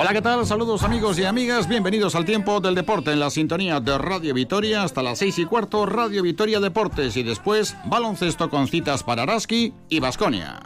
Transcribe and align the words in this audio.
Hola, 0.00 0.14
¿qué 0.14 0.22
tal? 0.22 0.46
Saludos 0.46 0.82
amigos 0.82 1.18
y 1.18 1.26
amigas, 1.26 1.68
bienvenidos 1.68 2.14
al 2.14 2.24
tiempo 2.24 2.58
del 2.62 2.74
deporte 2.74 3.12
en 3.12 3.20
la 3.20 3.28
sintonía 3.28 3.80
de 3.80 3.98
Radio 3.98 4.32
Vitoria 4.32 4.82
hasta 4.82 5.02
las 5.02 5.18
seis 5.18 5.38
y 5.38 5.44
cuarto, 5.44 5.84
Radio 5.84 6.22
Vitoria 6.22 6.58
Deportes. 6.58 7.18
Y 7.18 7.22
después 7.22 7.76
baloncesto 7.84 8.48
con 8.48 8.66
citas 8.66 9.02
para 9.02 9.24
Araski 9.24 9.74
y 9.90 10.00
Basconia. 10.00 10.60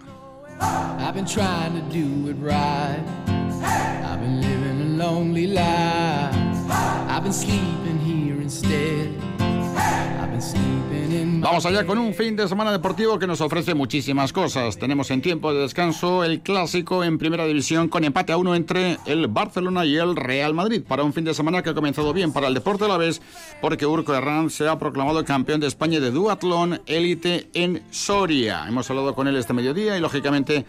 Vamos 11.45 11.67
allá 11.67 11.85
con 11.85 11.99
un 11.99 12.15
fin 12.15 12.37
de 12.37 12.49
semana 12.49 12.73
deportivo 12.73 13.19
que 13.19 13.27
nos 13.27 13.43
ofrece 13.43 13.75
muchísimas 13.75 14.33
cosas. 14.33 14.79
Tenemos 14.79 15.11
en 15.11 15.21
tiempo 15.21 15.53
de 15.53 15.61
descanso 15.61 16.25
el 16.25 16.41
clásico 16.41 17.05
en 17.05 17.19
primera 17.19 17.45
división 17.45 17.91
con 17.91 18.03
empate 18.03 18.33
a 18.33 18.39
uno 18.39 18.55
entre 18.55 18.97
el 19.05 19.27
Barcelona 19.27 19.85
y 19.85 19.95
el 19.95 20.17
Real 20.17 20.55
Madrid 20.55 20.83
para 20.89 21.03
un 21.03 21.13
fin 21.13 21.25
de 21.25 21.35
semana 21.35 21.63
que 21.63 21.69
ha 21.69 21.75
comenzado 21.75 22.15
bien 22.15 22.33
para 22.33 22.49
el 22.49 22.55
deporte 22.55 22.87
a 22.87 22.89
la 22.89 22.97
vez 22.97 23.21
porque 23.61 23.85
Urco 23.85 24.15
Herrán 24.15 24.49
se 24.49 24.67
ha 24.67 24.79
proclamado 24.79 25.23
campeón 25.27 25.61
de 25.61 25.67
España 25.67 26.01
de 26.01 26.13
duatlón 26.13 26.81
élite 26.87 27.51
en 27.53 27.83
Soria. 27.91 28.65
Hemos 28.67 28.89
hablado 28.89 29.15
con 29.15 29.29
él 29.29 29.37
este 29.37 29.53
mediodía 29.53 29.99
y 29.99 30.01
lógicamente 30.01 30.65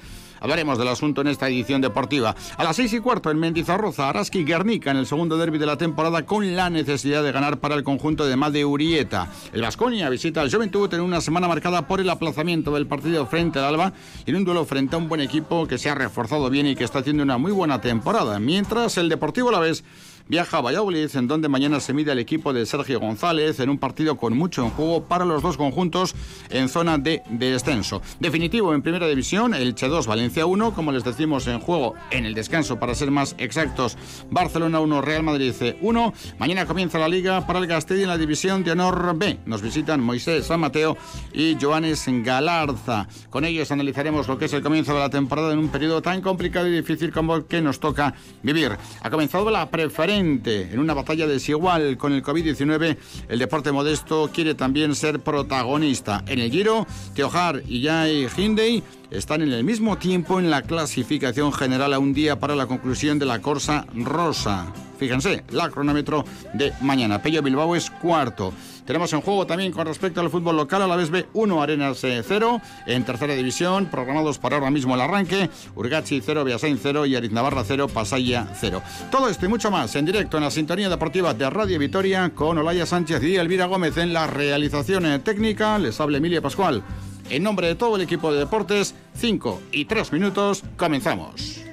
Hablaremos 0.46 0.78
del 0.78 0.90
asunto 0.90 1.22
en 1.22 1.28
esta 1.28 1.48
edición 1.48 1.82
deportiva. 1.82 2.36
A 2.56 2.64
las 2.64 2.76
seis 2.76 2.94
y 2.94 3.00
cuarto 3.00 3.32
en 3.32 3.40
Mendizorroza, 3.40 4.10
Araski 4.10 4.44
Guernica 4.44 4.92
en 4.92 4.98
el 4.98 5.08
segundo 5.08 5.40
derby 5.40 5.58
de 5.58 5.66
la 5.66 5.76
temporada 5.76 6.24
con 6.24 6.56
la 6.56 6.70
necesidad 6.70 7.24
de 7.24 7.32
ganar 7.32 7.58
para 7.58 7.74
el 7.74 7.84
conjunto 7.84 8.28
de 8.28 8.36
Made 8.36 8.64
Urieta. 8.64 9.28
El 9.54 9.64
Vasconia 9.64 10.08
visita 10.08 10.42
al 10.42 10.52
Juventud 10.52 10.94
en 10.94 11.02
una 11.02 11.20
semana 11.20 11.48
marcada 11.48 11.88
por 11.88 12.00
el 12.00 12.12
aplazamiento 12.12 12.72
del 12.76 12.86
partido 12.86 13.26
frente 13.26 13.58
al 13.58 13.66
Alba 13.66 13.94
y 14.24 14.30
en 14.30 14.36
un 14.36 14.46
duelo 14.46 14.66
frente 14.66 14.96
a 14.96 15.00
un 15.00 15.10
buen 15.10 15.22
equipo 15.22 15.66
que 15.66 15.80
se 15.80 15.90
ha 15.90 15.96
reforzado 15.96 16.48
bien 16.52 16.68
y 16.68 16.76
que 16.76 16.84
está 16.84 17.00
haciendo 17.00 17.24
una 17.24 17.40
muy 17.40 17.52
buena 17.52 17.82
temporada. 17.82 18.38
Mientras 18.40 19.00
el 19.00 19.10
Deportivo 19.10 19.50
la 19.50 19.58
vez 19.58 19.84
viaja 20.28 20.58
a 20.58 20.62
Valladolid, 20.62 21.10
en 21.16 21.28
donde 21.28 21.50
mañana 21.50 21.80
se 21.80 21.94
mide 21.94 22.12
el 22.12 22.20
equipo 22.20 22.54
de 22.54 22.66
Sergio 22.66 23.00
González 23.00 23.60
en 23.60 23.70
un 23.70 23.78
partido 23.78 24.18
con 24.18 24.36
mucho 24.36 24.64
en 24.64 24.72
juego 24.72 25.04
para 25.04 25.26
los 25.26 25.44
dos 25.44 25.58
conjuntos 25.58 26.16
en 26.50 26.70
zona 26.70 26.98
de 26.98 27.22
descenso. 27.30 28.02
Definitivo 28.20 28.74
en 28.74 28.82
primera 28.82 29.08
división, 29.08 29.54
el 29.54 29.76
Che 29.76 29.88
2 29.88 30.08
Valencia 30.08 30.46
1, 30.46 30.74
como 30.74 30.92
les 30.92 31.04
decimos 31.04 31.48
en 31.48 31.60
juego 31.60 31.94
en 32.12 32.26
el 32.26 32.34
descanso 32.34 32.80
para 32.80 32.96
ser 32.96 33.12
más 33.12 33.36
exactos, 33.38 33.98
Barcelona 34.32 34.80
1 34.80 35.02
Real 35.02 35.24
Madrid 35.24 35.54
1. 35.82 36.14
Mañana 36.40 36.66
comienza 36.66 36.98
la 36.98 37.08
liga 37.08 37.46
para 37.46 37.60
el 37.60 37.68
Castilla 37.68 38.04
en 38.04 38.10
la 38.10 38.18
división 38.18 38.64
de 38.64 38.72
honor 38.72 39.16
B. 39.18 39.40
Nos 39.46 39.62
visitan 39.62 40.02
Moisés 40.02 40.46
San 40.46 40.60
Mateo 40.60 40.98
y 41.34 41.56
Joanes 41.60 42.06
Galarza. 42.08 43.08
Con 43.30 43.46
ellos 43.46 43.72
analizaremos 43.72 44.28
lo 44.28 44.38
que 44.38 44.46
es 44.46 44.54
el 44.54 44.64
comienzo 44.64 44.94
de 44.94 45.00
la 45.00 45.10
temporada 45.10 45.54
en 45.54 45.60
un 45.60 45.70
periodo 45.70 46.02
tan 46.02 46.22
complicado 46.22 46.68
y 46.68 46.72
difícil 46.72 47.12
como 47.12 47.36
el 47.36 47.46
que 47.46 47.62
nos 47.62 47.80
toca 47.80 48.16
vivir. 48.42 48.78
Ha 49.02 49.10
comenzado 49.10 49.52
la 49.52 49.70
preferencia 49.70 50.15
en 50.16 50.80
una 50.80 50.94
batalla 50.94 51.28
desigual 51.28 51.98
con 51.98 52.14
el 52.14 52.24
COVID-19, 52.24 52.98
el 53.28 53.40
deporte 53.40 53.72
modesto 53.72 54.30
quiere 54.34 54.56
también 54.56 54.96
ser 54.96 55.20
protagonista. 55.20 56.24
En 56.28 56.40
el 56.40 56.52
Giro, 56.52 56.88
Teojar 57.14 57.62
y 57.68 57.86
Jai 57.86 58.28
Hindey 58.36 58.82
están 59.12 59.42
en 59.42 59.52
el 59.52 59.64
mismo 59.64 59.98
tiempo 59.98 60.40
en 60.40 60.50
la 60.50 60.62
clasificación 60.62 61.52
general 61.52 61.94
a 61.94 62.00
un 62.00 62.14
día 62.14 62.40
para 62.40 62.56
la 62.56 62.66
conclusión 62.66 63.20
de 63.20 63.26
la 63.26 63.42
Corsa 63.42 63.86
Rosa. 63.94 64.72
Fíjense, 64.98 65.44
la 65.52 65.70
cronómetro 65.70 66.24
de 66.54 66.72
mañana. 66.82 67.22
Pello 67.22 67.42
Bilbao 67.42 67.76
es 67.76 67.90
cuarto. 67.90 68.54
Tenemos 68.86 69.12
en 69.14 69.22
juego 69.22 69.48
también 69.48 69.72
con 69.72 69.88
respecto 69.88 70.22
al 70.22 70.30
fútbol 70.30 70.58
local 70.58 70.82
a 70.84 70.88
la 70.88 70.96
vez 70.96 71.12
B1 71.12 71.62
Arenas 71.62 72.00
0 72.02 72.62
en 72.86 73.04
tercera 73.04 73.34
división, 73.34 73.88
programados 73.88 74.38
para 74.38 74.58
ahora 74.58 74.70
mismo 74.70 74.94
el 74.94 75.02
arranque, 75.02 75.50
Urgachi 75.76 76.22
0, 76.22 76.44
Beasain 76.44 76.80
0 76.82 77.06
y 77.08 77.16
Ariz 77.16 77.32
Navarra 77.32 77.64
0, 77.66 77.88
Pasaya 77.88 78.48
0. 78.60 78.82
Todo 79.10 79.28
esto 79.28 79.46
y 79.46 79.50
mucho 79.50 79.72
más 79.72 79.96
en 79.96 80.06
directo 80.06 80.38
en 80.38 80.44
la 80.44 80.52
sintonía 80.52 80.90
deportiva 80.90 81.34
de 81.34 81.50
Radio 81.50 81.80
Vitoria 81.80 82.30
con 82.30 82.58
Olaya 82.58 82.86
Sánchez 82.86 83.24
y 83.24 83.38
Elvira 83.38 83.66
Gómez 83.66 83.98
en 83.98 84.14
la 84.14 84.28
realización 84.28 85.22
técnica. 85.24 85.80
Les 85.80 86.00
habla 86.00 86.18
Emilia 86.18 86.42
Pascual. 86.42 86.84
En 87.30 87.42
nombre 87.42 87.68
de 87.68 87.76
todo 87.76 87.96
el 87.96 88.04
equipo 88.04 88.32
de 88.32 88.40
deportes, 88.40 88.94
5 89.16 89.62
y 89.72 89.86
3 89.86 90.14
minutos, 90.14 90.64
comenzamos. 90.78 91.65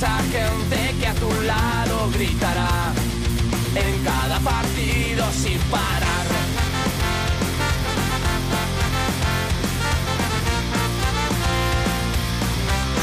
Esa 0.00 0.16
gente 0.32 0.94
que 0.98 1.06
a 1.06 1.12
tu 1.12 1.30
lado 1.42 2.10
gritará 2.14 2.90
en 3.74 4.02
cada 4.02 4.40
partido 4.40 5.26
sin 5.30 5.58
parar. 5.70 5.89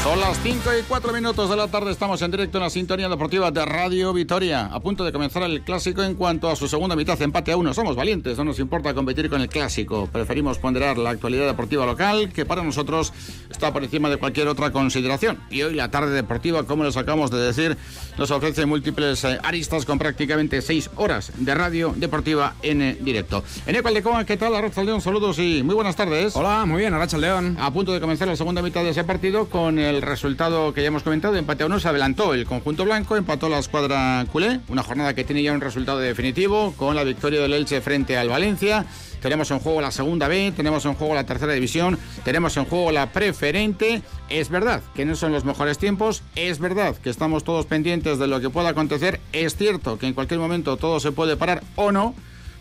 Son 0.08 0.20
las 0.20 0.38
5 0.42 0.70
y 0.80 0.82
4 0.84 1.12
minutos 1.12 1.50
de 1.50 1.56
la 1.56 1.68
tarde, 1.68 1.90
estamos 1.90 2.22
en 2.22 2.30
directo 2.30 2.56
en 2.56 2.64
la 2.64 2.70
sintonía 2.70 3.10
deportiva 3.10 3.50
de 3.50 3.62
Radio 3.66 4.14
Vitoria, 4.14 4.64
a 4.64 4.80
punto 4.80 5.04
de 5.04 5.12
comenzar 5.12 5.42
el 5.42 5.60
clásico 5.60 6.02
en 6.02 6.14
cuanto 6.14 6.48
a 6.48 6.56
su 6.56 6.66
segunda 6.66 6.96
mitad, 6.96 7.20
empate 7.20 7.52
a 7.52 7.58
uno. 7.58 7.74
Somos 7.74 7.94
valientes, 7.94 8.38
no 8.38 8.44
nos 8.44 8.58
importa 8.58 8.94
competir 8.94 9.28
con 9.28 9.42
el 9.42 9.50
clásico, 9.50 10.08
preferimos 10.10 10.56
ponderar 10.56 10.96
la 10.96 11.10
actualidad 11.10 11.44
deportiva 11.46 11.84
local, 11.84 12.32
que 12.32 12.46
para 12.46 12.62
nosotros 12.62 13.12
está 13.50 13.70
por 13.70 13.84
encima 13.84 14.08
de 14.08 14.16
cualquier 14.16 14.48
otra 14.48 14.72
consideración. 14.72 15.40
Y 15.50 15.60
hoy 15.60 15.74
la 15.74 15.90
tarde 15.90 16.12
deportiva, 16.12 16.62
como 16.62 16.84
les 16.84 16.96
acabamos 16.96 17.30
de 17.30 17.40
decir, 17.40 17.76
nos 18.16 18.30
ofrece 18.30 18.64
múltiples 18.64 19.22
eh, 19.24 19.38
aristas 19.42 19.84
con 19.84 19.98
prácticamente 19.98 20.62
6 20.62 20.88
horas 20.96 21.32
de 21.36 21.54
radio 21.54 21.92
deportiva 21.94 22.54
en 22.62 22.80
eh, 22.80 22.96
directo. 22.98 23.44
En 23.66 23.76
Ecualdecoa, 23.76 24.24
¿qué 24.24 24.38
tal? 24.38 24.54
Arracha 24.54 24.82
León, 24.82 25.02
saludos 25.02 25.38
y 25.38 25.62
muy 25.62 25.74
buenas 25.74 25.96
tardes. 25.96 26.34
Hola, 26.34 26.64
muy 26.64 26.80
bien, 26.80 26.94
Arracha 26.94 27.18
León. 27.18 27.58
A 27.60 27.70
punto 27.70 27.92
de 27.92 28.00
comenzar 28.00 28.26
la 28.26 28.36
segunda 28.36 28.62
mitad 28.62 28.82
de 28.82 28.90
ese 28.90 29.04
partido 29.04 29.50
con 29.50 29.78
el 29.78 29.97
el 29.98 30.02
resultado 30.02 30.72
que 30.72 30.82
ya 30.82 30.88
hemos 30.88 31.02
comentado, 31.02 31.34
empate 31.34 31.64
a 31.64 31.66
uno, 31.66 31.80
se 31.80 31.88
adelantó 31.88 32.32
el 32.32 32.46
conjunto 32.46 32.84
blanco, 32.84 33.16
empató 33.16 33.48
la 33.48 33.58
escuadra 33.58 34.24
culé, 34.30 34.60
una 34.68 34.84
jornada 34.84 35.12
que 35.12 35.24
tiene 35.24 35.42
ya 35.42 35.52
un 35.52 35.60
resultado 35.60 35.98
definitivo 35.98 36.72
con 36.76 36.94
la 36.94 37.02
victoria 37.02 37.40
del 37.40 37.52
Elche 37.52 37.80
frente 37.80 38.16
al 38.16 38.28
Valencia. 38.28 38.86
Tenemos 39.20 39.50
en 39.50 39.58
juego 39.58 39.80
la 39.80 39.90
segunda 39.90 40.28
B, 40.28 40.52
tenemos 40.56 40.84
en 40.84 40.94
juego 40.94 41.16
la 41.16 41.26
tercera 41.26 41.52
división, 41.52 41.98
tenemos 42.24 42.56
en 42.56 42.64
juego 42.66 42.92
la 42.92 43.10
preferente. 43.12 44.02
Es 44.28 44.50
verdad 44.50 44.82
que 44.94 45.04
no 45.04 45.16
son 45.16 45.32
los 45.32 45.44
mejores 45.44 45.78
tiempos, 45.78 46.22
es 46.36 46.60
verdad 46.60 46.96
que 46.96 47.10
estamos 47.10 47.42
todos 47.42 47.66
pendientes 47.66 48.20
de 48.20 48.28
lo 48.28 48.40
que 48.40 48.50
pueda 48.50 48.68
acontecer, 48.68 49.18
es 49.32 49.56
cierto 49.56 49.98
que 49.98 50.06
en 50.06 50.14
cualquier 50.14 50.38
momento 50.38 50.76
todo 50.76 51.00
se 51.00 51.10
puede 51.10 51.36
parar 51.36 51.64
o 51.74 51.90
no 51.90 52.14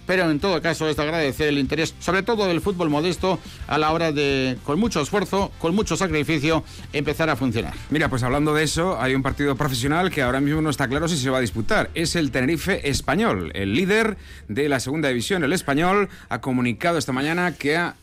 pero 0.07 0.31
en 0.31 0.39
todo 0.39 0.59
caso 0.61 0.89
es 0.89 0.95
de 0.95 1.03
agradecer 1.03 1.49
el 1.49 1.59
interés, 1.59 1.93
sobre 1.99 2.23
todo 2.23 2.47
del 2.47 2.61
fútbol 2.61 2.89
modesto, 2.89 3.39
a 3.67 3.77
la 3.77 3.91
hora 3.91 4.11
de, 4.11 4.57
con 4.63 4.79
mucho 4.79 5.01
esfuerzo, 5.01 5.51
con 5.59 5.75
mucho 5.75 5.95
sacrificio, 5.95 6.63
empezar 6.93 7.29
a 7.29 7.35
funcionar. 7.35 7.73
Mira, 7.91 8.09
pues 8.09 8.23
hablando 8.23 8.55
de 8.55 8.63
eso, 8.63 8.99
hay 8.99 9.13
un 9.13 9.21
partido 9.21 9.55
profesional 9.55 10.09
que 10.09 10.23
ahora 10.23 10.39
mismo 10.39 10.61
no 10.61 10.69
está 10.71 10.87
claro 10.87 11.07
si 11.07 11.17
se 11.17 11.29
va 11.29 11.37
a 11.37 11.41
disputar. 11.41 11.91
Es 11.93 12.15
el 12.15 12.31
Tenerife 12.31 12.89
Español, 12.89 13.51
el 13.53 13.73
líder 13.73 14.17
de 14.47 14.69
la 14.69 14.79
segunda 14.79 15.09
división, 15.09 15.43
el 15.43 15.53
español, 15.53 16.09
ha 16.29 16.41
comunicado 16.41 16.97
esta 16.97 17.11
mañana 17.11 17.53
que 17.53 17.77
ha 17.77 17.95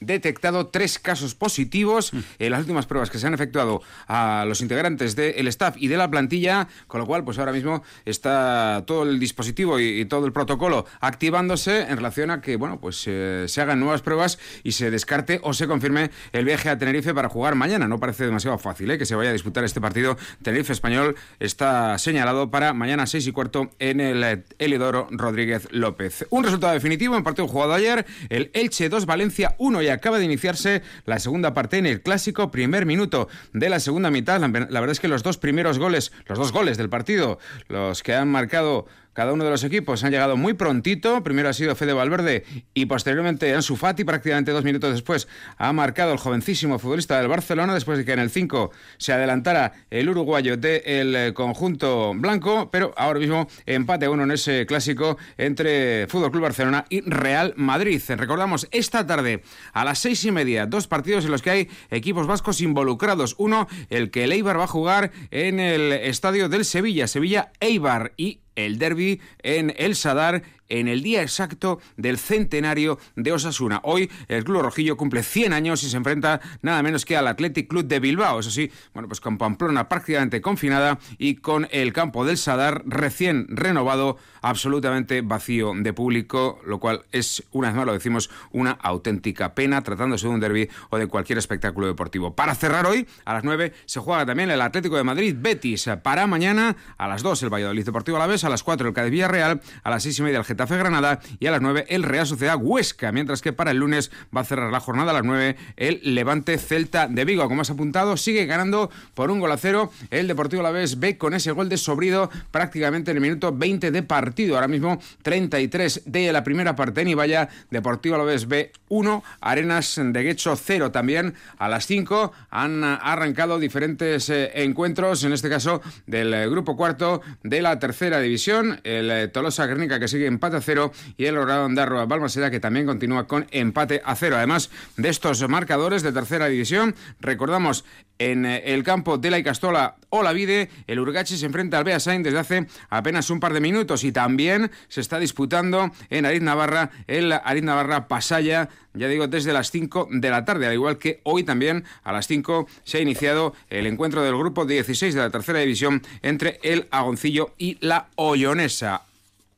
detectado 0.00 0.68
tres 0.68 0.98
casos 0.98 1.34
positivos 1.34 2.12
en 2.38 2.50
las 2.50 2.60
últimas 2.60 2.86
pruebas 2.86 3.10
que 3.10 3.18
se 3.18 3.26
han 3.26 3.34
efectuado 3.34 3.82
a 4.08 4.44
los 4.48 4.60
integrantes 4.60 5.14
del 5.14 5.46
staff 5.48 5.76
y 5.78 5.88
de 5.88 5.96
la 5.96 6.10
plantilla, 6.10 6.68
con 6.86 7.00
lo 7.00 7.06
cual, 7.06 7.24
pues 7.24 7.38
ahora 7.38 7.52
mismo 7.52 7.82
está 8.04 8.84
todo 8.86 9.02
el 9.04 9.20
dispositivo 9.20 9.78
y, 9.78 10.00
todo 10.06 10.26
el 10.26 10.32
protocolo 10.32 10.86
activándose 11.00 11.82
en 11.82 11.96
relación 11.96 12.30
a 12.30 12.40
que, 12.40 12.56
bueno, 12.56 12.80
pues 12.80 13.04
eh, 13.06 13.44
se 13.46 13.60
hagan 13.60 13.78
nuevas 13.78 14.02
pruebas 14.02 14.38
y 14.64 14.72
se 14.72 14.90
descarte 14.90 15.38
o 15.42 15.52
se 15.52 15.68
confirme 15.68 16.10
el 16.32 16.44
viaje 16.44 16.68
a 16.68 16.78
Tenerife 16.78 17.14
para 17.14 17.28
jugar 17.28 17.54
mañana. 17.54 17.86
No 17.86 18.00
parece 18.00 18.24
demasiado 18.24 18.58
fácil 18.58 18.90
¿eh? 18.90 18.98
que 18.98 19.04
se 19.06 19.14
vaya 19.14 19.30
a 19.30 19.32
disputar 19.32 19.62
este 19.62 19.80
partido. 19.80 20.16
Tenerife 20.42 20.72
Español 20.72 21.16
está 21.38 21.98
señalado 21.98 22.50
para 22.50 22.72
mañana 22.72 23.06
seis 23.06 23.26
y 23.26 23.32
cuarto 23.32 23.70
en 23.78 24.00
el 24.00 24.44
Elidoro 24.58 25.06
Rodríguez 25.10 25.68
López. 25.70 26.26
Un 26.30 26.44
resultado 26.44 26.72
definitivo 26.72 27.16
en 27.16 27.22
partido 27.22 27.46
jugado 27.46 27.74
ayer, 27.74 28.06
el 28.30 28.50
Elche 28.54 28.88
2 28.88 29.06
Valencia 29.06 29.54
1 29.58 29.82
y 29.82 29.89
y 29.89 29.89
acaba 29.92 30.18
de 30.18 30.24
iniciarse 30.24 30.82
la 31.04 31.18
segunda 31.18 31.54
parte 31.54 31.78
en 31.78 31.86
el 31.86 32.02
clásico 32.02 32.50
primer 32.50 32.86
minuto 32.86 33.28
de 33.52 33.68
la 33.68 33.80
segunda 33.80 34.10
mitad. 34.10 34.40
La, 34.40 34.48
la 34.48 34.80
verdad 34.80 34.90
es 34.90 35.00
que 35.00 35.08
los 35.08 35.22
dos 35.22 35.38
primeros 35.38 35.78
goles, 35.78 36.12
los 36.26 36.38
dos 36.38 36.52
goles 36.52 36.76
del 36.76 36.88
partido, 36.88 37.38
los 37.68 38.02
que 38.02 38.14
han 38.14 38.28
marcado 38.28 38.86
cada 39.20 39.34
uno 39.34 39.44
de 39.44 39.50
los 39.50 39.64
equipos 39.64 40.02
han 40.02 40.12
llegado 40.12 40.38
muy 40.38 40.54
prontito. 40.54 41.22
Primero 41.22 41.50
ha 41.50 41.52
sido 41.52 41.76
Fede 41.76 41.92
Valverde 41.92 42.42
y 42.72 42.86
posteriormente 42.86 43.54
Ansu 43.54 43.76
Fati. 43.76 44.02
Prácticamente 44.02 44.50
dos 44.50 44.64
minutos 44.64 44.92
después 44.92 45.28
ha 45.58 45.74
marcado 45.74 46.12
el 46.12 46.18
jovencísimo 46.18 46.78
futbolista 46.78 47.18
del 47.18 47.28
Barcelona 47.28 47.74
después 47.74 47.98
de 47.98 48.06
que 48.06 48.14
en 48.14 48.18
el 48.18 48.30
5 48.30 48.70
se 48.96 49.12
adelantara 49.12 49.74
el 49.90 50.08
uruguayo 50.08 50.56
del 50.56 51.14
eh, 51.14 51.34
conjunto 51.34 52.14
blanco. 52.14 52.70
Pero 52.70 52.94
ahora 52.96 53.20
mismo 53.20 53.46
empate 53.66 54.08
uno 54.08 54.22
en 54.22 54.30
ese 54.30 54.64
clásico 54.64 55.18
entre 55.36 56.06
Fútbol 56.06 56.30
Club 56.30 56.44
Barcelona 56.44 56.86
y 56.88 57.02
Real 57.02 57.52
Madrid. 57.56 58.00
Recordamos 58.08 58.68
esta 58.70 59.06
tarde 59.06 59.42
a 59.74 59.84
las 59.84 59.98
seis 59.98 60.24
y 60.24 60.30
media 60.30 60.64
dos 60.64 60.86
partidos 60.86 61.26
en 61.26 61.32
los 61.32 61.42
que 61.42 61.50
hay 61.50 61.68
equipos 61.90 62.26
vascos 62.26 62.62
involucrados. 62.62 63.34
Uno, 63.36 63.68
el 63.90 64.10
que 64.10 64.24
el 64.24 64.32
Eibar 64.32 64.58
va 64.58 64.64
a 64.64 64.66
jugar 64.66 65.12
en 65.30 65.60
el 65.60 65.92
estadio 65.92 66.48
del 66.48 66.64
Sevilla, 66.64 67.06
Sevilla 67.06 67.52
Eibar 67.60 68.14
y 68.16 68.40
el 68.66 68.78
derby 68.78 69.20
en 69.42 69.74
El 69.76 69.96
Sadar 69.96 70.42
en 70.70 70.88
el 70.88 71.02
día 71.02 71.20
exacto 71.20 71.80
del 71.98 72.16
centenario 72.16 72.98
de 73.16 73.32
Osasuna. 73.32 73.80
Hoy 73.82 74.10
el 74.28 74.44
Club 74.44 74.62
Rojillo 74.62 74.96
cumple 74.96 75.22
100 75.22 75.52
años 75.52 75.82
y 75.82 75.90
se 75.90 75.96
enfrenta 75.96 76.40
nada 76.62 76.82
menos 76.82 77.04
que 77.04 77.16
al 77.16 77.28
Athletic 77.28 77.68
Club 77.68 77.84
de 77.84 78.00
Bilbao. 78.00 78.40
Eso 78.40 78.50
sí, 78.50 78.70
bueno, 78.94 79.08
pues 79.08 79.20
con 79.20 79.36
Pamplona 79.36 79.88
prácticamente 79.88 80.40
confinada 80.40 80.98
y 81.18 81.34
con 81.36 81.68
el 81.70 81.92
campo 81.92 82.24
del 82.24 82.38
Sadar 82.38 82.82
recién 82.86 83.46
renovado, 83.48 84.16
absolutamente 84.40 85.20
vacío 85.20 85.72
de 85.76 85.92
público, 85.92 86.60
lo 86.64 86.78
cual 86.78 87.02
es, 87.12 87.42
una 87.50 87.68
vez 87.68 87.76
más 87.76 87.86
lo 87.86 87.92
decimos, 87.92 88.30
una 88.52 88.70
auténtica 88.70 89.54
pena 89.54 89.82
tratándose 89.82 90.26
de 90.26 90.32
un 90.32 90.40
derby 90.40 90.68
o 90.88 90.98
de 90.98 91.06
cualquier 91.06 91.38
espectáculo 91.38 91.86
deportivo. 91.86 92.34
Para 92.34 92.54
cerrar 92.54 92.86
hoy, 92.86 93.06
a 93.24 93.34
las 93.34 93.44
9 93.44 93.74
se 93.84 94.00
juega 94.00 94.24
también 94.24 94.50
el 94.50 94.60
Atlético 94.62 94.96
de 94.96 95.04
Madrid 95.04 95.36
Betis. 95.38 95.90
Para 96.02 96.26
mañana, 96.26 96.76
a 96.96 97.08
las 97.08 97.22
2 97.22 97.42
el 97.42 97.50
Valladolid 97.50 97.84
Deportivo 97.84 98.16
a 98.16 98.20
la 98.20 98.26
vez, 98.26 98.44
a 98.44 98.48
las 98.48 98.62
4 98.62 98.88
el 98.88 98.94
Cádiz 98.94 99.10
Villarreal, 99.10 99.60
a 99.82 99.90
las 99.90 100.02
6 100.04 100.18
y 100.18 100.22
media 100.22 100.38
el 100.38 100.44
Getafe 100.44 100.59
Granada 100.68 101.20
y 101.38 101.46
a 101.46 101.50
las 101.50 101.60
9 101.60 101.86
el 101.88 102.02
Real 102.02 102.26
Sociedad 102.26 102.56
Huesca, 102.60 103.12
mientras 103.12 103.42
que 103.42 103.52
para 103.52 103.70
el 103.70 103.78
lunes 103.78 104.10
va 104.36 104.42
a 104.42 104.44
cerrar 104.44 104.70
la 104.72 104.80
jornada 104.80 105.10
a 105.10 105.14
las 105.14 105.24
9 105.24 105.56
el 105.76 106.00
Levante 106.02 106.58
Celta 106.58 107.08
de 107.08 107.24
Vigo. 107.24 107.46
Como 107.48 107.62
has 107.62 107.70
apuntado, 107.70 108.16
sigue 108.16 108.46
ganando 108.46 108.90
por 109.14 109.30
un 109.30 109.40
gol 109.40 109.52
a 109.52 109.56
cero 109.56 109.90
el 110.10 110.28
Deportivo 110.28 110.60
Alavés 110.60 110.98
B 110.98 111.18
con 111.18 111.34
ese 111.34 111.52
gol 111.52 111.68
de 111.68 111.76
sobrido 111.76 112.30
prácticamente 112.50 113.10
en 113.10 113.16
el 113.16 113.22
minuto 113.22 113.52
20 113.52 113.90
de 113.90 114.02
partido. 114.02 114.56
Ahora 114.56 114.68
mismo 114.68 115.00
33 115.22 116.02
de 116.06 116.32
la 116.32 116.44
primera 116.44 116.76
parte 116.76 117.00
en 117.00 117.08
Ibaya, 117.08 117.48
Deportivo 117.70 118.14
Alavés 118.16 118.48
B 118.48 118.72
1, 118.88 119.22
Arenas 119.40 120.00
de 120.02 120.22
Guecho 120.22 120.56
0 120.56 120.90
también. 120.90 121.34
A 121.58 121.68
las 121.68 121.86
5 121.86 122.32
han 122.50 122.84
arrancado 122.84 123.58
diferentes 123.58 124.28
eh, 124.30 124.50
encuentros, 124.54 125.24
en 125.24 125.32
este 125.32 125.48
caso 125.48 125.80
del 126.06 126.34
eh, 126.34 126.48
grupo 126.48 126.76
cuarto 126.76 127.22
de 127.42 127.62
la 127.62 127.78
tercera 127.78 128.20
división, 128.20 128.80
el 128.84 129.10
eh, 129.10 129.28
Tolosa 129.28 129.66
Guernica 129.66 130.00
que 130.00 130.08
sigue 130.08 130.26
empate 130.26 130.49
a 130.54 130.60
cero 130.60 130.92
y 131.16 131.26
el 131.26 131.38
Orado 131.38 131.64
Andarroa 131.64 132.06
Balmaseda 132.06 132.50
que 132.50 132.60
también 132.60 132.86
continúa 132.86 133.26
con 133.26 133.46
empate 133.50 134.02
a 134.04 134.14
cero. 134.14 134.36
Además 134.36 134.70
de 134.96 135.08
estos 135.08 135.46
marcadores 135.48 136.02
de 136.02 136.12
tercera 136.12 136.46
división, 136.46 136.94
recordamos 137.20 137.84
en 138.18 138.44
eh, 138.44 138.74
el 138.74 138.84
campo 138.84 139.18
de 139.18 139.30
la 139.30 139.38
Icastola 139.38 139.96
Olavide, 140.10 140.68
el 140.86 141.00
Urgachi 141.00 141.36
se 141.36 141.46
enfrenta 141.46 141.78
al 141.78 141.84
Beasain 141.84 142.22
desde 142.22 142.38
hace 142.38 142.66
apenas 142.90 143.30
un 143.30 143.40
par 143.40 143.54
de 143.54 143.60
minutos 143.60 144.04
y 144.04 144.12
también 144.12 144.70
se 144.88 145.00
está 145.00 145.18
disputando 145.18 145.90
en 146.10 146.26
Ariz 146.26 146.42
Navarra 146.42 146.90
el 147.06 147.32
Ariz 147.32 147.62
Navarra 147.62 148.08
Pasaya, 148.08 148.68
ya 148.92 149.08
digo, 149.08 149.26
desde 149.26 149.52
las 149.52 149.70
5 149.70 150.08
de 150.10 150.30
la 150.30 150.44
tarde, 150.44 150.66
al 150.66 150.74
igual 150.74 150.98
que 150.98 151.20
hoy 151.22 151.44
también 151.44 151.84
a 152.02 152.12
las 152.12 152.26
5 152.26 152.66
se 152.84 152.98
ha 152.98 153.00
iniciado 153.00 153.54
el 153.70 153.86
encuentro 153.86 154.22
del 154.22 154.36
grupo 154.36 154.66
16 154.66 155.14
de 155.14 155.20
la 155.20 155.30
tercera 155.30 155.60
división 155.60 156.02
entre 156.22 156.58
el 156.62 156.88
Agoncillo 156.90 157.54
y 157.56 157.78
la 157.80 158.08
Ollonesa. 158.16 159.02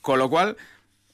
Con 0.03 0.19
lo 0.19 0.29
cual, 0.29 0.56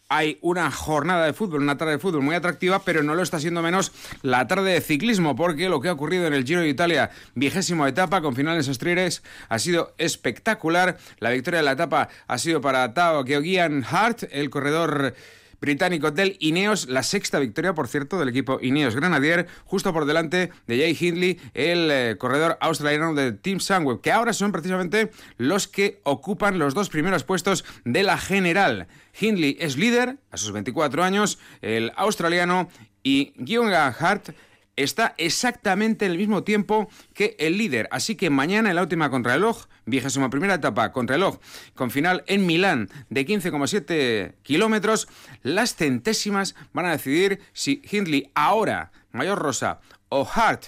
hay 0.08 0.38
una 0.40 0.70
jornada 0.70 1.26
de 1.26 1.32
fútbol, 1.32 1.62
una 1.62 1.76
tarde 1.76 1.92
de 1.92 1.98
fútbol 1.98 2.22
muy 2.22 2.34
atractiva, 2.34 2.82
pero 2.84 3.02
no 3.02 3.14
lo 3.14 3.22
está 3.22 3.38
siendo 3.38 3.62
menos 3.62 3.92
la 4.22 4.46
tarde 4.46 4.72
de 4.72 4.80
ciclismo, 4.80 5.36
porque 5.36 5.68
lo 5.68 5.80
que 5.80 5.88
ha 5.88 5.92
ocurrido 5.92 6.26
en 6.26 6.34
el 6.34 6.44
Giro 6.44 6.62
de 6.62 6.68
Italia, 6.68 7.10
vigésima 7.34 7.88
etapa 7.88 8.22
con 8.22 8.34
finales 8.34 8.68
estrellas, 8.68 9.22
ha 9.48 9.58
sido 9.58 9.92
espectacular. 9.98 10.96
La 11.18 11.30
victoria 11.30 11.58
de 11.58 11.64
la 11.64 11.72
etapa 11.72 12.08
ha 12.26 12.38
sido 12.38 12.60
para 12.60 12.94
Tao 12.94 13.24
Geoghegan 13.24 13.84
Hart, 13.88 14.24
el 14.30 14.48
corredor 14.48 15.14
británico 15.60 16.10
del 16.10 16.36
Ineos, 16.40 16.88
la 16.88 17.02
sexta 17.02 17.38
victoria, 17.38 17.74
por 17.74 17.88
cierto, 17.88 18.18
del 18.18 18.28
equipo 18.28 18.58
Ineos 18.60 18.94
Grenadier, 18.94 19.46
justo 19.64 19.92
por 19.92 20.04
delante 20.04 20.50
de 20.66 20.78
Jay 20.78 20.96
Hindley, 20.98 21.40
el 21.54 21.90
eh, 21.90 22.16
corredor 22.18 22.58
australiano 22.60 23.14
de 23.14 23.32
Team 23.32 23.60
Sunweb, 23.60 24.00
que 24.00 24.12
ahora 24.12 24.32
son 24.32 24.52
precisamente 24.52 25.10
los 25.36 25.68
que 25.68 26.00
ocupan 26.04 26.58
los 26.58 26.74
dos 26.74 26.88
primeros 26.88 27.24
puestos 27.24 27.64
de 27.84 28.02
la 28.02 28.18
general. 28.18 28.88
Hindley 29.18 29.56
es 29.60 29.76
líder 29.76 30.18
a 30.30 30.36
sus 30.36 30.52
24 30.52 31.02
años, 31.02 31.38
el 31.62 31.92
australiano, 31.96 32.68
y 33.02 33.32
Gionga 33.44 33.86
Hart 33.86 34.30
está 34.78 35.14
exactamente 35.18 36.06
en 36.06 36.12
el 36.12 36.18
mismo 36.18 36.44
tiempo 36.44 36.88
que 37.12 37.36
el 37.40 37.58
líder. 37.58 37.88
Así 37.90 38.14
que 38.14 38.30
mañana 38.30 38.70
en 38.70 38.76
la 38.76 38.82
última 38.82 39.10
contrarreloj, 39.10 39.66
vigésima 39.86 40.30
primera 40.30 40.54
etapa 40.54 40.92
contrarreloj, 40.92 41.38
con 41.74 41.90
final 41.90 42.22
en 42.26 42.46
Milán 42.46 42.88
de 43.10 43.26
15,7 43.26 44.34
kilómetros, 44.42 45.08
las 45.42 45.74
centésimas 45.74 46.54
van 46.72 46.86
a 46.86 46.92
decidir 46.92 47.40
si 47.52 47.82
Hindley 47.90 48.30
ahora, 48.34 48.92
Mayor 49.10 49.38
Rosa 49.38 49.80
o 50.08 50.28
Hart, 50.32 50.66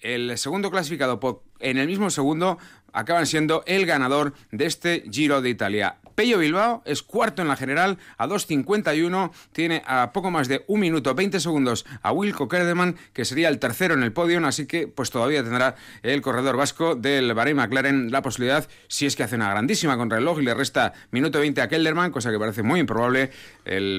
el 0.00 0.36
segundo 0.38 0.70
clasificado 0.70 1.20
en 1.60 1.78
el 1.78 1.86
mismo 1.86 2.10
segundo, 2.10 2.58
acaban 2.92 3.26
siendo 3.26 3.62
el 3.66 3.86
ganador 3.86 4.34
de 4.50 4.66
este 4.66 5.04
Giro 5.10 5.40
de 5.40 5.50
Italia. 5.50 5.98
Pello 6.16 6.38
Bilbao 6.38 6.82
es 6.86 7.02
cuarto 7.02 7.42
en 7.42 7.48
la 7.48 7.56
general 7.56 7.98
a 8.16 8.26
2.51, 8.26 9.30
tiene 9.52 9.82
a 9.86 10.12
poco 10.12 10.30
más 10.30 10.48
de 10.48 10.64
un 10.66 10.80
minuto 10.80 11.14
20 11.14 11.38
segundos 11.40 11.84
a 12.02 12.10
Wilco 12.10 12.48
Kerdeman, 12.48 12.96
que 13.12 13.26
sería 13.26 13.50
el 13.50 13.58
tercero 13.58 13.92
en 13.92 14.02
el 14.02 14.12
podio, 14.12 14.44
así 14.46 14.66
que 14.66 14.88
pues 14.88 15.10
todavía 15.10 15.44
tendrá 15.44 15.76
el 16.02 16.22
corredor 16.22 16.56
vasco 16.56 16.94
del 16.94 17.34
Bahrein 17.34 17.58
McLaren 17.58 18.10
la 18.10 18.22
posibilidad, 18.22 18.66
si 18.88 19.04
es 19.04 19.14
que 19.14 19.24
hace 19.24 19.36
una 19.36 19.50
grandísima 19.50 19.98
contrarreloj 19.98 20.40
y 20.40 20.44
le 20.44 20.54
resta 20.54 20.94
minuto 21.10 21.38
20 21.38 21.60
a 21.60 21.68
Kelderman, 21.68 22.10
cosa 22.10 22.30
que 22.30 22.38
parece 22.38 22.62
muy 22.62 22.80
improbable, 22.80 23.30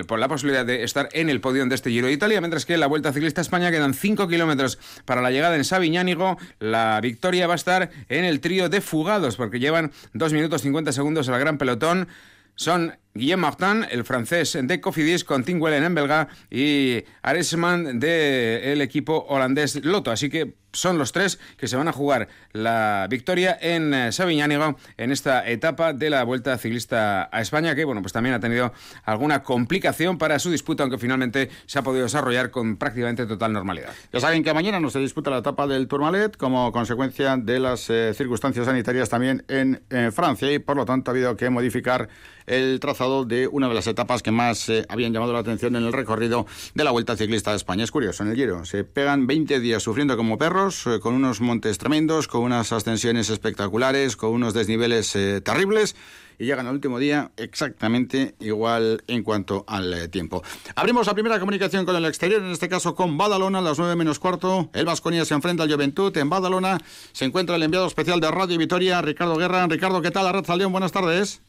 por 0.07 0.17
la 0.17 0.27
posibilidad 0.27 0.65
de 0.65 0.83
estar 0.83 1.09
en 1.13 1.29
el 1.29 1.39
podio 1.39 1.63
de 1.67 1.75
este 1.75 1.91
Giro 1.91 2.07
de 2.07 2.13
Italia, 2.13 2.41
mientras 2.41 2.65
que 2.65 2.73
en 2.73 2.79
la 2.79 2.87
Vuelta 2.87 3.13
Ciclista 3.13 3.41
España 3.41 3.69
quedan 3.69 3.93
5 3.93 4.27
kilómetros 4.27 4.79
para 5.05 5.21
la 5.21 5.29
llegada 5.29 5.55
en 5.55 5.63
Sabiñánigo, 5.63 6.37
la 6.59 6.99
victoria 6.99 7.45
va 7.45 7.53
a 7.53 7.57
estar 7.57 7.91
en 8.09 8.25
el 8.25 8.39
trío 8.39 8.69
de 8.69 8.81
fugados, 8.81 9.35
porque 9.35 9.59
llevan 9.59 9.91
2 10.13 10.33
minutos 10.33 10.63
50 10.63 10.91
segundos 10.91 11.29
al 11.29 11.39
gran 11.39 11.59
pelotón 11.59 12.06
son 12.55 12.93
Guillaume 13.13 13.41
Martin, 13.41 13.85
el 13.89 14.03
francés 14.03 14.57
de 14.61 14.81
Cofidis, 14.81 15.23
con 15.23 15.43
Tim 15.43 15.65
en 15.65 15.95
belga 15.95 16.27
y 16.49 17.03
Aresman 17.21 17.99
del 17.99 18.81
equipo 18.81 19.25
holandés 19.29 19.83
Loto. 19.83 20.11
Así 20.11 20.29
que 20.29 20.55
son 20.77 20.97
los 20.97 21.11
tres 21.11 21.39
que 21.57 21.67
se 21.67 21.75
van 21.75 21.87
a 21.87 21.91
jugar 21.91 22.27
la 22.53 23.07
victoria 23.09 23.57
en 23.59 23.93
eh, 23.93 24.11
Sabiñánigo 24.11 24.77
en 24.97 25.11
esta 25.11 25.47
etapa 25.47 25.93
de 25.93 26.09
la 26.09 26.23
Vuelta 26.23 26.57
Ciclista 26.57 27.29
a 27.31 27.41
España, 27.41 27.75
que 27.75 27.83
bueno, 27.83 28.01
pues 28.01 28.13
también 28.13 28.35
ha 28.35 28.39
tenido 28.39 28.73
alguna 29.03 29.43
complicación 29.43 30.17
para 30.17 30.39
su 30.39 30.51
disputa, 30.51 30.83
aunque 30.83 30.97
finalmente 30.97 31.49
se 31.65 31.79
ha 31.79 31.81
podido 31.81 32.03
desarrollar 32.03 32.51
con 32.51 32.77
prácticamente 32.77 33.25
total 33.25 33.53
normalidad. 33.53 33.89
Ya 34.13 34.19
saben 34.19 34.43
que 34.43 34.53
mañana 34.53 34.79
no 34.79 34.89
se 34.89 34.99
disputa 34.99 35.29
la 35.31 35.39
etapa 35.39 35.67
del 35.67 35.87
Tourmalet 35.87 36.37
como 36.37 36.71
consecuencia 36.71 37.37
de 37.37 37.59
las 37.59 37.89
eh, 37.89 38.13
circunstancias 38.13 38.65
sanitarias 38.65 39.09
también 39.09 39.43
en, 39.47 39.81
Francia 40.11 40.51
y 40.51 40.59
por 40.59 40.77
lo 40.77 40.85
tanto 40.85 41.09
ha 41.09 41.13
habido 41.13 41.35
que 41.35 41.49
modificar 41.49 42.07
el 42.45 42.79
trazado 42.79 43.25
de 43.25 43.47
una 43.47 43.67
de 43.67 43.73
las 43.73 43.87
etapas 43.87 44.23
que 44.23 44.31
más 44.31 44.69
eh, 44.69 44.85
habían 44.89 45.11
llamado 45.11 45.33
la 45.33 45.39
atención 45.39 45.75
en 45.75 45.83
el 45.83 45.91
recorrido 45.91 46.45
de 46.73 46.83
la 46.83 46.91
Vuelta 46.91 47.17
Ciclista 47.17 47.51
de 47.51 47.57
España. 47.57 47.83
Es 47.83 47.91
curioso, 47.91 48.23
en 48.23 48.29
el 48.29 48.35
Giro 48.35 48.63
se 48.65 48.83
pegan 48.83 49.27
20 49.27 49.59
días 49.59 49.83
sufriendo 49.83 50.15
como 50.17 50.37
perros 50.37 50.66
eh, 50.67 50.99
con 50.99 51.13
unos 51.13 51.39
montes 51.39 51.77
tremendos, 51.77 52.27
con 52.27 52.41
unas 52.41 52.71
ascensiones 52.71 53.29
espectaculares, 53.29 54.17
con 54.17 54.31
unos 54.31 54.53
desniveles 54.53 55.15
eh, 55.15 55.41
terribles 55.41 55.95
y 56.39 56.45
llegan 56.45 56.67
al 56.67 56.75
último 56.75 56.99
día 56.99 57.31
exactamente 57.37 58.35
igual 58.39 59.03
en 59.07 59.23
cuanto 59.23 59.63
al 59.67 59.93
eh, 59.93 60.07
tiempo. 60.07 60.43
Abrimos 60.75 61.07
la 61.07 61.13
primera 61.13 61.39
comunicación 61.39 61.85
con 61.85 61.95
el 61.95 62.05
exterior, 62.05 62.41
en 62.41 62.51
este 62.51 62.69
caso 62.69 62.95
con 62.95 63.17
Badalona, 63.17 63.59
a 63.59 63.61
las 63.61 63.79
9 63.79 63.95
menos 63.95 64.19
cuarto. 64.19 64.69
El 64.73 64.85
Vasconia 64.85 65.25
se 65.25 65.33
enfrenta 65.33 65.63
al 65.63 65.71
Juventud. 65.71 66.15
En 66.17 66.29
Badalona 66.29 66.77
se 67.11 67.25
encuentra 67.25 67.55
el 67.55 67.63
enviado 67.63 67.87
especial 67.87 68.19
de 68.19 68.29
Radio 68.29 68.57
Vitoria, 68.57 69.01
Ricardo 69.01 69.35
Guerra. 69.35 69.65
Ricardo, 69.67 70.01
¿qué 70.01 70.11
tal? 70.11 70.27
Arraza 70.27 70.55
León, 70.55 70.71
buenas 70.71 70.91
tardes. 70.91 71.41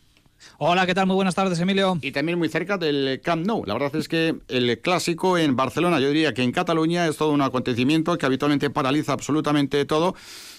Hola, 0.58 0.86
¿qué 0.86 0.94
tal? 0.94 1.06
Muy 1.06 1.14
buenas 1.14 1.34
tardes, 1.34 1.58
Emilio. 1.60 1.98
Y 2.02 2.12
también 2.12 2.38
muy 2.38 2.48
cerca 2.48 2.78
del 2.78 3.20
Camp 3.22 3.46
Nou. 3.46 3.64
La 3.66 3.74
verdad 3.74 3.94
es 3.96 4.08
que 4.08 4.34
el 4.48 4.80
clásico 4.80 5.38
en 5.38 5.56
Barcelona, 5.56 6.00
yo 6.00 6.08
diría 6.08 6.34
que 6.34 6.42
en 6.42 6.52
Cataluña 6.52 7.06
es 7.06 7.16
todo 7.16 7.30
un 7.30 7.42
acontecimiento 7.42 8.16
que 8.18 8.26
habitualmente 8.26 8.70
paraliza 8.70 9.12
absolutamente 9.12 9.84
todo. 9.84 10.14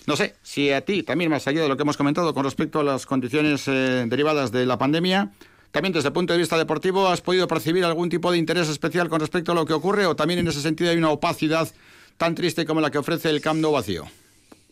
No 0.08 0.16
sé 0.16 0.36
si 0.42 0.72
a 0.72 0.82
ti, 0.82 1.04
también 1.04 1.30
más 1.30 1.48
allá 1.48 1.62
de 1.62 1.68
lo 1.68 1.76
que 1.76 1.84
hemos 1.84 1.98
comentado 1.98 2.34
con 2.34 2.44
respecto 2.44 2.80
a 2.80 2.84
las 2.84 3.06
condiciones 3.06 3.68
eh, 3.68 4.06
derivadas 4.08 4.52
de 4.52 4.66
la 4.66 4.78
pandemia, 4.78 5.32
También 5.72 5.94
desde 5.94 6.08
el 6.08 6.14
punto 6.14 6.34
de 6.34 6.40
vista 6.40 6.58
deportivo, 6.58 7.08
¿has 7.08 7.22
podido 7.22 7.48
percibir 7.48 7.86
algún 7.86 8.10
tipo 8.10 8.32
de 8.32 8.40
interés 8.40 8.70
especial 8.70 9.08
con 9.08 9.20
respecto 9.20 9.52
a 9.52 9.56
lo 9.56 9.66
que 9.66 9.74
ocurre 9.74 10.08
o 10.08 10.16
también 10.16 10.40
en 10.40 10.48
ese 10.48 10.62
sentido 10.62 10.90
hay 10.90 10.98
una 10.98 11.12
opacidad 11.12 11.70
tan 12.18 12.34
triste 12.34 12.66
como 12.66 12.82
la 12.82 12.90
que 12.90 12.98
ofrece 12.98 13.30
el 13.30 13.40
Camp 13.40 13.62
Nou 13.62 13.72
vacío? 13.72 14.06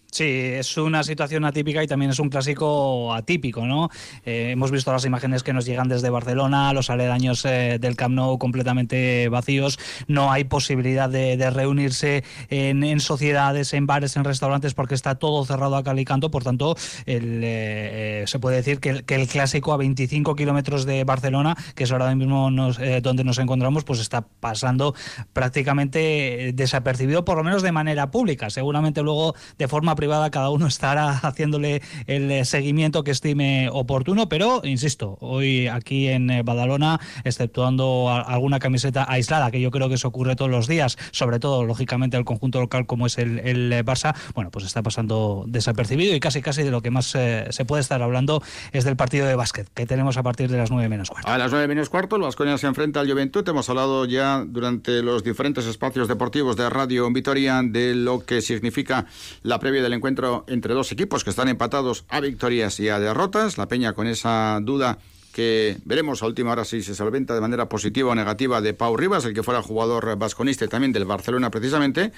Sí, 0.09 0.23
es 0.23 0.77
una 0.77 1.03
situación 1.03 1.43
atípica 1.43 1.83
y 1.83 1.87
también 1.87 2.11
es 2.11 2.19
un 2.19 2.29
clásico 2.29 3.13
atípico, 3.13 3.67
¿no? 3.67 3.89
Eh, 4.25 4.51
hemos 4.51 4.71
visto 4.71 4.91
las 4.91 5.03
imágenes 5.03 5.43
que 5.43 5.51
nos 5.51 5.65
llegan 5.65 5.89
desde 5.89 6.09
Barcelona, 6.09 6.71
los 6.71 6.89
aledaños 6.89 7.43
eh, 7.43 7.77
del 7.79 7.97
Camp 7.97 8.15
Nou 8.15 8.39
completamente 8.39 9.27
vacíos, 9.27 9.77
no 10.07 10.31
hay 10.31 10.45
posibilidad 10.45 11.09
de, 11.09 11.35
reunirse 11.51 12.23
en, 12.49 12.99
sociedades, 13.01 13.73
en 13.73 13.85
bares, 13.85 14.15
en 14.15 14.23
restaurantes, 14.23 14.73
porque 14.73 14.95
está 14.95 15.15
todo 15.15 15.43
cerrado 15.45 15.75
a 15.75 15.83
cal 15.83 15.99
y 15.99 16.05
canto, 16.05 16.31
por 16.31 16.43
tanto, 16.43 16.75
eh, 17.05 18.23
se 18.27 18.39
puede 18.39 18.57
decir 18.57 18.79
que 18.79 19.03
el, 19.15 19.27
clásico 19.27 19.73
a 19.73 19.77
25 19.77 20.35
kilómetros 20.35 20.85
de 20.85 21.03
Barcelona, 21.03 21.55
que 21.75 21.83
es 21.83 21.91
ahora 21.91 22.15
mismo 22.15 22.49
donde 22.49 23.23
nos 23.23 23.39
encontramos, 23.39 23.83
pues 23.83 23.99
está 23.99 24.21
pasando 24.21 24.95
prácticamente 25.33 26.53
desapercibido, 26.53 27.25
por 27.25 27.37
lo 27.37 27.43
menos 27.43 27.61
de 27.61 27.73
manera 27.73 28.09
pública, 28.09 28.49
seguramente 28.49 29.01
luego 29.03 29.35
de 29.57 29.67
forma 29.67 29.96
privada 29.97 30.31
cada 30.31 30.49
uno 30.49 30.67
estará 30.67 31.09
haciéndole 31.23 31.81
el 32.05 32.31
eh, 32.31 32.45
seguimiento 32.45 33.03
que 33.03 33.11
estime 33.11 33.67
oportuno, 33.69 34.29
pero 34.29 34.61
insisto, 34.63 35.17
hoy 35.19 35.67
aquí 35.67 36.07
en 36.07 36.29
eh, 36.29 36.43
Badalona, 36.43 37.01
exceptuando 37.25 38.09
alguna 38.09 38.59
camiseta 38.59 39.05
aislada, 39.09 39.51
que 39.51 39.59
yo 39.59 39.71
creo 39.71 39.89
que 39.89 39.95
eso 39.95 40.07
ocurre 40.07 40.37
todos 40.37 40.49
los 40.49 40.67
días, 40.69 40.97
sobre 41.11 41.39
todo, 41.39 41.65
lógicamente, 41.65 42.15
el 42.15 42.23
conjunto 42.23 42.61
local 42.61 42.85
como 42.85 43.07
es 43.07 43.17
el, 43.17 43.39
el 43.39 43.85
Barça, 43.85 44.15
bueno, 44.33 44.51
pues 44.51 44.63
está 44.63 44.81
pasando 44.81 45.43
desapercibido 45.47 46.15
y 46.15 46.21
casi 46.21 46.41
casi 46.41 46.63
de 46.63 46.71
lo 46.71 46.81
que 46.81 46.91
más 46.91 47.13
eh, 47.15 47.47
se 47.49 47.65
puede 47.65 47.81
estar 47.81 48.01
hablando 48.01 48.41
es 48.71 48.85
del 48.85 48.95
partido 48.95 49.27
de 49.27 49.35
básquet 49.35 49.67
que 49.73 49.85
tenemos 49.85 50.17
a 50.17 50.23
partir 50.23 50.49
de 50.49 50.57
las 50.57 50.71
nueve 50.71 50.87
menos 50.89 51.09
cuarto. 51.09 51.29
A 51.29 51.37
las 51.37 51.51
nueve 51.51 51.67
menos 51.67 51.89
cuarto, 51.89 52.15
el 52.15 52.21
Vasconia 52.21 52.57
se 52.57 52.67
enfrenta 52.67 52.99
al 52.99 53.09
Juventud. 53.09 53.47
Hemos 53.47 53.69
hablado 53.69 54.05
ya 54.05 54.43
durante 54.47 55.01
los 55.01 55.23
diferentes 55.23 55.65
espacios 55.65 56.07
deportivos 56.07 56.55
de 56.55 56.69
Radio 56.69 57.11
Vitoria 57.11 57.61
de 57.63 57.95
lo 57.95 58.25
que 58.25 58.41
significa 58.41 59.05
la 59.43 59.59
previa 59.59 59.81
de 59.81 59.86
el 59.87 59.93
encuentro 59.93 60.45
entre 60.47 60.73
dos 60.73 60.91
equipos 60.91 61.23
que 61.23 61.31
están 61.31 61.47
empatados 61.47 62.05
a 62.09 62.19
victorias 62.19 62.79
y 62.79 62.89
a 62.89 62.99
derrotas. 62.99 63.57
La 63.57 63.67
Peña 63.67 63.93
con 63.93 64.07
esa 64.07 64.59
duda 64.61 64.99
que 65.33 65.77
veremos 65.85 66.23
a 66.23 66.27
última 66.27 66.51
hora 66.51 66.65
si 66.65 66.81
se 66.81 66.95
solventa 66.95 67.33
de 67.33 67.41
manera 67.41 67.69
positiva 67.69 68.11
o 68.11 68.15
negativa 68.15 68.61
de 68.61 68.73
Pau 68.73 68.95
Rivas, 68.97 69.25
el 69.25 69.33
que 69.33 69.43
fuera 69.43 69.61
jugador 69.61 70.17
vasconista 70.17 70.65
y 70.65 70.67
también 70.67 70.93
del 70.93 71.05
Barcelona 71.05 71.49
precisamente. 71.51 72.11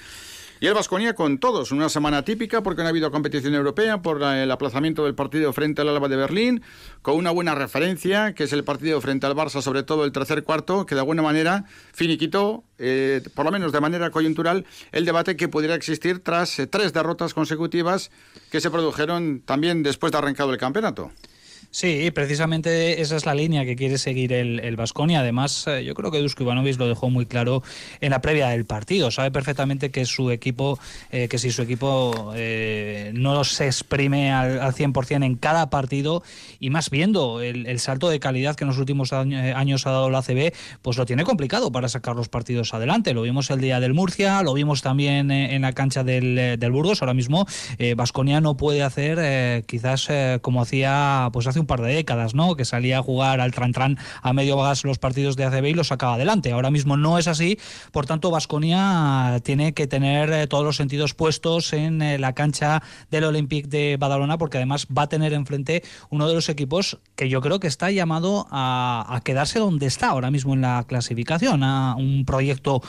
Y 0.62 0.66
el 0.66 0.74
Vasconía 0.74 1.14
con 1.14 1.38
todos, 1.38 1.72
una 1.72 1.88
semana 1.88 2.22
típica 2.22 2.62
porque 2.62 2.82
no 2.82 2.88
ha 2.88 2.90
habido 2.90 3.10
competición 3.10 3.54
europea 3.54 4.02
por 4.02 4.22
el 4.22 4.50
aplazamiento 4.50 5.06
del 5.06 5.14
partido 5.14 5.54
frente 5.54 5.80
al 5.80 5.88
Alba 5.88 6.06
de 6.08 6.16
Berlín, 6.16 6.62
con 7.00 7.16
una 7.16 7.30
buena 7.30 7.54
referencia, 7.54 8.34
que 8.34 8.44
es 8.44 8.52
el 8.52 8.62
partido 8.62 9.00
frente 9.00 9.24
al 9.24 9.34
Barça, 9.34 9.62
sobre 9.62 9.84
todo 9.84 10.04
el 10.04 10.12
tercer 10.12 10.44
cuarto, 10.44 10.84
que 10.84 10.94
de 10.94 11.00
alguna 11.00 11.22
manera 11.22 11.64
finiquitó, 11.94 12.62
eh, 12.76 13.22
por 13.34 13.46
lo 13.46 13.52
menos 13.52 13.72
de 13.72 13.80
manera 13.80 14.10
coyuntural, 14.10 14.66
el 14.92 15.06
debate 15.06 15.34
que 15.34 15.48
pudiera 15.48 15.74
existir 15.74 16.18
tras 16.22 16.58
eh, 16.58 16.66
tres 16.66 16.92
derrotas 16.92 17.32
consecutivas 17.32 18.10
que 18.50 18.60
se 18.60 18.70
produjeron 18.70 19.40
también 19.40 19.82
después 19.82 20.12
de 20.12 20.18
arrancado 20.18 20.52
el 20.52 20.58
campeonato. 20.58 21.10
Sí, 21.72 22.10
precisamente 22.10 23.00
esa 23.00 23.14
es 23.14 23.26
la 23.26 23.34
línea 23.34 23.64
que 23.64 23.76
quiere 23.76 23.96
seguir 23.96 24.32
el 24.32 24.74
Vasconia. 24.74 25.20
Además, 25.20 25.66
eh, 25.68 25.84
yo 25.84 25.94
creo 25.94 26.10
que 26.10 26.18
Dusko 26.18 26.42
Ivanovic 26.42 26.76
lo 26.78 26.88
dejó 26.88 27.10
muy 27.10 27.26
claro 27.26 27.62
en 28.00 28.10
la 28.10 28.20
previa 28.20 28.48
del 28.48 28.64
partido. 28.64 29.12
Sabe 29.12 29.30
perfectamente 29.30 29.92
que 29.92 30.04
su 30.04 30.32
equipo, 30.32 30.80
eh, 31.12 31.28
que 31.28 31.38
si 31.38 31.52
su 31.52 31.62
equipo 31.62 32.32
eh, 32.34 33.12
no 33.14 33.44
se 33.44 33.66
exprime 33.66 34.32
al, 34.32 34.60
al, 34.60 34.74
100% 34.74 35.24
en 35.24 35.36
cada 35.36 35.70
partido, 35.70 36.24
y 36.58 36.70
más 36.70 36.90
viendo 36.90 37.40
el, 37.40 37.78
salto 37.78 38.08
de 38.08 38.18
calidad 38.18 38.56
que 38.56 38.64
en 38.64 38.68
los 38.68 38.78
últimos 38.78 39.12
años 39.12 39.86
ha 39.86 39.90
dado 39.92 40.10
la 40.10 40.18
ACB, 40.18 40.52
pues 40.82 40.98
lo 40.98 41.06
tiene 41.06 41.22
complicado 41.22 41.70
para 41.70 41.88
sacar 41.88 42.16
los 42.16 42.28
partidos 42.28 42.74
adelante. 42.74 43.14
Lo 43.14 43.22
vimos 43.22 43.48
el 43.50 43.60
día 43.60 43.78
del 43.78 43.94
Murcia, 43.94 44.42
lo 44.42 44.54
vimos 44.54 44.82
también 44.82 45.30
en 45.30 45.62
la 45.62 45.72
cancha 45.72 46.02
del, 46.02 46.58
del 46.58 46.72
Burgos. 46.72 47.00
Ahora 47.00 47.14
mismo, 47.14 47.46
Vasconia 47.96 48.40
no 48.40 48.56
puede 48.56 48.82
hacer 48.82 49.64
quizás 49.66 50.08
como 50.42 50.60
hacía 50.60 51.30
pues 51.32 51.46
hace 51.46 51.59
un 51.60 51.66
par 51.66 51.80
de 51.80 51.94
décadas, 51.94 52.34
¿no? 52.34 52.56
Que 52.56 52.64
salía 52.64 52.98
a 52.98 53.02
jugar 53.02 53.40
al 53.40 53.52
tran-tran 53.52 53.98
a 54.22 54.32
medio 54.32 54.56
gas 54.56 54.84
los 54.84 54.98
partidos 54.98 55.36
de 55.36 55.44
ACB 55.44 55.66
y 55.66 55.74
los 55.74 55.88
sacaba 55.88 56.14
adelante. 56.14 56.52
Ahora 56.52 56.70
mismo 56.70 56.96
no 56.96 57.18
es 57.18 57.28
así, 57.28 57.58
por 57.92 58.06
tanto 58.06 58.30
Vasconia 58.30 59.40
tiene 59.44 59.74
que 59.74 59.86
tener 59.86 60.32
eh, 60.32 60.46
todos 60.46 60.64
los 60.64 60.76
sentidos 60.76 61.14
puestos 61.14 61.72
en 61.72 62.02
eh, 62.02 62.18
la 62.18 62.34
cancha 62.34 62.82
del 63.10 63.24
Olympique 63.24 63.68
de 63.68 63.96
Badalona 63.98 64.38
porque 64.38 64.58
además 64.58 64.86
va 64.86 65.02
a 65.02 65.08
tener 65.08 65.32
enfrente 65.32 65.82
uno 66.10 66.28
de 66.28 66.34
los 66.34 66.48
equipos 66.48 66.98
que 67.16 67.28
yo 67.28 67.40
creo 67.40 67.60
que 67.60 67.66
está 67.66 67.90
llamado 67.90 68.46
a, 68.50 69.20
quedarse 69.24 69.58
donde 69.58 69.86
está 69.86 70.08
ahora 70.08 70.30
mismo 70.30 70.54
en 70.54 70.62
la 70.62 70.84
clasificación, 70.86 71.62
a 71.62 71.94
un 71.96 72.24
proyecto 72.24 72.82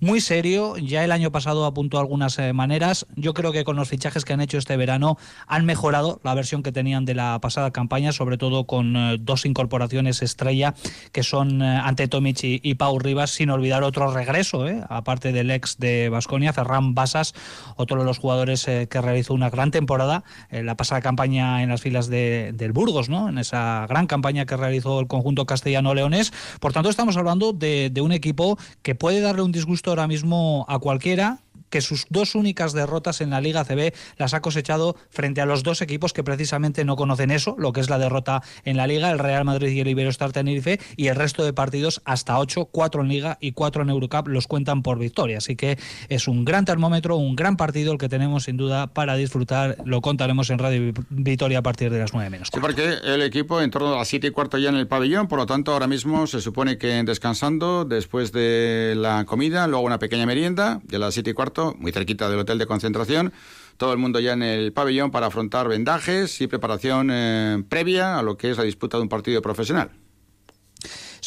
muy 0.00 0.20
serio. 0.20 0.76
Ya 0.76 1.04
el 1.04 1.12
año 1.12 1.32
pasado 1.32 1.64
apuntó 1.64 1.98
algunas 1.98 2.38
eh, 2.38 2.52
maneras. 2.52 3.06
Yo 3.16 3.34
creo 3.34 3.52
que 3.52 3.64
con 3.64 3.76
los 3.76 3.88
fichajes 3.88 4.24
que 4.24 4.32
han 4.32 4.40
hecho 4.40 4.58
este 4.58 4.76
verano 4.76 5.16
han 5.46 5.64
mejorado 5.64 6.20
la 6.24 6.34
versión 6.34 6.62
que 6.62 6.72
tenían 6.72 7.04
de 7.04 7.14
la 7.14 7.38
pasada 7.40 7.70
campaña 7.70 8.12
sobre 8.18 8.36
todo 8.36 8.64
con 8.64 8.96
eh, 8.96 9.16
dos 9.20 9.46
incorporaciones 9.46 10.22
estrella 10.22 10.74
que 11.12 11.22
son 11.22 11.62
eh, 11.62 11.80
ante 11.82 12.08
Tomic 12.08 12.40
y, 12.42 12.74
Pau 12.74 12.98
Rivas, 12.98 13.30
sin 13.30 13.50
olvidar 13.50 13.84
otro 13.84 14.12
regreso, 14.12 14.66
eh, 14.66 14.82
aparte 14.88 15.32
del 15.32 15.50
ex 15.50 15.78
de 15.78 16.08
Basconia, 16.08 16.52
Ferran 16.52 16.94
Basas, 16.94 17.32
otro 17.76 18.00
de 18.00 18.04
los 18.04 18.18
jugadores 18.18 18.64
que 18.64 19.00
realizó 19.00 19.34
una 19.34 19.50
gran 19.50 19.70
temporada 19.70 20.24
en 20.50 20.66
la 20.66 20.76
pasada 20.76 21.00
campaña 21.00 21.62
en 21.62 21.68
las 21.68 21.80
filas 21.80 22.08
de, 22.08 22.52
del 22.54 22.72
Burgos, 22.72 23.08
¿no? 23.08 23.28
en 23.28 23.38
esa 23.38 23.86
gran 23.88 24.06
campaña 24.06 24.46
que 24.46 24.56
realizó 24.56 25.00
el 25.00 25.06
conjunto 25.06 25.46
castellano-leonés. 25.46 26.32
Por 26.60 26.72
tanto, 26.72 26.90
estamos 26.90 27.16
hablando 27.16 27.52
de 27.52 28.00
un 28.02 28.12
equipo 28.12 28.58
que 28.82 28.94
puede 28.94 29.20
darle 29.20 29.42
un 29.42 29.52
disgusto 29.52 29.90
ahora 29.90 30.08
mismo 30.08 30.66
a 30.68 30.78
cualquiera, 30.78 31.40
que 31.70 31.80
sus 31.80 32.06
dos 32.10 32.34
únicas 32.34 32.72
derrotas 32.72 33.20
en 33.20 33.30
la 33.30 33.40
Liga 33.40 33.64
CB 33.64 33.92
las 34.16 34.34
ha 34.34 34.40
cosechado 34.40 34.96
frente 35.10 35.40
a 35.40 35.46
los 35.46 35.62
dos 35.62 35.82
equipos 35.82 36.12
que 36.12 36.24
precisamente 36.24 36.84
no 36.84 36.96
conocen 36.96 37.30
eso, 37.30 37.54
lo 37.58 37.72
que 37.72 37.80
es 37.80 37.90
la 37.90 37.98
derrota 37.98 38.42
en 38.64 38.76
la 38.76 38.86
Liga, 38.86 39.10
el 39.10 39.18
Real 39.18 39.44
Madrid 39.44 39.70
y 39.70 39.80
el 39.80 39.88
Iberostar 39.88 40.32
Tenerife, 40.32 40.80
y 40.96 41.08
el 41.08 41.16
resto 41.16 41.44
de 41.44 41.52
partidos 41.52 42.00
hasta 42.04 42.38
ocho, 42.38 42.66
cuatro 42.66 43.02
en 43.02 43.08
Liga 43.08 43.38
y 43.40 43.52
cuatro 43.52 43.82
en 43.82 43.90
Eurocup 43.90 44.28
los 44.28 44.46
cuentan 44.46 44.82
por 44.82 44.98
victoria. 44.98 45.38
Así 45.38 45.56
que 45.56 45.78
es 46.08 46.28
un 46.28 46.44
gran 46.44 46.64
termómetro, 46.64 47.16
un 47.16 47.36
gran 47.36 47.56
partido 47.56 47.92
el 47.92 47.98
que 47.98 48.08
tenemos 48.08 48.44
sin 48.44 48.56
duda 48.56 48.88
para 48.88 49.16
disfrutar. 49.16 49.76
Lo 49.84 50.00
contaremos 50.00 50.50
en 50.50 50.58
Radio 50.58 50.92
Victoria 51.10 51.58
a 51.58 51.62
partir 51.62 51.90
de 51.90 51.98
las 51.98 52.12
nueve 52.12 52.30
menos. 52.30 52.48
Sí, 52.52 52.60
porque 52.60 52.94
el 53.04 53.22
equipo 53.22 53.60
en 53.60 53.70
torno 53.70 53.94
a 53.94 53.98
las 53.98 54.08
siete 54.08 54.28
y 54.28 54.30
cuarto 54.30 54.58
ya 54.58 54.70
en 54.70 54.76
el 54.76 54.86
pabellón, 54.86 55.28
por 55.28 55.38
lo 55.38 55.46
tanto 55.46 55.72
ahora 55.72 55.86
mismo 55.86 56.26
se 56.26 56.40
supone 56.40 56.78
que 56.78 57.02
descansando 57.04 57.84
después 57.84 58.32
de 58.32 58.94
la 58.96 59.24
comida, 59.24 59.66
luego 59.66 59.84
una 59.84 59.98
pequeña 59.98 60.26
merienda, 60.26 60.80
de 60.84 60.98
las 60.98 61.14
siete 61.14 61.30
y 61.30 61.32
cuarto 61.34 61.57
muy 61.78 61.92
cerquita 61.92 62.28
del 62.28 62.38
hotel 62.38 62.58
de 62.58 62.66
concentración. 62.66 63.32
Todo 63.76 63.92
el 63.92 63.98
mundo 63.98 64.20
ya 64.20 64.32
en 64.32 64.42
el 64.42 64.72
pabellón 64.72 65.10
para 65.10 65.26
afrontar 65.26 65.68
vendajes 65.68 66.40
y 66.40 66.46
preparación 66.46 67.10
eh, 67.12 67.62
previa 67.68 68.18
a 68.18 68.22
lo 68.22 68.36
que 68.36 68.50
es 68.50 68.58
la 68.58 68.64
disputa 68.64 68.96
de 68.96 69.04
un 69.04 69.08
partido 69.08 69.40
profesional. 69.42 69.90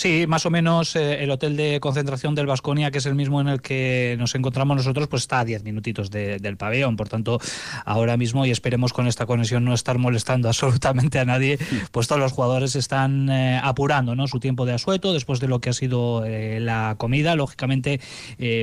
Sí, 0.02 0.26
más 0.26 0.48
o 0.48 0.50
menos 0.50 0.96
eh, 0.96 1.24
el 1.24 1.30
hotel 1.30 1.56
de 1.56 1.80
concentración 1.80 2.34
del 2.34 2.48
Vasconia, 2.48 2.90
que 2.90 2.98
es 2.98 3.06
el 3.06 3.14
mismo 3.14 3.40
en 3.40 3.48
el 3.48 3.62
que 3.62 4.16
nos 4.18 4.34
encontramos 4.34 4.76
nosotros, 4.76 5.08
pues 5.08 5.22
está 5.22 5.42
a 5.42 5.46
10 5.46 5.64
minutitos 5.64 6.10
del 6.10 6.58
pabellón. 6.58 6.96
Por 6.96 7.08
tanto, 7.08 7.40
ahora 7.86 8.18
mismo, 8.18 8.44
y 8.48 8.50
esperemos 8.50 8.94
con 8.94 9.06
esta 9.06 9.28
conexión 9.28 9.64
no 9.64 9.76
estar 9.76 10.00
molestando 10.00 10.48
absolutamente 10.50 11.20
a 11.20 11.26
nadie, 11.26 11.60
pues 11.92 12.08
todos 12.08 12.20
los 12.20 12.32
jugadores 12.32 12.76
están 12.76 13.30
eh, 13.30 13.62
apurando 13.64 14.16
¿no? 14.16 14.26
su 14.26 14.40
tiempo 14.40 14.66
de 14.66 14.74
asueto 14.74 15.14
después 15.14 15.40
de 15.40 15.48
lo 15.48 15.62
que 15.62 15.70
ha 15.70 15.74
sido 15.74 16.26
eh, 16.26 16.60
la 16.60 16.96
comida. 16.98 17.36
Lógicamente, 17.36 18.00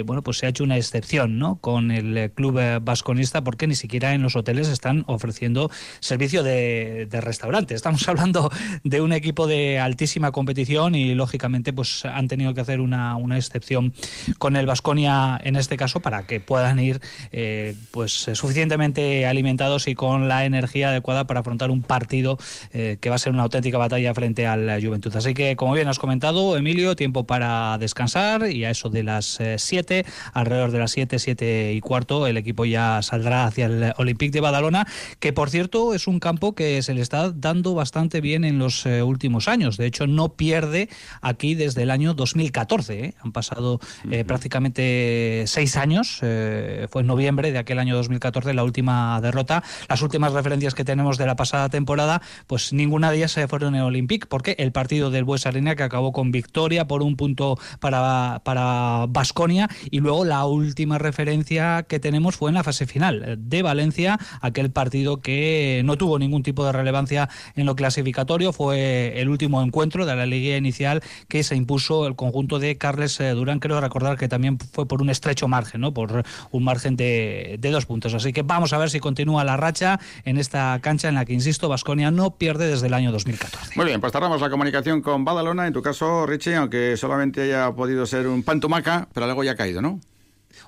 bueno, 0.05 0.23
pues 0.23 0.39
se 0.39 0.47
ha 0.47 0.49
hecho 0.49 0.65
una 0.65 0.77
excepción 0.77 1.39
¿no? 1.39 1.59
con 1.61 1.93
el 1.93 2.33
club 2.33 2.61
vasconista 2.83 3.45
porque 3.45 3.69
ni 3.69 3.77
siquiera 3.77 4.13
en 4.13 4.23
los 4.23 4.35
hoteles 4.35 4.67
están 4.67 5.05
ofreciendo 5.07 5.71
servicio 6.01 6.43
de, 6.43 7.07
de 7.09 7.21
restaurante. 7.21 7.77
Estamos 7.77 8.09
hablando 8.09 8.51
de 8.83 9.01
un 9.01 9.13
equipo 9.13 9.47
de 9.47 9.79
altísima 9.79 10.33
competición 10.33 10.97
y 10.97 11.15
lógicamente 11.15 11.28
pues 11.75 12.05
han 12.05 12.29
tenido 12.29 12.55
que 12.55 12.61
hacer 12.61 12.81
una, 12.81 13.17
una 13.17 13.37
excepción 13.37 13.93
con 14.39 14.57
el 14.57 14.67
Vasconia 14.67 15.41
en 15.43 15.57
este 15.57 15.77
caso 15.77 16.01
para 16.01 16.27
que 16.27 16.41
puedan 16.41 16.79
ir 16.79 17.01
eh, 17.33 17.75
pues 17.91 18.13
suficientemente 18.13 19.27
alimentados 19.27 19.89
y 19.89 19.95
con 19.95 20.29
la 20.29 20.45
energía 20.45 20.91
adecuada 20.91 21.27
para 21.27 21.41
afrontar 21.41 21.71
un 21.71 21.83
partido 21.83 22.39
eh, 22.73 22.99
que 23.01 23.11
va 23.11 23.17
a 23.17 23.19
ser 23.19 23.33
una 23.33 23.43
auténtica 23.43 23.79
batalla 23.79 24.15
frente 24.15 24.47
al 24.47 24.83
Juventud. 24.85 25.15
Así 25.17 25.35
que 25.35 25.57
como 25.57 25.75
bien 25.75 25.89
has 25.89 25.99
comentado, 25.99 26.57
Emilio, 26.57 26.97
tiempo 26.97 27.27
para 27.27 27.79
descansar 27.79 28.51
y 28.51 28.65
a 28.65 28.71
eso 28.71 28.91
de 28.91 29.03
las 29.03 29.39
7, 29.57 29.99
eh, 29.99 30.05
alrededor 30.33 30.71
de 30.71 30.79
las 30.79 30.91
7, 30.93 31.19
7 31.19 31.73
y 31.75 31.81
cuarto, 31.81 32.27
el 32.27 32.37
equipo 32.37 32.65
ya 32.65 33.01
saldrá 33.03 33.45
hacia 33.45 33.67
el 33.67 33.93
Olympique 33.97 34.33
de 34.33 34.41
Badalona, 34.41 34.87
que 35.19 35.33
por 35.33 35.51
cierto 35.51 35.95
es 35.95 36.07
un 36.07 36.21
campo 36.21 36.55
que 36.55 36.83
se 36.83 36.95
le 36.95 37.01
está 37.01 37.31
dando 37.31 37.75
bastante 37.75 38.21
bien 38.21 38.45
en 38.45 38.59
los 38.59 38.87
últimos 38.87 39.49
años. 39.49 39.77
De 39.77 39.87
hecho, 39.87 40.07
no 40.07 40.31
pierde 40.31 40.89
aquí 41.21 41.55
desde 41.55 41.83
el 41.83 41.91
año 41.91 42.15
2014. 42.15 43.05
¿eh? 43.05 43.15
Han 43.23 43.33
pasado 43.33 43.81
eh, 44.11 44.25
prácticamente 44.25 45.45
seis 45.47 45.77
años. 45.77 46.19
fue 46.19 47.03
en 47.03 47.07
noviembre 47.07 47.53
de 47.53 47.59
aquel 47.59 47.79
año 47.79 47.97
2014 47.97 48.55
la 48.55 48.65
última 48.65 49.21
derrota. 49.21 49.63
Las 49.89 50.03
últimas 50.03 50.33
referencias 50.33 50.75
que 50.75 50.85
tenemos 50.85 51.19
de 51.19 51.27
la 51.27 51.37
pasada 51.37 51.69
temporada, 51.69 52.23
pues 52.47 52.73
ninguna 52.73 53.11
de 53.11 53.19
ellas 53.19 53.33
se 53.33 53.49
fueron 53.49 53.75
en 53.75 53.83
Olympique, 53.83 54.27
porque 54.27 54.57
el 54.59 54.73
partido 54.73 55.11
del 55.11 55.25
Bues 55.25 55.47
Arena 55.47 55.77
que 55.77 55.83
acabó 55.83 56.13
con 56.13 56.31
victoria 56.31 56.87
por 56.87 57.03
un 57.03 57.17
punto 57.17 57.59
para 57.81 58.41
para 58.45 59.07
Basconia 59.09 59.69
y 59.91 60.01
luego 60.01 60.25
la 60.25 60.45
última 60.47 60.99
referencia 60.99 61.85
que 61.89 62.01
tenemos 62.01 62.37
fue 62.37 62.51
en 62.51 62.55
la 62.55 62.65
fase 62.65 62.87
final 62.87 63.37
de 63.39 63.63
Valencia, 63.63 64.19
aquel 64.41 64.71
partido 64.71 65.21
que 65.21 65.83
no 65.85 65.97
tuvo 65.97 66.19
ningún 66.19 66.43
tipo 66.43 66.65
de 66.65 66.73
relevancia 66.73 67.29
en 67.55 67.67
lo 67.67 67.77
clasificatorio, 67.77 68.53
fue 68.53 69.21
el 69.21 69.29
último 69.29 69.63
encuentro 69.63 70.07
de 70.07 70.17
la 70.17 70.27
liga 70.27 70.57
inicial 70.57 70.98
que 71.29 71.43
se 71.43 71.57
impuso 71.57 72.07
el 72.07 72.17
conjunto 72.17 72.59
de 72.59 72.77
Carles 72.77 73.21
eh, 73.21 73.31
Durán, 73.31 73.59
creo 73.59 73.81
recordar 73.81 74.17
que 74.17 74.29
también 74.29 74.59
fue 74.59 74.87
por 74.87 75.03
un 75.03 75.11
estrecho 75.11 75.49
margen, 75.49 75.81
¿no? 75.81 75.93
por 75.93 76.25
un 76.51 76.65
margen 76.65 76.97
de, 76.97 77.57
de 77.59 77.71
dos 77.71 77.87
puntos. 77.87 78.15
Así 78.15 78.33
que 78.33 78.43
vamos 78.43 78.73
a 78.73 78.79
ver 78.79 78.91
si 78.91 79.01
continúa 79.01 79.45
la 79.45 79.57
racha 79.57 80.01
en 80.25 80.39
esta 80.39 80.79
cancha 80.81 81.09
en 81.09 81.15
la 81.15 81.25
que, 81.25 81.33
insisto, 81.33 81.69
Basconia 81.69 82.11
no 82.11 82.31
pierde 82.33 82.69
desde 82.69 82.87
el 82.87 82.95
año 82.95 83.13
2014. 83.13 83.73
Muy 83.77 83.87
bien, 83.87 84.01
pues 84.01 84.13
cerramos 84.13 84.41
la 84.41 84.51
comunicación 84.51 85.03
con 85.03 85.25
Badalona. 85.25 85.67
En 85.67 85.73
tu 85.73 85.83
caso, 85.83 86.27
Richie, 86.27 86.57
aunque 86.57 86.97
solamente 86.97 87.43
haya 87.43 87.73
podido 87.73 88.07
ser 88.07 88.27
un 88.27 88.43
pantumaca, 88.43 89.09
pero 89.13 89.27
luego 89.27 89.45
ya 89.45 89.53
ha 89.53 89.57
caído, 89.57 89.83
¿no? 89.83 90.01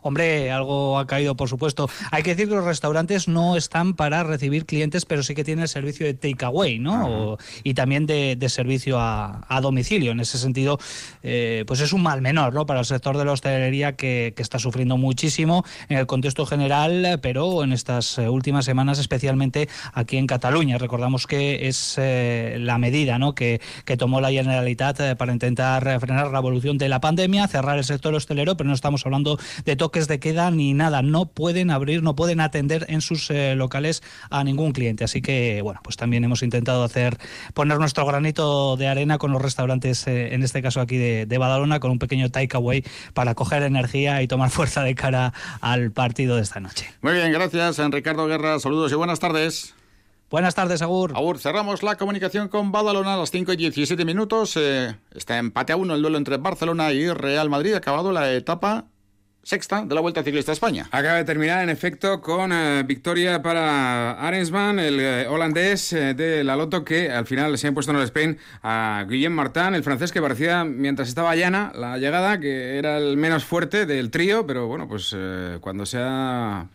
Hombre, 0.02 0.50
algo 0.50 0.98
ha 0.98 1.06
caído, 1.06 1.36
por 1.36 1.48
supuesto. 1.48 1.88
Hay 2.10 2.22
que 2.22 2.30
decir 2.30 2.48
que 2.48 2.54
los 2.54 2.64
restaurantes 2.64 3.28
no 3.28 3.56
están 3.56 3.94
para 3.94 4.24
recibir 4.24 4.66
clientes, 4.66 5.04
pero 5.04 5.22
sí 5.22 5.34
que 5.34 5.44
tienen 5.44 5.62
el 5.62 5.68
servicio 5.68 6.06
de 6.06 6.14
takeaway, 6.14 6.78
¿no? 6.78 7.38
y 7.62 7.74
también 7.74 8.06
de, 8.06 8.48
servicio 8.48 8.98
a, 8.98 9.60
domicilio. 9.62 10.12
En 10.12 10.20
ese 10.20 10.38
sentido, 10.38 10.78
eh, 11.22 11.64
pues 11.66 11.80
es 11.80 11.92
un 11.92 12.02
mal 12.02 12.22
menor, 12.22 12.54
¿no? 12.54 12.66
Para 12.66 12.80
el 12.80 12.86
sector 12.86 13.16
de 13.16 13.24
la 13.24 13.32
hostelería 13.32 13.96
que, 13.96 14.34
está 14.40 14.58
sufriendo 14.58 14.96
muchísimo 14.96 15.66
en 15.90 15.98
el 15.98 16.06
contexto 16.06 16.46
general, 16.46 17.18
pero 17.20 17.62
en 17.62 17.74
estas 17.74 18.16
eh, 18.16 18.28
últimas 18.30 18.64
semanas, 18.64 18.98
especialmente 18.98 19.68
aquí 19.92 20.16
en 20.16 20.26
Cataluña. 20.26 20.78
Recordamos 20.78 21.26
que 21.26 21.68
es 21.68 21.96
eh, 21.98 22.56
la 22.58 22.78
medida, 22.78 23.18
¿no? 23.18 23.34
Que, 23.34 23.60
que 23.84 23.98
tomó 23.98 24.22
la 24.22 24.30
Generalitat 24.30 25.18
para 25.18 25.32
intentar 25.34 26.00
frenar 26.00 26.30
la 26.30 26.38
evolución 26.38 26.78
de 26.78 26.88
la 26.88 27.02
pandemia, 27.02 27.46
cerrar 27.48 27.76
el 27.76 27.84
sector 27.84 28.14
hostelero, 28.14 28.56
pero 28.56 28.68
no 28.68 28.74
estamos 28.74 29.04
hablando 29.04 29.38
de 29.66 29.76
toques 29.90 30.06
de 30.06 30.20
queda 30.20 30.52
ni 30.52 30.72
nada. 30.72 31.02
No 31.02 31.26
pueden 31.26 31.72
abrir, 31.72 32.04
no 32.04 32.14
pueden 32.14 32.40
atender 32.40 32.86
en 32.88 33.00
sus 33.00 33.28
eh, 33.28 33.56
locales 33.56 34.04
a 34.30 34.44
ningún 34.44 34.70
cliente. 34.70 35.02
Así 35.02 35.20
que, 35.20 35.62
bueno, 35.62 35.80
pues 35.82 35.96
también 35.96 36.22
hemos 36.22 36.44
intentado 36.44 36.84
hacer, 36.84 37.18
poner 37.54 37.78
nuestro 37.78 38.06
granito 38.06 38.76
de 38.76 38.86
arena 38.86 39.18
con 39.18 39.32
los 39.32 39.42
restaurantes, 39.42 40.06
eh, 40.06 40.32
en 40.32 40.44
este 40.44 40.62
caso 40.62 40.80
aquí 40.80 40.96
de, 40.96 41.26
de, 41.26 41.38
Badalona, 41.38 41.80
con 41.80 41.90
un 41.90 41.98
pequeño 41.98 42.30
takeaway 42.30 42.84
para 43.14 43.34
coger 43.34 43.64
energía 43.64 44.22
y 44.22 44.28
tomar 44.28 44.50
fuerza 44.50 44.84
de 44.84 44.94
cara 44.94 45.32
al 45.60 45.90
partido 45.90 46.36
de 46.36 46.42
esta 46.42 46.60
noche. 46.60 46.88
Muy 47.02 47.14
bien, 47.14 47.32
gracias, 47.32 47.78
Ricardo 47.90 48.28
Guerra. 48.28 48.60
Saludos 48.60 48.92
y 48.92 48.94
buenas 48.94 49.18
tardes. 49.18 49.74
Buenas 50.30 50.54
tardes, 50.54 50.80
Agur. 50.82 51.10
Agur, 51.16 51.40
cerramos 51.40 51.82
la 51.82 51.96
comunicación 51.96 52.46
con 52.46 52.70
Badalona 52.70 53.14
a 53.14 53.16
las 53.16 53.32
5 53.32 53.54
y 53.54 53.56
17 53.56 54.04
minutos. 54.04 54.56
Eh, 54.56 54.94
está 55.12 55.38
empate 55.38 55.72
a 55.72 55.76
uno 55.76 55.96
el 55.96 56.02
duelo 56.02 56.18
entre 56.18 56.36
Barcelona 56.36 56.92
y 56.92 57.12
Real 57.12 57.50
Madrid. 57.50 57.74
Acabado 57.74 58.12
la 58.12 58.32
etapa 58.32 58.84
sexta 59.50 59.84
de 59.84 59.96
la 59.96 60.00
Vuelta 60.00 60.22
Ciclista 60.22 60.52
a 60.52 60.54
España. 60.54 60.86
Acaba 60.92 61.16
de 61.16 61.24
terminar, 61.24 61.64
en 61.64 61.70
efecto, 61.70 62.20
con 62.20 62.52
eh, 62.52 62.84
victoria 62.86 63.42
para 63.42 64.12
Arensman, 64.12 64.78
el 64.78 65.00
eh, 65.00 65.26
holandés 65.26 65.92
eh, 65.92 66.14
de 66.14 66.44
la 66.44 66.54
Loto, 66.54 66.84
que 66.84 67.10
al 67.10 67.26
final 67.26 67.58
se 67.58 67.66
ha 67.66 67.68
impuesto 67.68 67.90
en 67.90 67.98
el 67.98 68.04
Spain 68.04 68.38
a 68.62 69.04
Guillaume 69.08 69.34
Martin, 69.34 69.74
el 69.74 69.82
francés 69.82 70.12
que 70.12 70.22
parecía, 70.22 70.62
mientras 70.62 71.08
estaba 71.08 71.34
llana 71.34 71.72
la 71.74 71.98
llegada, 71.98 72.38
que 72.38 72.78
era 72.78 72.96
el 72.98 73.16
menos 73.16 73.44
fuerte 73.44 73.86
del 73.86 74.12
trío, 74.12 74.46
pero 74.46 74.68
bueno, 74.68 74.86
pues 74.86 75.16
cuando 75.60 75.84
se 75.84 75.98
ha 76.00 76.68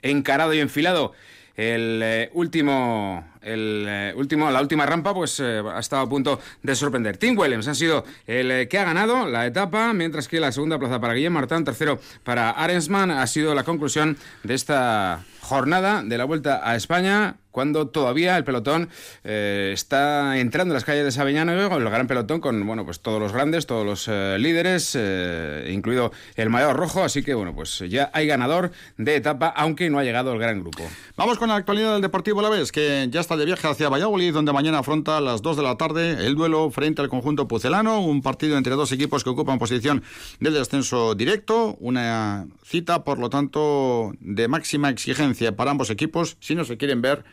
encarado 0.00 0.54
y 0.54 0.60
enfilado 0.60 1.12
el 1.56 2.30
último 2.32 3.22
el 3.44 3.86
eh, 3.88 4.14
último, 4.16 4.50
la 4.50 4.60
última 4.60 4.86
rampa 4.86 5.14
pues 5.14 5.38
eh, 5.40 5.62
ha 5.72 5.78
estado 5.78 6.02
a 6.02 6.08
punto 6.08 6.40
de 6.62 6.74
sorprender. 6.74 7.16
Tim 7.16 7.38
Williams 7.38 7.68
ha 7.68 7.74
sido 7.74 8.04
el 8.26 8.50
eh, 8.50 8.68
que 8.68 8.78
ha 8.78 8.84
ganado 8.84 9.28
la 9.28 9.46
etapa, 9.46 9.92
mientras 9.92 10.28
que 10.28 10.40
la 10.40 10.52
segunda 10.52 10.78
plaza 10.78 11.00
para 11.00 11.14
Guillem 11.14 11.32
Martán, 11.32 11.64
tercero 11.64 12.00
para 12.24 12.50
Arensman, 12.50 13.10
ha 13.10 13.26
sido 13.26 13.54
la 13.54 13.64
conclusión 13.64 14.16
de 14.42 14.54
esta 14.54 15.24
jornada 15.40 16.02
de 16.02 16.16
la 16.16 16.24
Vuelta 16.24 16.62
a 16.68 16.74
España 16.74 17.36
cuando 17.50 17.86
todavía 17.86 18.36
el 18.36 18.42
pelotón 18.42 18.88
está 19.22 20.38
entrando 20.38 20.72
en 20.72 20.74
las 20.74 20.84
calles 20.84 21.04
de 21.04 21.12
Sabiñano, 21.12 21.52
el 21.52 21.84
gran 21.84 22.08
pelotón 22.08 22.40
con 22.40 22.66
bueno 22.66 22.84
pues 22.84 22.98
todos 23.00 23.20
los 23.20 23.32
grandes, 23.32 23.66
todos 23.66 23.86
los 23.86 24.08
líderes, 24.40 24.98
incluido 25.68 26.10
el 26.34 26.50
mayor 26.50 26.74
rojo, 26.74 27.04
así 27.04 27.22
que 27.22 27.34
bueno 27.34 27.54
pues 27.54 27.78
ya 27.88 28.10
hay 28.12 28.26
ganador 28.26 28.72
de 28.96 29.14
etapa, 29.14 29.48
aunque 29.48 29.88
no 29.88 30.00
ha 30.00 30.02
llegado 30.02 30.32
el 30.32 30.40
gran 30.40 30.60
grupo. 30.60 30.82
Vamos 31.16 31.38
con 31.38 31.48
la 31.48 31.54
actualidad 31.54 31.92
del 31.92 32.02
Deportivo 32.02 32.42
La 32.42 32.48
Vez, 32.48 32.72
que 32.72 33.06
ya 33.10 33.20
está 33.20 33.33
de 33.36 33.44
viaje 33.44 33.66
hacia 33.66 33.88
Valladolid, 33.88 34.32
donde 34.32 34.52
mañana 34.52 34.78
afronta 34.78 35.18
a 35.18 35.20
las 35.20 35.42
2 35.42 35.56
de 35.56 35.62
la 35.62 35.76
tarde 35.76 36.26
el 36.26 36.34
duelo 36.34 36.70
frente 36.70 37.02
al 37.02 37.08
conjunto 37.08 37.48
pucelano, 37.48 38.00
un 38.00 38.22
partido 38.22 38.56
entre 38.56 38.74
dos 38.74 38.92
equipos 38.92 39.24
que 39.24 39.30
ocupan 39.30 39.58
posición 39.58 40.02
del 40.40 40.54
descenso 40.54 41.14
directo, 41.14 41.76
una 41.80 42.46
cita 42.64 43.04
por 43.04 43.18
lo 43.18 43.30
tanto 43.30 44.12
de 44.20 44.48
máxima 44.48 44.90
exigencia 44.90 45.56
para 45.56 45.70
ambos 45.70 45.90
equipos 45.90 46.36
si 46.40 46.54
no 46.54 46.64
se 46.64 46.76
quieren 46.76 47.02
ver 47.02 47.24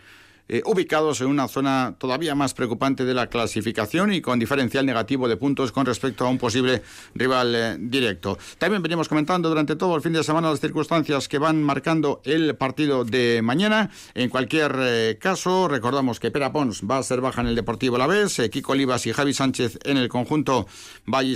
eh, 0.53 0.61
ubicados 0.65 1.21
en 1.21 1.27
una 1.27 1.47
zona 1.47 1.95
todavía 1.97 2.35
más 2.35 2.53
preocupante 2.53 3.05
de 3.05 3.13
la 3.13 3.27
clasificación 3.27 4.11
y 4.11 4.19
con 4.19 4.37
diferencial 4.37 4.85
negativo 4.85 5.29
de 5.29 5.37
puntos 5.37 5.71
con 5.71 5.85
respecto 5.85 6.25
a 6.25 6.29
un 6.29 6.37
posible 6.37 6.81
rival 7.15 7.55
eh, 7.55 7.77
directo. 7.79 8.37
También 8.57 8.83
venimos 8.83 9.07
comentando 9.07 9.47
durante 9.47 9.77
todo 9.77 9.95
el 9.95 10.01
fin 10.01 10.11
de 10.11 10.25
semana 10.25 10.49
las 10.49 10.59
circunstancias 10.59 11.29
que 11.29 11.37
van 11.37 11.63
marcando 11.63 12.19
el 12.25 12.53
partido 12.55 13.05
de 13.05 13.39
mañana. 13.41 13.91
En 14.13 14.27
cualquier 14.27 14.75
eh, 14.77 15.17
caso, 15.21 15.69
recordamos 15.69 16.19
que 16.19 16.31
Pera 16.31 16.51
Pons 16.51 16.81
va 16.81 16.97
a 16.97 17.03
ser 17.03 17.21
baja 17.21 17.39
en 17.39 17.47
el 17.47 17.55
Deportivo 17.55 17.97
La 17.97 18.07
Vez, 18.07 18.41
Kiko 18.51 18.73
Olivas 18.73 19.07
y 19.07 19.13
Javi 19.13 19.33
Sánchez 19.33 19.79
en 19.85 19.95
el 19.95 20.09
conjunto 20.09 20.67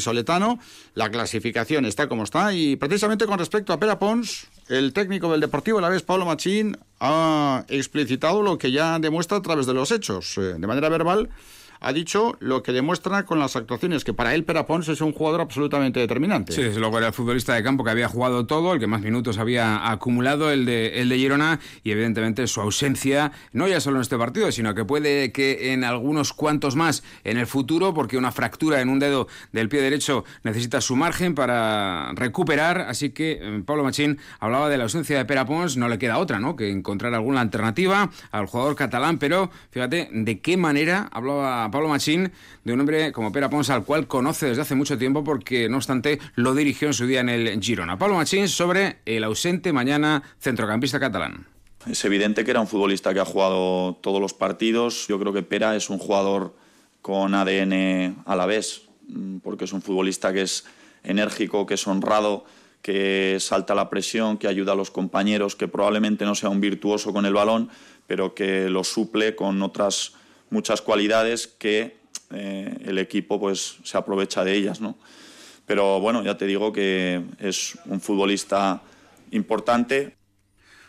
Soletano. 0.01 0.59
La 0.93 1.09
clasificación 1.09 1.85
está 1.85 2.09
como 2.09 2.23
está 2.23 2.53
y 2.53 2.75
precisamente 2.75 3.25
con 3.25 3.39
respecto 3.39 3.71
a 3.71 3.79
Pera 3.79 3.97
Pons, 3.97 4.47
el 4.67 4.93
técnico 4.93 5.31
del 5.31 5.41
Deportivo 5.41 5.81
La 5.81 5.89
Vez, 5.89 6.01
Pablo 6.01 6.25
Machín, 6.25 6.77
ha 6.99 7.65
explicitado 7.67 8.41
lo 8.41 8.57
que 8.57 8.71
ya 8.71 8.99
demuestra 8.99 9.37
a 9.37 9.41
través 9.41 9.65
de 9.65 9.73
los 9.73 9.91
hechos. 9.91 10.37
Eh, 10.37 10.55
de 10.57 10.67
manera 10.67 10.89
verbal, 10.89 11.29
ha 11.85 11.93
dicho 11.93 12.35
lo 12.39 12.63
que 12.63 12.71
demuestra 12.71 13.25
con 13.25 13.37
las 13.37 13.55
actuaciones, 13.55 14.03
que 14.03 14.11
para 14.11 14.33
él 14.33 14.43
Perapons 14.43 14.87
es 14.87 15.01
un 15.01 15.13
jugador 15.13 15.41
absolutamente 15.41 15.99
determinante. 15.99 16.51
Sí, 16.51 16.63
desde 16.63 16.79
luego 16.79 16.97
era 16.97 17.07
el 17.07 17.13
futbolista 17.13 17.53
de 17.53 17.61
campo 17.61 17.83
que 17.83 17.91
había 17.91 18.07
jugado 18.07 18.47
todo, 18.47 18.73
el 18.73 18.79
que 18.79 18.87
más 18.87 19.01
minutos 19.01 19.37
había 19.37 19.91
acumulado, 19.91 20.49
el 20.49 20.65
de, 20.65 20.99
el 21.01 21.09
de 21.09 21.17
Girona, 21.19 21.59
y 21.83 21.91
evidentemente 21.91 22.47
su 22.47 22.59
ausencia, 22.59 23.31
no 23.53 23.67
ya 23.67 23.79
solo 23.79 23.97
en 23.97 24.01
este 24.01 24.17
partido, 24.17 24.51
sino 24.51 24.73
que 24.73 24.83
puede 24.83 25.31
que 25.31 25.73
en 25.73 25.83
algunos 25.83 26.33
cuantos 26.33 26.75
más 26.75 27.03
en 27.23 27.37
el 27.37 27.45
futuro, 27.45 27.93
porque 27.93 28.17
una 28.17 28.31
fractura 28.31 28.81
en 28.81 28.89
un 28.89 28.97
dedo 28.97 29.27
del 29.51 29.69
pie 29.69 29.79
derecho 29.79 30.25
necesita 30.41 30.81
su 30.81 30.95
margen 30.95 31.35
para 31.35 32.13
recuperar, 32.15 32.81
así 32.81 33.11
que 33.11 33.37
eh, 33.39 33.63
Pablo 33.63 33.83
Machín 33.83 34.17
hablaba 34.39 34.69
de 34.69 34.77
la 34.77 34.85
ausencia 34.85 35.19
de 35.19 35.25
Perapons, 35.25 35.77
no 35.77 35.87
le 35.87 35.99
queda 35.99 36.17
otra, 36.17 36.39
¿no? 36.39 36.55
Que 36.55 36.71
encontrar 36.71 37.13
alguna 37.13 37.41
alternativa 37.41 38.09
al 38.31 38.47
jugador 38.47 38.75
catalán, 38.75 39.19
pero 39.19 39.51
fíjate 39.69 40.09
de 40.11 40.39
qué 40.39 40.57
manera 40.57 41.09
hablaba 41.11 41.69
Pablo 41.75 41.89
Machín, 41.89 42.31
de 42.63 42.71
un 42.71 42.79
hombre 42.79 43.11
como 43.11 43.33
Pera 43.33 43.49
Pons, 43.49 43.69
al 43.69 43.83
cual 43.83 44.07
conoce 44.07 44.45
desde 44.45 44.61
hace 44.61 44.75
mucho 44.75 44.97
tiempo 44.97 45.25
porque, 45.25 45.67
no 45.67 45.75
obstante, 45.75 46.19
lo 46.35 46.55
dirigió 46.55 46.87
en 46.87 46.93
su 46.93 47.05
día 47.05 47.19
en 47.19 47.27
el 47.27 47.61
Girona. 47.61 47.97
Pablo 47.97 48.15
Machín 48.15 48.47
sobre 48.47 48.99
el 49.05 49.25
ausente 49.25 49.73
mañana 49.73 50.23
centrocampista 50.39 51.01
catalán. 51.01 51.45
Es 51.85 52.05
evidente 52.05 52.45
que 52.45 52.51
era 52.51 52.61
un 52.61 52.67
futbolista 52.67 53.13
que 53.13 53.19
ha 53.19 53.25
jugado 53.25 53.95
todos 53.95 54.21
los 54.21 54.33
partidos. 54.33 55.05
Yo 55.09 55.19
creo 55.19 55.33
que 55.33 55.43
Pera 55.43 55.75
es 55.75 55.89
un 55.89 55.97
jugador 55.97 56.55
con 57.01 57.35
ADN 57.35 58.23
a 58.25 58.37
la 58.37 58.45
vez, 58.45 58.83
mm, 59.09 59.39
porque 59.39 59.65
es 59.65 59.73
un 59.73 59.81
futbolista 59.81 60.31
que 60.31 60.43
es 60.43 60.63
enérgico, 61.03 61.65
que 61.65 61.73
es 61.73 61.85
honrado, 61.85 62.45
que 62.81 63.35
salta 63.41 63.75
la 63.75 63.89
presión, 63.89 64.37
que 64.37 64.47
ayuda 64.47 64.71
a 64.71 64.75
los 64.75 64.91
compañeros, 64.91 65.57
que 65.57 65.67
probablemente 65.67 66.23
no 66.23 66.35
sea 66.35 66.47
un 66.47 66.61
virtuoso 66.61 67.11
con 67.11 67.25
el 67.25 67.33
balón, 67.33 67.69
pero 68.07 68.33
que 68.33 68.69
lo 68.69 68.85
suple 68.85 69.35
con 69.35 69.61
otras 69.61 70.13
muchas 70.49 70.81
cualidades 70.81 71.47
que 71.47 71.97
eh, 72.31 72.77
el 72.85 72.97
equipo 72.97 73.39
pues 73.39 73.77
se 73.83 73.97
aprovecha 73.97 74.43
de 74.43 74.55
ellas, 74.55 74.81
¿no? 74.81 74.97
Pero 75.65 75.99
bueno, 75.99 76.23
ya 76.23 76.37
te 76.37 76.45
digo 76.45 76.71
que 76.71 77.23
es 77.39 77.77
un 77.85 77.99
futbolista 77.99 78.81
importante. 79.31 80.15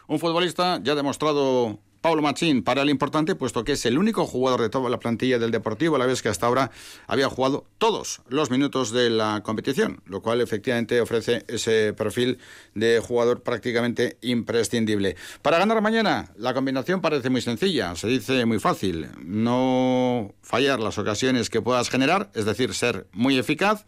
Un 0.06 0.18
futbolista 0.18 0.80
ya 0.82 0.94
demostrado 0.94 1.78
Pablo 2.06 2.22
Machín 2.22 2.62
para 2.62 2.82
el 2.82 2.90
importante, 2.90 3.34
puesto 3.34 3.64
que 3.64 3.72
es 3.72 3.84
el 3.84 3.98
único 3.98 4.26
jugador 4.26 4.60
de 4.60 4.68
toda 4.68 4.88
la 4.88 5.00
plantilla 5.00 5.40
del 5.40 5.50
Deportivo, 5.50 5.96
a 5.96 5.98
la 5.98 6.06
vez 6.06 6.22
que 6.22 6.28
hasta 6.28 6.46
ahora 6.46 6.70
había 7.08 7.28
jugado 7.28 7.64
todos 7.78 8.20
los 8.28 8.48
minutos 8.48 8.92
de 8.92 9.10
la 9.10 9.42
competición, 9.42 10.00
lo 10.06 10.22
cual 10.22 10.40
efectivamente 10.40 11.00
ofrece 11.00 11.44
ese 11.48 11.94
perfil 11.94 12.38
de 12.74 13.00
jugador 13.00 13.42
prácticamente 13.42 14.18
imprescindible. 14.20 15.16
Para 15.42 15.58
ganar 15.58 15.82
mañana, 15.82 16.30
la 16.36 16.54
combinación 16.54 17.00
parece 17.00 17.28
muy 17.28 17.40
sencilla, 17.40 17.96
se 17.96 18.06
dice 18.06 18.46
muy 18.46 18.60
fácil, 18.60 19.08
no 19.24 20.32
fallar 20.42 20.78
las 20.78 20.98
ocasiones 20.98 21.50
que 21.50 21.60
puedas 21.60 21.90
generar, 21.90 22.30
es 22.34 22.44
decir, 22.44 22.72
ser 22.72 23.08
muy 23.10 23.36
eficaz 23.36 23.84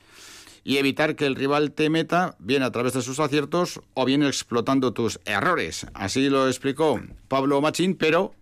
y 0.68 0.76
evitar 0.76 1.16
que 1.16 1.24
el 1.24 1.34
rival 1.34 1.72
te 1.72 1.88
meta 1.88 2.36
bien 2.38 2.62
a 2.62 2.70
través 2.70 2.92
de 2.92 3.00
sus 3.00 3.20
aciertos 3.20 3.80
o 3.94 4.04
bien 4.04 4.22
explotando 4.22 4.92
tus 4.92 5.18
errores. 5.24 5.86
Así 5.94 6.28
lo 6.28 6.46
explicó 6.46 7.00
Pablo 7.26 7.62
Machín, 7.62 7.94
pero 7.94 8.34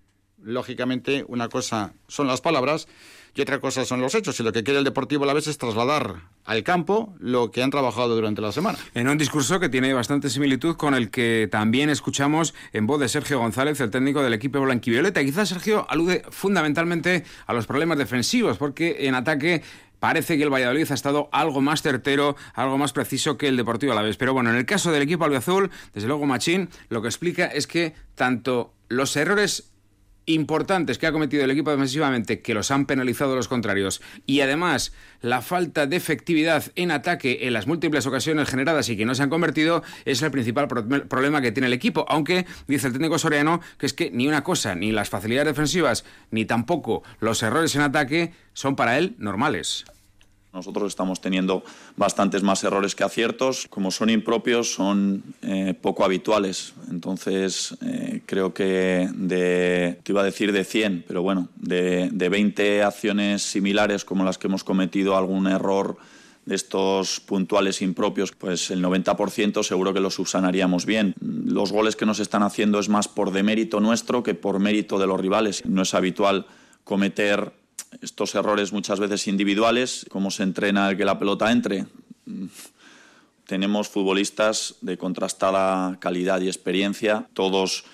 lógicamente 0.42 1.24
una 1.28 1.48
cosa 1.48 1.94
son 2.08 2.26
las 2.26 2.40
palabras 2.40 2.88
y 3.36 3.42
otra 3.42 3.60
cosa 3.60 3.84
son 3.84 4.00
los 4.00 4.14
hechos. 4.16 4.40
Y 4.40 4.42
lo 4.42 4.52
que 4.52 4.64
quiere 4.64 4.78
el 4.78 4.84
Deportivo 4.84 5.22
a 5.22 5.26
la 5.28 5.34
vez 5.34 5.46
es 5.46 5.58
trasladar 5.58 6.22
al 6.46 6.62
campo 6.62 7.14
lo 7.20 7.50
que 7.50 7.62
han 7.62 7.70
trabajado 7.70 8.14
durante 8.14 8.40
la 8.40 8.50
semana. 8.50 8.78
En 8.94 9.08
un 9.08 9.18
discurso 9.18 9.60
que 9.60 9.68
tiene 9.68 9.92
bastante 9.92 10.30
similitud 10.30 10.76
con 10.76 10.94
el 10.94 11.10
que 11.10 11.48
también 11.50 11.90
escuchamos 11.90 12.54
en 12.72 12.86
voz 12.86 12.98
de 12.98 13.08
Sergio 13.08 13.38
González, 13.38 13.78
el 13.80 13.90
técnico 13.90 14.22
del 14.22 14.32
equipo 14.32 14.60
blanquivioleta. 14.60 15.22
Quizás 15.22 15.50
Sergio 15.50 15.86
alude 15.90 16.24
fundamentalmente 16.30 17.24
a 17.46 17.52
los 17.52 17.66
problemas 17.66 17.98
defensivos, 17.98 18.56
porque 18.56 19.06
en 19.06 19.14
ataque 19.14 19.62
parece 19.98 20.36
que 20.36 20.42
el 20.42 20.52
Valladolid 20.52 20.90
ha 20.90 20.94
estado 20.94 21.28
algo 21.32 21.60
más 21.60 21.82
certero, 21.82 22.36
algo 22.54 22.78
más 22.78 22.92
preciso 22.92 23.36
que 23.36 23.48
el 23.48 23.56
Deportivo 23.56 23.92
a 23.92 23.94
la 23.94 24.02
vez. 24.02 24.16
Pero 24.16 24.32
bueno, 24.32 24.50
en 24.50 24.56
el 24.56 24.66
caso 24.66 24.92
del 24.92 25.02
equipo 25.02 25.24
albiazul, 25.24 25.70
desde 25.94 26.08
luego 26.08 26.26
Machín 26.26 26.68
lo 26.88 27.02
que 27.02 27.08
explica 27.08 27.46
es 27.46 27.66
que 27.66 27.94
tanto 28.14 28.72
los 28.88 29.16
errores 29.16 29.70
importantes 30.26 30.98
que 30.98 31.06
ha 31.06 31.12
cometido 31.12 31.44
el 31.44 31.50
equipo 31.50 31.70
defensivamente 31.70 32.40
que 32.40 32.54
los 32.54 32.70
han 32.70 32.86
penalizado 32.86 33.36
los 33.36 33.48
contrarios 33.48 34.02
y 34.26 34.40
además 34.40 34.92
la 35.20 35.40
falta 35.40 35.86
de 35.86 35.96
efectividad 35.96 36.64
en 36.74 36.90
ataque 36.90 37.38
en 37.42 37.52
las 37.52 37.66
múltiples 37.66 38.06
ocasiones 38.06 38.48
generadas 38.48 38.88
y 38.88 38.96
que 38.96 39.06
no 39.06 39.14
se 39.14 39.22
han 39.22 39.30
convertido 39.30 39.82
es 40.04 40.22
el 40.22 40.30
principal 40.30 40.68
problema 40.68 41.40
que 41.40 41.52
tiene 41.52 41.68
el 41.68 41.72
equipo, 41.72 42.04
aunque 42.08 42.46
dice 42.66 42.88
el 42.88 42.92
técnico 42.92 43.18
Soriano 43.18 43.60
que 43.78 43.86
es 43.86 43.92
que 43.92 44.10
ni 44.10 44.26
una 44.26 44.44
cosa, 44.44 44.74
ni 44.74 44.92
las 44.92 45.08
facilidades 45.08 45.52
defensivas, 45.52 46.04
ni 46.30 46.44
tampoco 46.44 47.02
los 47.20 47.42
errores 47.42 47.74
en 47.76 47.82
ataque 47.82 48.32
son 48.52 48.76
para 48.76 48.98
él 48.98 49.14
normales. 49.18 49.84
Nosotros 50.56 50.88
estamos 50.88 51.20
teniendo 51.20 51.62
bastantes 51.96 52.42
más 52.42 52.64
errores 52.64 52.94
que 52.94 53.04
aciertos. 53.04 53.66
Como 53.68 53.90
son 53.90 54.08
impropios, 54.08 54.72
son 54.72 55.22
eh, 55.42 55.74
poco 55.78 56.02
habituales. 56.02 56.72
Entonces, 56.90 57.76
eh, 57.82 58.22
creo 58.24 58.54
que 58.54 59.06
de, 59.14 60.00
te 60.02 60.12
iba 60.12 60.22
a 60.22 60.24
decir 60.24 60.52
de 60.52 60.64
100, 60.64 61.04
pero 61.06 61.20
bueno, 61.20 61.50
de, 61.56 62.08
de 62.10 62.28
20 62.30 62.82
acciones 62.82 63.42
similares 63.42 64.06
como 64.06 64.24
las 64.24 64.38
que 64.38 64.46
hemos 64.46 64.64
cometido 64.64 65.14
algún 65.14 65.46
error 65.46 65.98
de 66.46 66.54
estos 66.54 67.20
puntuales 67.20 67.82
impropios, 67.82 68.32
pues 68.32 68.70
el 68.70 68.82
90% 68.82 69.62
seguro 69.62 69.92
que 69.92 70.00
los 70.00 70.14
subsanaríamos 70.14 70.86
bien. 70.86 71.14
Los 71.20 71.70
goles 71.70 71.96
que 71.96 72.06
nos 72.06 72.18
están 72.18 72.42
haciendo 72.42 72.78
es 72.78 72.88
más 72.88 73.08
por 73.08 73.30
demérito 73.30 73.78
nuestro 73.80 74.22
que 74.22 74.34
por 74.34 74.58
mérito 74.58 74.98
de 74.98 75.06
los 75.06 75.20
rivales. 75.20 75.66
No 75.66 75.82
es 75.82 75.92
habitual 75.92 76.46
cometer 76.82 77.52
estos 78.02 78.34
errores 78.34 78.72
muchas 78.72 79.00
veces 79.00 79.26
individuales, 79.28 80.06
cómo 80.10 80.30
se 80.30 80.42
entrena 80.42 80.90
el 80.90 80.96
que 80.96 81.04
la 81.04 81.18
pelota 81.18 81.50
entre. 81.52 81.86
Tenemos 83.46 83.88
futbolistas 83.88 84.76
de 84.80 84.98
contrastada 84.98 85.98
calidad 86.00 86.40
y 86.40 86.48
experiencia, 86.48 87.28
todos 87.32 87.84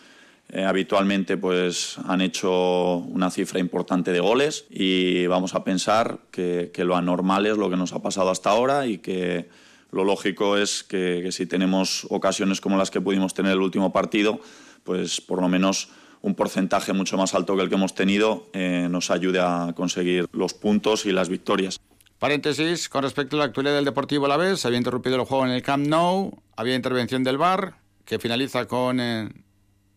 eh, 0.49 0.65
habitualmente 0.65 1.37
pues, 1.37 1.97
han 2.07 2.21
hecho 2.21 2.97
una 2.97 3.31
cifra 3.31 3.59
importante 3.59 4.12
de 4.12 4.21
goles 4.21 4.67
y 4.69 5.27
vamos 5.27 5.55
a 5.55 5.65
pensar 5.65 6.19
que, 6.31 6.71
lo 6.79 6.97
anormal 6.97 7.47
es 7.47 7.57
lo 7.57 7.71
que 7.71 7.77
nos 7.77 7.93
ha 7.93 8.03
pasado 8.03 8.31
hasta 8.31 8.51
ahora 8.51 8.87
y 8.87 8.99
que 8.99 9.49
lo 9.91 10.05
lógico 10.05 10.57
es 10.57 10.83
que 10.85 11.31
si 11.33 11.47
tenemos 11.47 12.07
ocasiones 12.11 12.61
como 12.61 12.77
las 12.77 12.91
que 12.91 13.01
pudimos 13.01 13.35
tener 13.35 13.53
el 13.53 13.61
último 13.61 13.93
partido, 13.93 14.41
pues 14.85 15.21
por 15.21 15.41
lo 15.41 15.49
menos 15.49 15.88
un 16.22 16.35
porcentaje 16.35 16.92
mucho 16.92 17.16
más 17.16 17.35
alto 17.35 17.56
que 17.56 17.62
el 17.62 17.68
que 17.68 17.74
hemos 17.74 17.94
tenido 17.94 18.48
eh, 18.52 18.87
nos 18.90 19.11
ayude 19.11 19.40
a 19.40 19.72
conseguir 19.76 20.26
los 20.32 20.54
puntos 20.54 21.04
y 21.04 21.12
las 21.12 21.28
victorias. 21.28 21.78
Paréntesis, 22.18 22.88
con 22.88 23.02
respecto 23.02 23.37
a 23.37 23.40
la 23.40 23.44
actualidad 23.46 23.74
del 23.74 23.85
Deportivo 23.85 24.28
la 24.28 24.37
vez, 24.37 24.61
se 24.61 24.68
había 24.68 24.78
interrumpido 24.78 25.16
el 25.16 25.24
juego 25.24 25.44
en 25.44 25.50
el 25.50 25.62
Camp 25.62 25.87
Nou, 25.87 26.40
había 26.56 26.76
intervención 26.76 27.24
del 27.24 27.37
VAR, 27.37 27.74
que 28.04 28.20
finaliza 28.20 28.66
con 28.66 29.00
eh, 29.00 29.28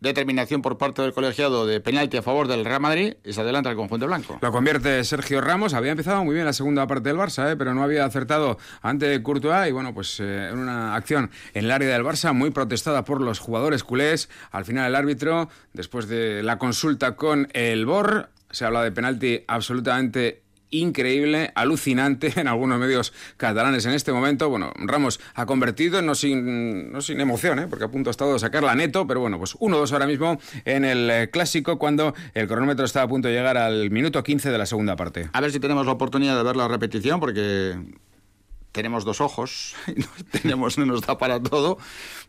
determinación 0.09 0.61
por 0.61 0.77
parte 0.77 1.01
del 1.01 1.13
colegiado 1.13 1.65
de 1.65 1.81
penalti 1.81 2.17
a 2.17 2.21
favor 2.21 2.47
del 2.47 2.65
Real 2.65 2.79
Madrid 2.79 3.15
y 3.23 3.33
se 3.33 3.41
adelanta 3.41 3.69
el 3.69 3.75
conjunto 3.75 4.07
blanco. 4.07 4.39
Lo 4.41 4.51
convierte 4.51 5.03
Sergio 5.03 5.41
Ramos. 5.41 5.73
Había 5.73 5.91
empezado 5.91 6.23
muy 6.23 6.33
bien 6.33 6.45
la 6.45 6.53
segunda 6.53 6.87
parte 6.87 7.09
del 7.09 7.17
Barça, 7.17 7.51
¿eh? 7.51 7.55
pero 7.55 7.73
no 7.73 7.83
había 7.83 8.05
acertado 8.05 8.57
ante 8.81 9.21
Courtois 9.21 9.69
y 9.69 9.71
bueno, 9.71 9.93
pues 9.93 10.19
eh, 10.19 10.49
una 10.53 10.95
acción 10.95 11.31
en 11.53 11.65
el 11.65 11.71
área 11.71 11.89
del 11.89 12.03
Barça 12.03 12.33
muy 12.33 12.51
protestada 12.51 13.03
por 13.03 13.21
los 13.21 13.39
jugadores 13.39 13.83
culés. 13.83 14.29
Al 14.51 14.65
final 14.65 14.87
el 14.87 14.95
árbitro, 14.95 15.49
después 15.73 16.07
de 16.07 16.43
la 16.43 16.57
consulta 16.57 17.15
con 17.15 17.49
el 17.53 17.85
BOR, 17.85 18.29
se 18.51 18.65
habla 18.65 18.83
de 18.83 18.91
penalti 18.91 19.43
absolutamente 19.47 20.44
increíble, 20.79 21.51
alucinante 21.55 22.33
en 22.39 22.47
algunos 22.47 22.79
medios 22.79 23.13
catalanes 23.37 23.85
en 23.85 23.93
este 23.93 24.11
momento. 24.11 24.49
Bueno, 24.49 24.71
Ramos 24.75 25.19
ha 25.33 25.45
convertido, 25.45 26.01
no 26.01 26.15
sin, 26.15 26.91
no 26.91 27.01
sin 27.01 27.19
emoción, 27.21 27.59
¿eh? 27.59 27.67
porque 27.69 27.85
a 27.85 27.89
punto 27.89 28.09
ha 28.09 28.11
estado 28.11 28.33
de 28.33 28.39
sacarla 28.39 28.75
neto, 28.75 29.07
pero 29.07 29.19
bueno, 29.19 29.37
pues 29.37 29.55
1-2 29.55 29.91
ahora 29.91 30.07
mismo 30.07 30.39
en 30.65 30.85
el 30.85 31.09
eh, 31.09 31.29
clásico 31.31 31.77
cuando 31.77 32.13
el 32.33 32.47
cronómetro 32.47 32.85
está 32.85 33.01
a 33.01 33.07
punto 33.07 33.27
de 33.27 33.33
llegar 33.33 33.57
al 33.57 33.91
minuto 33.91 34.23
15 34.23 34.51
de 34.51 34.57
la 34.57 34.65
segunda 34.65 34.95
parte. 34.95 35.29
A 35.33 35.41
ver 35.41 35.51
si 35.51 35.59
tenemos 35.59 35.85
la 35.85 35.93
oportunidad 35.93 36.37
de 36.37 36.43
ver 36.43 36.55
la 36.55 36.67
repetición, 36.67 37.19
porque 37.19 37.75
tenemos 38.75 39.05
dos 39.05 39.21
ojos, 39.21 39.75
tenemos, 40.31 40.77
no 40.77 40.85
nos 40.85 41.01
da 41.01 41.17
para 41.17 41.41
todo, 41.41 41.77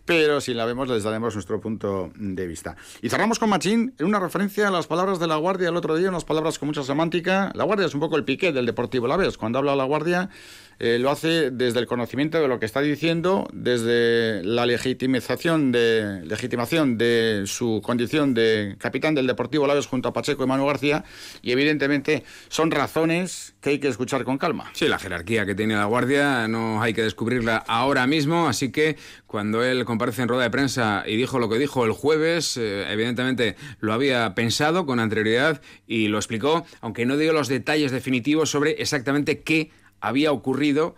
pero 0.06 0.40
si 0.40 0.54
la 0.54 0.64
vemos 0.64 0.88
les 0.88 1.02
daremos 1.02 1.34
nuestro 1.34 1.60
punto 1.60 2.10
de 2.14 2.46
vista. 2.46 2.76
Y 3.02 3.10
cerramos 3.10 3.38
con 3.38 3.50
Machín 3.50 3.92
en 3.98 4.06
una 4.06 4.20
referencia 4.20 4.68
a 4.68 4.70
las 4.70 4.86
palabras 4.86 5.18
de 5.18 5.26
La 5.26 5.36
Guardia 5.36 5.68
el 5.68 5.76
otro 5.76 5.96
día, 5.96 6.08
unas 6.08 6.24
palabras 6.24 6.58
con 6.58 6.68
mucha 6.68 6.84
semántica. 6.84 7.52
La 7.54 7.64
Guardia 7.64 7.86
es 7.86 7.94
un 7.94 8.00
poco 8.00 8.16
el 8.16 8.24
piqué 8.24 8.52
del 8.52 8.64
Deportivo 8.64 9.06
La 9.06 9.16
Vez. 9.16 9.36
Cuando 9.36 9.58
habla 9.58 9.76
La 9.76 9.84
Guardia 9.84 10.30
eh, 10.78 10.98
lo 10.98 11.10
hace 11.10 11.50
desde 11.50 11.80
el 11.80 11.86
conocimiento 11.86 12.40
de 12.40 12.48
lo 12.48 12.60
que 12.60 12.66
está 12.66 12.82
diciendo, 12.82 13.48
desde 13.52 14.44
la 14.44 14.66
legitimización 14.66 15.72
de, 15.72 16.20
legitimación 16.26 16.98
de 16.98 17.44
su 17.46 17.80
condición 17.82 18.34
de 18.34 18.76
capitán 18.78 19.14
del 19.14 19.26
Deportivo 19.26 19.66
Laves 19.66 19.86
junto 19.86 20.10
a 20.10 20.12
Pacheco 20.12 20.44
y 20.44 20.46
Manu 20.46 20.66
García, 20.66 21.04
y 21.40 21.52
evidentemente 21.52 22.24
son 22.48 22.70
razones 22.70 23.54
que 23.62 23.70
hay 23.70 23.78
que 23.78 23.88
escuchar 23.88 24.24
con 24.24 24.36
calma. 24.36 24.70
Sí, 24.74 24.86
la 24.86 24.98
jerarquía 24.98 25.46
que 25.46 25.54
tiene 25.54 25.74
la 25.74 25.86
Guardia 25.86 26.46
no 26.46 26.82
hay 26.82 26.92
que 26.92 27.02
descubrirla 27.02 27.56
ahora 27.56 28.06
mismo, 28.06 28.46
así 28.46 28.70
que 28.70 28.98
cuando 29.26 29.64
él 29.64 29.86
comparece 29.96 30.20
en 30.20 30.28
rueda 30.28 30.42
de 30.42 30.50
prensa 30.50 31.04
y 31.06 31.16
dijo 31.16 31.38
lo 31.38 31.48
que 31.48 31.58
dijo 31.58 31.86
el 31.86 31.92
jueves, 31.92 32.58
eh, 32.58 32.84
evidentemente 32.92 33.56
lo 33.80 33.94
había 33.94 34.34
pensado 34.34 34.84
con 34.84 35.00
anterioridad 35.00 35.62
y 35.86 36.08
lo 36.08 36.18
explicó, 36.18 36.66
aunque 36.82 37.06
no 37.06 37.16
dio 37.16 37.32
los 37.32 37.48
detalles 37.48 37.92
definitivos 37.92 38.50
sobre 38.50 38.72
exactamente 38.72 39.40
qué 39.40 39.70
había 40.02 40.32
ocurrido 40.32 40.96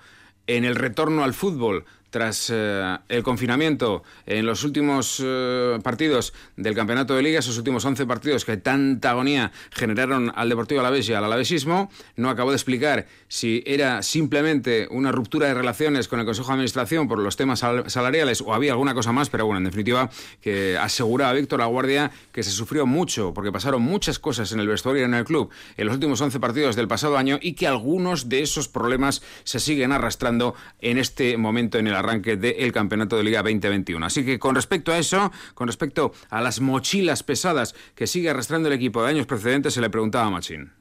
en 0.48 0.64
el 0.64 0.74
retorno 0.74 1.22
al 1.22 1.32
fútbol 1.32 1.84
tras 2.10 2.50
eh, 2.52 2.98
el 3.08 3.22
confinamiento 3.22 4.02
en 4.26 4.46
los 4.46 4.64
últimos 4.64 5.22
eh, 5.24 5.78
partidos 5.82 6.32
del 6.56 6.74
campeonato 6.74 7.14
de 7.14 7.22
liga, 7.22 7.38
esos 7.38 7.58
últimos 7.58 7.84
11 7.84 8.06
partidos 8.06 8.44
que 8.44 8.56
tanta 8.56 9.10
agonía 9.10 9.52
generaron 9.70 10.32
al 10.34 10.48
Deportivo 10.48 10.80
Alavés 10.80 11.08
y 11.08 11.12
al 11.12 11.24
alavesismo, 11.24 11.90
no 12.16 12.30
acabó 12.30 12.50
de 12.50 12.56
explicar 12.56 13.06
si 13.28 13.62
era 13.66 14.02
simplemente 14.02 14.88
una 14.90 15.12
ruptura 15.12 15.48
de 15.48 15.54
relaciones 15.54 16.08
con 16.08 16.20
el 16.20 16.26
Consejo 16.26 16.48
de 16.48 16.54
Administración 16.54 17.08
por 17.08 17.18
los 17.18 17.36
temas 17.36 17.60
salariales 17.86 18.40
o 18.40 18.54
había 18.54 18.72
alguna 18.72 18.94
cosa 18.94 19.12
más, 19.12 19.30
pero 19.30 19.46
bueno, 19.46 19.58
en 19.58 19.64
definitiva, 19.64 20.10
que 20.40 20.76
aseguraba 20.78 21.32
Víctor 21.32 21.62
Aguardia 21.62 22.10
que 22.32 22.42
se 22.42 22.50
sufrió 22.50 22.86
mucho 22.86 23.32
porque 23.34 23.52
pasaron 23.52 23.82
muchas 23.82 24.18
cosas 24.18 24.52
en 24.52 24.60
el 24.60 24.68
vestuario 24.68 25.02
y 25.02 25.04
en 25.04 25.14
el 25.14 25.24
club 25.24 25.50
en 25.76 25.86
los 25.86 25.94
últimos 25.94 26.20
11 26.20 26.40
partidos 26.40 26.76
del 26.76 26.88
pasado 26.88 27.16
año 27.16 27.38
y 27.40 27.52
que 27.52 27.66
algunos 27.66 28.28
de 28.28 28.42
esos 28.42 28.68
problemas 28.68 29.22
se 29.44 29.60
siguen 29.60 29.92
arrastrando 29.92 30.54
en 30.80 30.98
este 30.98 31.36
momento 31.36 31.78
en 31.78 31.86
el 31.86 31.94
arranque 31.98 32.36
del 32.36 32.72
Campeonato 32.72 33.16
de 33.16 33.24
Liga 33.24 33.42
2021. 33.42 34.04
Así 34.04 34.24
que 34.24 34.38
con 34.38 34.54
respecto 34.54 34.92
a 34.92 34.98
eso, 34.98 35.30
con 35.54 35.66
respecto 35.66 36.12
a 36.30 36.40
las 36.40 36.60
mochilas 36.60 37.22
pesadas 37.22 37.74
que 37.94 38.06
sigue 38.06 38.30
arrastrando 38.30 38.68
el 38.68 38.74
equipo 38.74 39.02
de 39.02 39.10
años 39.10 39.26
precedentes, 39.26 39.74
se 39.74 39.80
le 39.80 39.90
preguntaba 39.90 40.26
a 40.26 40.30
Machín. 40.30 40.72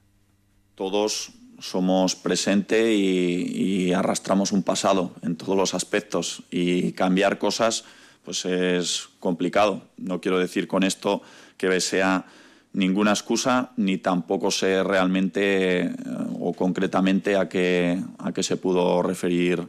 Todos 0.75 1.31
somos 1.59 2.15
presente 2.15 2.93
y, 2.93 3.93
arrastramos 3.93 4.51
un 4.51 4.63
pasado 4.63 5.13
en 5.23 5.35
todos 5.35 5.57
los 5.57 5.73
aspectos 5.73 6.43
y 6.51 6.91
cambiar 6.91 7.39
cosas 7.39 7.85
pues 8.23 8.45
es 8.45 9.07
complicado. 9.19 9.83
No 9.95 10.19
quiero 10.19 10.37
decir 10.37 10.67
con 10.67 10.83
esto 10.83 11.21
que 11.57 11.79
sea 11.79 12.25
ninguna 12.73 13.11
excusa 13.11 13.71
ni 13.77 13.97
tampoco 13.97 14.51
sé 14.51 14.83
realmente 14.83 15.85
eh, 15.85 15.95
o 16.39 16.53
concretamente 16.53 17.37
a 17.37 17.47
qué, 17.47 17.97
a 18.19 18.33
qué 18.33 18.43
se 18.43 18.57
pudo 18.57 19.01
referir 19.01 19.67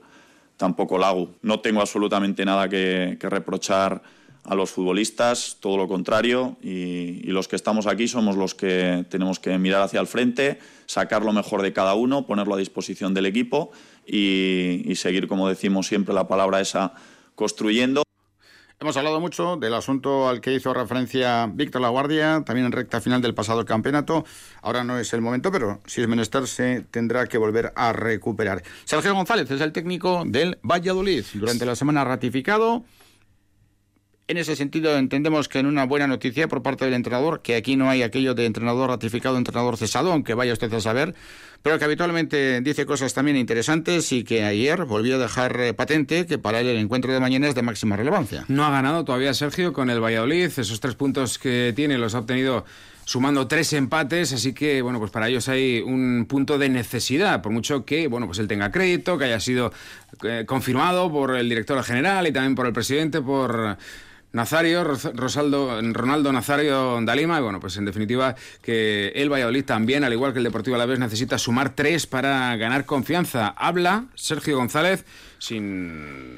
tampoco 0.59 0.99
Lago. 0.99 1.31
No 1.41 1.61
tengo 1.61 1.81
absolutamente 1.81 2.45
nada 2.45 2.69
que, 2.69 3.17
reprochar 3.19 4.03
a 4.45 4.55
los 4.55 4.71
futbolistas, 4.71 5.57
todo 5.61 5.79
lo 5.79 5.89
contrario, 5.89 6.57
y, 6.63 7.23
los 7.23 7.49
que 7.49 7.57
estamos 7.57 7.87
aquí 7.87 8.09
somos 8.09 8.37
los 8.37 8.55
que 8.55 9.07
tenemos 9.09 9.39
que 9.39 9.57
mirar 9.59 9.83
hacia 9.83 10.01
el 10.01 10.07
frente, 10.07 10.59
sacar 10.87 11.25
lo 11.25 11.33
mejor 11.33 11.63
de 11.63 11.73
cada 11.73 11.95
uno, 11.95 12.27
ponerlo 12.27 12.55
a 12.55 12.59
disposición 12.59 13.15
del 13.15 13.27
equipo 13.27 13.71
y, 14.07 14.83
y 14.85 14.97
seguir, 14.97 15.29
como 15.29 15.49
decimos 15.49 15.87
siempre, 15.87 16.15
la 16.15 16.29
palabra 16.29 16.61
esa, 16.61 16.93
construyendo. 17.35 18.08
Hemos 18.81 18.97
hablado 18.97 19.19
mucho 19.19 19.57
del 19.57 19.75
asunto 19.75 20.29
al 20.29 20.41
que 20.41 20.55
hizo 20.55 20.73
referencia 20.73 21.51
Víctor 21.53 21.83
Laguardia, 21.83 22.45
también 22.47 22.67
en 22.67 22.71
recta 22.71 23.01
final 23.01 23.21
del 23.21 23.35
pasado 23.35 23.65
campeonato. 23.65 24.25
Ahora 24.63 24.85
no 24.85 25.01
es 25.01 25.13
el 25.13 25.21
momento, 25.21 25.51
pero 25.51 25.81
si 25.85 26.01
es 26.01 26.07
menester 26.07 26.47
se 26.47 26.83
tendrá 26.83 27.27
que 27.27 27.39
volver 27.39 27.73
a 27.75 27.93
recuperar. 27.93 28.63
Sergio 28.85 29.17
González 29.17 29.51
es 29.51 29.61
el 29.63 29.73
técnico 29.73 30.23
del 30.25 30.61
Valladolid. 30.63 31.25
Durante 31.35 31.67
la 31.67 31.75
semana 31.75 32.05
ratificado 32.05 32.85
en 34.29 34.37
ese 34.37 34.57
sentido, 34.57 34.97
entendemos 34.99 35.49
que 35.49 35.59
en 35.59 35.67
una 35.67 35.87
buena 35.87 36.07
noticia 36.07 36.49
por 36.49 36.63
parte 36.63 36.85
del 36.85 36.93
entrenador, 36.93 37.41
que 37.41 37.57
aquí 37.57 37.77
no 37.77 37.89
hay 37.89 38.03
aquello 38.03 38.35
de 38.35 38.45
entrenador 38.45 38.91
ratificado, 38.91 39.39
entrenador 39.39 39.79
cesado, 39.79 40.13
aunque 40.13 40.35
vaya 40.35 40.53
usted 40.53 40.73
a 40.75 40.81
saber, 40.83 41.15
pero 41.63 41.79
que 41.79 41.87
habitualmente 41.87 42.61
dice 42.61 42.85
cosas 42.85 43.15
también 43.15 43.39
interesantes 43.39 44.13
y 44.13 44.25
que 44.25 44.45
ayer 44.45 44.85
volvió 44.85 45.17
a 45.17 45.19
dejar 45.19 45.59
eh, 45.59 45.73
patente 45.73 46.27
que 46.27 46.37
para 46.39 46.61
él 46.61 46.69
el 46.69 46.77
encuentro 46.77 47.11
de 47.11 47.21
mañana 47.21 47.49
es 47.49 47.55
de 47.55 47.63
máxima 47.63 47.97
relevancia. 47.97 48.45
No 48.49 48.67
ha 48.67 48.71
ganado 48.71 49.03
todavía 49.05 49.33
Sergio 49.33 49.73
con 49.73 49.89
el 49.89 49.99
Valladolid, 49.99 50.45
esos 50.45 50.79
tres 50.79 50.95
puntos 50.95 51.39
que 51.39 51.73
tiene 51.75 51.97
los 51.97 52.15
ha 52.15 52.19
obtenido 52.19 52.67
sumando 53.07 53.49
tres 53.49 53.73
empates, 53.73 54.35
así 54.35 54.53
que 54.53 54.83
bueno, 54.83 54.99
pues 54.99 55.11
para 55.11 55.29
ellos 55.29 55.49
hay 55.49 55.81
un 55.81 56.27
punto 56.29 56.59
de 56.59 56.69
necesidad, 56.69 57.41
por 57.41 57.51
mucho 57.51 57.87
que 57.87 58.07
bueno, 58.09 58.27
pues 58.27 58.39
él 58.41 58.47
tenga 58.47 58.71
crédito, 58.71 59.17
que 59.17 59.25
haya 59.25 59.41
sido 59.41 59.73
eh, 60.23 60.45
confirmado 60.47 61.11
por 61.11 61.35
el 61.35 61.49
director 61.49 61.83
general 61.83 62.27
y 62.27 62.33
también 62.33 62.55
por 62.55 62.67
el 62.67 62.75
presidente, 62.75 63.23
por 63.23 63.79
Nazario, 64.39 64.85
Rosaldo, 64.85 65.81
Ronaldo 65.93 66.33
Nazario 66.33 67.01
Dalima, 67.03 67.41
y 67.41 67.43
bueno, 67.43 67.59
pues 67.59 67.77
en 67.77 67.85
definitiva 67.85 68.37
que 68.63 69.09
el 69.17 69.31
Valladolid 69.31 69.65
también, 69.65 70.05
al 70.05 70.13
igual 70.13 70.33
que 70.33 70.39
el 70.39 70.45
Deportivo 70.45 70.77
Alavés, 70.77 71.01
necesita 71.01 71.39
sumar 71.39 71.75
tres 71.75 72.07
para 72.07 72.57
ganar 72.57 72.87
confianza. 72.87 73.49
Habla 73.49 74.07
Sergio 74.15 74.57
González, 74.57 75.05
sin 75.39 76.37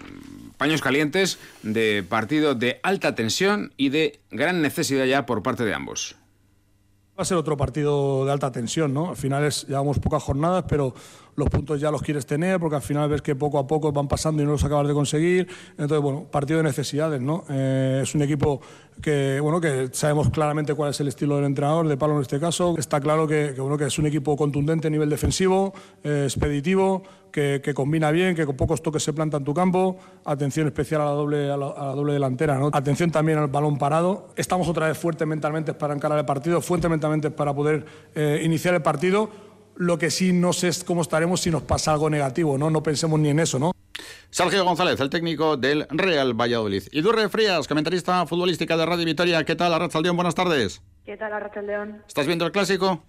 paños 0.56 0.80
calientes, 0.80 1.38
de 1.62 2.02
partido 2.08 2.54
de 2.54 2.80
alta 2.82 3.14
tensión 3.14 3.72
y 3.76 3.90
de 3.90 4.20
gran 4.30 4.62
necesidad 4.62 5.04
ya 5.04 5.26
por 5.26 5.42
parte 5.42 5.64
de 5.64 5.74
ambos. 5.74 6.16
Va 7.18 7.22
a 7.22 7.26
ser 7.26 7.36
otro 7.36 7.58
partido 7.58 8.24
de 8.24 8.32
alta 8.32 8.50
tensión, 8.50 8.94
¿no? 8.94 9.10
Al 9.10 9.16
final 9.16 9.44
es, 9.44 9.66
llevamos 9.68 9.98
pocas 9.98 10.22
jornadas, 10.22 10.64
pero 10.66 10.94
los 11.36 11.48
puntos 11.48 11.80
ya 11.80 11.90
los 11.90 12.02
quieres 12.02 12.26
tener, 12.26 12.58
porque 12.60 12.76
al 12.76 12.82
final 12.82 13.08
ves 13.08 13.22
que 13.22 13.34
poco 13.34 13.58
a 13.58 13.66
poco 13.66 13.92
van 13.92 14.08
pasando 14.08 14.42
y 14.42 14.46
no 14.46 14.52
los 14.52 14.64
acabas 14.64 14.86
de 14.86 14.94
conseguir. 14.94 15.48
Entonces, 15.72 16.00
bueno, 16.00 16.24
partido 16.30 16.58
de 16.58 16.64
necesidades, 16.64 17.20
¿no? 17.20 17.44
Eh, 17.48 18.00
es 18.02 18.14
un 18.14 18.22
equipo 18.22 18.60
que, 19.00 19.40
bueno, 19.40 19.60
que 19.60 19.88
sabemos 19.92 20.30
claramente 20.30 20.74
cuál 20.74 20.90
es 20.90 21.00
el 21.00 21.08
estilo 21.08 21.36
del 21.36 21.46
entrenador, 21.46 21.88
de 21.88 21.96
Palo 21.96 22.16
en 22.16 22.22
este 22.22 22.38
caso. 22.38 22.74
Está 22.78 23.00
claro 23.00 23.26
que, 23.26 23.52
bueno, 23.52 23.78
que 23.78 23.86
es 23.86 23.98
un 23.98 24.06
equipo 24.06 24.36
contundente 24.36 24.88
a 24.88 24.90
nivel 24.90 25.08
defensivo, 25.08 25.72
eh, 26.04 26.24
expeditivo, 26.24 27.02
que, 27.30 27.72
combina 27.74 28.10
bien, 28.10 28.34
que 28.34 28.44
con 28.44 28.56
pocos 28.56 28.82
toques 28.82 29.02
se 29.02 29.12
planta 29.12 29.38
en 29.38 29.44
tu 29.44 29.54
campo. 29.54 29.96
Atención 30.24 30.66
especial 30.66 31.00
a 31.00 31.04
la 31.06 31.10
doble, 31.12 31.50
a 31.50 31.56
la, 31.56 31.94
doble 31.94 32.12
delantera, 32.12 32.58
¿no? 32.58 32.70
Atención 32.72 33.10
también 33.10 33.38
al 33.38 33.48
balón 33.48 33.78
parado. 33.78 34.28
Estamos 34.36 34.68
otra 34.68 34.88
vez 34.88 34.98
fuertes 34.98 35.26
mentalmente 35.26 35.74
para 35.74 35.94
encarar 35.94 36.18
el 36.18 36.24
partido, 36.24 36.60
fuertes 36.60 36.90
mentalmente 36.90 37.30
para 37.30 37.54
poder 37.54 37.84
eh, 38.14 38.42
iniciar 38.44 38.74
el 38.74 38.82
partido 38.82 39.30
lo 39.80 39.96
que 39.96 40.10
sí 40.10 40.34
no 40.34 40.52
sé 40.52 40.68
es 40.68 40.84
cómo 40.84 41.00
estaremos 41.00 41.40
si 41.40 41.50
nos 41.50 41.62
pasa 41.62 41.92
algo 41.92 42.10
negativo, 42.10 42.58
¿no? 42.58 42.68
No 42.68 42.82
pensemos 42.82 43.18
ni 43.18 43.30
en 43.30 43.40
eso, 43.40 43.58
¿no? 43.58 43.72
Sergio 44.28 44.62
González, 44.62 45.00
el 45.00 45.08
técnico 45.08 45.56
del 45.56 45.86
Real 45.88 46.38
Valladolid. 46.38 46.82
Y 46.92 47.00
Durre 47.00 47.30
Frías, 47.30 47.66
comentarista 47.66 48.26
futbolística 48.26 48.76
de 48.76 48.84
Radio 48.84 49.06
Vitoria. 49.06 49.42
¿Qué 49.44 49.56
tal, 49.56 49.72
León? 50.02 50.16
Buenas 50.16 50.34
tardes. 50.34 50.82
¿Qué 51.06 51.16
tal, 51.16 51.32
León? 51.66 52.02
¿Estás 52.06 52.26
viendo 52.26 52.44
el 52.44 52.52
clásico? 52.52 53.02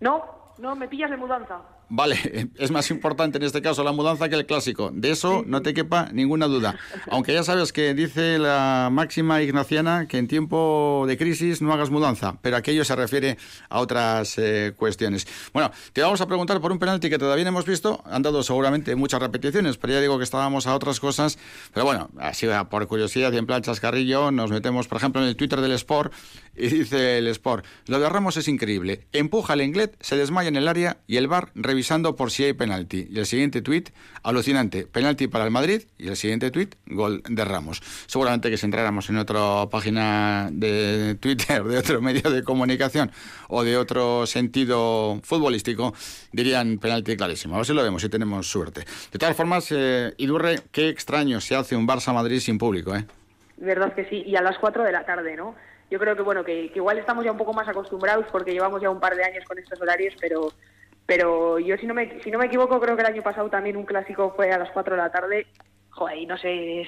No, 0.00 0.54
no, 0.56 0.74
me 0.74 0.88
pillas 0.88 1.10
de 1.10 1.18
mudanza. 1.18 1.60
Vale, 1.90 2.50
es 2.58 2.70
más 2.70 2.90
importante 2.90 3.38
en 3.38 3.44
este 3.44 3.62
caso 3.62 3.82
la 3.82 3.92
mudanza 3.92 4.28
que 4.28 4.34
el 4.34 4.46
clásico. 4.46 4.90
De 4.92 5.10
eso 5.10 5.42
no 5.46 5.62
te 5.62 5.72
quepa 5.74 6.10
ninguna 6.12 6.46
duda. 6.46 6.78
Aunque 7.10 7.32
ya 7.32 7.42
sabes 7.42 7.72
que 7.72 7.94
dice 7.94 8.38
la 8.38 8.88
máxima 8.92 9.42
ignaciana 9.42 10.06
que 10.06 10.18
en 10.18 10.28
tiempo 10.28 11.04
de 11.06 11.16
crisis 11.16 11.62
no 11.62 11.72
hagas 11.72 11.90
mudanza, 11.90 12.38
pero 12.42 12.56
aquello 12.56 12.84
se 12.84 12.94
refiere 12.94 13.38
a 13.68 13.80
otras 13.80 14.34
eh, 14.38 14.74
cuestiones. 14.76 15.26
Bueno, 15.52 15.70
te 15.92 16.02
vamos 16.02 16.20
a 16.20 16.26
preguntar 16.26 16.60
por 16.60 16.72
un 16.72 16.78
penalti 16.78 17.08
que 17.08 17.18
todavía 17.18 17.44
no 17.44 17.50
hemos 17.50 17.64
visto. 17.64 18.02
Han 18.04 18.22
dado 18.22 18.42
seguramente 18.42 18.94
muchas 18.94 19.20
repeticiones, 19.20 19.78
pero 19.78 19.94
ya 19.94 20.00
digo 20.00 20.18
que 20.18 20.24
estábamos 20.24 20.66
a 20.66 20.74
otras 20.74 21.00
cosas. 21.00 21.38
Pero 21.72 21.86
bueno, 21.86 22.10
así 22.18 22.46
por 22.70 22.86
curiosidad 22.86 23.32
y 23.32 23.38
en 23.38 23.46
plan 23.46 23.62
chascarrillo, 23.62 24.30
nos 24.30 24.50
metemos, 24.50 24.88
por 24.88 24.98
ejemplo, 24.98 25.22
en 25.22 25.28
el 25.28 25.36
Twitter 25.36 25.60
del 25.60 25.72
Sport 25.72 26.12
y 26.58 26.68
dice 26.68 27.18
el 27.18 27.28
Sport, 27.28 27.64
lo 27.86 28.00
de 28.00 28.08
Ramos 28.08 28.36
es 28.36 28.48
increíble. 28.48 29.06
Empuja 29.12 29.52
al 29.52 29.62
inglés, 29.62 29.90
se 30.00 30.16
desmaya 30.16 30.48
en 30.48 30.56
el 30.56 30.68
área 30.68 30.98
y 31.06 31.16
el 31.16 31.28
bar 31.28 31.50
revisando 31.54 32.16
por 32.16 32.30
si 32.30 32.44
hay 32.44 32.52
penalti. 32.52 33.08
Y 33.10 33.18
el 33.18 33.26
siguiente 33.26 33.62
tuit, 33.62 33.90
alucinante, 34.22 34.86
penalti 34.86 35.28
para 35.28 35.44
el 35.44 35.50
Madrid. 35.50 35.82
Y 35.98 36.08
el 36.08 36.16
siguiente 36.16 36.50
tuit, 36.50 36.74
gol 36.86 37.22
de 37.28 37.44
Ramos. 37.44 37.80
Seguramente 38.06 38.50
que 38.50 38.56
si 38.56 38.66
entráramos 38.66 39.08
en 39.10 39.18
otra 39.18 39.66
página 39.70 40.48
de 40.52 41.16
Twitter, 41.20 41.64
de 41.64 41.78
otro 41.78 42.00
medio 42.00 42.30
de 42.30 42.42
comunicación 42.42 43.10
o 43.48 43.62
de 43.62 43.76
otro 43.76 44.26
sentido 44.26 45.20
futbolístico, 45.22 45.94
dirían 46.32 46.78
penalti 46.78 47.16
clarísimo. 47.16 47.54
A 47.54 47.58
ver 47.58 47.66
si 47.66 47.74
lo 47.74 47.82
vemos, 47.82 48.02
si 48.02 48.08
tenemos 48.08 48.50
suerte. 48.50 48.84
De 49.12 49.18
todas 49.18 49.36
formas, 49.36 49.68
eh, 49.70 50.14
Idurre, 50.18 50.60
qué 50.72 50.88
extraño 50.88 51.40
se 51.40 51.54
hace 51.54 51.76
un 51.76 51.86
Barça-Madrid 51.86 52.40
sin 52.40 52.58
público, 52.58 52.94
¿eh? 52.94 53.04
Verdad 53.56 53.92
que 53.94 54.04
sí, 54.08 54.22
y 54.24 54.36
a 54.36 54.42
las 54.42 54.56
4 54.58 54.84
de 54.84 54.92
la 54.92 55.04
tarde, 55.04 55.36
¿no? 55.36 55.54
Yo 55.90 55.98
creo 55.98 56.16
que 56.16 56.22
bueno 56.22 56.44
que, 56.44 56.70
igual 56.74 56.98
estamos 56.98 57.24
ya 57.24 57.32
un 57.32 57.38
poco 57.38 57.52
más 57.52 57.68
acostumbrados 57.68 58.26
porque 58.30 58.52
llevamos 58.52 58.80
ya 58.80 58.90
un 58.90 59.00
par 59.00 59.16
de 59.16 59.24
años 59.24 59.44
con 59.44 59.58
estos 59.58 59.80
horarios, 59.80 60.14
pero 60.20 60.52
pero 61.06 61.58
yo 61.58 61.76
si 61.78 61.86
no 61.86 61.94
me 61.94 62.20
si 62.22 62.30
no 62.30 62.38
me 62.38 62.46
equivoco 62.46 62.80
creo 62.80 62.96
que 62.96 63.02
el 63.02 63.12
año 63.12 63.22
pasado 63.22 63.48
también 63.48 63.76
un 63.76 63.86
clásico 63.86 64.32
fue 64.36 64.52
a 64.52 64.58
las 64.58 64.70
4 64.70 64.94
de 64.94 65.02
la 65.02 65.10
tarde. 65.10 65.46
Joder, 65.90 66.18
y 66.18 66.26
no 66.26 66.36
sé, 66.36 66.86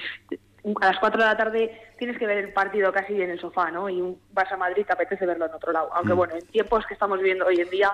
a 0.79 0.85
las 0.85 0.99
4 0.99 1.19
de 1.19 1.27
la 1.27 1.37
tarde 1.37 1.81
tienes 1.97 2.17
que 2.17 2.27
ver 2.27 2.37
el 2.37 2.53
partido 2.53 2.93
casi 2.93 3.21
en 3.21 3.31
el 3.31 3.39
sofá, 3.39 3.71
¿no? 3.71 3.89
Y 3.89 3.99
un 3.99 4.21
Barça 4.33 4.57
Madrid 4.57 4.85
te 4.85 4.93
apetece 4.93 5.25
verlo 5.25 5.47
en 5.47 5.53
otro 5.53 5.71
lado. 5.71 5.89
Aunque 5.93 6.13
mm. 6.13 6.17
bueno, 6.17 6.35
en 6.35 6.45
tiempos 6.47 6.85
que 6.85 6.93
estamos 6.93 7.17
viviendo 7.17 7.45
hoy 7.45 7.59
en 7.59 7.69
día 7.69 7.91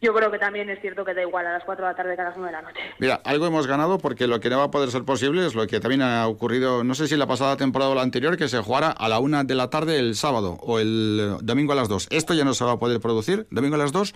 yo 0.00 0.14
creo 0.14 0.30
que 0.30 0.38
también 0.38 0.70
es 0.70 0.80
cierto 0.80 1.04
que 1.04 1.14
da 1.14 1.22
igual 1.22 1.46
a 1.46 1.52
las 1.52 1.64
4 1.64 1.84
de 1.84 1.90
la 1.90 1.96
tarde 1.96 2.14
que 2.14 2.22
a 2.22 2.24
las 2.24 2.36
9 2.36 2.50
de 2.50 2.52
la 2.52 2.62
noche. 2.62 2.80
Mira, 2.98 3.20
algo 3.24 3.46
hemos 3.46 3.66
ganado 3.66 3.98
porque 3.98 4.26
lo 4.26 4.40
que 4.40 4.50
no 4.50 4.58
va 4.58 4.64
a 4.64 4.70
poder 4.70 4.90
ser 4.90 5.04
posible 5.04 5.46
es 5.46 5.54
lo 5.54 5.66
que 5.66 5.80
también 5.80 6.02
ha 6.02 6.26
ocurrido, 6.26 6.84
no 6.84 6.94
sé 6.94 7.06
si 7.06 7.16
la 7.16 7.26
pasada 7.26 7.56
temporada 7.56 7.90
o 7.90 7.94
la 7.94 8.02
anterior, 8.02 8.36
que 8.36 8.48
se 8.48 8.58
jugara 8.58 8.90
a 8.90 9.08
la 9.08 9.18
1 9.18 9.44
de 9.44 9.54
la 9.54 9.70
tarde 9.70 9.98
el 9.98 10.14
sábado 10.14 10.58
o 10.60 10.78
el 10.78 11.36
domingo 11.42 11.72
a 11.72 11.76
las 11.76 11.88
2. 11.88 12.08
Esto 12.10 12.34
ya 12.34 12.44
no 12.44 12.54
se 12.54 12.64
va 12.64 12.72
a 12.72 12.78
poder 12.78 13.00
producir, 13.00 13.46
domingo 13.50 13.76
a 13.76 13.78
las 13.78 13.92
2 13.92 14.14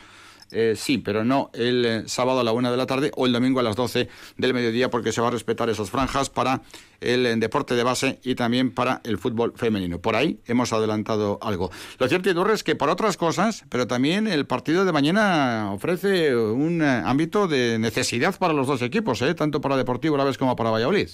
eh, 0.55 0.75
sí, 0.77 0.99
pero 0.99 1.25
no 1.25 1.51
el 1.53 1.85
eh, 1.85 2.03
sábado 2.07 2.39
a 2.39 2.45
la 2.45 2.53
una 2.53 2.71
de 2.71 2.77
la 2.77 2.87
tarde 2.87 3.11
o 3.17 3.27
el 3.27 3.33
domingo 3.33 3.59
a 3.59 3.63
las 3.65 3.75
12 3.75 4.09
del 4.37 4.55
mediodía, 4.55 4.89
porque 4.89 5.11
se 5.11 5.21
va 5.21 5.29
a 5.29 5.31
respetar 5.33 5.69
esas 5.69 5.91
franjas 5.91 6.31
para 6.31 6.63
el 7.01 7.27
eh, 7.27 7.35
deporte 7.37 7.75
de 7.75 7.83
base 7.83 8.21
y 8.23 8.37
también 8.37 8.71
para 8.71 9.01
el 9.03 9.19
fútbol 9.19 9.53
femenino. 9.57 9.99
Por 9.99 10.15
ahí 10.15 10.39
hemos 10.47 10.73
adelantado 10.73 11.41
algo. 11.43 11.73
Lo 11.99 12.09
cierto 12.09 12.31
y 12.31 12.35
duro 12.35 12.53
es 12.53 12.63
que 12.63 12.77
por 12.77 12.89
otras 12.89 13.17
cosas, 13.17 13.65
pero 13.69 13.89
también 13.89 14.29
el 14.29 14.47
partido 14.47 14.85
de 14.85 14.93
mañana 14.93 15.73
ofrece 15.73 16.37
un 16.37 16.83
ámbito 16.83 17.49
de 17.49 17.81
necesidad 17.81 18.39
para 18.39 18.55
los 18.55 18.69
dos 18.69 18.81
equipos, 18.83 19.25
tanto 19.37 19.61
para 19.61 19.77
Deportivo 19.77 20.17
la 20.17 20.25
vez 20.25 20.39
como 20.39 20.55
para 20.55 20.71
Valladolid. 20.71 21.09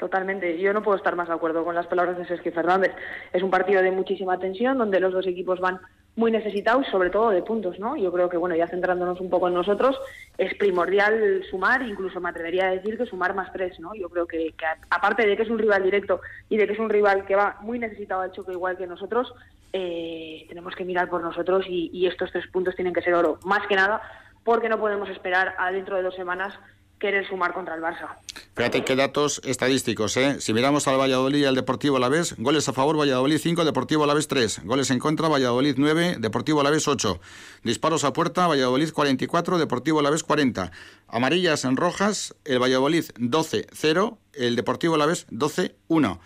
Totalmente. 0.00 0.58
Yo 0.58 0.72
no 0.72 0.82
puedo 0.82 0.96
estar 0.96 1.14
más 1.14 1.28
de 1.28 1.34
acuerdo 1.34 1.62
con 1.62 1.74
las 1.74 1.86
palabras 1.86 2.16
de 2.16 2.24
Sergio 2.24 2.50
Fernández. 2.52 2.90
Es 3.34 3.42
un 3.42 3.50
partido 3.50 3.82
de 3.82 3.90
muchísima 3.90 4.38
tensión, 4.38 4.78
donde 4.78 4.98
los 4.98 5.12
dos 5.12 5.26
equipos 5.26 5.60
van 5.60 5.78
muy 6.16 6.32
necesitados, 6.32 6.86
sobre 6.90 7.10
todo 7.10 7.28
de 7.28 7.42
puntos, 7.42 7.78
¿no? 7.78 7.98
Yo 7.98 8.10
creo 8.10 8.30
que, 8.30 8.38
bueno, 8.38 8.56
ya 8.56 8.66
centrándonos 8.66 9.20
un 9.20 9.28
poco 9.28 9.48
en 9.48 9.54
nosotros, 9.54 10.00
es 10.38 10.54
primordial 10.54 11.44
sumar, 11.50 11.82
incluso 11.82 12.18
me 12.18 12.30
atrevería 12.30 12.68
a 12.68 12.70
decir 12.70 12.96
que 12.96 13.04
sumar 13.04 13.34
más 13.34 13.52
tres, 13.52 13.78
¿no? 13.78 13.94
Yo 13.94 14.08
creo 14.08 14.26
que, 14.26 14.54
aparte 14.88 15.26
de 15.26 15.36
que 15.36 15.42
es 15.42 15.50
un 15.50 15.58
rival 15.58 15.82
directo 15.82 16.22
y 16.48 16.56
de 16.56 16.66
que 16.66 16.72
es 16.72 16.78
un 16.78 16.88
rival 16.88 17.26
que 17.26 17.36
va 17.36 17.58
muy 17.60 17.78
necesitado 17.78 18.22
al 18.22 18.32
choque 18.32 18.52
igual 18.52 18.78
que 18.78 18.86
nosotros, 18.86 19.34
eh, 19.74 20.46
tenemos 20.48 20.74
que 20.74 20.86
mirar 20.86 21.10
por 21.10 21.22
nosotros 21.22 21.66
y, 21.68 21.90
y 21.92 22.06
estos 22.06 22.32
tres 22.32 22.46
puntos 22.46 22.74
tienen 22.74 22.94
que 22.94 23.02
ser 23.02 23.12
oro, 23.12 23.38
más 23.44 23.66
que 23.66 23.76
nada 23.76 24.00
porque 24.44 24.70
no 24.70 24.80
podemos 24.80 25.10
esperar 25.10 25.54
a 25.58 25.70
dentro 25.70 25.96
de 25.96 26.02
dos 26.02 26.14
semanas 26.14 26.58
querer 27.00 27.26
sumar 27.26 27.52
contra 27.52 27.74
el 27.74 27.82
Barça. 27.82 28.18
Fíjate 28.54 28.84
qué 28.84 28.94
datos 28.94 29.40
estadísticos, 29.44 30.16
¿eh? 30.16 30.40
Si 30.40 30.52
miramos 30.52 30.86
al 30.86 31.00
Valladolid 31.00 31.40
y 31.40 31.44
al 31.46 31.54
Deportivo 31.54 31.96
Alavés, 31.96 32.36
goles 32.38 32.68
a 32.68 32.72
favor 32.72 32.96
Valladolid 32.96 33.38
5, 33.38 33.64
Deportivo 33.64 34.04
Alavés 34.04 34.28
3, 34.28 34.64
goles 34.64 34.90
en 34.90 34.98
contra 34.98 35.28
Valladolid 35.28 35.74
9, 35.78 36.16
Deportivo 36.18 36.60
Alavés 36.60 36.86
8, 36.86 37.18
disparos 37.64 38.04
a 38.04 38.12
puerta 38.12 38.46
Valladolid 38.46 38.92
44, 38.92 39.58
Deportivo 39.58 39.98
Alavés 39.98 40.22
40, 40.22 40.70
amarillas 41.08 41.64
en 41.64 41.76
rojas, 41.76 42.36
el 42.44 42.60
Valladolid 42.60 43.06
12-0, 43.16 44.18
el 44.34 44.54
Deportivo 44.54 44.94
Alavés 44.94 45.26
12-1. 45.28 46.20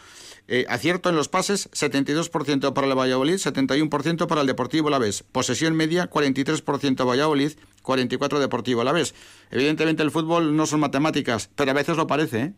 Eh, 0.46 0.66
acierto 0.68 1.08
en 1.08 1.16
los 1.16 1.28
pases, 1.28 1.70
72% 1.70 2.74
para 2.74 2.86
el 2.86 2.98
Valladolid, 2.98 3.36
71% 3.36 4.26
para 4.26 4.42
el 4.42 4.46
Deportivo 4.46 4.88
Alavés. 4.88 5.22
Posesión 5.22 5.74
media, 5.74 6.10
43% 6.10 7.08
Valladolid, 7.08 7.52
44% 7.82 8.38
Deportivo 8.38 8.82
Alavés. 8.82 9.14
Evidentemente 9.50 10.02
el 10.02 10.10
fútbol 10.10 10.54
no 10.54 10.66
son 10.66 10.80
matemáticas, 10.80 11.50
pero 11.56 11.70
a 11.70 11.74
veces 11.74 11.96
lo 11.96 12.06
parece, 12.06 12.40
¿eh? 12.40 12.52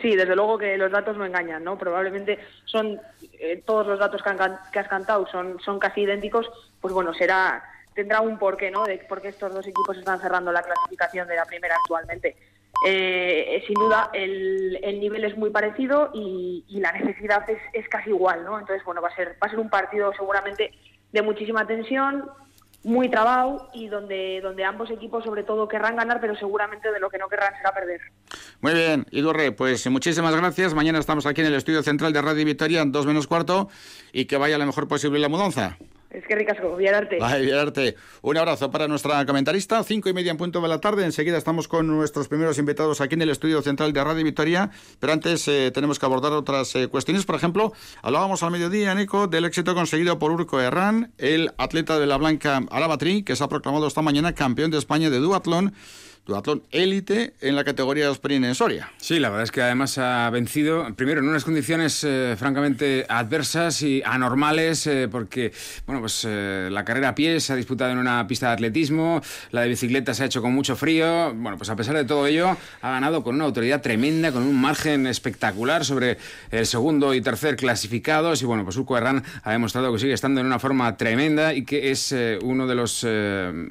Sí, 0.00 0.16
desde 0.16 0.34
luego 0.34 0.58
que 0.58 0.76
los 0.76 0.90
datos 0.90 1.16
no 1.16 1.24
engañan, 1.24 1.62
¿no? 1.62 1.78
Probablemente 1.78 2.40
son 2.64 3.00
eh, 3.38 3.62
todos 3.64 3.86
los 3.86 4.00
datos 4.00 4.20
que, 4.20 4.30
que, 4.72 4.78
has 4.80 4.88
cantado 4.88 5.24
son, 5.30 5.60
son 5.60 5.78
casi 5.78 6.00
idénticos, 6.00 6.50
pues 6.80 6.92
bueno, 6.92 7.14
será 7.14 7.62
tendrá 7.94 8.20
un 8.20 8.38
porqué, 8.38 8.70
¿no? 8.70 8.84
De 8.84 8.98
por 9.08 9.20
qué 9.20 9.28
estos 9.28 9.52
dos 9.52 9.66
equipos 9.66 9.96
están 9.96 10.20
cerrando 10.20 10.50
la 10.50 10.62
clasificación 10.62 11.28
de 11.28 11.36
la 11.36 11.44
primera 11.44 11.76
actualmente. 11.76 12.36
Eh, 12.84 13.62
sin 13.66 13.74
duda 13.74 14.10
el, 14.12 14.78
el, 14.82 14.98
nivel 14.98 15.24
es 15.24 15.36
muy 15.36 15.50
parecido 15.50 16.10
y, 16.14 16.64
y 16.66 16.80
la 16.80 16.90
necesidad 16.90 17.48
es, 17.48 17.58
es, 17.72 17.88
casi 17.88 18.10
igual, 18.10 18.44
¿no? 18.44 18.58
Entonces, 18.58 18.84
bueno, 18.84 19.00
va 19.00 19.08
a 19.08 19.14
ser 19.14 19.36
va 19.40 19.46
a 19.46 19.50
ser 19.50 19.60
un 19.60 19.70
partido 19.70 20.12
seguramente 20.14 20.72
de 21.12 21.22
muchísima 21.22 21.64
tensión, 21.66 22.28
muy 22.84 23.08
trabado 23.08 23.68
y 23.72 23.88
donde, 23.88 24.40
donde 24.42 24.64
ambos 24.64 24.90
equipos 24.90 25.24
sobre 25.24 25.44
todo 25.44 25.68
querrán 25.68 25.96
ganar, 25.96 26.20
pero 26.20 26.36
seguramente 26.36 26.90
de 26.90 26.98
lo 26.98 27.10
que 27.10 27.18
no 27.18 27.28
querrán 27.28 27.54
será 27.56 27.72
perder. 27.72 28.00
Muy 28.60 28.74
bien, 28.74 29.06
Idurre, 29.10 29.52
pues 29.52 29.88
muchísimas 29.88 30.34
gracias. 30.34 30.74
Mañana 30.74 30.98
estamos 30.98 31.26
aquí 31.26 31.40
en 31.40 31.48
el 31.48 31.54
estudio 31.54 31.82
central 31.82 32.12
de 32.12 32.22
Radio 32.22 32.44
Victoria, 32.44 32.82
en 32.82 32.92
dos 32.92 33.06
menos 33.06 33.26
cuarto, 33.26 33.68
y 34.12 34.24
que 34.24 34.36
vaya 34.36 34.58
lo 34.58 34.66
mejor 34.66 34.88
posible 34.88 35.18
la 35.18 35.28
mudanza. 35.28 35.78
Es 36.12 36.24
que 36.26 36.34
ricasco, 36.34 36.76
Villararte. 36.76 37.18
Ay. 37.22 37.50
Un 38.20 38.36
abrazo 38.36 38.70
para 38.70 38.86
nuestra 38.86 39.24
comentarista. 39.24 39.82
Cinco 39.82 40.10
y 40.10 40.12
media 40.12 40.30
en 40.30 40.36
punto 40.36 40.60
de 40.60 40.68
la 40.68 40.78
tarde. 40.78 41.06
Enseguida 41.06 41.38
estamos 41.38 41.68
con 41.68 41.86
nuestros 41.86 42.28
primeros 42.28 42.58
invitados 42.58 43.00
aquí 43.00 43.14
en 43.14 43.22
el 43.22 43.30
estudio 43.30 43.62
central 43.62 43.94
de 43.94 44.04
Radio 44.04 44.22
Victoria. 44.22 44.70
Pero 45.00 45.14
antes 45.14 45.48
eh, 45.48 45.70
tenemos 45.72 45.98
que 45.98 46.04
abordar 46.04 46.32
otras 46.32 46.76
eh, 46.76 46.88
cuestiones. 46.88 47.24
Por 47.24 47.36
ejemplo, 47.36 47.72
hablábamos 48.02 48.42
al 48.42 48.50
mediodía, 48.50 48.94
Nico, 48.94 49.26
del 49.26 49.46
éxito 49.46 49.74
conseguido 49.74 50.18
por 50.18 50.32
Urco 50.32 50.60
Herrán, 50.60 51.12
el 51.16 51.50
atleta 51.56 51.98
de 51.98 52.06
la 52.06 52.18
Blanca 52.18 52.60
Alabatrí, 52.70 53.22
que 53.22 53.34
se 53.34 53.44
ha 53.44 53.48
proclamado 53.48 53.86
esta 53.86 54.02
mañana 54.02 54.34
campeón 54.34 54.70
de 54.70 54.78
España 54.78 55.08
de 55.08 55.18
duatlón 55.18 55.72
duatlón 56.26 56.62
élite 56.70 57.34
en 57.40 57.56
la 57.56 57.64
categoría 57.64 58.06
de 58.06 58.12
sprint 58.12 58.44
en 58.44 58.54
Soria. 58.54 58.92
Sí, 58.98 59.18
la 59.18 59.28
verdad 59.28 59.42
es 59.42 59.50
que 59.50 59.60
además 59.60 59.98
ha 59.98 60.30
vencido, 60.30 60.86
primero 60.94 61.20
en 61.20 61.28
unas 61.28 61.44
condiciones 61.44 62.04
eh, 62.04 62.36
francamente 62.38 63.04
adversas 63.08 63.82
y 63.82 64.02
anormales, 64.04 64.86
eh, 64.86 65.08
porque 65.10 65.52
bueno, 65.84 66.00
pues 66.00 66.24
eh, 66.28 66.68
la 66.70 66.84
carrera 66.84 67.08
a 67.08 67.14
pie 67.16 67.40
se 67.40 67.52
ha 67.52 67.56
disputado 67.56 67.90
en 67.90 67.98
una 67.98 68.24
pista 68.28 68.48
de 68.48 68.52
atletismo, 68.52 69.20
la 69.50 69.62
de 69.62 69.68
bicicleta 69.68 70.14
se 70.14 70.22
ha 70.22 70.26
hecho 70.26 70.42
con 70.42 70.52
mucho 70.52 70.76
frío, 70.76 71.34
bueno, 71.34 71.58
pues 71.58 71.70
a 71.70 71.76
pesar 71.76 71.96
de 71.96 72.04
todo 72.04 72.26
ello, 72.26 72.56
ha 72.82 72.90
ganado 72.90 73.24
con 73.24 73.34
una 73.34 73.44
autoridad 73.44 73.82
tremenda, 73.82 74.30
con 74.30 74.44
un 74.44 74.60
margen 74.60 75.08
espectacular 75.08 75.84
sobre 75.84 76.18
el 76.52 76.66
segundo 76.66 77.14
y 77.14 77.20
tercer 77.20 77.56
clasificados, 77.56 78.42
y 78.42 78.44
bueno, 78.44 78.62
pues 78.62 78.76
Urco 78.76 78.96
Herrán 78.96 79.24
ha 79.42 79.50
demostrado 79.50 79.92
que 79.92 79.98
sigue 79.98 80.12
estando 80.12 80.40
en 80.40 80.46
una 80.46 80.60
forma 80.60 80.96
tremenda 80.96 81.52
y 81.52 81.64
que 81.64 81.90
es 81.90 82.14
uno 82.42 82.66
de 82.66 82.74
los 82.74 83.04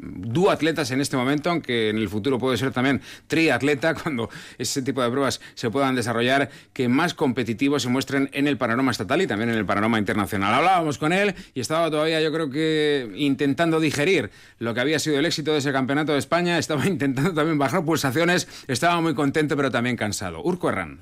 duatletas 0.03 0.91
en 0.91 0.99
este 0.99 1.15
momento, 1.15 1.49
aunque 1.49 1.89
en 1.89 1.97
el 1.97 2.09
futuro 2.09 2.40
puede 2.41 2.57
ser 2.57 2.73
también 2.73 3.01
triatleta 3.27 3.93
cuando 4.01 4.29
ese 4.57 4.81
tipo 4.81 5.01
de 5.01 5.09
pruebas 5.09 5.39
se 5.53 5.69
puedan 5.69 5.95
desarrollar, 5.95 6.49
que 6.73 6.89
más 6.89 7.13
competitivos 7.13 7.83
se 7.83 7.89
muestren 7.89 8.29
en 8.33 8.47
el 8.47 8.57
panorama 8.57 8.91
estatal 8.91 9.21
y 9.21 9.27
también 9.27 9.49
en 9.51 9.57
el 9.57 9.65
panorama 9.65 9.97
internacional. 9.97 10.53
Hablábamos 10.53 10.97
con 10.97 11.13
él 11.13 11.33
y 11.53 11.61
estaba 11.61 11.89
todavía, 11.89 12.19
yo 12.19 12.33
creo 12.33 12.49
que 12.49 13.09
intentando 13.15 13.79
digerir 13.79 14.29
lo 14.59 14.73
que 14.73 14.81
había 14.81 14.99
sido 14.99 15.17
el 15.17 15.25
éxito 15.25 15.53
de 15.53 15.59
ese 15.59 15.71
campeonato 15.71 16.11
de 16.11 16.19
España, 16.19 16.57
estaba 16.57 16.85
intentando 16.87 17.33
también 17.33 17.57
bajar 17.57 17.85
pulsaciones, 17.85 18.49
estaba 18.67 18.99
muy 18.99 19.13
contento 19.13 19.55
pero 19.55 19.71
también 19.71 19.95
cansado. 19.95 20.41
Urco 20.43 20.69
Herrán. 20.69 20.99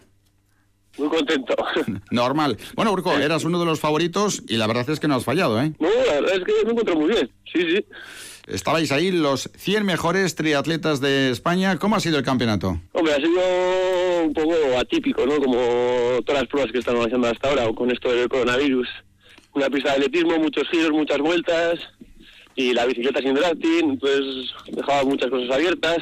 Muy 0.98 1.08
contento. 1.08 1.56
Normal. 2.12 2.58
Bueno, 2.76 2.92
Urco, 2.92 3.14
eras 3.14 3.46
uno 3.46 3.60
de 3.60 3.66
los 3.66 3.80
favoritos 3.80 4.44
y 4.48 4.58
la 4.58 4.68
verdad 4.68 4.90
es 4.90 5.00
que 5.00 5.08
no 5.08 5.16
has 5.16 5.24
fallado, 5.24 5.62
¿eh? 5.62 5.72
No, 5.80 5.88
la 5.88 6.20
verdad 6.20 6.36
es 6.36 6.44
que 6.44 6.66
me 6.66 6.72
encuentro 6.72 6.96
muy 6.96 7.10
bien. 7.10 7.32
Sí, 7.52 7.62
sí. 7.62 7.86
Estabais 8.50 8.92
ahí 8.92 9.12
los 9.12 9.50
100 9.56 9.86
mejores 9.86 10.36
triatletas 10.36 11.00
de 11.02 11.30
España. 11.30 11.78
¿Cómo 11.78 11.96
ha 11.96 12.00
sido 12.00 12.18
el 12.18 12.24
campeonato? 12.24 12.82
Hombre, 12.94 13.14
ha 13.14 13.18
sido 13.18 14.24
un 14.24 14.34
poco 14.34 14.54
atípico, 14.80 15.26
¿no? 15.26 15.38
Como 15.38 15.58
todas 16.26 16.42
las 16.42 16.50
pruebas 16.50 16.72
que 16.72 16.80
estamos 16.80 17.06
haciendo 17.06 17.28
hasta 17.28 17.50
ahora, 17.50 17.68
o 17.68 17.76
con 17.76 17.92
esto 17.92 18.12
del 18.12 18.28
coronavirus. 18.28 18.88
Una 19.54 19.70
pista 19.70 19.90
de 19.90 19.96
atletismo, 19.98 20.38
muchos 20.40 20.68
giros, 20.70 20.92
muchas 20.92 21.20
vueltas, 21.20 21.80
y 22.56 22.74
la 22.74 22.86
bicicleta 22.86 23.22
sin 23.22 23.36
drafting, 23.36 23.92
entonces 23.92 24.52
dejaba 24.72 25.04
muchas 25.04 25.30
cosas 25.30 25.52
abiertas. 25.52 25.98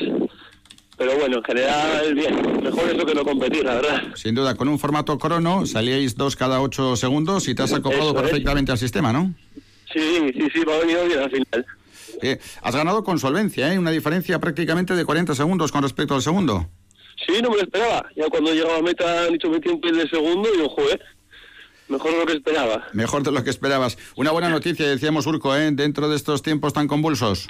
Pero 0.98 1.16
bueno, 1.18 1.38
en 1.38 1.44
general, 1.44 2.16
bien. 2.16 2.64
Mejor 2.64 2.90
eso 2.90 3.06
que 3.06 3.14
no 3.14 3.24
competir, 3.24 3.64
la 3.64 3.76
verdad. 3.76 4.02
Sin 4.16 4.34
duda, 4.34 4.56
con 4.56 4.68
un 4.68 4.80
formato 4.80 5.18
crono, 5.20 5.66
salíais 5.66 6.16
dos 6.16 6.36
cada 6.36 6.60
ocho 6.60 6.96
segundos 6.96 7.48
y 7.48 7.54
te 7.54 7.62
has 7.62 7.74
acoplado 7.74 8.16
perfectamente 8.16 8.72
al 8.72 8.80
sistema, 8.80 9.14
¿no? 9.14 9.36
Sí, 9.94 10.32
sí, 10.34 10.48
sí, 10.54 10.62
me 10.66 10.74
ha 10.74 10.80
venido 10.80 11.06
bien 11.06 11.20
al 11.20 11.30
final. 11.30 11.66
Eh, 12.22 12.40
has 12.62 12.76
ganado 12.76 13.04
con 13.04 13.20
solvencia, 13.20 13.74
¿eh? 13.74 13.80
una 13.80 13.92
diferencia 13.92 14.40
prácticamente 14.40 14.96
de 14.96 15.06
40 15.06 15.36
segundos 15.36 15.72
con 15.72 15.84
respecto 15.84 16.16
al 16.16 16.22
segundo. 16.22 16.70
Sí, 17.26 17.42
no 17.42 17.50
me 17.50 17.58
lo 17.58 17.64
esperaba. 17.64 18.08
Ya 18.16 18.28
cuando 18.30 18.54
llegaba 18.54 18.78
a 18.78 18.82
meta 18.82 19.26
han 19.26 19.34
dicho 19.34 19.50
21 19.50 19.98
de 19.98 20.10
segundo 20.10 20.50
y 20.54 20.58
yo, 20.58 20.70
joder, 20.70 21.02
mejor 21.88 22.12
de 22.12 22.18
lo 22.20 22.26
que 22.26 22.34
esperaba. 22.34 22.88
Mejor 22.94 23.24
de 23.24 23.32
lo 23.32 23.44
que 23.44 23.50
esperabas. 23.50 23.98
Una 24.16 24.32
buena 24.32 24.50
noticia, 24.50 24.88
decíamos 24.88 25.26
Urco, 25.26 25.56
¿eh? 25.56 25.70
dentro 25.72 26.10
de 26.10 26.16
estos 26.16 26.42
tiempos 26.42 26.74
tan 26.74 26.88
convulsos. 26.88 27.48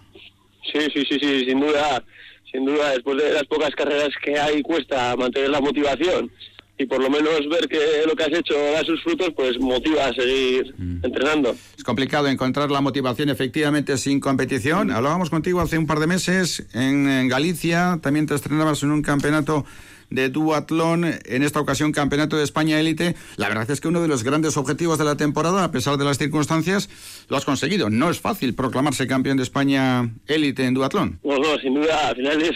Sí, 0.72 0.80
sí, 0.94 1.06
sí, 1.10 1.20
sí, 1.20 1.46
sin 1.46 1.60
duda. 1.60 2.04
Sin 2.52 2.66
duda, 2.66 2.92
después 2.92 3.18
de 3.18 3.34
las 3.34 3.44
pocas 3.44 3.72
carreras 3.76 4.10
que 4.24 4.40
hay, 4.40 4.62
cuesta 4.62 5.16
mantener 5.18 5.50
la 5.50 5.60
motivación 5.60 6.32
y 6.78 6.86
por 6.86 7.02
lo 7.02 7.10
menos 7.10 7.48
ver 7.50 7.68
que 7.68 8.04
lo 8.06 8.16
que 8.16 8.24
has 8.24 8.34
hecho 8.34 8.54
da 8.54 8.84
sus 8.84 9.02
frutos, 9.02 9.30
pues 9.36 9.60
motiva 9.60 10.06
a 10.06 10.13
seguir 10.13 10.76
mm. 10.78 11.00
entrenando. 11.04 11.56
Es 11.76 11.84
complicado 11.84 12.28
encontrar 12.28 12.70
la 12.70 12.82
motivación 12.82 13.30
efectivamente 13.30 13.98
sin 13.98 14.20
competición. 14.20 14.92
Hablábamos 14.92 15.30
contigo 15.30 15.60
hace 15.60 15.78
un 15.78 15.88
par 15.88 16.00
de 16.00 16.08
meses 16.08 16.68
en, 16.74 17.28
Galicia, 17.28 18.00
también 18.02 18.28
te 18.28 18.36
estrenabas 18.36 18.84
en 18.84 18.92
un 18.92 19.02
campeonato 19.02 19.66
de 20.10 20.30
duatlón, 20.30 21.04
en 21.04 21.44
esta 21.44 21.60
ocasión 21.60 21.92
Campeonato 21.92 22.38
de 22.38 22.44
España 22.44 22.80
Élite. 22.80 23.16
La 23.36 23.50
verdad 23.50 23.70
es 23.70 23.82
que 23.82 23.90
uno 23.90 24.02
de 24.02 24.08
los 24.08 24.24
grandes 24.24 24.56
objetivos 24.56 24.98
de 24.98 25.04
la 25.04 25.18
temporada, 25.18 25.66
a 25.66 25.72
pesar 25.72 25.98
de 25.98 26.06
las 26.06 26.18
circunstancias, 26.18 26.90
lo 27.28 27.36
has 27.36 27.44
conseguido. 27.44 27.90
No 27.90 28.10
es 28.10 28.20
fácil 28.20 28.56
proclamarse 28.56 29.06
campeón 29.08 29.36
de 29.36 29.44
España 29.44 30.10
Élite 30.28 30.63
en 30.63 30.76
duatlón. 30.76 31.20
No, 31.24 31.38
no, 31.38 31.58
sin 31.58 31.74
duda, 31.74 32.08
al 32.08 32.16
final 32.16 32.42
es 32.42 32.56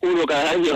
uno 0.00 0.24
cada 0.24 0.52
año 0.52 0.72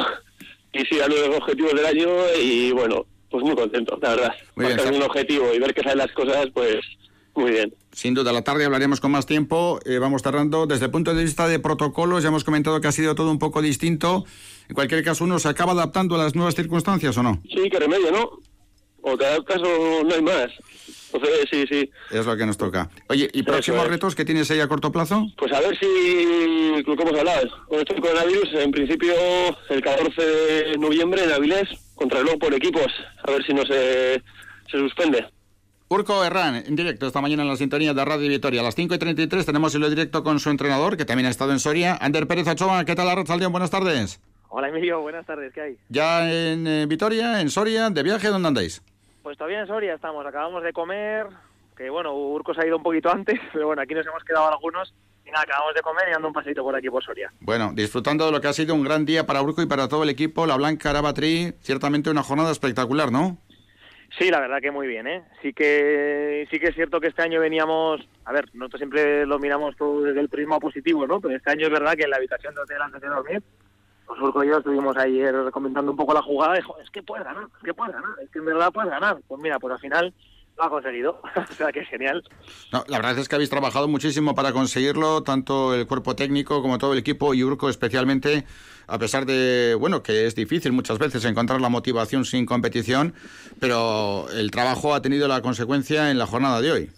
y 0.72 0.84
sí, 0.86 1.00
a 1.00 1.08
los 1.08 1.36
objetivos 1.36 1.74
del 1.74 1.86
año 1.86 2.08
y 2.40 2.72
bueno, 2.72 3.06
pues 3.30 3.44
muy 3.44 3.54
contento, 3.54 3.98
la 4.00 4.10
verdad. 4.10 4.34
Muy 4.56 4.66
bien, 4.66 4.94
un 4.94 5.02
objetivo 5.02 5.52
y 5.54 5.58
ver 5.58 5.74
que 5.74 5.82
salen 5.82 5.98
las 5.98 6.12
cosas, 6.12 6.46
pues 6.52 6.78
muy 7.34 7.52
bien. 7.52 7.74
Sin 7.92 8.14
duda, 8.14 8.32
la 8.32 8.42
tarde 8.42 8.64
hablaremos 8.64 9.00
con 9.00 9.10
más 9.10 9.26
tiempo. 9.26 9.80
Eh, 9.84 9.98
vamos 9.98 10.22
tardando. 10.22 10.66
Desde 10.66 10.86
el 10.86 10.90
punto 10.90 11.12
de 11.14 11.24
vista 11.24 11.48
de 11.48 11.58
protocolos, 11.58 12.22
ya 12.22 12.28
hemos 12.28 12.44
comentado 12.44 12.80
que 12.80 12.88
ha 12.88 12.92
sido 12.92 13.14
todo 13.14 13.30
un 13.30 13.38
poco 13.38 13.62
distinto. 13.62 14.24
En 14.68 14.74
cualquier 14.74 15.02
caso, 15.04 15.24
¿uno 15.24 15.38
se 15.38 15.48
acaba 15.48 15.72
adaptando 15.72 16.14
a 16.14 16.18
las 16.18 16.34
nuevas 16.34 16.54
circunstancias 16.54 17.16
o 17.16 17.22
no? 17.22 17.40
Sí, 17.48 17.68
qué 17.70 17.78
remedio, 17.78 18.12
¿no? 18.12 18.30
O 19.02 19.16
cada 19.16 19.42
caso 19.44 20.02
no 20.04 20.14
hay 20.14 20.22
más. 20.22 20.50
Entonces, 21.12 21.48
sí, 21.50 21.64
sí. 21.68 21.90
Es 22.10 22.26
lo 22.26 22.36
que 22.36 22.46
nos 22.46 22.56
toca. 22.56 22.88
Oye, 23.08 23.28
¿y 23.32 23.42
próximos 23.42 23.86
retos 23.88 24.14
que 24.14 24.24
tienes 24.24 24.50
ahí 24.50 24.60
a 24.60 24.68
corto 24.68 24.92
plazo? 24.92 25.26
Pues 25.36 25.52
a 25.52 25.60
ver 25.60 25.76
si, 25.78 26.84
como 26.84 27.02
hemos 27.02 27.18
hablado, 27.18 27.48
con 27.68 27.78
esto 27.78 27.94
del 27.94 28.02
coronavirus, 28.02 28.54
en 28.54 28.70
principio 28.70 29.12
el 29.68 29.82
14 29.82 30.22
de 30.22 30.78
noviembre 30.78 31.24
en 31.24 31.32
Avilés, 31.32 31.68
contra 31.94 32.20
el 32.20 32.38
por 32.38 32.54
equipos, 32.54 32.86
a 33.24 33.30
ver 33.30 33.44
si 33.44 33.52
no 33.52 33.64
se, 33.66 34.22
se 34.70 34.78
suspende. 34.78 35.26
Urco 35.88 36.24
Herrán, 36.24 36.54
en 36.54 36.76
directo 36.76 37.08
esta 37.08 37.20
mañana 37.20 37.42
en 37.42 37.48
la 37.48 37.56
sintonía 37.56 37.92
de 37.92 38.04
Radio 38.04 38.28
Vitoria. 38.28 38.60
A 38.60 38.64
las 38.64 38.76
5 38.76 38.94
y 38.94 38.98
33 38.98 39.44
tenemos 39.44 39.74
el 39.74 39.90
directo 39.90 40.22
con 40.22 40.38
su 40.38 40.48
entrenador, 40.48 40.96
que 40.96 41.04
también 41.04 41.26
ha 41.26 41.30
estado 41.30 41.50
en 41.50 41.58
Soria, 41.58 41.98
Ander 42.00 42.28
Pérez 42.28 42.46
Ochoa. 42.46 42.84
¿Qué 42.84 42.94
tal, 42.94 43.08
Arrachaldeón? 43.08 43.50
Buenas 43.50 43.70
tardes. 43.70 44.20
Hola, 44.50 44.68
Emilio. 44.68 45.00
Buenas 45.00 45.26
tardes. 45.26 45.52
¿Qué 45.52 45.60
hay? 45.60 45.76
Ya 45.88 46.30
en 46.30 46.66
eh, 46.68 46.86
Vitoria, 46.86 47.40
en 47.40 47.50
Soria, 47.50 47.90
de 47.90 48.02
viaje, 48.04 48.28
¿dónde 48.28 48.46
andáis? 48.46 48.82
Pues 49.22 49.36
todavía 49.36 49.60
en 49.60 49.66
Soria 49.66 49.94
estamos, 49.94 50.24
acabamos 50.24 50.62
de 50.62 50.72
comer, 50.72 51.26
que 51.76 51.90
bueno, 51.90 52.14
Urco 52.14 52.54
se 52.54 52.62
ha 52.62 52.66
ido 52.66 52.78
un 52.78 52.82
poquito 52.82 53.10
antes, 53.10 53.38
pero 53.52 53.66
bueno, 53.66 53.82
aquí 53.82 53.94
nos 53.94 54.06
hemos 54.06 54.24
quedado 54.24 54.48
algunos 54.48 54.94
y 55.26 55.30
nada, 55.30 55.42
acabamos 55.42 55.74
de 55.74 55.82
comer 55.82 56.08
y 56.08 56.12
dando 56.12 56.28
un 56.28 56.34
paseito 56.34 56.62
por 56.62 56.74
aquí 56.74 56.88
por 56.88 57.04
Soria. 57.04 57.30
Bueno, 57.40 57.72
disfrutando 57.74 58.24
de 58.26 58.32
lo 58.32 58.40
que 58.40 58.48
ha 58.48 58.52
sido 58.52 58.74
un 58.74 58.82
gran 58.82 59.04
día 59.04 59.26
para 59.26 59.42
Urco 59.42 59.62
y 59.62 59.66
para 59.66 59.88
todo 59.88 60.02
el 60.02 60.08
equipo, 60.08 60.46
la 60.46 60.56
Blanca 60.56 60.90
Arabatri, 60.90 61.52
ciertamente 61.60 62.10
una 62.10 62.22
jornada 62.22 62.50
espectacular, 62.50 63.12
¿no? 63.12 63.38
Sí, 64.18 64.28
la 64.30 64.40
verdad 64.40 64.60
que 64.60 64.72
muy 64.72 64.88
bien, 64.88 65.06
¿eh? 65.06 65.22
Sí 65.40 65.52
que 65.52 66.48
sí 66.50 66.58
que 66.58 66.68
es 66.68 66.74
cierto 66.74 67.00
que 67.00 67.08
este 67.08 67.22
año 67.22 67.40
veníamos, 67.40 68.00
a 68.24 68.32
ver, 68.32 68.46
nosotros 68.54 68.80
siempre 68.80 69.24
lo 69.24 69.38
miramos 69.38 69.76
todo 69.76 70.02
desde 70.02 70.20
el 70.20 70.28
prisma 70.28 70.58
positivo, 70.58 71.06
¿no? 71.06 71.20
Pero 71.20 71.36
este 71.36 71.50
año 71.50 71.66
es 71.66 71.72
verdad 71.72 71.94
que 71.94 72.04
en 72.04 72.10
la 72.10 72.16
habitación 72.16 72.54
de 72.54 72.62
hotel 72.62 72.82
antes 72.82 73.00
de 73.00 73.08
dormir 73.08 73.42
pues 74.10 74.20
Urco 74.22 74.42
y 74.42 74.48
yo 74.48 74.58
estuvimos 74.58 74.96
ayer 74.96 75.32
comentando 75.52 75.92
un 75.92 75.96
poco 75.96 76.12
la 76.12 76.20
jugada 76.20 76.56
dijo, 76.56 76.76
es 76.82 76.90
que 76.90 77.00
puedes 77.00 77.24
ganar, 77.24 77.44
es 77.44 77.62
que 77.64 77.72
puedes 77.72 77.94
ganar, 77.94 78.10
es 78.20 78.28
que 78.30 78.40
en 78.40 78.44
verdad 78.44 78.72
puedes 78.72 78.90
ganar. 78.90 79.20
Pues 79.28 79.40
mira, 79.40 79.60
pues 79.60 79.72
al 79.72 79.78
final 79.78 80.12
lo 80.56 80.64
ha 80.64 80.68
conseguido, 80.68 81.20
o 81.36 81.54
sea 81.54 81.70
que 81.70 81.84
genial. 81.84 82.24
La 82.72 82.98
verdad 82.98 83.16
es 83.18 83.28
que 83.28 83.36
habéis 83.36 83.50
trabajado 83.50 83.86
muchísimo 83.86 84.34
para 84.34 84.52
conseguirlo, 84.52 85.22
tanto 85.22 85.76
el 85.76 85.86
cuerpo 85.86 86.16
técnico 86.16 86.60
como 86.60 86.78
todo 86.78 86.92
el 86.92 86.98
equipo 86.98 87.34
y 87.34 87.44
Urco 87.44 87.68
especialmente, 87.68 88.46
a 88.88 88.98
pesar 88.98 89.26
de, 89.26 89.76
bueno, 89.78 90.02
que 90.02 90.26
es 90.26 90.34
difícil 90.34 90.72
muchas 90.72 90.98
veces 90.98 91.24
encontrar 91.24 91.60
la 91.60 91.68
motivación 91.68 92.24
sin 92.24 92.46
competición, 92.46 93.14
pero 93.60 94.26
el 94.30 94.50
trabajo 94.50 94.92
ha 94.92 95.02
tenido 95.02 95.28
la 95.28 95.40
consecuencia 95.40 96.10
en 96.10 96.18
la 96.18 96.26
jornada 96.26 96.60
de 96.60 96.72
hoy. 96.72 96.90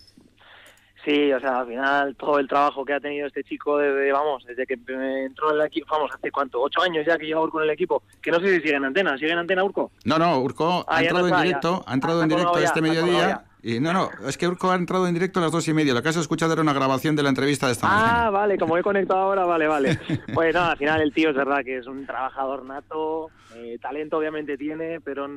Sí, 1.04 1.32
o 1.32 1.40
sea, 1.40 1.60
al 1.60 1.66
final 1.66 2.14
todo 2.16 2.38
el 2.38 2.46
trabajo 2.46 2.84
que 2.84 2.92
ha 2.92 3.00
tenido 3.00 3.26
este 3.26 3.42
chico 3.42 3.78
desde, 3.78 4.12
vamos, 4.12 4.44
desde 4.46 4.64
que 4.66 4.74
entró 4.74 5.50
en 5.50 5.60
el 5.60 5.66
equipo, 5.66 5.88
vamos, 5.90 6.10
hace 6.14 6.30
cuánto, 6.30 6.60
ocho 6.60 6.80
años 6.80 7.04
ya 7.04 7.18
que 7.18 7.26
lleva 7.26 7.40
Urco 7.42 7.58
en 7.58 7.64
el 7.64 7.70
equipo, 7.70 8.04
que 8.22 8.30
no 8.30 8.38
sé 8.38 8.46
si 8.54 8.60
sigue 8.60 8.76
en 8.76 8.84
antena, 8.84 9.18
¿sigue 9.18 9.32
en 9.32 9.38
antena 9.38 9.64
Urco? 9.64 9.90
No, 10.04 10.16
no, 10.18 10.38
Urco 10.38 10.84
Ah, 10.86 10.98
ha 10.98 11.02
entrado 11.02 11.28
no 11.28 11.36
en 11.36 11.42
directo, 11.42 11.82
ya. 11.84 11.90
ha 11.90 11.94
entrado 11.94 12.20
Ah, 12.20 12.22
en 12.22 12.28
directo 12.28 12.58
este 12.58 12.80
mediodía. 12.80 13.44
Y 13.64 13.78
no, 13.78 13.92
no, 13.92 14.10
es 14.26 14.36
que 14.36 14.48
Urco 14.48 14.72
ha 14.72 14.74
entrado 14.74 15.06
en 15.06 15.14
directo 15.14 15.38
a 15.38 15.42
las 15.42 15.52
dos 15.52 15.68
y 15.68 15.72
media. 15.72 15.94
Lo 15.94 16.02
que 16.02 16.08
has 16.08 16.16
escuchado 16.16 16.52
era 16.52 16.62
una 16.62 16.72
grabación 16.72 17.14
de 17.14 17.22
la 17.22 17.28
entrevista 17.28 17.66
de 17.66 17.72
esta 17.72 17.86
mañana. 17.86 18.26
Ah, 18.26 18.30
vale, 18.30 18.58
como 18.58 18.76
he 18.76 18.82
conectado 18.82 19.20
ahora, 19.20 19.44
vale, 19.44 19.68
vale. 19.68 19.98
Pues 20.34 20.52
no, 20.52 20.62
al 20.62 20.76
final 20.76 21.00
el 21.00 21.12
tío 21.12 21.30
es 21.30 21.36
verdad 21.36 21.62
que 21.64 21.78
es 21.78 21.86
un 21.86 22.04
trabajador 22.04 22.64
nato, 22.64 23.30
eh, 23.54 23.78
talento 23.80 24.18
obviamente 24.18 24.56
tiene, 24.56 25.00
pero 25.00 25.28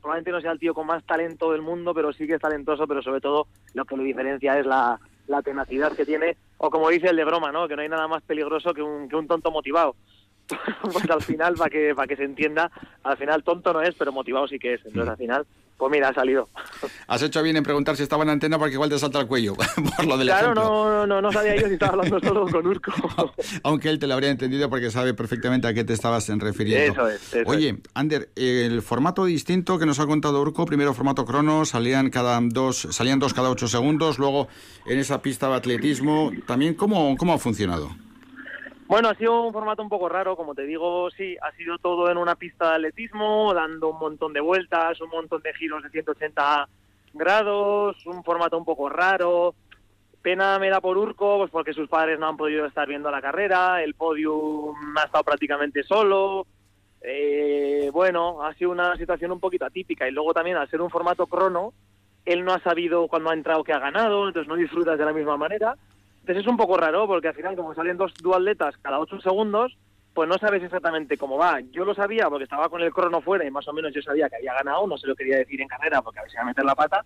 probablemente 0.00 0.32
no 0.32 0.40
sea 0.40 0.50
el 0.50 0.58
tío 0.58 0.74
con 0.74 0.88
más 0.88 1.04
talento 1.04 1.52
del 1.52 1.62
mundo, 1.62 1.94
pero 1.94 2.12
sí 2.12 2.26
que 2.26 2.34
es 2.34 2.40
talentoso, 2.40 2.88
pero 2.88 3.00
sobre 3.00 3.20
todo 3.20 3.46
lo 3.74 3.84
que 3.84 3.96
lo 3.96 4.02
diferencia 4.02 4.58
es 4.58 4.66
la, 4.66 4.98
la 5.28 5.42
tenacidad 5.42 5.92
que 5.92 6.04
tiene, 6.04 6.36
o 6.56 6.70
como 6.70 6.88
dice 6.88 7.08
el 7.08 7.16
de 7.16 7.24
broma, 7.24 7.52
¿no? 7.52 7.68
Que 7.68 7.76
no 7.76 7.82
hay 7.82 7.88
nada 7.88 8.08
más 8.08 8.22
peligroso 8.22 8.74
que 8.74 8.82
un, 8.82 9.08
que 9.08 9.14
un 9.14 9.28
tonto 9.28 9.52
motivado. 9.52 9.94
pues 10.82 11.08
al 11.10 11.22
final, 11.22 11.54
para 11.54 11.70
que, 11.70 11.94
para 11.94 12.08
que 12.08 12.16
se 12.16 12.24
entienda, 12.24 12.70
al 13.04 13.16
final 13.16 13.44
tonto 13.44 13.72
no 13.72 13.82
es, 13.82 13.94
pero 13.94 14.12
motivado 14.12 14.48
sí 14.48 14.58
que 14.58 14.74
es. 14.74 14.80
Entonces 14.84 15.10
al 15.10 15.16
final, 15.16 15.46
pues 15.78 15.92
mira, 15.92 16.08
ha 16.08 16.14
salido. 16.14 16.48
Has 17.06 17.22
hecho 17.22 17.40
bien 17.40 17.56
en 17.56 17.62
preguntar 17.62 17.96
si 17.96 18.02
estaba 18.02 18.24
en 18.24 18.30
antena 18.30 18.58
porque 18.58 18.74
igual 18.74 18.90
te 18.90 18.98
salta 18.98 19.20
el 19.20 19.28
cuello 19.28 19.54
por 19.96 20.06
lo 20.06 20.18
del 20.18 20.26
Claro, 20.26 20.52
no, 20.52 21.06
no, 21.06 21.22
no 21.22 21.32
sabía 21.32 21.54
yo 21.54 21.68
si 21.68 21.74
estaba 21.74 21.92
hablando 21.92 22.18
solo 22.18 22.48
con 22.48 22.66
Urco. 22.66 22.92
Aunque 23.62 23.88
él 23.88 24.00
te 24.00 24.08
lo 24.08 24.14
habría 24.14 24.30
entendido 24.30 24.68
porque 24.68 24.90
sabe 24.90 25.14
perfectamente 25.14 25.68
a 25.68 25.74
qué 25.74 25.84
te 25.84 25.92
estabas 25.92 26.28
refiriendo. 26.28 26.92
Eso 26.92 27.08
es, 27.08 27.32
eso 27.32 27.48
Oye, 27.48 27.78
Ander, 27.94 28.28
el 28.34 28.82
formato 28.82 29.24
distinto 29.24 29.78
que 29.78 29.86
nos 29.86 30.00
ha 30.00 30.06
contado 30.06 30.42
Urco, 30.42 30.66
primero 30.66 30.94
formato 30.94 31.24
crono, 31.24 31.64
salían 31.64 32.10
cada 32.10 32.40
dos, 32.42 32.88
salían 32.90 33.20
dos 33.20 33.32
cada 33.32 33.48
ocho 33.48 33.68
segundos, 33.68 34.18
luego 34.18 34.48
en 34.86 34.98
esa 34.98 35.22
pista 35.22 35.48
de 35.48 35.54
atletismo, 35.54 36.32
también 36.46 36.74
cómo, 36.74 37.16
cómo 37.16 37.34
ha 37.34 37.38
funcionado. 37.38 38.07
Bueno, 38.88 39.10
ha 39.10 39.14
sido 39.16 39.42
un 39.42 39.52
formato 39.52 39.82
un 39.82 39.90
poco 39.90 40.08
raro, 40.08 40.34
como 40.34 40.54
te 40.54 40.62
digo, 40.62 41.10
sí, 41.10 41.36
ha 41.42 41.52
sido 41.52 41.76
todo 41.76 42.10
en 42.10 42.16
una 42.16 42.36
pista 42.36 42.70
de 42.70 42.76
atletismo, 42.76 43.52
dando 43.52 43.90
un 43.90 43.98
montón 43.98 44.32
de 44.32 44.40
vueltas, 44.40 44.98
un 45.02 45.10
montón 45.10 45.42
de 45.42 45.52
giros 45.52 45.82
de 45.82 45.90
180 45.90 46.66
grados, 47.12 48.06
un 48.06 48.24
formato 48.24 48.56
un 48.56 48.64
poco 48.64 48.88
raro. 48.88 49.54
Pena 50.22 50.58
me 50.58 50.70
da 50.70 50.80
por 50.80 50.96
Urco, 50.96 51.36
pues 51.36 51.50
porque 51.50 51.74
sus 51.74 51.86
padres 51.86 52.18
no 52.18 52.28
han 52.28 52.38
podido 52.38 52.64
estar 52.64 52.88
viendo 52.88 53.10
la 53.10 53.20
carrera, 53.20 53.82
el 53.82 53.92
podium 53.92 54.74
ha 54.96 55.02
estado 55.02 55.22
prácticamente 55.22 55.82
solo. 55.82 56.46
Eh, 57.02 57.90
bueno, 57.92 58.42
ha 58.42 58.54
sido 58.54 58.70
una 58.70 58.96
situación 58.96 59.32
un 59.32 59.38
poquito 59.38 59.66
atípica 59.66 60.08
y 60.08 60.12
luego 60.12 60.32
también 60.32 60.56
al 60.56 60.70
ser 60.70 60.80
un 60.80 60.88
formato 60.88 61.26
crono, 61.26 61.74
él 62.24 62.42
no 62.42 62.54
ha 62.54 62.60
sabido 62.60 63.06
cuando 63.06 63.28
ha 63.28 63.34
entrado 63.34 63.62
que 63.64 63.74
ha 63.74 63.78
ganado, 63.78 64.28
entonces 64.28 64.48
no 64.48 64.56
disfrutas 64.56 64.98
de 64.98 65.04
la 65.04 65.12
misma 65.12 65.36
manera. 65.36 65.76
Entonces 66.28 66.44
es 66.44 66.50
un 66.50 66.58
poco 66.58 66.76
raro 66.76 67.06
porque 67.06 67.28
al 67.28 67.34
final 67.34 67.56
como 67.56 67.74
salen 67.74 67.96
dos 67.96 68.12
duatletas 68.22 68.76
cada 68.82 68.98
ocho 68.98 69.18
segundos, 69.18 69.78
pues 70.12 70.28
no 70.28 70.36
sabes 70.36 70.62
exactamente 70.62 71.16
cómo 71.16 71.38
va. 71.38 71.60
Yo 71.72 71.86
lo 71.86 71.94
sabía 71.94 72.28
porque 72.28 72.44
estaba 72.44 72.68
con 72.68 72.82
el 72.82 72.92
crono 72.92 73.22
fuera 73.22 73.46
y 73.46 73.50
más 73.50 73.66
o 73.66 73.72
menos 73.72 73.94
yo 73.94 74.02
sabía 74.02 74.28
que 74.28 74.36
había 74.36 74.52
ganado, 74.52 74.86
no 74.86 74.98
se 74.98 75.06
lo 75.06 75.16
quería 75.16 75.38
decir 75.38 75.58
en 75.62 75.68
carrera 75.68 76.02
porque 76.02 76.20
a 76.20 76.28
si 76.28 76.34
iba 76.34 76.42
a 76.42 76.44
meter 76.44 76.66
la 76.66 76.74
pata, 76.74 77.02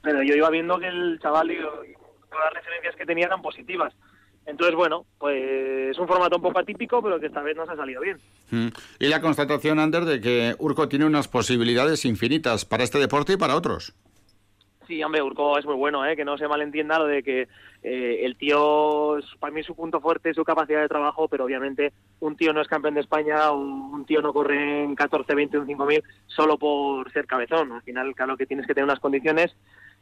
pero 0.00 0.22
yo 0.22 0.36
iba 0.36 0.48
viendo 0.50 0.78
que 0.78 0.86
el 0.86 1.18
chaval 1.20 1.50
y 1.50 1.54
y 1.54 1.58
todas 1.58 2.44
las 2.44 2.54
referencias 2.54 2.94
que 2.94 3.06
tenía 3.06 3.26
eran 3.26 3.42
positivas. 3.42 3.92
Entonces, 4.46 4.76
bueno, 4.76 5.04
pues 5.18 5.90
es 5.90 5.98
un 5.98 6.06
formato 6.06 6.36
un 6.36 6.42
poco 6.42 6.60
atípico, 6.60 7.02
pero 7.02 7.18
que 7.18 7.26
esta 7.26 7.42
vez 7.42 7.56
nos 7.56 7.68
ha 7.68 7.74
salido 7.74 8.00
bien. 8.02 8.18
Mm. 8.52 8.68
Y 9.00 9.08
la 9.08 9.20
constatación, 9.20 9.80
Ander, 9.80 10.04
de 10.04 10.20
que 10.20 10.54
Urco 10.60 10.88
tiene 10.88 11.06
unas 11.06 11.26
posibilidades 11.26 12.04
infinitas 12.04 12.64
para 12.64 12.84
este 12.84 13.00
deporte 13.00 13.32
y 13.32 13.36
para 13.36 13.56
otros. 13.56 13.94
Sí, 14.90 15.04
hombre, 15.04 15.22
Urco 15.22 15.56
es 15.56 15.64
muy 15.64 15.76
bueno, 15.76 16.04
¿eh? 16.04 16.16
que 16.16 16.24
no 16.24 16.36
se 16.36 16.48
malentienda 16.48 16.98
lo 16.98 17.06
de 17.06 17.22
que 17.22 17.46
eh, 17.84 18.24
el 18.24 18.34
tío, 18.34 19.18
para 19.38 19.52
mí 19.52 19.62
su 19.62 19.76
punto 19.76 20.00
fuerte 20.00 20.30
es 20.30 20.34
su 20.34 20.42
capacidad 20.42 20.80
de 20.80 20.88
trabajo, 20.88 21.28
pero 21.28 21.44
obviamente 21.44 21.92
un 22.18 22.34
tío 22.34 22.52
no 22.52 22.60
es 22.60 22.66
campeón 22.66 22.94
de 22.94 23.02
España, 23.02 23.52
un, 23.52 23.94
un 23.94 24.04
tío 24.04 24.20
no 24.20 24.32
corre 24.32 24.82
en 24.82 24.96
14, 24.96 25.32
20, 25.32 25.58
un 25.60 25.66
5000 25.68 26.02
solo 26.26 26.58
por 26.58 27.08
ser 27.12 27.28
cabezón. 27.28 27.70
Al 27.70 27.82
final, 27.82 28.16
claro 28.16 28.36
que 28.36 28.46
tienes 28.46 28.66
que 28.66 28.74
tener 28.74 28.86
unas 28.86 28.98
condiciones 28.98 29.54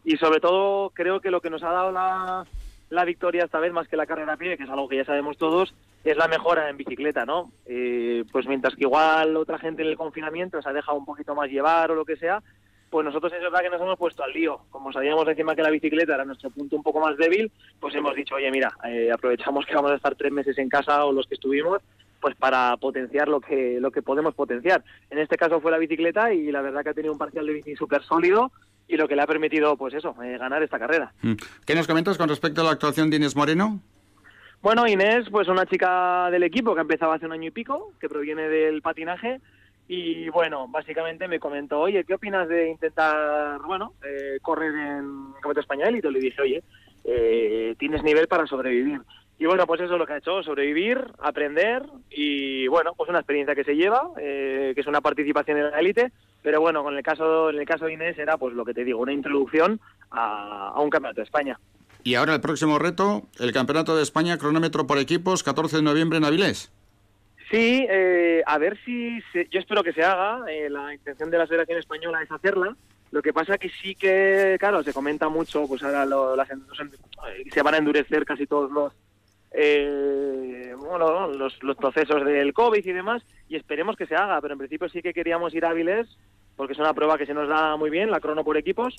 y 0.04 0.16
sobre 0.16 0.40
todo 0.40 0.88
creo 0.94 1.20
que 1.20 1.30
lo 1.30 1.42
que 1.42 1.50
nos 1.50 1.62
ha 1.62 1.70
dado 1.70 1.92
la, 1.92 2.46
la 2.88 3.04
victoria 3.04 3.44
esta 3.44 3.60
vez, 3.60 3.74
más 3.74 3.88
que 3.88 3.98
la 3.98 4.06
carrera 4.06 4.32
a 4.32 4.36
pie, 4.38 4.56
que 4.56 4.64
es 4.64 4.70
algo 4.70 4.88
que 4.88 4.96
ya 4.96 5.04
sabemos 5.04 5.36
todos, 5.36 5.74
es 6.02 6.16
la 6.16 6.28
mejora 6.28 6.70
en 6.70 6.78
bicicleta, 6.78 7.26
¿no? 7.26 7.52
Eh, 7.66 8.24
pues 8.32 8.46
mientras 8.46 8.74
que 8.74 8.84
igual 8.84 9.36
otra 9.36 9.58
gente 9.58 9.82
en 9.82 9.88
el 9.88 9.98
confinamiento 9.98 10.62
se 10.62 10.68
ha 10.70 10.72
dejado 10.72 10.96
un 10.96 11.04
poquito 11.04 11.34
más 11.34 11.50
llevar 11.50 11.90
o 11.90 11.94
lo 11.94 12.06
que 12.06 12.16
sea, 12.16 12.42
pues 12.90 13.04
nosotros 13.04 13.32
es 13.32 13.40
verdad 13.40 13.60
que 13.60 13.70
nos 13.70 13.80
hemos 13.80 13.98
puesto 13.98 14.22
al 14.22 14.32
lío. 14.32 14.60
Como 14.70 14.92
sabíamos 14.92 15.26
encima 15.28 15.54
que 15.54 15.62
la 15.62 15.70
bicicleta 15.70 16.14
era 16.14 16.24
nuestro 16.24 16.50
punto 16.50 16.76
un 16.76 16.82
poco 16.82 17.00
más 17.00 17.16
débil, 17.16 17.50
pues 17.80 17.94
hemos 17.94 18.14
dicho, 18.14 18.34
oye, 18.34 18.50
mira, 18.50 18.72
eh, 18.84 19.10
aprovechamos 19.12 19.66
que 19.66 19.74
vamos 19.74 19.92
a 19.92 19.96
estar 19.96 20.14
tres 20.14 20.32
meses 20.32 20.56
en 20.58 20.68
casa 20.68 21.04
o 21.04 21.12
los 21.12 21.26
que 21.26 21.34
estuvimos, 21.34 21.82
pues 22.20 22.34
para 22.36 22.76
potenciar 22.78 23.28
lo 23.28 23.40
que, 23.40 23.78
lo 23.80 23.90
que 23.90 24.02
podemos 24.02 24.34
potenciar. 24.34 24.82
En 25.10 25.18
este 25.18 25.36
caso 25.36 25.60
fue 25.60 25.70
la 25.70 25.78
bicicleta 25.78 26.32
y 26.32 26.50
la 26.50 26.62
verdad 26.62 26.82
que 26.82 26.90
ha 26.90 26.94
tenido 26.94 27.12
un 27.12 27.18
parcial 27.18 27.46
de 27.46 27.52
bici 27.52 27.76
súper 27.76 28.02
sólido 28.02 28.50
y 28.88 28.96
lo 28.96 29.06
que 29.06 29.16
le 29.16 29.22
ha 29.22 29.26
permitido, 29.26 29.76
pues 29.76 29.94
eso, 29.94 30.14
eh, 30.22 30.38
ganar 30.38 30.62
esta 30.62 30.78
carrera. 30.78 31.12
Mm. 31.22 31.34
¿Qué 31.66 31.74
nos 31.74 31.86
comentas 31.86 32.16
con 32.16 32.28
respecto 32.28 32.62
a 32.62 32.64
la 32.64 32.70
actuación 32.70 33.10
de 33.10 33.16
Inés 33.16 33.36
Moreno? 33.36 33.80
Bueno, 34.60 34.88
Inés, 34.88 35.26
pues 35.30 35.46
una 35.46 35.66
chica 35.66 36.30
del 36.30 36.42
equipo 36.42 36.74
que 36.74 36.80
ha 36.80 36.82
empezado 36.82 37.12
hace 37.12 37.26
un 37.26 37.32
año 37.32 37.48
y 37.48 37.50
pico, 37.52 37.92
que 38.00 38.08
proviene 38.08 38.48
del 38.48 38.82
patinaje. 38.82 39.40
Y 39.88 40.28
bueno, 40.28 40.68
básicamente 40.68 41.26
me 41.28 41.40
comentó, 41.40 41.80
oye, 41.80 42.04
¿qué 42.04 42.14
opinas 42.14 42.46
de 42.46 42.68
intentar, 42.68 43.58
bueno, 43.62 43.94
eh, 44.04 44.38
correr 44.42 44.74
en 44.74 45.32
Campeonato 45.32 45.60
Español? 45.60 45.96
Y 45.96 46.02
te 46.02 46.10
le 46.10 46.20
dije, 46.20 46.42
oye, 46.42 46.62
eh, 47.04 47.74
tienes 47.78 48.02
nivel 48.02 48.28
para 48.28 48.46
sobrevivir. 48.46 49.00
Y 49.38 49.46
bueno, 49.46 49.66
pues 49.66 49.80
eso 49.80 49.94
es 49.94 49.98
lo 49.98 50.06
que 50.06 50.12
ha 50.12 50.18
hecho, 50.18 50.42
sobrevivir, 50.42 50.98
aprender 51.20 51.84
y 52.10 52.66
bueno, 52.66 52.92
pues 52.96 53.08
una 53.08 53.20
experiencia 53.20 53.54
que 53.54 53.64
se 53.64 53.76
lleva, 53.76 54.10
eh, 54.20 54.72
que 54.74 54.80
es 54.80 54.86
una 54.86 55.00
participación 55.00 55.56
en 55.58 55.70
la 55.70 55.78
élite, 55.78 56.12
pero 56.42 56.60
bueno, 56.60 56.82
con 56.82 56.96
el 56.96 57.02
caso, 57.02 57.48
en 57.48 57.58
el 57.58 57.64
caso 57.64 57.86
de 57.86 57.94
Inés 57.94 58.18
era 58.18 58.36
pues 58.36 58.52
lo 58.54 58.64
que 58.64 58.74
te 58.74 58.84
digo, 58.84 59.00
una 59.00 59.12
introducción 59.12 59.80
a, 60.10 60.72
a 60.74 60.80
un 60.80 60.90
campeonato 60.90 61.20
de 61.20 61.26
España. 61.26 61.58
Y 62.02 62.16
ahora 62.16 62.34
el 62.34 62.40
próximo 62.40 62.78
reto, 62.78 63.22
el 63.38 63.52
Campeonato 63.52 63.96
de 63.96 64.02
España, 64.02 64.38
cronómetro 64.38 64.86
por 64.86 64.98
equipos, 64.98 65.42
14 65.42 65.76
de 65.76 65.82
noviembre 65.82 66.18
en 66.18 66.24
Avilés. 66.24 66.72
Sí, 67.50 67.86
eh, 67.88 68.42
a 68.46 68.58
ver 68.58 68.78
si 68.84 69.20
se- 69.32 69.48
yo 69.50 69.58
espero 69.60 69.82
que 69.82 69.92
se 69.92 70.02
haga. 70.02 70.44
eh, 70.50 70.68
la 70.68 70.92
intención 70.92 71.30
de 71.30 71.38
la 71.38 71.46
Federación 71.46 71.78
Española 71.78 72.22
es 72.22 72.30
hacerla. 72.30 72.76
Lo 73.10 73.22
que 73.22 73.32
pasa 73.32 73.56
que 73.56 73.70
sí 73.70 73.94
que, 73.94 74.56
claro, 74.60 74.82
se 74.82 74.92
comenta 74.92 75.28
mucho, 75.30 75.66
pues 75.66 75.82
ahora 75.82 76.04
lo- 76.04 76.36
las 76.36 76.48
se 76.48 77.62
van 77.62 77.74
a 77.74 77.78
endurecer 77.78 78.24
casi 78.26 78.46
todos 78.46 78.70
los 78.70 78.92
eh, 79.50 80.74
bueno, 80.76 81.28
los, 81.28 81.62
los 81.62 81.76
procesos 81.76 82.22
del 82.24 82.52
COVID 82.52 82.84
y 82.84 82.92
demás, 82.92 83.22
y 83.48 83.56
esperemos 83.56 83.96
que 83.96 84.04
se 84.06 84.14
haga, 84.14 84.40
pero 84.42 84.52
en 84.52 84.58
principio 84.58 84.90
sí 84.90 85.00
que 85.00 85.14
queríamos 85.14 85.54
ir 85.54 85.64
Avilés, 85.64 86.06
porque 86.54 86.74
es 86.74 86.78
una 86.78 86.92
prueba 86.92 87.16
que 87.16 87.24
se 87.24 87.32
nos 87.32 87.48
da 87.48 87.76
muy 87.76 87.88
bien, 87.88 88.10
la 88.10 88.20
crono 88.20 88.44
por 88.44 88.58
equipos. 88.58 88.94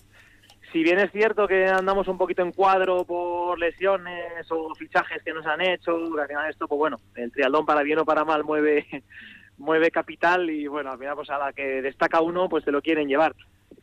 Si 0.72 0.84
bien 0.84 0.99
es 0.99 1.11
cierto 1.11 1.47
que 1.47 1.65
andamos 1.67 2.07
un 2.07 2.17
poquito 2.17 2.41
en 2.43 2.51
cuadro 2.51 3.03
por 3.03 3.57
lesiones 3.57 4.45
o 4.51 4.74
fichajes 4.76 5.24
que 5.24 5.34
nos 5.34 5.45
han 5.47 5.61
hecho, 5.61 5.95
al 6.20 6.28
final 6.28 6.49
esto, 6.49 6.67
pues 6.67 6.78
bueno, 6.78 6.99
el 7.15 7.32
triatlón 7.32 7.65
para 7.65 7.82
bien 7.82 7.99
o 7.99 8.05
para 8.05 8.24
mal 8.24 8.43
mueve 8.43 8.86
mueve 9.57 9.91
capital 9.91 10.49
y 10.49 10.67
bueno, 10.67 10.91
al 10.91 10.99
final 10.99 11.15
pues 11.15 11.30
a 11.32 11.38
la 11.38 11.51
que 11.53 11.82
destaca 11.82 12.22
uno 12.22 12.47
pues 12.47 12.63
se 12.63 12.72
lo 12.72 12.82
quieren 12.82 13.07
llevar. 13.07 13.36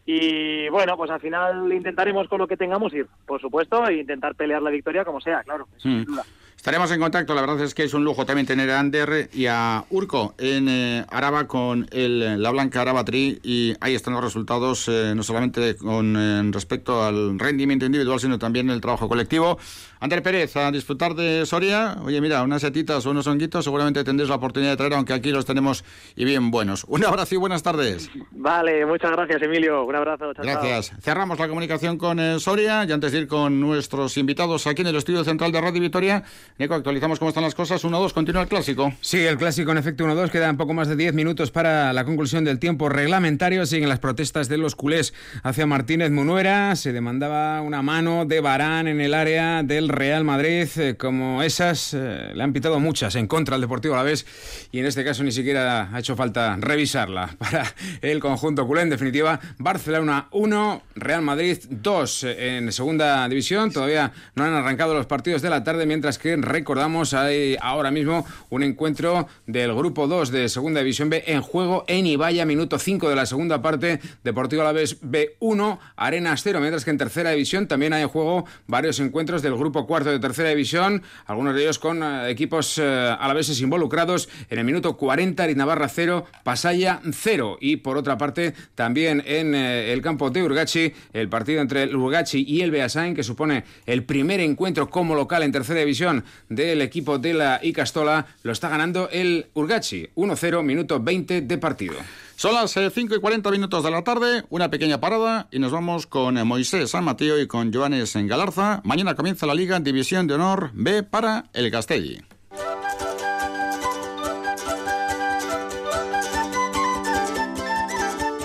Y 0.05 0.69
bueno, 0.69 0.97
pues 0.97 1.11
al 1.11 1.21
final 1.21 1.73
intentaremos 1.73 2.29
con 2.29 2.39
lo 2.39 2.47
que 2.47 2.57
tengamos 2.57 2.95
ir, 2.95 3.07
por 3.27 3.41
supuesto, 3.41 3.87
e 3.89 3.95
intentar 3.97 4.35
pelear 4.37 4.63
la 4.63 4.71
victoria 4.71 5.05
como 5.05 5.21
sea, 5.21 5.43
claro, 5.43 5.67
eso 5.77 5.89
sin 5.89 6.03
Mm. 6.03 6.05
duda. 6.05 6.23
Estaremos 6.67 6.91
en 6.91 6.99
contacto, 6.99 7.33
la 7.33 7.43
verdad 7.43 7.61
es 7.61 7.75
que 7.75 7.85
es 7.85 7.95
un 7.95 8.03
lujo 8.03 8.27
también 8.27 8.45
tener 8.45 8.69
a 8.73 8.81
Ander 8.81 9.31
y 9.33 9.47
a 9.47 9.85
Urco 9.89 10.35
en 10.37 10.69
eh, 10.69 11.07
Araba 11.11 11.47
con 11.47 11.87
el, 11.93 12.43
la 12.43 12.51
Blanca 12.51 12.81
Araba 12.81 13.05
Tri 13.05 13.39
y 13.45 13.75
ahí 13.79 13.95
están 13.95 14.15
los 14.15 14.25
resultados, 14.25 14.89
eh, 14.89 15.13
no 15.15 15.23
solamente 15.23 15.77
con 15.77 16.17
eh, 16.17 16.43
respecto 16.51 17.05
al 17.05 17.39
rendimiento 17.39 17.87
individual, 17.87 18.19
sino 18.19 18.41
también 18.41 18.69
el 18.71 18.81
trabajo 18.81 19.09
colectivo. 19.09 19.61
Ander 20.01 20.23
Pérez, 20.23 20.57
a 20.57 20.71
disfrutar 20.71 21.15
de 21.15 21.47
Soria, 21.47 21.97
oye 22.05 22.21
mira, 22.21 22.43
unas 22.43 22.63
setitas 22.63 23.07
o 23.07 23.11
unos 23.11 23.27
honguitos 23.27 23.65
seguramente 23.65 24.05
tendréis 24.05 24.29
la 24.29 24.37
oportunidad 24.37 24.73
de 24.73 24.77
traer, 24.77 24.95
aunque 24.95 25.13
aquí 25.13 25.31
los 25.31 25.45
tenemos 25.45 25.85
y 26.15 26.25
bien 26.25 26.51
buenos. 26.51 26.85
Un 26.89 27.05
abrazo 27.05 27.35
y 27.35 27.39
buenas 27.39 27.63
tardes. 27.63 28.11
Vale, 28.33 28.85
muchas 28.87 29.13
gracias 29.13 29.43
Emilio, 29.43 29.85
un 29.85 29.97
abrazo. 29.97 30.33
chao, 30.35 30.45
chao. 30.45 30.45
Gracias. 30.45 30.93
Cerramos 31.01 31.39
la 31.39 31.49
comunicación 31.49 31.99
con 31.99 32.21
eh, 32.21 32.39
Soria 32.41 32.85
y 32.85 32.93
antes 32.93 33.13
de 33.13 33.21
ir 33.21 33.29
con 33.29 33.61
nuestros 33.61 34.17
invitados 34.17 34.67
aquí 34.67 34.83
en 34.83 34.89
el 34.89 34.97
estudio 34.97 35.25
central 35.25 35.53
de 35.53 35.61
Radio 35.61 35.81
Vitoria, 35.81 36.25
Nico, 36.59 36.75
actualizamos 36.75 37.19
cómo 37.19 37.29
están 37.29 37.45
las 37.45 37.55
cosas. 37.55 37.85
1-2, 37.85 38.13
continúa 38.13 38.43
el 38.43 38.49
clásico. 38.49 38.93
Sí, 39.01 39.19
el 39.25 39.37
clásico 39.37 39.73
en 39.73 39.79
efecto 39.79 40.05
1-2. 40.05 40.31
Quedan 40.31 40.57
poco 40.57 40.75
más 40.75 40.89
de 40.89 40.97
10 40.97 41.15
minutos 41.15 41.51
para 41.51 41.93
la 41.93 42.05
conclusión 42.05 42.45
del 42.45 42.59
tiempo 42.59 42.89
reglamentario. 42.89 43.67
Siguen 43.67 43.89
las 43.89 43.99
protestas 43.99 44.49
de 44.49 44.59
los 44.59 44.75
culés 44.75 45.15
hacia 45.43 45.67
Martínez 45.67 46.11
Munuera. 46.11 46.75
Se 46.77 46.93
demandaba 46.93 47.61
una 47.61 47.83
mano 47.83 48.25
de 48.25 48.41
Barán 48.41 48.89
en 48.89 49.01
el 49.01 49.15
área 49.15 49.63
del 49.63 49.86
Real 49.89 50.25
Madrid. 50.25 50.69
Eh, 50.77 50.97
como 50.97 51.43
esas, 51.43 51.95
eh, 51.95 52.33
le 52.35 52.43
han 52.43 52.53
pitado 52.53 52.81
muchas 52.81 53.15
en 53.15 53.27
contra 53.27 53.55
del 53.55 53.63
Deportivo 53.63 53.95
a 53.95 53.99
la 53.99 54.03
vez. 54.03 54.27
Y 54.73 54.79
en 54.81 54.87
este 54.87 55.05
caso 55.05 55.23
ni 55.25 55.33
siquiera 55.33 55.91
ha 55.93 55.99
hecho 55.99 56.17
falta 56.17 56.57
revisarla 56.59 57.35
para 57.39 57.65
el 58.01 58.21
conjunto 58.21 58.67
culé. 58.67 58.83
En 58.83 58.91
definitiva, 58.91 59.41
Barcelona 59.59 60.29
1, 60.33 60.83
Real 60.95 61.23
Madrid 61.23 61.59
2 61.69 62.25
eh, 62.25 62.57
en 62.57 62.73
segunda 62.73 63.29
división. 63.29 63.71
Todavía 63.71 64.13
no 64.35 64.45
han 64.45 64.55
arrancado 64.55 64.95
los 64.95 65.07
partidos 65.07 65.43
de 65.43 65.51
la 65.51 65.65
tarde, 65.65 65.87
mientras 65.87 66.19
que 66.19 66.37
recordamos, 66.37 67.15
hay 67.15 67.57
ahora 67.61 67.91
mismo 67.91 68.27
un 68.51 68.63
encuentro 68.63 69.29
del 69.47 69.75
grupo 69.75 70.07
2 70.07 70.31
de 70.31 70.49
Segunda 70.49 70.81
División 70.81 71.11
B 71.11 71.25
en 71.27 71.43
juego 71.43 71.85
en 71.89 72.07
Ibaya, 72.07 72.45
minuto 72.47 72.79
5 72.79 73.09
de 73.09 73.17
la 73.17 73.27
segunda 73.27 73.63
parte, 73.63 74.01
Deportivo 74.25 74.63
Alavés 74.63 75.01
B1, 75.03 75.79
Arenas 75.97 76.41
0, 76.43 76.61
mientras 76.61 76.85
que 76.85 76.91
en 76.91 76.99
Tercera 76.99 77.31
División 77.31 77.67
también 77.69 77.93
hay 77.93 78.03
en 78.03 78.09
juego 78.09 78.47
varios 78.67 79.01
encuentros 79.01 79.43
del 79.43 79.55
grupo 79.55 79.76
cuarto 79.85 80.11
de 80.11 80.21
Tercera 80.21 80.51
División, 80.51 81.03
algunos 81.27 81.55
de 81.55 81.63
ellos 81.63 81.81
con 81.81 82.03
eh, 82.03 82.31
equipos 82.31 82.79
eh, 82.79 83.17
alaveses 83.19 83.61
involucrados, 83.61 84.29
en 84.49 84.61
el 84.61 84.65
minuto 84.65 84.97
40 84.97 85.49
Navarra 85.57 85.89
0, 85.89 86.25
Pasaya 86.45 87.01
0 87.11 87.59
y 87.61 87.77
por 87.77 87.97
otra 87.97 88.17
parte 88.17 88.55
también 88.77 89.23
en 89.27 89.55
eh, 89.55 89.93
el 89.93 90.01
campo 90.01 90.31
de 90.31 90.43
Urgachi, 90.43 90.93
el 91.13 91.29
partido 91.29 91.61
entre 91.61 91.83
el 91.83 91.97
Urgachi 91.97 92.45
y 92.47 92.63
el 92.63 92.71
Beasain, 92.71 93.15
que 93.15 93.23
supone 93.23 93.65
el 93.87 94.05
primer 94.05 94.41
encuentro 94.41 94.89
como 94.89 95.15
local 95.15 95.43
en 95.43 95.53
Tercera 95.53 95.81
División 95.81 96.25
del 96.49 96.81
equipo 96.81 97.19
de 97.19 97.35
la 97.35 97.61
Icastola 97.63 98.27
lo 98.43 98.53
está 98.53 98.69
ganando 98.69 99.09
el 99.11 99.47
Urgachi. 99.55 100.09
1-0, 100.15 100.63
minuto 100.63 101.01
20 101.01 101.43
de 101.43 101.59
partido. 101.59 101.97
Son 102.37 102.53
las 102.53 102.73
5 102.73 103.15
eh, 103.15 103.17
y 103.17 103.21
40 103.21 103.51
minutos 103.51 103.83
de 103.83 103.91
la 103.91 104.05
tarde, 104.05 104.45
una 104.51 104.71
pequeña 104.71 105.01
parada 105.01 105.49
y 105.51 105.59
nos 105.59 105.73
vamos 105.73 106.07
con 106.07 106.37
eh, 106.37 106.45
Moisés 106.45 106.91
San 106.91 107.03
Mateo 107.03 107.41
y 107.41 107.47
con 107.47 107.73
Joanes 107.73 108.15
en 108.15 108.27
Galarza. 108.27 108.83
Mañana 108.85 109.15
comienza 109.15 109.47
la 109.47 109.55
Liga 109.55 109.81
División 109.81 110.27
de 110.27 110.35
Honor 110.35 110.71
B 110.75 111.03
para 111.03 111.47
el 111.55 111.71
Castelli. 111.71 112.21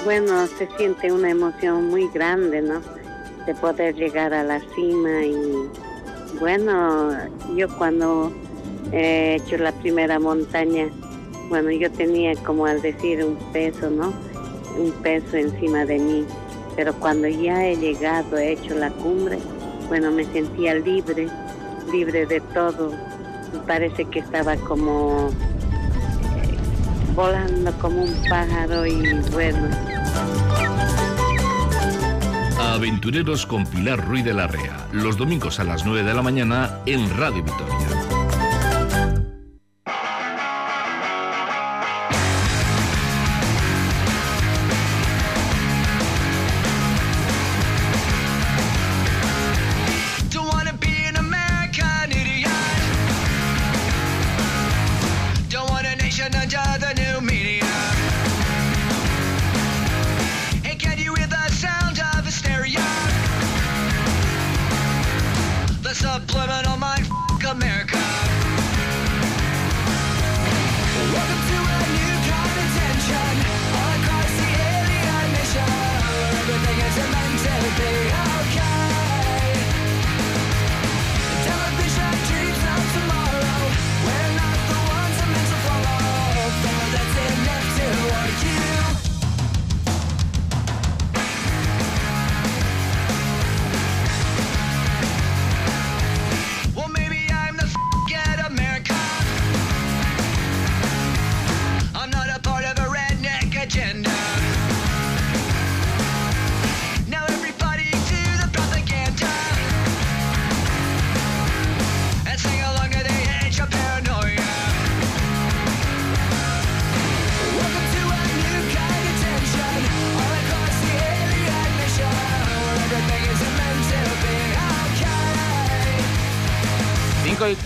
Bueno, 0.06 0.48
se 0.48 0.70
siente 0.78 1.12
una 1.12 1.30
emoción 1.30 1.90
muy 1.90 2.08
grande, 2.14 2.62
¿no? 2.62 2.82
De 3.46 3.54
poder 3.56 3.94
llegar 3.96 4.34
a 4.34 4.46
la 4.46 4.62
cima 4.74 5.26
y 5.26 5.70
bueno, 6.40 7.10
yo 7.58 7.68
cuando 7.78 8.32
he 8.94 9.36
hecho 9.36 9.58
la 9.58 9.74
primera 9.74 10.18
montaña, 10.18 10.90
bueno, 11.52 11.70
yo 11.70 11.92
tenía 11.92 12.34
como 12.46 12.66
al 12.66 12.82
decir 12.82 13.26
un 13.26 13.36
peso, 13.52 13.90
¿no? 13.90 14.14
Un 14.80 14.92
peso 15.04 15.36
encima 15.36 15.84
de 15.84 16.00
mí. 16.00 16.26
Pero 16.78 16.94
cuando 16.94 17.28
ya 17.28 17.68
he 17.68 17.76
llegado, 17.76 18.38
he 18.38 18.54
hecho 18.54 18.74
la 18.74 18.90
cumbre, 18.90 19.38
bueno, 19.90 20.12
me 20.12 20.24
sentía 20.24 20.76
libre, 20.76 21.28
libre 21.92 22.26
de 22.26 22.40
todo. 22.54 22.94
Parece 23.68 24.06
que 24.06 24.20
estaba 24.20 24.56
como 24.56 25.28
eh, 25.28 26.56
volando 27.14 27.74
como 27.80 28.04
un 28.04 28.16
pájaro 28.30 28.86
y 28.86 29.20
bueno. 29.34 29.68
Aventureros 32.62 33.46
con 33.46 33.66
Pilar 33.66 34.08
Ruiz 34.08 34.24
de 34.24 34.34
la 34.34 34.48
Rea, 34.48 34.88
los 34.94 35.18
domingos 35.18 35.60
a 35.60 35.66
las 35.66 35.86
9 35.86 36.04
de 36.04 36.14
la 36.14 36.22
mañana 36.22 36.80
en 36.86 37.10
Radio 37.18 37.44
Victoria. 37.44 38.11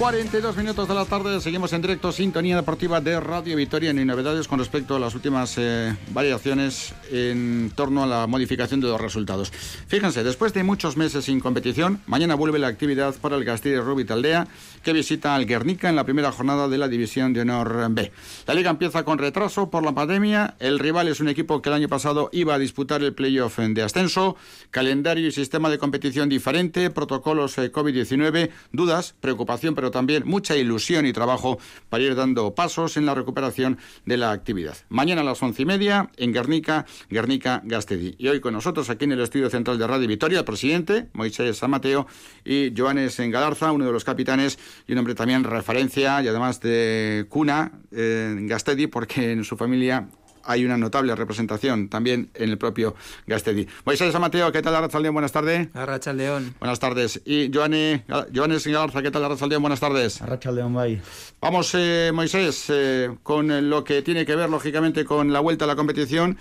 42 0.06 0.56
minutos 0.58 0.88
de 0.88 0.94
la 0.94 1.06
tarde, 1.06 1.42
seguimos 1.42 1.74
en 1.74 1.82
directo, 1.82 2.12
sintonía 2.12 2.56
deportiva 2.56 3.02
de 3.02 3.20
Radio 3.20 3.56
Victoria. 3.56 3.90
y 3.90 4.06
novedades 4.06 4.48
con 4.48 4.60
respecto 4.60 4.96
a 4.96 5.00
las 5.00 5.16
últimas 5.16 5.56
eh, 5.58 5.98
variaciones 6.12 6.94
en 7.12 7.72
torno 7.74 8.04
a 8.04 8.06
la 8.06 8.28
modificación 8.28 8.80
de 8.82 8.88
los 8.88 9.02
resultados. 9.02 9.52
Fíjense, 9.88 10.24
después 10.24 10.54
de 10.54 10.64
muchos 10.64 10.96
meses 10.96 11.26
sin 11.26 11.40
competición, 11.40 12.02
mañana 12.06 12.36
vuelve 12.36 12.60
la 12.60 12.68
actividad 12.68 13.16
para 13.16 13.36
el 13.36 13.46
Castillo 13.46 13.84
Rubit 13.84 14.12
Aldea, 14.12 14.48
que 14.84 14.94
visita 14.94 15.34
al 15.34 15.48
Guernica 15.48 15.90
en 15.90 15.96
la 15.96 16.04
primera 16.04 16.32
jornada 16.32 16.68
de 16.68 16.78
la 16.78 16.88
División 16.88 17.34
de 17.34 17.42
Honor 17.42 17.88
B. 17.90 18.12
La 18.46 18.54
liga 18.54 18.70
empieza 18.70 19.04
con 19.06 19.18
retraso 19.18 19.72
por 19.72 19.84
la 19.84 19.96
pandemia. 19.96 20.54
El 20.60 20.78
rival 20.78 21.08
es 21.08 21.20
un 21.20 21.30
equipo 21.30 21.64
que 21.64 21.70
el 21.70 21.76
año 21.76 21.90
pasado 21.90 22.30
iba 22.32 22.54
a 22.54 22.60
disputar 22.60 23.02
el 23.02 23.16
playoff 23.16 23.58
de 23.58 23.82
ascenso. 23.82 24.36
Calendario 24.70 25.28
y 25.28 25.32
sistema 25.32 25.72
de 25.72 25.80
competición 25.80 26.30
diferente, 26.30 26.92
protocolos 26.92 27.58
eh, 27.58 27.72
COVID-19, 27.72 28.52
dudas, 28.72 29.16
preocupación 29.20 29.74
pero 29.74 29.95
también 29.96 30.24
mucha 30.26 30.58
ilusión 30.58 31.06
y 31.06 31.14
trabajo 31.14 31.58
para 31.88 32.04
ir 32.04 32.16
dando 32.16 32.54
pasos 32.54 32.98
en 32.98 33.06
la 33.06 33.16
recuperación 33.16 33.78
de 34.06 34.18
la 34.18 34.32
actividad. 34.32 34.76
Mañana 34.90 35.22
a 35.22 35.24
las 35.24 35.42
once 35.42 35.62
y 35.62 35.66
media 35.66 36.10
en 36.18 36.34
Guernica, 36.34 36.86
Guernica 37.10 37.62
Gastedi. 37.64 38.14
Y 38.18 38.28
hoy 38.28 38.42
con 38.42 38.54
nosotros 38.54 38.90
aquí 38.90 39.06
en 39.06 39.14
el 39.14 39.22
estudio 39.22 39.50
central 39.50 39.80
de 39.80 39.88
Radio 39.88 40.06
Vitoria, 40.06 40.40
el 40.40 40.46
presidente 40.46 41.08
Moisés 41.14 41.58
San 41.58 41.72
Mateo 41.72 42.08
y 42.44 42.74
Joanes 42.76 43.18
Engalarza, 43.22 43.72
uno 43.72 43.86
de 43.86 43.94
los 43.94 44.04
capitanes 44.04 44.60
y 44.86 44.92
un 44.92 44.98
hombre 44.98 45.16
también 45.16 45.46
referencia 45.46 46.22
y 46.22 46.28
además 46.28 46.60
de 46.60 47.26
cuna 47.30 47.72
eh, 47.94 48.36
en 48.38 48.48
Gastedi, 48.48 48.88
porque 48.88 49.32
en 49.32 49.46
su 49.46 49.56
familia 49.56 50.10
hay 50.46 50.66
una 50.66 50.78
notable 50.78 51.16
representación 51.16 51.90
también 51.90 52.30
en 52.34 52.50
el 52.50 52.58
propio 52.58 52.96
Gastedi. 53.28 53.68
Moisés 53.86 54.18
Mateo, 54.20 54.52
¿qué 54.52 54.62
tal 54.62 54.76
Arrachaldeón? 54.76 55.14
Buenas 55.14 55.32
tardes. 55.32 55.68
Arrachaldeón. 55.74 56.56
Buenas 56.60 56.80
tardes. 56.80 57.22
Y 57.26 57.52
Joane, 57.54 58.06
Joanes 58.34 58.64
¿qué 58.64 59.12
tal 59.12 59.26
Arrachaldeón? 59.26 59.62
Buenas 59.62 59.80
tardes. 59.80 60.22
Arrachaldeón, 60.22 60.74
bye. 60.74 61.02
Vamos, 61.42 61.72
eh, 61.76 62.12
Moisés, 62.14 62.66
eh, 62.70 63.10
con 63.24 63.70
lo 63.70 63.84
que 63.84 64.02
tiene 64.02 64.26
que 64.26 64.36
ver, 64.36 64.50
lógicamente, 64.50 65.06
con 65.06 65.32
la 65.34 65.40
vuelta 65.40 65.66
a 65.66 65.68
la 65.68 65.76
competición. 65.76 66.38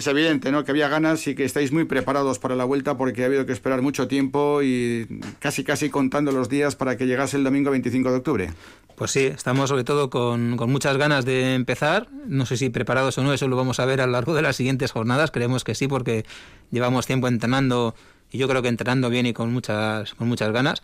Es 0.00 0.06
evidente 0.06 0.50
¿no? 0.50 0.64
que 0.64 0.70
había 0.70 0.88
ganas 0.88 1.26
y 1.26 1.34
que 1.34 1.44
estáis 1.44 1.72
muy 1.72 1.84
preparados 1.84 2.38
para 2.38 2.56
la 2.56 2.64
vuelta 2.64 2.96
porque 2.96 3.22
ha 3.22 3.26
habido 3.26 3.44
que 3.44 3.52
esperar 3.52 3.82
mucho 3.82 4.08
tiempo 4.08 4.62
y 4.62 5.06
casi 5.40 5.62
casi 5.62 5.90
contando 5.90 6.32
los 6.32 6.48
días 6.48 6.74
para 6.74 6.96
que 6.96 7.06
llegase 7.06 7.36
el 7.36 7.44
domingo 7.44 7.70
25 7.70 8.10
de 8.10 8.16
octubre. 8.16 8.50
Pues 8.96 9.10
sí, 9.10 9.26
estamos 9.26 9.68
sobre 9.68 9.84
todo 9.84 10.08
con, 10.08 10.56
muchas 10.70 10.96
ganas 10.96 11.26
de 11.26 11.54
empezar. 11.54 12.08
No 12.26 12.46
sé 12.46 12.56
si 12.56 12.70
preparados 12.70 13.18
o 13.18 13.22
no, 13.22 13.34
eso 13.34 13.46
lo 13.46 13.56
vamos 13.56 13.78
a 13.78 13.84
ver 13.84 14.00
a 14.00 14.06
lo 14.06 14.12
largo 14.12 14.32
de 14.34 14.40
las 14.40 14.56
siguientes 14.56 14.90
jornadas. 14.90 15.30
Creemos 15.30 15.64
que 15.64 15.74
sí, 15.74 15.86
porque 15.86 16.24
llevamos 16.70 17.04
tiempo 17.04 17.28
entrenando 17.28 17.94
y 18.32 18.38
yo 18.38 18.48
creo 18.48 18.62
que 18.62 18.68
entrenando 18.68 19.10
bien 19.10 19.26
y 19.26 19.34
con 19.34 19.52
muchas, 19.52 20.14
con 20.14 20.28
muchas 20.28 20.50
ganas. 20.50 20.82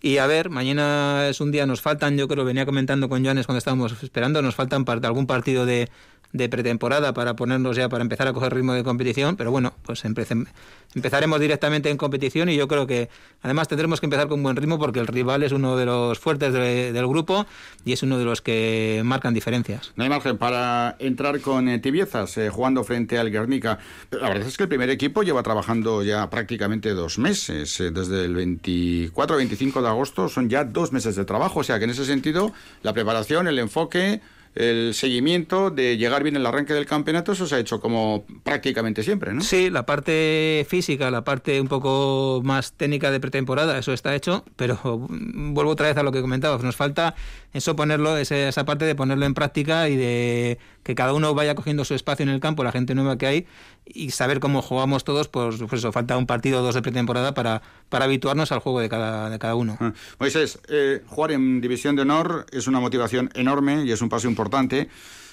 Y 0.00 0.18
a 0.18 0.26
ver, 0.26 0.50
mañana 0.50 1.28
es 1.28 1.40
un 1.40 1.52
día, 1.52 1.64
nos 1.64 1.80
faltan, 1.80 2.16
yo 2.16 2.26
creo, 2.26 2.44
venía 2.44 2.66
comentando 2.66 3.08
con 3.08 3.24
Joanes 3.24 3.46
cuando 3.46 3.58
estábamos 3.58 4.02
esperando, 4.02 4.42
nos 4.42 4.54
faltan 4.56 4.84
algún 5.02 5.26
partido 5.26 5.66
de, 5.66 5.88
de 6.32 6.48
pretemporada 6.48 7.14
para 7.14 7.36
ponernos 7.36 7.76
ya 7.76 7.88
para 7.88 8.02
empezar 8.02 8.28
a 8.28 8.32
coger 8.32 8.54
ritmo 8.54 8.74
de 8.74 8.84
competición, 8.84 9.36
pero 9.36 9.50
bueno, 9.50 9.72
pues 9.84 10.04
empezaremos 10.04 11.40
directamente 11.40 11.88
en 11.90 11.96
competición 11.96 12.48
y 12.50 12.56
yo 12.56 12.68
creo 12.68 12.86
que 12.86 13.08
además 13.42 13.68
tendremos 13.68 14.00
que 14.00 14.06
empezar 14.06 14.28
con 14.28 14.42
buen 14.42 14.56
ritmo 14.56 14.78
porque 14.78 15.00
el 15.00 15.06
rival 15.06 15.42
es 15.42 15.52
uno 15.52 15.76
de 15.76 15.86
los 15.86 16.18
fuertes 16.18 16.52
del 16.52 17.06
grupo 17.06 17.46
y 17.84 17.92
es 17.92 18.02
uno 18.02 18.18
de 18.18 18.24
los 18.24 18.42
que 18.42 19.00
marcan 19.04 19.32
diferencias. 19.32 19.92
No 19.96 20.04
hay 20.04 20.10
margen 20.10 20.36
para 20.36 20.96
entrar 20.98 21.40
con 21.40 21.68
eh, 21.68 21.78
tibiezas 21.78 22.36
eh, 22.36 22.50
jugando 22.50 22.84
frente 22.84 23.18
al 23.18 23.30
Guernica. 23.30 23.78
La 24.10 24.28
verdad 24.28 24.48
es 24.48 24.56
que 24.56 24.64
el 24.64 24.68
primer 24.68 24.90
equipo 24.90 25.22
lleva 25.22 25.42
trabajando 25.42 26.02
ya 26.02 26.28
prácticamente 26.28 26.90
dos 26.90 27.18
meses, 27.18 27.80
eh, 27.80 27.90
desde 27.90 28.24
el 28.24 28.34
24 28.34 29.36
25 29.36 29.82
de 29.82 29.88
agosto 29.88 30.28
son 30.28 30.50
ya 30.50 30.64
dos 30.64 30.92
meses 30.92 31.16
de 31.16 31.24
trabajo, 31.24 31.60
o 31.60 31.64
sea 31.64 31.78
que 31.78 31.84
en 31.84 31.90
ese 31.90 32.04
sentido 32.04 32.52
la 32.82 32.92
preparación, 32.92 33.46
el 33.46 33.58
enfoque 33.58 34.20
el 34.58 34.92
seguimiento 34.92 35.70
de 35.70 35.96
llegar 35.96 36.24
bien 36.24 36.34
el 36.34 36.44
arranque 36.44 36.74
del 36.74 36.84
campeonato, 36.84 37.30
eso 37.30 37.46
se 37.46 37.54
ha 37.54 37.58
hecho 37.60 37.80
como 37.80 38.24
prácticamente 38.42 39.04
siempre, 39.04 39.32
¿no? 39.32 39.40
Sí, 39.40 39.70
la 39.70 39.86
parte 39.86 40.66
física, 40.68 41.12
la 41.12 41.22
parte 41.22 41.60
un 41.60 41.68
poco 41.68 42.40
más 42.42 42.72
técnica 42.72 43.12
de 43.12 43.20
pretemporada, 43.20 43.78
eso 43.78 43.92
está 43.92 44.16
hecho, 44.16 44.44
pero 44.56 44.76
vuelvo 45.08 45.70
otra 45.70 45.86
vez 45.86 45.96
a 45.96 46.02
lo 46.02 46.10
que 46.10 46.20
comentaba, 46.20 46.58
nos 46.58 46.74
falta 46.74 47.14
eso 47.52 47.76
ponerlo, 47.76 48.16
esa 48.16 48.64
parte 48.64 48.84
de 48.84 48.96
ponerlo 48.96 49.26
en 49.26 49.34
práctica 49.34 49.88
y 49.88 49.96
de 49.96 50.58
que 50.82 50.96
cada 50.96 51.12
uno 51.12 51.34
vaya 51.34 51.54
cogiendo 51.54 51.84
su 51.84 51.94
espacio 51.94 52.24
en 52.24 52.30
el 52.30 52.40
campo, 52.40 52.64
la 52.64 52.72
gente 52.72 52.96
nueva 52.96 53.16
que 53.16 53.26
hay, 53.26 53.46
y 53.92 54.10
saber 54.10 54.40
cómo 54.40 54.62
jugamos 54.62 55.04
todos, 55.04 55.28
pues, 55.28 55.56
pues 55.56 55.80
eso, 55.80 55.92
falta 55.92 56.16
un 56.16 56.26
partido 56.26 56.60
o 56.60 56.62
dos 56.62 56.74
de 56.74 56.82
pretemporada 56.82 57.34
para, 57.34 57.62
para 57.88 58.04
habituarnos 58.04 58.52
al 58.52 58.60
juego 58.60 58.80
de 58.80 58.88
cada, 58.88 59.30
de 59.30 59.38
cada 59.38 59.54
uno. 59.54 59.76
Ah, 59.80 59.92
Moisés, 60.18 60.58
eh, 60.68 61.02
jugar 61.06 61.32
en 61.32 61.60
División 61.60 61.96
de 61.96 62.02
Honor 62.02 62.46
es 62.52 62.66
una 62.66 62.80
motivación 62.80 63.30
enorme 63.34 63.84
y 63.84 63.92
es 63.92 64.02
un 64.02 64.08
paso 64.08 64.28
importante 64.28 64.88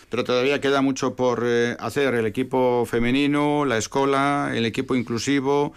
pero 0.10 0.24
todavía 0.24 0.62
queda 0.62 0.82
mucho 0.82 1.16
por 1.16 1.44
eh, 1.46 1.76
hacer. 1.80 2.14
El 2.14 2.26
equipo 2.26 2.86
femenino, 2.86 3.66
la 3.66 3.78
escuela, 3.78 4.52
el 4.54 4.66
equipo 4.66 4.96
inclusivo, 4.96 5.74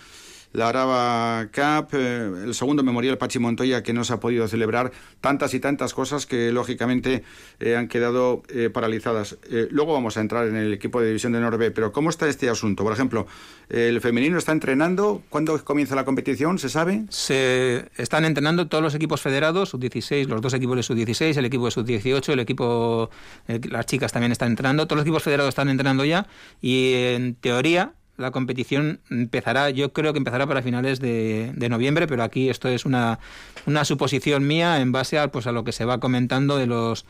la 0.52 0.68
Araba 0.68 1.48
Cup, 1.52 1.88
eh, 1.92 2.44
el 2.44 2.54
segundo 2.54 2.82
memorial 2.82 3.18
Pachi 3.18 3.38
Montoya 3.38 3.82
que 3.82 3.92
no 3.92 4.04
se 4.04 4.12
ha 4.12 4.20
podido 4.20 4.48
celebrar, 4.48 4.92
tantas 5.20 5.54
y 5.54 5.60
tantas 5.60 5.94
cosas 5.94 6.26
que 6.26 6.52
lógicamente 6.52 7.22
eh, 7.60 7.76
han 7.76 7.88
quedado 7.88 8.42
eh, 8.48 8.70
paralizadas. 8.70 9.36
luego 9.70 9.92
vamos 9.92 10.16
a 10.16 10.20
entrar 10.20 10.46
en 10.46 10.56
el 10.56 10.72
equipo 10.72 11.00
de 11.00 11.08
división 11.08 11.32
de 11.32 11.40
Norbe, 11.40 11.70
pero 11.70 11.92
¿cómo 11.92 12.10
está 12.10 12.28
este 12.28 12.48
asunto? 12.48 12.84
Por 12.84 12.92
ejemplo, 12.92 13.26
el 13.68 14.00
femenino 14.00 14.38
está 14.38 14.52
entrenando, 14.52 15.22
¿cuándo 15.28 15.62
comienza 15.64 15.94
la 15.94 16.04
competición? 16.04 16.58
¿Se 16.58 16.68
sabe? 16.68 17.04
Se 17.08 17.90
están 17.96 18.24
entrenando 18.24 18.68
todos 18.68 18.82
los 18.82 18.94
equipos 18.94 19.20
federados, 19.20 19.70
sub-16, 19.70 20.26
los 20.26 20.40
dos 20.40 20.54
equipos 20.54 20.76
de 20.76 20.82
sub-16, 20.82 21.36
el 21.36 21.44
equipo 21.44 21.66
de 21.66 21.70
sub-18, 21.72 22.32
el 22.32 22.40
equipo, 22.40 23.10
las 23.46 23.86
chicas 23.86 24.12
también 24.12 24.32
están 24.32 24.48
entrenando, 24.48 24.86
todos 24.86 24.98
los 24.98 25.04
equipos 25.04 25.22
federados 25.22 25.50
están 25.50 25.68
entrenando 25.68 26.04
ya 26.04 26.26
y 26.60 26.92
en 26.94 27.34
teoría 27.34 27.92
la 28.18 28.32
competición 28.32 29.00
empezará, 29.10 29.70
yo 29.70 29.92
creo 29.92 30.12
que 30.12 30.18
empezará 30.18 30.46
para 30.46 30.60
finales 30.60 31.00
de, 31.00 31.68
noviembre, 31.70 32.06
pero 32.06 32.22
aquí 32.22 32.50
esto 32.50 32.68
es 32.68 32.84
una, 32.84 33.18
una, 33.64 33.84
suposición 33.84 34.46
mía 34.46 34.80
en 34.80 34.92
base 34.92 35.18
a, 35.18 35.28
pues, 35.28 35.46
a 35.46 35.52
lo 35.52 35.64
que 35.64 35.72
se 35.72 35.84
va 35.84 36.00
comentando 36.00 36.58
de 36.58 36.66
los 36.66 37.06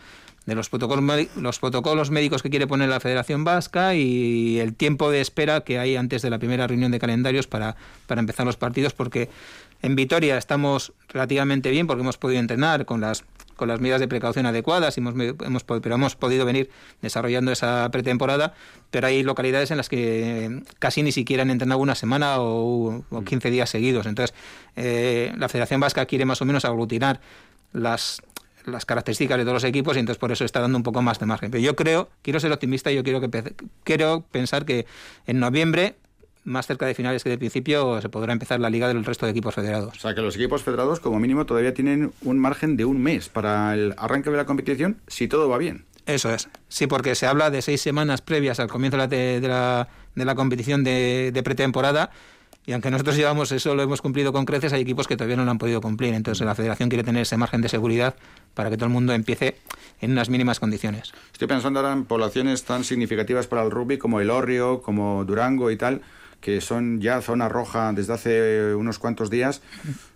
de 0.46 0.54
los 0.54 0.70
protocolos, 0.70 1.28
los 1.36 1.58
protocolos 1.58 2.10
médicos 2.10 2.42
que 2.42 2.48
quiere 2.48 2.66
poner 2.66 2.88
la 2.88 3.00
Federación 3.00 3.44
Vasca 3.44 3.94
y 3.94 4.58
el 4.58 4.74
tiempo 4.74 5.10
de 5.10 5.20
espera 5.20 5.60
que 5.60 5.78
hay 5.78 5.94
antes 5.96 6.22
de 6.22 6.30
la 6.30 6.38
primera 6.38 6.66
reunión 6.66 6.90
de 6.90 6.98
calendarios 6.98 7.46
para, 7.46 7.76
para 8.06 8.20
empezar 8.20 8.46
los 8.46 8.56
partidos, 8.56 8.94
porque 8.94 9.28
en 9.82 9.94
Vitoria 9.94 10.38
estamos 10.38 10.94
relativamente 11.08 11.70
bien 11.70 11.86
porque 11.86 12.00
hemos 12.00 12.16
podido 12.16 12.40
entrenar 12.40 12.86
con 12.86 13.02
las 13.02 13.24
con 13.58 13.68
las 13.68 13.80
medidas 13.80 14.00
de 14.00 14.08
precaución 14.08 14.46
adecuadas, 14.46 14.96
y 14.96 15.00
hemos, 15.00 15.14
hemos, 15.44 15.64
pero 15.64 15.94
hemos 15.94 16.16
podido 16.16 16.46
venir 16.46 16.70
desarrollando 17.02 17.52
esa 17.52 17.90
pretemporada, 17.90 18.54
pero 18.90 19.08
hay 19.08 19.22
localidades 19.22 19.70
en 19.70 19.76
las 19.76 19.90
que 19.90 20.62
casi 20.78 21.02
ni 21.02 21.12
siquiera 21.12 21.42
han 21.42 21.50
entrenado 21.50 21.80
una 21.80 21.94
semana 21.94 22.40
o, 22.40 23.04
o 23.10 23.22
15 23.22 23.50
días 23.50 23.68
seguidos. 23.68 24.06
Entonces, 24.06 24.34
eh, 24.76 25.34
la 25.36 25.50
Federación 25.50 25.80
Vasca 25.80 26.06
quiere 26.06 26.24
más 26.24 26.40
o 26.40 26.46
menos 26.46 26.64
aglutinar 26.64 27.20
las 27.74 28.22
las 28.66 28.84
características 28.84 29.38
de 29.38 29.44
todos 29.44 29.54
los 29.54 29.64
equipos 29.64 29.96
y 29.96 30.00
entonces 30.00 30.18
por 30.18 30.30
eso 30.30 30.44
está 30.44 30.60
dando 30.60 30.76
un 30.76 30.82
poco 30.82 31.00
más 31.00 31.18
de 31.18 31.24
margen. 31.24 31.50
Pero 31.50 31.62
yo 31.62 31.74
creo, 31.74 32.10
quiero 32.20 32.38
ser 32.38 32.52
optimista 32.52 32.92
y 32.92 32.96
yo 32.96 33.02
quiero 33.02 33.20
que 33.20 33.54
quiero 33.82 34.24
pensar 34.30 34.66
que 34.66 34.84
en 35.26 35.40
noviembre 35.40 35.96
más 36.48 36.66
cerca 36.66 36.86
de 36.86 36.94
finales 36.94 37.22
que 37.22 37.30
de 37.30 37.38
principio 37.38 38.00
se 38.00 38.08
podrá 38.08 38.32
empezar 38.32 38.58
la 38.58 38.70
liga 38.70 38.88
del 38.88 39.04
resto 39.04 39.26
de 39.26 39.32
equipos 39.32 39.54
federados. 39.54 39.96
O 39.96 40.00
sea 40.00 40.14
que 40.14 40.22
los 40.22 40.34
equipos 40.34 40.62
federados 40.62 40.98
como 40.98 41.20
mínimo 41.20 41.46
todavía 41.46 41.74
tienen 41.74 42.12
un 42.22 42.38
margen 42.38 42.76
de 42.76 42.84
un 42.84 43.00
mes 43.00 43.28
para 43.28 43.74
el 43.74 43.94
arranque 43.98 44.30
de 44.30 44.36
la 44.36 44.46
competición 44.46 44.96
si 45.06 45.28
todo 45.28 45.48
va 45.48 45.58
bien. 45.58 45.84
Eso 46.06 46.32
es, 46.32 46.48
sí, 46.68 46.86
porque 46.86 47.14
se 47.14 47.26
habla 47.26 47.50
de 47.50 47.60
seis 47.60 47.82
semanas 47.82 48.22
previas 48.22 48.58
al 48.60 48.68
comienzo 48.68 48.96
de 48.96 49.40
la, 49.42 49.88
de 50.14 50.24
la, 50.24 50.34
competición 50.34 50.82
de, 50.82 51.32
de 51.32 51.42
pretemporada 51.42 52.10
y 52.64 52.72
aunque 52.72 52.90
nosotros 52.90 53.16
llevamos 53.16 53.52
eso, 53.52 53.74
lo 53.74 53.82
hemos 53.82 54.00
cumplido 54.00 54.32
con 54.32 54.44
creces, 54.44 54.72
hay 54.72 54.82
equipos 54.82 55.06
que 55.06 55.16
todavía 55.16 55.36
no 55.36 55.44
lo 55.44 55.50
han 55.50 55.58
podido 55.58 55.80
cumplir. 55.80 56.14
Entonces 56.14 56.46
la 56.46 56.54
federación 56.54 56.88
quiere 56.88 57.04
tener 57.04 57.22
ese 57.22 57.36
margen 57.36 57.62
de 57.62 57.68
seguridad 57.68 58.14
para 58.54 58.70
que 58.70 58.76
todo 58.76 58.86
el 58.86 58.92
mundo 58.92 59.12
empiece 59.12 59.56
en 60.00 60.12
unas 60.12 60.28
mínimas 60.28 60.60
condiciones. 60.60 61.12
Estoy 61.32 61.48
pensando 61.48 61.80
ahora 61.80 61.92
en 61.92 62.04
poblaciones 62.04 62.64
tan 62.64 62.84
significativas 62.84 63.46
para 63.46 63.62
el 63.62 63.70
rugby 63.70 63.96
como 63.98 64.20
el 64.20 64.30
Orrio, 64.30 64.82
como 64.82 65.24
Durango 65.24 65.70
y 65.70 65.76
tal 65.76 66.02
que 66.40 66.60
son 66.60 67.00
ya 67.00 67.20
zona 67.20 67.48
roja 67.48 67.92
desde 67.92 68.12
hace 68.12 68.74
unos 68.74 68.98
cuantos 68.98 69.30
días. 69.30 69.60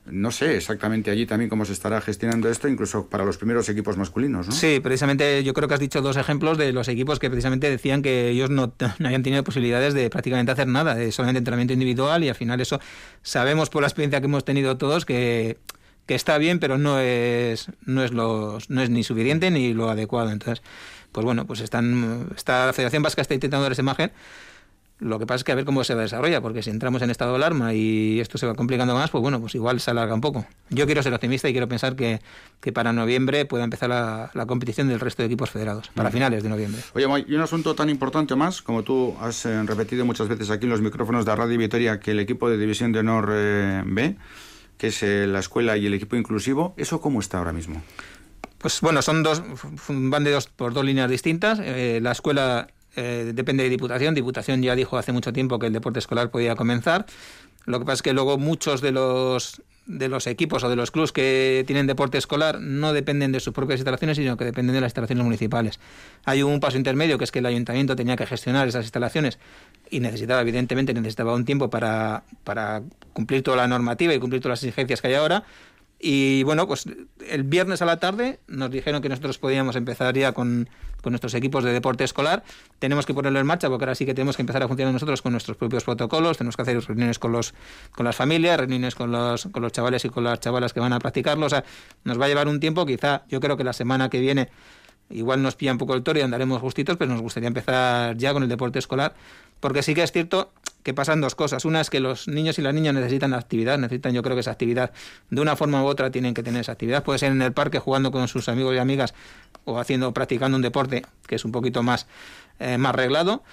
No 0.06 0.30
sé 0.30 0.56
exactamente 0.56 1.10
allí 1.10 1.26
también 1.26 1.48
cómo 1.48 1.64
se 1.64 1.72
estará 1.72 2.00
gestionando 2.00 2.48
esto, 2.48 2.68
incluso 2.68 3.06
para 3.06 3.24
los 3.24 3.36
primeros 3.36 3.68
equipos 3.68 3.96
masculinos, 3.96 4.48
¿no? 4.48 4.52
Sí, 4.52 4.80
precisamente 4.80 5.44
yo 5.44 5.54
creo 5.54 5.68
que 5.68 5.74
has 5.74 5.80
dicho 5.80 6.00
dos 6.00 6.16
ejemplos 6.16 6.58
de 6.58 6.72
los 6.72 6.88
equipos 6.88 7.18
que 7.18 7.28
precisamente 7.28 7.70
decían 7.70 8.02
que 8.02 8.30
ellos 8.30 8.50
no, 8.50 8.72
no 8.98 9.06
habían 9.06 9.22
tenido 9.22 9.44
posibilidades 9.44 9.94
de 9.94 10.10
prácticamente 10.10 10.52
hacer 10.52 10.68
nada, 10.68 10.94
de 10.94 11.12
solamente 11.12 11.38
entrenamiento 11.38 11.72
individual 11.72 12.24
y 12.24 12.28
al 12.28 12.34
final 12.34 12.60
eso 12.60 12.80
sabemos 13.22 13.70
por 13.70 13.82
la 13.82 13.88
experiencia 13.88 14.20
que 14.20 14.26
hemos 14.26 14.44
tenido 14.44 14.76
todos 14.76 15.04
que 15.04 15.58
que 16.06 16.16
está 16.16 16.36
bien, 16.36 16.58
pero 16.58 16.78
no 16.78 16.98
es 16.98 17.68
no 17.86 18.02
es 18.02 18.12
lo, 18.12 18.58
no 18.68 18.82
es 18.82 18.90
ni 18.90 19.04
suficiente 19.04 19.50
ni 19.52 19.72
lo 19.72 19.88
adecuado. 19.88 20.30
Entonces, 20.30 20.62
pues 21.12 21.24
bueno, 21.24 21.46
pues 21.46 21.60
están 21.60 22.28
está 22.36 22.66
la 22.66 22.72
Federación 22.72 23.02
Vasca 23.04 23.22
está 23.22 23.34
intentando 23.34 23.62
dar 23.62 23.72
esa 23.72 23.82
imagen 23.82 24.10
lo 25.02 25.18
que 25.18 25.26
pasa 25.26 25.36
es 25.36 25.44
que 25.44 25.52
a 25.52 25.54
ver 25.54 25.64
cómo 25.64 25.82
se 25.84 25.94
desarrolla, 25.94 26.40
porque 26.40 26.62
si 26.62 26.70
entramos 26.70 27.02
en 27.02 27.10
estado 27.10 27.32
de 27.32 27.36
alarma 27.36 27.74
y 27.74 28.20
esto 28.20 28.38
se 28.38 28.46
va 28.46 28.54
complicando 28.54 28.94
más, 28.94 29.10
pues 29.10 29.20
bueno, 29.20 29.40
pues 29.40 29.54
igual 29.54 29.80
se 29.80 29.90
alarga 29.90 30.14
un 30.14 30.20
poco. 30.20 30.46
Yo 30.70 30.86
quiero 30.86 31.02
ser 31.02 31.12
optimista 31.12 31.48
y 31.48 31.52
quiero 31.52 31.68
pensar 31.68 31.96
que, 31.96 32.20
que 32.60 32.72
para 32.72 32.92
noviembre 32.92 33.44
pueda 33.44 33.64
empezar 33.64 33.90
la, 33.90 34.46
competición 34.46 34.88
del 34.88 35.00
resto 35.00 35.22
de 35.22 35.26
equipos 35.26 35.50
federados, 35.50 35.90
para 35.94 36.10
finales 36.10 36.42
de 36.42 36.48
noviembre. 36.48 36.80
Oye, 36.94 37.24
y 37.26 37.34
un 37.34 37.40
asunto 37.40 37.74
tan 37.74 37.90
importante 37.90 38.36
más, 38.36 38.62
como 38.62 38.82
tú 38.82 39.16
has 39.20 39.44
eh, 39.44 39.62
repetido 39.64 40.04
muchas 40.04 40.28
veces 40.28 40.50
aquí 40.50 40.64
en 40.64 40.70
los 40.70 40.80
micrófonos 40.80 41.24
de 41.24 41.34
Radio 41.34 41.58
Vitoria, 41.58 41.98
que 41.98 42.12
el 42.12 42.20
equipo 42.20 42.48
de 42.48 42.56
División 42.56 42.92
de 42.92 43.00
Honor 43.00 43.30
eh, 43.32 43.82
B, 43.84 44.16
que 44.78 44.88
es 44.88 45.02
eh, 45.02 45.26
la 45.26 45.40
escuela 45.40 45.76
y 45.76 45.86
el 45.86 45.94
equipo 45.94 46.16
inclusivo, 46.16 46.74
¿eso 46.76 47.00
cómo 47.00 47.20
está 47.20 47.38
ahora 47.38 47.52
mismo? 47.52 47.82
Pues 48.58 48.80
bueno, 48.80 49.02
son 49.02 49.24
dos, 49.24 49.42
van 49.88 50.22
de 50.22 50.30
dos 50.30 50.46
por 50.46 50.72
dos 50.72 50.84
líneas 50.84 51.10
distintas. 51.10 51.58
la 51.58 52.12
escuela 52.12 52.68
eh, 52.96 53.32
depende 53.34 53.64
de 53.64 53.70
Diputación. 53.70 54.14
Diputación 54.14 54.62
ya 54.62 54.74
dijo 54.74 54.96
hace 54.96 55.12
mucho 55.12 55.32
tiempo 55.32 55.58
que 55.58 55.66
el 55.66 55.72
deporte 55.72 55.98
escolar 55.98 56.30
podía 56.30 56.56
comenzar. 56.56 57.06
Lo 57.64 57.78
que 57.78 57.84
pasa 57.84 57.94
es 57.94 58.02
que 58.02 58.12
luego 58.12 58.38
muchos 58.38 58.80
de 58.80 58.92
los 58.92 59.62
de 59.86 60.08
los 60.08 60.28
equipos 60.28 60.62
o 60.62 60.68
de 60.68 60.76
los 60.76 60.92
clubes 60.92 61.10
que 61.10 61.64
tienen 61.66 61.88
deporte 61.88 62.16
escolar 62.16 62.60
no 62.60 62.92
dependen 62.92 63.32
de 63.32 63.40
sus 63.40 63.52
propias 63.52 63.80
instalaciones, 63.80 64.16
sino 64.16 64.36
que 64.36 64.44
dependen 64.44 64.74
de 64.74 64.80
las 64.80 64.90
instalaciones 64.90 65.24
municipales. 65.24 65.80
Hay 66.24 66.42
un 66.42 66.60
paso 66.60 66.76
intermedio 66.76 67.18
que 67.18 67.24
es 67.24 67.32
que 67.32 67.40
el 67.40 67.46
ayuntamiento 67.46 67.96
tenía 67.96 68.16
que 68.16 68.26
gestionar 68.26 68.68
esas 68.68 68.84
instalaciones 68.84 69.38
y 69.90 70.00
necesitaba, 70.00 70.40
evidentemente, 70.40 70.94
necesitaba 70.94 71.34
un 71.34 71.44
tiempo 71.44 71.68
para, 71.68 72.22
para 72.44 72.82
cumplir 73.12 73.42
toda 73.42 73.56
la 73.56 73.66
normativa 73.66 74.14
y 74.14 74.20
cumplir 74.20 74.40
todas 74.40 74.60
las 74.60 74.64
exigencias 74.64 75.02
que 75.02 75.08
hay 75.08 75.14
ahora. 75.14 75.44
Y 76.04 76.42
bueno, 76.42 76.66
pues 76.66 76.84
el 77.28 77.44
viernes 77.44 77.80
a 77.80 77.84
la 77.84 78.00
tarde 78.00 78.40
nos 78.48 78.72
dijeron 78.72 79.00
que 79.02 79.08
nosotros 79.08 79.38
podíamos 79.38 79.76
empezar 79.76 80.12
ya 80.16 80.32
con, 80.32 80.68
nuestros 81.04 81.32
equipos 81.34 81.62
de 81.62 81.72
deporte 81.72 82.02
escolar. 82.02 82.42
Tenemos 82.80 83.06
que 83.06 83.14
ponerlo 83.14 83.38
en 83.38 83.46
marcha 83.46 83.68
porque 83.68 83.84
ahora 83.84 83.94
sí 83.94 84.04
que 84.04 84.12
tenemos 84.12 84.34
que 84.34 84.42
empezar 84.42 84.64
a 84.64 84.66
funcionar 84.66 84.92
nosotros 84.92 85.22
con 85.22 85.30
nuestros 85.30 85.56
propios 85.56 85.84
protocolos. 85.84 86.38
Tenemos 86.38 86.56
que 86.56 86.62
hacer 86.62 86.80
reuniones 86.80 87.20
con, 87.20 87.30
los, 87.30 87.54
con 87.92 88.04
las 88.04 88.16
familias, 88.16 88.58
reuniones 88.58 88.96
con 88.96 89.12
los, 89.12 89.46
con 89.46 89.62
los 89.62 89.70
chavales 89.70 90.04
y 90.04 90.08
con 90.08 90.24
las 90.24 90.40
chavalas 90.40 90.72
que 90.72 90.80
van 90.80 90.92
a 90.92 90.98
practicarlo. 90.98 91.46
O 91.46 91.50
sea, 91.50 91.62
nos 92.02 92.20
va 92.20 92.24
a 92.24 92.28
llevar 92.28 92.48
un 92.48 92.58
tiempo, 92.58 92.84
quizá 92.84 93.22
yo 93.28 93.38
creo 93.38 93.56
que 93.56 93.62
la 93.62 93.72
semana 93.72 94.10
que 94.10 94.18
viene 94.18 94.48
igual 95.08 95.40
nos 95.40 95.54
pilla 95.54 95.70
un 95.70 95.78
poco 95.78 95.94
el 95.94 96.02
toro 96.02 96.18
y 96.18 96.22
andaremos 96.22 96.60
justitos, 96.60 96.96
pero 96.96 97.12
nos 97.12 97.20
gustaría 97.20 97.46
empezar 97.46 98.16
ya 98.16 98.32
con 98.32 98.42
el 98.42 98.48
deporte 98.48 98.80
escolar 98.80 99.14
porque 99.62 99.84
sí 99.84 99.94
que 99.94 100.02
es 100.02 100.10
cierto 100.10 100.52
que 100.82 100.92
pasan 100.92 101.20
dos 101.20 101.36
cosas. 101.36 101.64
Una 101.64 101.80
es 101.80 101.88
que 101.88 102.00
los 102.00 102.26
niños 102.26 102.58
y 102.58 102.62
las 102.62 102.74
niñas 102.74 102.94
necesitan 102.94 103.32
actividad, 103.32 103.78
necesitan 103.78 104.12
yo 104.12 104.20
creo 104.20 104.34
que 104.34 104.40
esa 104.40 104.50
actividad. 104.50 104.90
De 105.30 105.40
una 105.40 105.54
forma 105.54 105.84
u 105.84 105.86
otra 105.86 106.10
tienen 106.10 106.34
que 106.34 106.42
tener 106.42 106.62
esa 106.62 106.72
actividad. 106.72 107.04
Puede 107.04 107.20
ser 107.20 107.30
en 107.30 107.40
el 107.40 107.52
parque 107.52 107.78
jugando 107.78 108.10
con 108.10 108.26
sus 108.26 108.48
amigos 108.48 108.74
y 108.74 108.78
amigas 108.78 109.14
o 109.64 109.78
haciendo, 109.78 110.12
practicando 110.12 110.56
un 110.56 110.62
deporte 110.62 111.06
que 111.28 111.36
es 111.36 111.44
un 111.44 111.52
poquito 111.52 111.84
más, 111.84 112.08
eh, 112.58 112.76
más 112.76 112.92
reglado. 112.92 113.44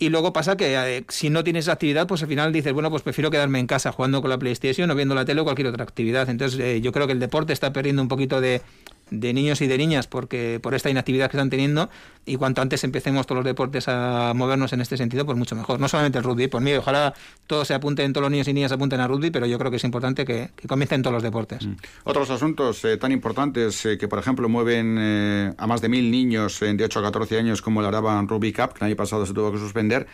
Y 0.00 0.08
luego 0.08 0.32
pasa 0.32 0.56
que 0.56 0.74
eh, 0.74 1.04
si 1.08 1.30
no 1.30 1.44
tienes 1.44 1.68
actividad, 1.68 2.08
pues 2.08 2.22
al 2.22 2.28
final 2.28 2.52
dices, 2.52 2.72
bueno, 2.72 2.90
pues 2.90 3.04
prefiero 3.04 3.30
quedarme 3.30 3.60
en 3.60 3.68
casa 3.68 3.92
jugando 3.92 4.20
con 4.20 4.30
la 4.30 4.38
PlayStation 4.38 4.90
o 4.90 4.96
viendo 4.96 5.14
la 5.14 5.24
tele 5.24 5.42
o 5.42 5.44
cualquier 5.44 5.68
otra 5.68 5.84
actividad. 5.84 6.28
Entonces 6.28 6.58
eh, 6.58 6.80
yo 6.80 6.90
creo 6.90 7.06
que 7.06 7.12
el 7.12 7.20
deporte 7.20 7.52
está 7.52 7.72
perdiendo 7.72 8.02
un 8.02 8.08
poquito 8.08 8.40
de, 8.40 8.62
de 9.10 9.32
niños 9.32 9.60
y 9.60 9.66
de 9.66 9.78
niñas 9.78 10.06
porque 10.06 10.60
por 10.62 10.74
esta 10.74 10.90
inactividad 10.90 11.30
que 11.30 11.36
están 11.36 11.50
teniendo 11.50 11.90
y 12.26 12.36
cuanto 12.36 12.62
antes 12.62 12.84
empecemos 12.84 13.26
todos 13.26 13.38
los 13.38 13.44
deportes 13.44 13.88
a 13.88 14.32
movernos 14.34 14.72
en 14.72 14.80
este 14.80 14.96
sentido, 14.96 15.24
pues 15.24 15.36
mucho 15.36 15.56
mejor. 15.56 15.80
No 15.80 15.88
solamente 15.88 16.18
el 16.18 16.24
rugby, 16.24 16.48
por 16.48 16.60
mí, 16.60 16.72
ojalá 16.74 17.14
todos 17.46 17.66
se 17.66 17.74
apunten, 17.74 18.12
todos 18.12 18.22
los 18.22 18.30
niños 18.30 18.46
y 18.48 18.52
niñas 18.52 18.70
se 18.70 18.74
apunten 18.74 19.00
a 19.00 19.08
rugby, 19.08 19.30
pero 19.30 19.46
yo 19.46 19.58
creo 19.58 19.70
que 19.70 19.78
es 19.78 19.84
importante 19.84 20.24
que, 20.24 20.50
comiencen 20.68 21.02
todos 21.02 21.14
los 21.14 21.22
deportes. 21.22 21.66
Mm. 21.66 21.76
Otros 22.04 22.30
asuntos 22.30 22.84
eh, 22.84 22.96
tan 22.98 23.12
importantes 23.12 23.84
eh, 23.86 23.98
que, 23.98 24.06
por 24.06 24.18
ejemplo, 24.18 24.48
mueven 24.48 24.96
eh, 24.98 25.52
a 25.56 25.66
más 25.66 25.80
de 25.80 25.88
mil 25.88 26.10
niños 26.10 26.60
de 26.60 26.84
8 26.84 26.98
a 26.98 27.02
14 27.02 27.38
años 27.38 27.62
como 27.62 27.80
el 27.80 27.86
Araban 27.86 28.28
Rugby 28.28 28.52
Cup, 28.52 28.74
que 28.74 28.84
el 28.84 28.90
año 28.90 28.96
pasado 28.96 29.26
se 29.26 29.32
tuvo 29.32 29.50
que 29.50 29.58
suspender, 29.58 30.06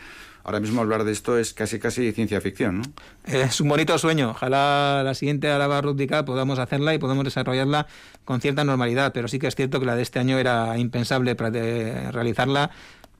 ahora 0.46 0.60
mismo 0.60 0.80
hablar 0.80 1.02
de 1.02 1.10
esto 1.10 1.36
es 1.36 1.52
casi 1.52 1.80
casi 1.80 2.12
ciencia 2.12 2.40
ficción, 2.40 2.78
¿no? 2.78 2.82
Es 3.24 3.60
un 3.60 3.68
bonito 3.68 3.98
sueño. 3.98 4.30
Ojalá 4.30 5.02
la 5.04 5.14
siguiente 5.14 5.50
Araba 5.50 5.80
Rugby 5.80 6.06
podamos 6.24 6.60
hacerla 6.60 6.94
y 6.94 6.98
podamos 6.98 7.24
desarrollarla 7.24 7.88
con 8.24 8.40
cierta 8.40 8.62
normalidad, 8.62 9.12
pero 9.12 9.26
sí 9.26 9.40
que 9.40 9.48
es 9.48 9.56
cierto 9.56 9.80
que 9.80 9.86
la 9.86 9.96
de 9.96 10.02
este 10.02 10.20
año 10.20 10.38
era 10.38 10.78
impensable 10.78 11.34
realizarla 11.34 12.70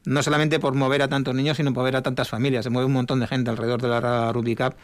no 0.04 0.22
solamente 0.22 0.60
por 0.60 0.74
mover 0.74 1.02
a 1.02 1.08
tantos 1.08 1.34
niños, 1.34 1.56
sino 1.56 1.74
por 1.74 1.82
mover 1.82 1.96
a 1.96 2.02
tantas 2.02 2.28
familias. 2.28 2.64
Se 2.64 2.70
mueve 2.70 2.86
un 2.86 2.92
montón 2.92 3.18
de 3.18 3.26
gente 3.26 3.50
alrededor 3.50 3.82
de 3.82 3.88
la 3.88 4.32
Rugby 4.32 4.54
Cup 4.54 4.76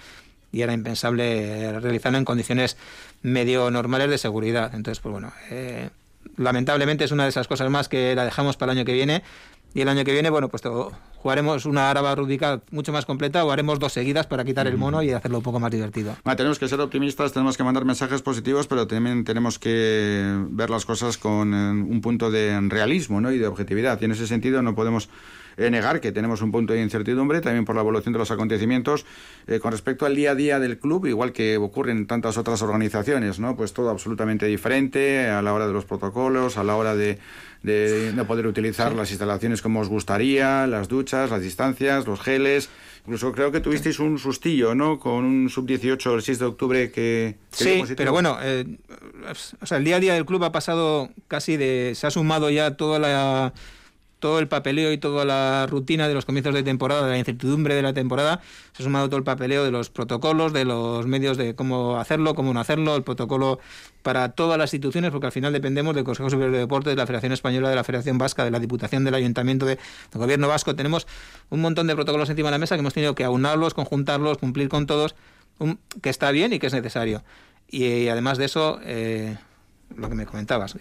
y 0.51 0.62
era 0.62 0.72
impensable 0.72 1.78
realizarlo 1.78 2.18
en 2.18 2.24
condiciones 2.24 2.76
medio 3.22 3.70
normales 3.70 4.11
de 4.11 4.18
seguridad. 4.18 4.74
Entonces, 4.74 4.99
pues 4.99 5.12
bueno, 5.12 5.32
eh, 5.49 5.90
lamentablemente 6.36 7.05
es 7.05 7.12
una 7.12 7.22
de 7.22 7.28
esas 7.28 7.47
cosas 7.47 7.70
más 7.70 7.88
que 7.88 8.16
la 8.16 8.24
dejamos 8.24 8.57
para 8.57 8.72
el 8.72 8.78
año 8.78 8.84
que 8.84 8.95
viene, 8.95 9.22
y 9.75 9.81
el 9.81 9.89
año 9.89 10.05
que 10.05 10.12
viene, 10.12 10.31
bueno, 10.31 10.49
pues 10.49 10.62
jugaremos 11.16 11.66
una 11.66 11.91
araba 11.91 12.14
rúbica 12.14 12.61
mucho 12.70 12.93
más 12.93 13.07
completa 13.07 13.45
o 13.45 13.51
haremos 13.53 13.79
dos 13.79 13.93
seguidas 13.93 14.27
para 14.27 14.45
quitar 14.45 14.66
el 14.66 14.77
mono 14.77 15.03
y 15.03 15.12
hacerlo 15.12 15.39
un 15.39 15.45
poco 15.45 15.61
más 15.61 15.70
divertido. 15.70 16.16
tenemos 16.37 16.59
que 16.59 16.68
ser 16.68 16.81
optimistas, 16.81 17.33
tenemos 17.33 17.57
que 17.57 17.64
mandar 17.64 17.85
mensajes 17.85 18.23
positivos, 18.23 18.66
pero 18.66 18.87
también 18.87 19.25
tenemos 19.25 19.59
que 19.59 20.37
ver 20.51 20.70
las 20.70 20.85
cosas 20.85 21.18
con 21.18 21.55
eh, 21.55 21.70
un 21.70 22.01
punto 22.01 22.31
de 22.31 22.61
realismo 22.68 23.20
¿no? 23.20 23.31
y 23.31 23.39
de 23.39 23.47
objetividad. 23.47 24.01
Y 24.01 24.05
en 24.05 24.12
ese 24.12 24.27
sentido 24.27 24.62
no 24.62 24.75
podemos 24.75 25.09
eh, 25.57 25.70
negar 25.70 26.01
que 26.01 26.12
tenemos 26.12 26.43
un 26.43 26.51
punto 26.51 26.73
de 26.73 26.83
incertidumbre 26.83 27.41
también 27.41 27.64
por 27.64 27.75
la 27.75 27.83
evolución 27.83 28.12
de 28.12 28.18
los 28.18 28.31
acontecimientos 28.31 29.05
eh, 29.47 29.59
con 29.61 29.73
respecto 29.73 30.07
al 30.07 30.16
día 30.16 30.33
a 30.33 30.35
día 30.35 30.59
del 30.59 30.79
club, 30.79 31.07
igual 31.07 31.33
que 31.33 31.57
ocurre 31.57 31.93
en 31.93 32.07
tantas 32.07 32.39
otras 32.39 32.62
organizaciones, 32.62 33.39
¿no? 33.39 33.57
Pues 33.57 33.73
todo 33.73 33.91
absolutamente 33.91 34.47
diferente 34.47 35.29
a 35.29 35.43
la 35.43 35.53
hora 35.53 35.66
de 35.66 35.73
los 35.73 35.85
protocolos, 35.85 36.57
a 36.57 36.64
la 36.64 36.77
hora 36.77 36.95
de 36.95 37.18
de 37.63 38.13
no 38.15 38.27
poder 38.27 38.47
utilizar 38.47 38.95
las 38.95 39.11
instalaciones 39.11 39.63
como 39.63 39.81
os 39.81 39.89
gustaría, 39.89 40.67
las 40.67 40.89
duchas, 40.89 41.31
las 41.31 41.43
distancias, 41.43 42.07
los 42.07 42.21
geles. 42.21 42.69
Incluso 43.05 43.33
creo 43.33 43.51
que 43.51 43.61
tuvisteis 43.61 43.99
un 43.99 44.19
sustillo, 44.19 44.75
¿no? 44.75 44.99
Con 44.99 45.25
un 45.25 45.51
sub-18 45.51 46.15
el 46.15 46.23
6 46.23 46.39
de 46.39 46.45
octubre 46.45 46.93
que... 46.93 47.37
sí, 47.51 47.83
pero 47.97 48.13
bueno, 48.13 48.39
eh, 48.41 48.65
o 49.61 49.67
sea, 49.67 49.79
el 49.79 49.85
día 49.85 49.97
a 49.97 50.01
día 50.01 50.15
del 50.15 50.25
club 50.25 50.45
ha 50.45 50.53
pasado 50.53 51.11
casi 51.27 51.57
de... 51.57 51.93
Se 51.97 52.07
ha 52.07 52.11
sumado 52.11 52.51
ya 52.51 52.77
toda 52.77 52.99
la 52.99 53.53
todo 54.23 54.39
el 54.39 54.47
papeleo 54.47 54.93
y 54.93 54.99
toda 54.99 55.25
la 55.25 55.66
rutina 55.66 56.07
de 56.07 56.14
los 56.14 56.25
comienzos 56.25 56.55
de 56.55 56.62
temporada, 56.62 57.07
de 57.07 57.11
la 57.11 57.18
incertidumbre 57.18 57.75
de 57.75 57.83
la 57.83 57.93
temporada, 57.93 58.41
se 58.73 58.83
ha 58.83 58.85
sumado 58.85 59.09
todo 59.09 59.18
el 59.18 59.25
papeleo 59.25 59.64
de 59.64 59.73
los 59.73 59.91
protocolos, 59.91 60.53
de 60.53 60.64
los 60.64 61.09
medios 61.09 61.37
de 61.37 61.57
cómo 61.57 61.99
hacerlo, 61.99 62.37
cómo 62.37 62.55
no 62.55 62.61
hacerlo, 62.61 62.95
el 62.95 63.03
protocolo 63.03 63.59
para 64.03 64.29
todas 64.29 64.59
las 64.59 64.73
instituciones, 64.73 65.11
porque 65.11 65.27
al 65.27 65.33
final 65.33 65.53
dependemos 65.53 65.97
del 65.97 66.05
Consejo 66.05 66.31
Superior 66.31 66.53
de 66.53 66.61
Deportes, 66.61 66.93
de 66.93 66.97
la 66.97 67.07
Federación 67.07 67.33
Española, 67.33 67.68
de 67.68 67.75
la 67.75 67.83
Federación 67.83 68.16
Vasca, 68.16 68.45
de 68.45 68.53
la 68.53 68.61
Diputación 68.61 69.03
del 69.03 69.16
Ayuntamiento, 69.16 69.66
de, 69.66 69.75
del 70.12 70.20
Gobierno 70.20 70.47
Vasco. 70.47 70.77
Tenemos 70.77 71.09
un 71.51 71.61
montón 71.61 71.89
de 71.89 71.97
protocolos 71.97 72.31
encima 72.31 72.49
de 72.51 72.53
la 72.53 72.59
mesa 72.59 72.77
que 72.77 72.81
hemos 72.81 72.95
tenido 72.95 73.16
que 73.16 73.25
aunarlos, 73.25 73.75
conjuntarlos, 73.75 74.39
cumplir 74.39 74.68
con 74.68 74.87
todos, 74.87 75.16
que 76.01 76.11
está 76.11 76.31
bien 76.31 76.53
y 76.53 76.61
que 76.61 76.68
es 76.68 76.73
necesario. 76.73 77.25
Y, 77.68 78.07
además 78.07 78.39
de 78.39 78.45
eso, 78.45 78.79
eh, 78.85 79.37
lo 79.97 80.09
que 80.09 80.14
me 80.14 80.27
comentabas. 80.27 80.77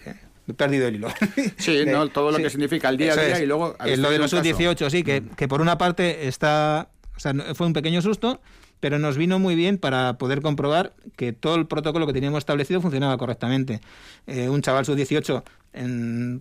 He 0.48 0.54
perdido 0.54 0.88
el 0.88 0.96
hilo. 0.96 1.08
Sí, 1.56 1.84
no, 1.86 2.08
todo 2.08 2.30
lo 2.30 2.38
que 2.38 2.50
significa 2.50 2.88
el 2.88 2.96
día 2.96 3.12
a 3.12 3.16
día 3.16 3.42
y 3.42 3.46
luego... 3.46 3.76
lo 3.96 4.10
de 4.10 4.18
los 4.18 4.30
sub-18, 4.30 4.90
sí, 4.90 5.02
que, 5.02 5.22
que 5.36 5.48
por 5.48 5.60
una 5.60 5.78
parte 5.78 6.28
está... 6.28 6.88
O 7.16 7.20
sea, 7.20 7.34
fue 7.54 7.66
un 7.66 7.72
pequeño 7.72 8.02
susto, 8.02 8.40
pero 8.82 8.98
nos 8.98 9.16
vino 9.16 9.38
muy 9.38 9.54
bien 9.54 9.78
para 9.78 10.18
poder 10.18 10.42
comprobar 10.42 10.92
que 11.14 11.32
todo 11.32 11.54
el 11.54 11.66
protocolo 11.68 12.04
que 12.04 12.12
teníamos 12.12 12.38
establecido 12.38 12.80
funcionaba 12.80 13.16
correctamente. 13.16 13.80
Eh, 14.26 14.48
un 14.48 14.60
chaval 14.60 14.84
sub-18, 14.84 15.42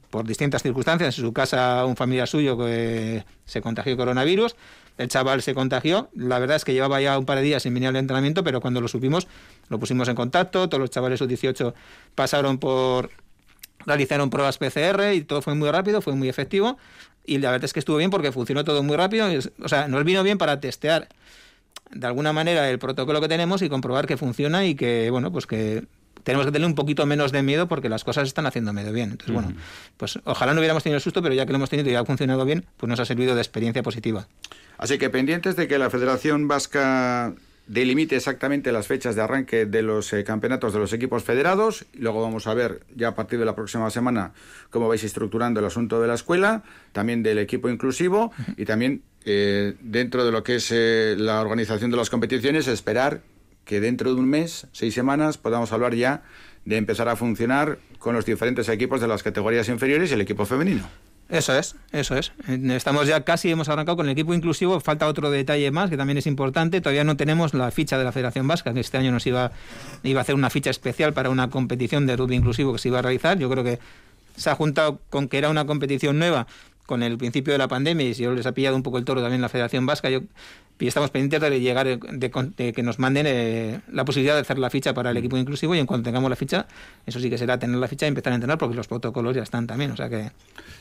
por 0.10 0.26
distintas 0.26 0.64
circunstancias, 0.64 1.20
en 1.20 1.24
su 1.24 1.34
casa 1.34 1.86
un 1.86 1.96
familiar 1.96 2.28
suyo 2.28 2.58
que 2.58 3.24
se 3.46 3.62
contagió 3.62 3.96
coronavirus, 3.96 4.56
el 4.98 5.08
chaval 5.08 5.44
se 5.44 5.54
contagió, 5.54 6.10
la 6.16 6.40
verdad 6.40 6.56
es 6.56 6.66
que 6.66 6.74
llevaba 6.74 7.00
ya 7.00 7.20
un 7.20 7.28
par 7.28 7.38
de 7.38 7.44
días 7.44 7.62
sin 7.62 7.76
venir 7.76 7.90
al 7.90 7.96
entrenamiento, 7.96 8.44
pero 8.44 8.60
cuando 8.60 8.82
lo 8.82 8.88
supimos 8.88 9.28
lo 9.70 9.78
pusimos 9.78 10.08
en 10.08 10.16
contacto, 10.16 10.68
todos 10.68 10.82
los 10.82 10.90
chavales 10.90 11.20
sub-18 11.20 11.76
pasaron 12.16 12.58
por 12.58 13.12
realizaron 13.86 14.30
pruebas 14.30 14.58
PCR 14.58 15.14
y 15.14 15.22
todo 15.22 15.42
fue 15.42 15.56
muy 15.56 15.70
rápido, 15.70 16.02
fue 16.02 16.16
muy 16.16 16.30
efectivo 16.30 16.78
y 17.26 17.38
la 17.38 17.52
verdad 17.52 17.66
es 17.66 17.74
que 17.74 17.80
estuvo 17.80 17.98
bien 17.98 18.10
porque 18.10 18.32
funcionó 18.32 18.64
todo 18.64 18.84
muy 18.84 18.98
rápido, 18.98 19.28
o 19.64 19.68
sea, 19.68 19.88
nos 19.88 20.04
vino 20.04 20.24
bien 20.24 20.38
para 20.38 20.60
testear 20.60 21.08
de 21.92 22.08
alguna 22.08 22.34
manera 22.34 22.70
el 22.70 22.80
protocolo 22.80 23.22
que 23.22 23.28
tenemos 23.28 23.62
y 23.62 23.70
comprobar 23.70 24.08
que 24.08 24.18
funciona 24.18 24.66
y 24.66 24.76
que, 24.76 25.10
bueno, 25.10 25.32
pues 25.32 25.46
que 25.46 25.86
tenemos 26.24 26.46
que 26.46 26.52
tener 26.52 26.66
un 26.66 26.76
poquito 26.76 27.06
menos 27.06 27.32
de 27.32 27.42
miedo 27.42 27.68
porque 27.68 27.90
las 27.90 28.04
cosas 28.04 28.28
están 28.28 28.46
haciendo 28.46 28.74
medio 28.74 28.94
bien. 28.94 29.12
Entonces, 29.12 29.34
bueno, 29.34 29.54
pues 29.98 30.20
ojalá 30.24 30.54
no 30.54 30.60
hubiéramos 30.60 30.84
tenido 30.84 30.98
el 30.98 31.02
susto, 31.02 31.22
pero 31.22 31.34
ya 31.34 31.46
que 31.46 31.52
lo 31.52 31.58
hemos 31.58 31.70
tenido 31.70 31.90
y 31.90 31.96
ha 31.96 32.06
funcionado 32.06 32.46
bien, 32.46 32.66
pues 32.78 32.90
nos 32.90 33.00
ha 33.00 33.06
servido 33.06 33.36
de 33.36 33.42
experiencia 33.42 33.84
positiva. 33.84 34.28
Así 34.78 34.98
que 34.98 35.10
pendientes 35.10 35.56
de 35.56 35.68
que 35.68 35.78
la 35.78 35.90
Federación 35.90 36.48
Vasca 36.48 37.34
delimite 37.68 38.16
exactamente 38.16 38.72
las 38.72 38.88
fechas 38.88 39.16
de 39.16 39.22
arranque 39.22 39.66
de 39.66 39.82
los 39.82 40.12
eh, 40.14 40.24
campeonatos 40.24 40.74
de 40.74 40.80
los 40.80 40.94
equipos 40.94 41.24
federados. 41.24 41.86
Luego 41.94 42.22
vamos 42.22 42.48
a 42.48 42.54
ver 42.54 42.82
ya 42.96 43.10
a 43.10 43.16
partir 43.16 43.40
de 43.40 43.46
la 43.46 43.56
próxima 43.56 43.90
semana 43.90 44.34
cómo 44.70 44.88
vais 44.88 45.04
estructurando 45.04 45.60
el 45.60 45.66
asunto 45.66 46.02
de 46.02 46.08
la 46.08 46.16
escuela, 46.16 46.64
también 46.92 47.24
del 47.24 47.38
equipo 47.38 47.70
inclusivo 47.70 48.32
y 48.58 48.66
también 48.66 49.04
eh, 49.26 49.76
dentro 49.82 50.26
de 50.26 50.32
lo 50.32 50.44
que 50.44 50.56
es 50.56 50.70
eh, 50.72 51.16
la 51.18 51.42
organización 51.42 51.92
de 51.92 51.98
las 51.98 52.10
competiciones, 52.10 52.68
esperar 52.68 53.22
que 53.66 53.80
dentro 53.80 54.14
de 54.14 54.20
un 54.20 54.28
mes, 54.28 54.68
seis 54.72 54.94
semanas, 54.94 55.38
podamos 55.38 55.72
hablar 55.72 55.96
ya 55.96 56.24
de 56.66 56.78
empezar 56.78 57.08
a 57.10 57.16
funcionar 57.16 57.80
con 58.00 58.16
los 58.16 58.26
diferentes 58.26 58.68
equipos 58.70 59.02
de 59.02 59.08
las 59.08 59.24
categorías 59.24 59.70
inferiores 59.70 60.10
y 60.12 60.14
el 60.16 60.22
equipo 60.22 60.46
femenino. 60.46 60.90
Eso 61.32 61.58
es, 61.58 61.78
eso 61.94 62.18
es. 62.18 62.34
Estamos 62.48 63.08
ya 63.08 63.24
casi, 63.24 63.50
hemos 63.50 63.70
arrancado 63.70 63.96
con 63.96 64.06
el 64.06 64.12
equipo 64.12 64.34
inclusivo. 64.34 64.82
Falta 64.82 65.08
otro 65.08 65.32
detalle 65.32 65.72
más 65.72 65.90
que 65.90 65.96
también 65.96 66.18
es 66.18 66.28
importante. 66.28 66.82
Todavía 66.82 67.06
no 67.06 67.16
tenemos 67.16 67.54
la 67.54 67.72
ficha 67.72 67.98
de 67.98 68.04
la 68.04 68.12
Federación 68.12 68.50
Vasca, 68.50 68.74
que 68.74 68.82
este 68.82 68.98
año 68.98 69.14
nos 69.14 69.26
iba, 69.26 69.54
iba 70.04 70.20
a 70.20 70.24
hacer 70.24 70.36
una 70.36 70.50
ficha 70.50 70.70
especial 70.70 71.14
para 71.14 71.30
una 71.30 71.50
competición 71.50 72.06
de 72.06 72.18
rugby 72.18 72.36
inclusivo 72.36 72.74
que 72.74 72.80
se 72.80 72.90
iba 72.90 73.00
a 73.00 73.02
realizar. 73.02 73.40
Yo 73.40 73.50
creo 73.50 73.64
que 73.64 73.80
se 74.36 74.50
ha 74.50 74.56
juntado 74.56 75.00
con 75.10 75.30
que 75.30 75.38
era 75.38 75.50
una 75.50 75.66
competición 75.66 76.20
nueva 76.20 76.48
con 76.86 77.02
el 77.02 77.18
principio 77.18 77.54
de 77.54 77.60
la 77.60 77.70
pandemia 77.70 78.10
y 78.10 78.14
si 78.14 78.24
yo 78.24 78.34
les 78.34 78.46
ha 78.46 78.52
pillado 78.52 78.76
un 78.76 78.84
poco 78.84 78.98
el 78.98 79.06
toro 79.06 79.22
también 79.22 79.42
la 79.42 79.48
Federación 79.48 79.86
Vasca. 79.86 80.10
Yo 80.10 80.24
y 80.80 80.88
estamos 80.88 81.12
pendientes 81.12 81.42
de 81.42 81.60
llegar 81.60 81.86
de, 81.86 82.72
que 82.74 82.84
nos 82.84 83.00
manden 83.00 83.26
eh, 83.28 83.82
la 83.92 84.06
posibilidad 84.06 84.36
de 84.36 84.42
hacer 84.42 84.58
la 84.58 84.70
ficha 84.70 84.94
para 84.94 85.12
el 85.12 85.18
equipo 85.18 85.38
inclusivo 85.38 85.76
y 85.76 85.80
en 85.80 85.86
cuanto 85.86 86.06
tengamos 86.06 86.30
la 86.30 86.36
ficha, 86.36 86.66
eso 87.06 87.20
sí 87.20 87.30
que 87.30 87.38
será 87.38 87.60
tener 87.60 87.78
la 87.78 87.88
ficha 87.88 88.06
y 88.06 88.10
empezar 88.10 88.34
a 88.34 88.36
entrenar 88.36 88.58
porque 88.58 88.76
los 88.76 88.88
protocolos 88.88 89.36
ya 89.36 89.44
están 89.44 89.68
también, 89.68 89.92
o 89.92 89.98
sea 89.98 90.10
que 90.10 90.32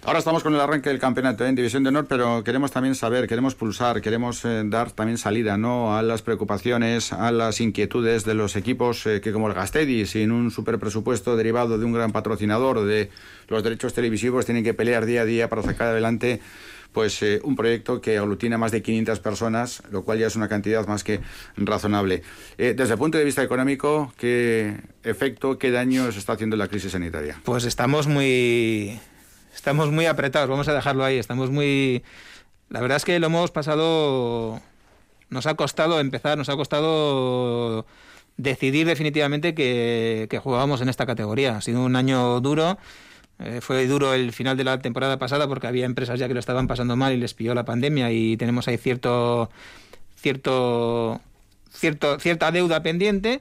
Ahora 0.05 0.18
estamos 0.18 0.43
con 0.43 0.55
el 0.55 0.61
arranque 0.61 0.88
del 0.88 0.99
campeonato 0.99 1.45
¿eh? 1.45 1.49
en 1.49 1.55
División 1.55 1.82
de 1.82 1.91
Honor, 1.91 2.07
pero 2.09 2.43
queremos 2.43 2.70
también 2.70 2.95
saber, 2.95 3.28
queremos 3.28 3.55
pulsar, 3.55 4.01
queremos 4.01 4.45
eh, 4.47 4.62
dar 4.64 4.91
también 4.93 5.18
salida, 5.18 5.59
¿no? 5.59 5.95
a 5.95 6.03
las 6.03 6.22
preocupaciones, 6.22 7.12
a 7.12 7.30
las 7.32 7.61
inquietudes 7.61 8.24
de 8.24 8.34
los 8.34 8.57
equipos 8.57 9.05
que 9.05 9.32
como 9.32 9.49
el 9.49 9.55
Gastedi, 9.55 10.07
sin 10.07 10.32
un 10.32 10.51
super 10.51 10.78
presupuesto 10.78 11.36
derivado 11.36 11.78
de 11.78 11.84
un 11.84 11.93
gran 11.93 12.12
patrocinador 12.12 12.84
de 12.84 13.11
los 13.49 13.62
derechos 13.62 13.93
televisivos 13.93 14.47
tienen 14.47 14.64
que 14.64 14.74
pelear 14.74 15.05
día 15.05 15.22
a 15.22 15.24
día 15.24 15.49
para 15.49 15.62
sacar 15.62 15.88
adelante 15.88 16.41
pues 16.93 17.22
eh, 17.22 17.41
un 17.45 17.57
proyecto 17.57 18.01
que 18.01 18.18
aglutina 18.18 18.59
más 18.59 18.72
de 18.72 18.82
500 18.82 19.20
personas, 19.20 19.82
lo 19.91 20.05
cual 20.05 20.18
ya 20.18 20.26
es 20.26 20.36
una 20.36 20.49
cantidad 20.49 20.86
más 20.86 21.05
que 21.05 21.20
razonable. 21.57 22.22
Eh, 22.59 22.74
desde 22.76 22.95
el 22.95 22.99
punto 22.99 23.18
de 23.18 23.24
vista 23.24 23.43
económico, 23.43 24.12
¿qué 24.16 24.76
efecto, 25.05 25.59
qué 25.59 25.70
daño 25.70 26.11
se 26.12 26.18
está 26.18 26.32
haciendo 26.32 26.57
la 26.57 26.68
crisis 26.68 26.93
sanitaria? 26.93 27.41
Pues 27.45 27.64
estamos 27.64 28.07
muy, 28.07 28.99
estamos 29.55 29.91
muy 29.91 30.07
apretados, 30.07 30.49
vamos 30.49 30.68
a 30.68 30.74
dejarlo 30.74 31.05
ahí, 31.05 31.18
estamos 31.18 31.51
muy... 31.51 32.03
La 32.68 32.80
verdad 32.80 32.97
es 32.97 33.05
que 33.05 33.18
lo 33.18 33.26
hemos 33.26 33.51
pasado, 33.51 34.61
nos 35.28 35.47
ha 35.47 35.55
costado 35.55 35.99
empezar, 36.01 36.38
nos 36.38 36.49
ha 36.49 36.57
costado 36.57 37.84
decidir 38.36 38.86
definitivamente 38.86 39.55
que, 39.55 40.26
que 40.30 40.38
jugábamos 40.38 40.80
en 40.80 40.88
esta 40.88 41.05
categoría. 41.05 41.57
Ha 41.57 41.61
sido 41.62 41.82
un 41.84 41.97
año 41.97 42.41
duro 42.41 42.78
eh, 43.43 43.61
fue 43.61 43.86
duro 43.86 44.12
el 44.12 44.32
final 44.32 44.57
de 44.57 44.64
la 44.64 44.78
temporada 44.78 45.18
pasada 45.18 45.49
porque 45.49 45.66
había 45.66 45.86
empresas 45.86 46.18
ya 46.18 46.28
que 46.28 46.34
lo 46.34 46.41
estaban 46.41 46.66
pasando 46.66 46.97
mal 46.97 47.12
y 47.12 47.16
les 47.16 47.34
pilló 47.34 47.55
la 47.55 47.64
pandemia 47.64 48.12
y 48.12 48.36
tenemos 48.36 48.68
ahí 48.68 48.76
cierto, 48.76 49.51
cierto, 50.16 51.20
cierto, 51.72 52.18
cierta 52.18 52.53
deuda 52.53 52.82
pendiente. 52.82 53.41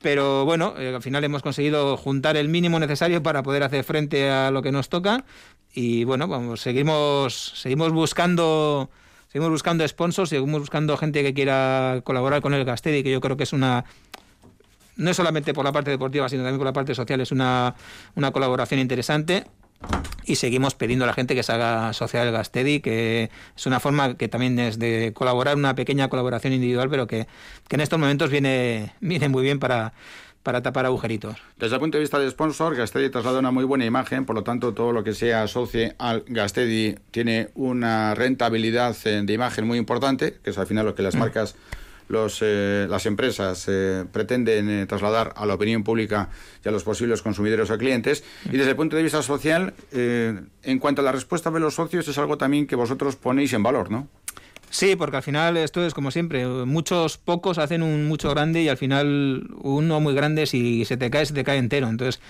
Pero 0.00 0.44
bueno, 0.44 0.74
eh, 0.78 0.94
al 0.94 1.02
final 1.02 1.24
hemos 1.24 1.42
conseguido 1.42 1.96
juntar 1.96 2.36
el 2.36 2.48
mínimo 2.48 2.78
necesario 2.78 3.22
para 3.22 3.42
poder 3.42 3.62
hacer 3.62 3.84
frente 3.84 4.28
a 4.30 4.50
lo 4.50 4.62
que 4.62 4.72
nos 4.72 4.88
toca. 4.88 5.24
Y 5.72 6.04
bueno, 6.04 6.28
vamos, 6.28 6.60
seguimos, 6.60 7.52
seguimos 7.56 7.92
buscando 7.92 8.90
seguimos 9.28 9.50
buscando 9.50 9.86
sponsors, 9.88 10.30
seguimos 10.30 10.60
buscando 10.60 10.96
gente 10.96 11.22
que 11.22 11.34
quiera 11.34 12.02
colaborar 12.04 12.40
con 12.40 12.54
el 12.54 12.64
Gastedi, 12.64 13.02
que 13.02 13.10
yo 13.10 13.20
creo 13.20 13.36
que 13.36 13.42
es 13.44 13.52
una 13.52 13.84
no 14.96 15.10
es 15.10 15.16
solamente 15.16 15.54
por 15.54 15.64
la 15.64 15.72
parte 15.72 15.90
deportiva, 15.90 16.28
sino 16.28 16.42
también 16.42 16.58
por 16.58 16.66
la 16.66 16.72
parte 16.72 16.94
social, 16.94 17.20
es 17.20 17.32
una, 17.32 17.74
una 18.14 18.30
colaboración 18.32 18.80
interesante 18.80 19.44
y 20.24 20.36
seguimos 20.36 20.74
pidiendo 20.74 21.04
a 21.04 21.08
la 21.08 21.14
gente 21.14 21.34
que 21.34 21.42
se 21.42 21.52
haga 21.52 21.92
social 21.92 22.32
Gastedi, 22.32 22.80
que 22.80 23.30
es 23.56 23.66
una 23.66 23.80
forma 23.80 24.16
que 24.16 24.28
también 24.28 24.58
es 24.58 24.78
de 24.78 25.12
colaborar, 25.14 25.56
una 25.56 25.74
pequeña 25.74 26.08
colaboración 26.08 26.52
individual, 26.52 26.88
pero 26.88 27.06
que, 27.06 27.26
que 27.68 27.76
en 27.76 27.80
estos 27.80 27.98
momentos 27.98 28.30
viene, 28.30 28.94
viene 29.00 29.28
muy 29.28 29.42
bien 29.42 29.58
para, 29.58 29.92
para 30.42 30.62
tapar 30.62 30.86
agujeritos. 30.86 31.36
Desde 31.58 31.74
el 31.74 31.80
punto 31.80 31.98
de 31.98 32.02
vista 32.02 32.18
de 32.18 32.30
sponsor, 32.30 32.76
Gastedi 32.76 33.10
traslada 33.10 33.38
una 33.40 33.50
muy 33.50 33.64
buena 33.64 33.84
imagen, 33.84 34.24
por 34.24 34.36
lo 34.36 34.44
tanto 34.44 34.72
todo 34.72 34.92
lo 34.92 35.04
que 35.04 35.12
se 35.14 35.34
asocie 35.34 35.94
al 35.98 36.24
Gastedi 36.26 36.96
tiene 37.10 37.48
una 37.54 38.14
rentabilidad 38.14 38.96
eh, 39.04 39.22
de 39.24 39.32
imagen 39.32 39.66
muy 39.66 39.78
importante, 39.78 40.38
que 40.42 40.50
es 40.50 40.58
al 40.58 40.66
final 40.66 40.86
lo 40.86 40.94
que 40.94 41.02
las 41.02 41.16
mm. 41.16 41.18
Los, 42.08 42.38
eh, 42.42 42.86
las 42.88 43.06
empresas 43.06 43.66
eh, 43.68 44.04
pretenden 44.10 44.68
eh, 44.68 44.86
trasladar 44.86 45.32
a 45.36 45.46
la 45.46 45.54
opinión 45.54 45.84
pública 45.84 46.28
y 46.64 46.68
a 46.68 46.72
los 46.72 46.84
posibles 46.84 47.22
consumidores 47.22 47.70
o 47.70 47.78
clientes. 47.78 48.24
Y 48.46 48.56
desde 48.56 48.70
el 48.70 48.76
punto 48.76 48.96
de 48.96 49.02
vista 49.02 49.22
social, 49.22 49.74
en 49.92 50.78
cuanto 50.78 51.00
a 51.02 51.04
la 51.04 51.12
respuesta 51.12 51.50
de 51.50 51.60
los 51.60 51.74
socios, 51.74 52.06
es 52.08 52.18
algo 52.18 52.38
también 52.38 52.66
que 52.66 52.76
vosotros 52.76 53.16
ponéis 53.16 53.52
en 53.52 53.62
valor, 53.62 53.90
¿no? 53.90 54.08
Sí, 54.70 54.96
porque 54.96 55.18
al 55.18 55.22
final 55.22 55.56
esto 55.56 55.86
es 55.86 55.94
como 55.94 56.10
siempre, 56.10 56.46
muchos 56.46 57.16
pocos 57.16 57.58
hacen 57.58 57.82
un 57.82 58.08
mucho 58.08 58.28
grande 58.30 58.60
y 58.60 58.68
al 58.68 58.76
final 58.76 59.46
uno 59.62 60.00
muy 60.00 60.14
grande 60.14 60.46
si 60.46 60.84
se 60.84 60.96
te 60.96 61.10
cae, 61.10 61.24
se 61.26 61.32
te 61.32 61.44
cae 61.44 61.58
entero. 61.58 61.88
Entonces, 61.88 62.20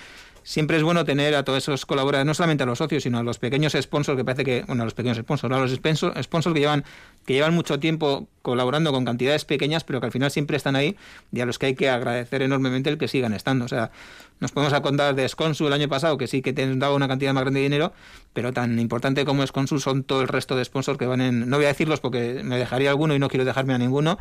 siempre 0.45 0.77
es 0.77 0.83
bueno 0.83 1.05
tener 1.05 1.35
a 1.35 1.43
todos 1.43 1.65
esos 1.65 1.87
colaboradores, 1.87 2.27
no 2.27 2.35
solamente 2.35 2.63
a 2.63 2.67
los 2.67 2.79
socios, 2.79 3.03
sino 3.03 3.19
a 3.19 3.23
los 3.23 3.39
pequeños 3.39 3.73
sponsors 3.81 4.17
que 4.17 4.25
parece 4.25 4.45
que, 4.45 4.63
bueno, 4.67 4.83
a 4.83 4.85
los 4.85 4.95
pequeños 4.95 5.17
sponsors, 5.17 5.53
a 5.53 5.59
los 5.59 5.73
sponsors 5.73 6.55
que 6.55 6.61
llevan, 6.61 6.85
que 7.27 7.33
llevan 7.33 7.55
mucho 7.55 7.81
tiempo 7.81 8.29
colaborando 8.43 8.93
con 8.93 9.05
cantidades 9.05 9.45
pequeñas, 9.47 9.83
pero 9.85 10.01
que 10.01 10.07
al 10.07 10.13
final 10.13 10.31
siempre 10.31 10.57
están 10.57 10.77
ahí 10.77 10.97
y 11.33 11.41
a 11.41 11.47
los 11.47 11.59
que 11.59 11.67
hay 11.67 11.75
que 11.75 11.89
agradecer 11.89 12.43
enormemente 12.43 12.91
el 12.91 12.99
que 12.99 13.09
sigan 13.09 13.33
estando. 13.33 13.65
O 13.65 13.69
sea, 13.69 13.91
nos 14.39 14.53
podemos 14.53 14.75
acordar 14.75 15.15
de 15.15 15.27
Sconsul 15.27 15.69
el 15.69 15.73
año 15.73 15.89
pasado, 15.89 16.19
que 16.19 16.27
sí 16.27 16.43
que 16.43 16.53
te 16.53 16.77
daba 16.77 16.95
una 16.95 17.09
cantidad 17.09 17.33
más 17.33 17.43
grande 17.45 17.61
de 17.61 17.65
dinero, 17.65 17.93
pero 18.35 18.53
tan 18.53 18.79
importante 18.79 19.25
como 19.25 19.47
Sconsul 19.47 19.81
son 19.81 20.05
todo 20.05 20.21
el 20.21 20.29
resto 20.29 20.57
de 20.57 20.65
sponsors 20.65 20.99
que 20.99 21.07
van 21.07 21.23
en, 21.23 21.49
no 21.49 21.57
voy 21.57 21.65
a 21.65 21.69
decirlos 21.69 22.01
porque 22.01 22.43
me 22.45 22.59
dejaría 22.59 22.91
alguno 22.91 23.15
y 23.15 23.19
no 23.19 23.29
quiero 23.29 23.47
dejarme 23.47 23.73
a 23.73 23.79
ninguno, 23.79 24.19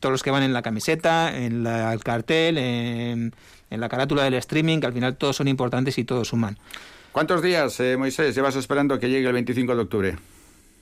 todos 0.00 0.12
los 0.12 0.22
que 0.22 0.30
van 0.30 0.42
en 0.42 0.52
la 0.52 0.62
camiseta, 0.62 1.36
en 1.36 1.66
el 1.66 2.04
cartel, 2.04 2.58
en 2.58 3.32
en 3.70 3.80
la 3.80 3.88
carátula 3.88 4.24
del 4.24 4.34
streaming, 4.34 4.80
que 4.80 4.86
al 4.86 4.92
final 4.92 5.16
todos 5.16 5.36
son 5.36 5.48
importantes 5.48 5.98
y 5.98 6.04
todos 6.04 6.28
suman. 6.28 6.58
¿Cuántos 7.12 7.42
días, 7.42 7.80
eh, 7.80 7.96
Moisés, 7.96 8.34
llevas 8.34 8.56
esperando 8.56 8.98
que 8.98 9.08
llegue 9.08 9.26
el 9.26 9.32
25 9.32 9.74
de 9.74 9.82
octubre? 9.82 10.16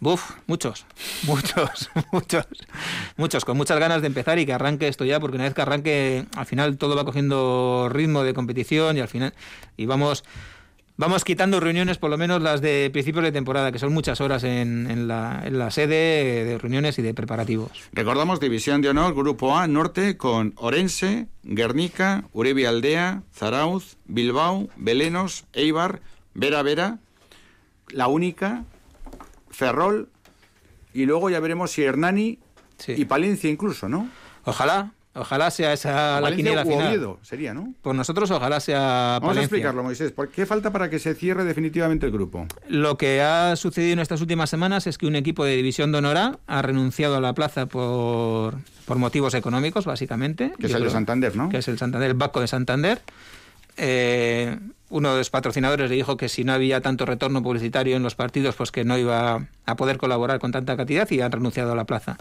Buf, 0.00 0.32
muchos, 0.46 0.84
muchos, 1.22 1.90
muchos, 2.12 2.46
muchos, 3.16 3.44
con 3.44 3.56
muchas 3.56 3.78
ganas 3.78 4.02
de 4.02 4.08
empezar 4.08 4.38
y 4.38 4.44
que 4.44 4.52
arranque 4.52 4.88
esto 4.88 5.04
ya, 5.04 5.20
porque 5.20 5.36
una 5.36 5.44
vez 5.44 5.54
que 5.54 5.62
arranque, 5.62 6.26
al 6.36 6.46
final 6.46 6.76
todo 6.76 6.96
va 6.96 7.04
cogiendo 7.04 7.88
ritmo 7.90 8.24
de 8.24 8.34
competición 8.34 8.96
y 8.96 9.00
al 9.00 9.08
final, 9.08 9.32
y 9.76 9.86
vamos, 9.86 10.24
Vamos 10.96 11.24
quitando 11.24 11.58
reuniones, 11.58 11.98
por 11.98 12.08
lo 12.08 12.16
menos 12.16 12.40
las 12.40 12.60
de 12.60 12.88
principios 12.92 13.24
de 13.24 13.32
temporada, 13.32 13.72
que 13.72 13.80
son 13.80 13.92
muchas 13.92 14.20
horas 14.20 14.44
en, 14.44 15.08
la, 15.08 15.42
en, 15.44 15.58
la, 15.58 15.72
sede 15.72 16.44
de 16.44 16.56
reuniones 16.56 16.96
y 17.00 17.02
de 17.02 17.12
preparativos. 17.12 17.70
Recordamos 17.92 18.38
División 18.38 18.80
de 18.80 18.90
Honor, 18.90 19.12
Grupo 19.12 19.56
A, 19.56 19.66
Norte, 19.66 20.16
con 20.16 20.52
Orense, 20.56 21.26
Guernica, 21.42 22.26
Urebi 22.32 22.64
Aldea, 22.64 23.24
Zarauz, 23.34 23.96
Bilbao, 24.04 24.68
Belenos, 24.76 25.46
Eibar, 25.52 26.00
Vera 26.32 26.62
Vera, 26.62 27.00
La 27.88 28.06
Única, 28.06 28.62
Ferrol, 29.50 30.08
y 30.92 31.06
luego 31.06 31.28
ya 31.28 31.40
veremos 31.40 31.72
si 31.72 31.82
Hernani 31.82 32.38
y 32.86 33.04
Palencia 33.06 33.50
incluso, 33.50 33.88
¿no? 33.88 34.08
Ojalá, 34.44 34.92
Ojalá 35.16 35.50
sea 35.50 35.72
esa 35.72 36.20
la 36.20 36.34
quiniela 36.34 36.64
final. 36.64 37.18
sería, 37.22 37.54
¿no? 37.54 37.72
Por 37.82 37.94
nosotros 37.94 38.30
ojalá 38.32 38.58
sea 38.58 39.18
Vamos 39.22 39.36
a 39.36 39.40
explicarlo, 39.40 39.84
Moisés. 39.84 40.10
¿Por 40.10 40.28
qué 40.28 40.44
falta 40.44 40.72
para 40.72 40.90
que 40.90 40.98
se 40.98 41.14
cierre 41.14 41.44
definitivamente 41.44 42.06
el 42.06 42.12
grupo? 42.12 42.46
Lo 42.68 42.98
que 42.98 43.22
ha 43.22 43.54
sucedido 43.54 43.92
en 43.92 44.00
estas 44.00 44.20
últimas 44.20 44.50
semanas 44.50 44.88
es 44.88 44.98
que 44.98 45.06
un 45.06 45.14
equipo 45.14 45.44
de 45.44 45.54
División 45.56 45.92
de 45.92 45.98
Honor 45.98 46.38
ha 46.46 46.62
renunciado 46.62 47.16
a 47.16 47.20
la 47.20 47.32
plaza 47.32 47.66
por, 47.66 48.54
por 48.86 48.98
motivos 48.98 49.34
económicos, 49.34 49.84
básicamente. 49.84 50.52
Que 50.58 50.66
es 50.66 50.74
el 50.74 50.82
de 50.82 50.90
Santander, 50.90 51.36
¿no? 51.36 51.48
Que 51.48 51.58
es 51.58 51.68
el 51.68 51.78
Santander, 51.78 52.10
el 52.10 52.16
Banco 52.16 52.40
de 52.40 52.48
Santander. 52.48 53.00
Eh, 53.76 54.58
uno 54.90 55.12
de 55.12 55.18
los 55.18 55.30
patrocinadores 55.30 55.90
le 55.90 55.96
dijo 55.96 56.16
que 56.16 56.28
si 56.28 56.44
no 56.44 56.52
había 56.52 56.80
tanto 56.80 57.04
retorno 57.04 57.42
publicitario 57.42 57.96
en 57.96 58.02
los 58.02 58.14
partidos, 58.14 58.54
pues 58.54 58.70
que 58.70 58.84
no 58.84 58.96
iba 58.96 59.48
a 59.66 59.76
poder 59.76 59.98
colaborar 59.98 60.38
con 60.38 60.52
tanta 60.52 60.76
cantidad 60.76 61.10
y 61.10 61.20
han 61.20 61.32
renunciado 61.32 61.72
a 61.72 61.74
la 61.74 61.84
plaza. 61.84 62.16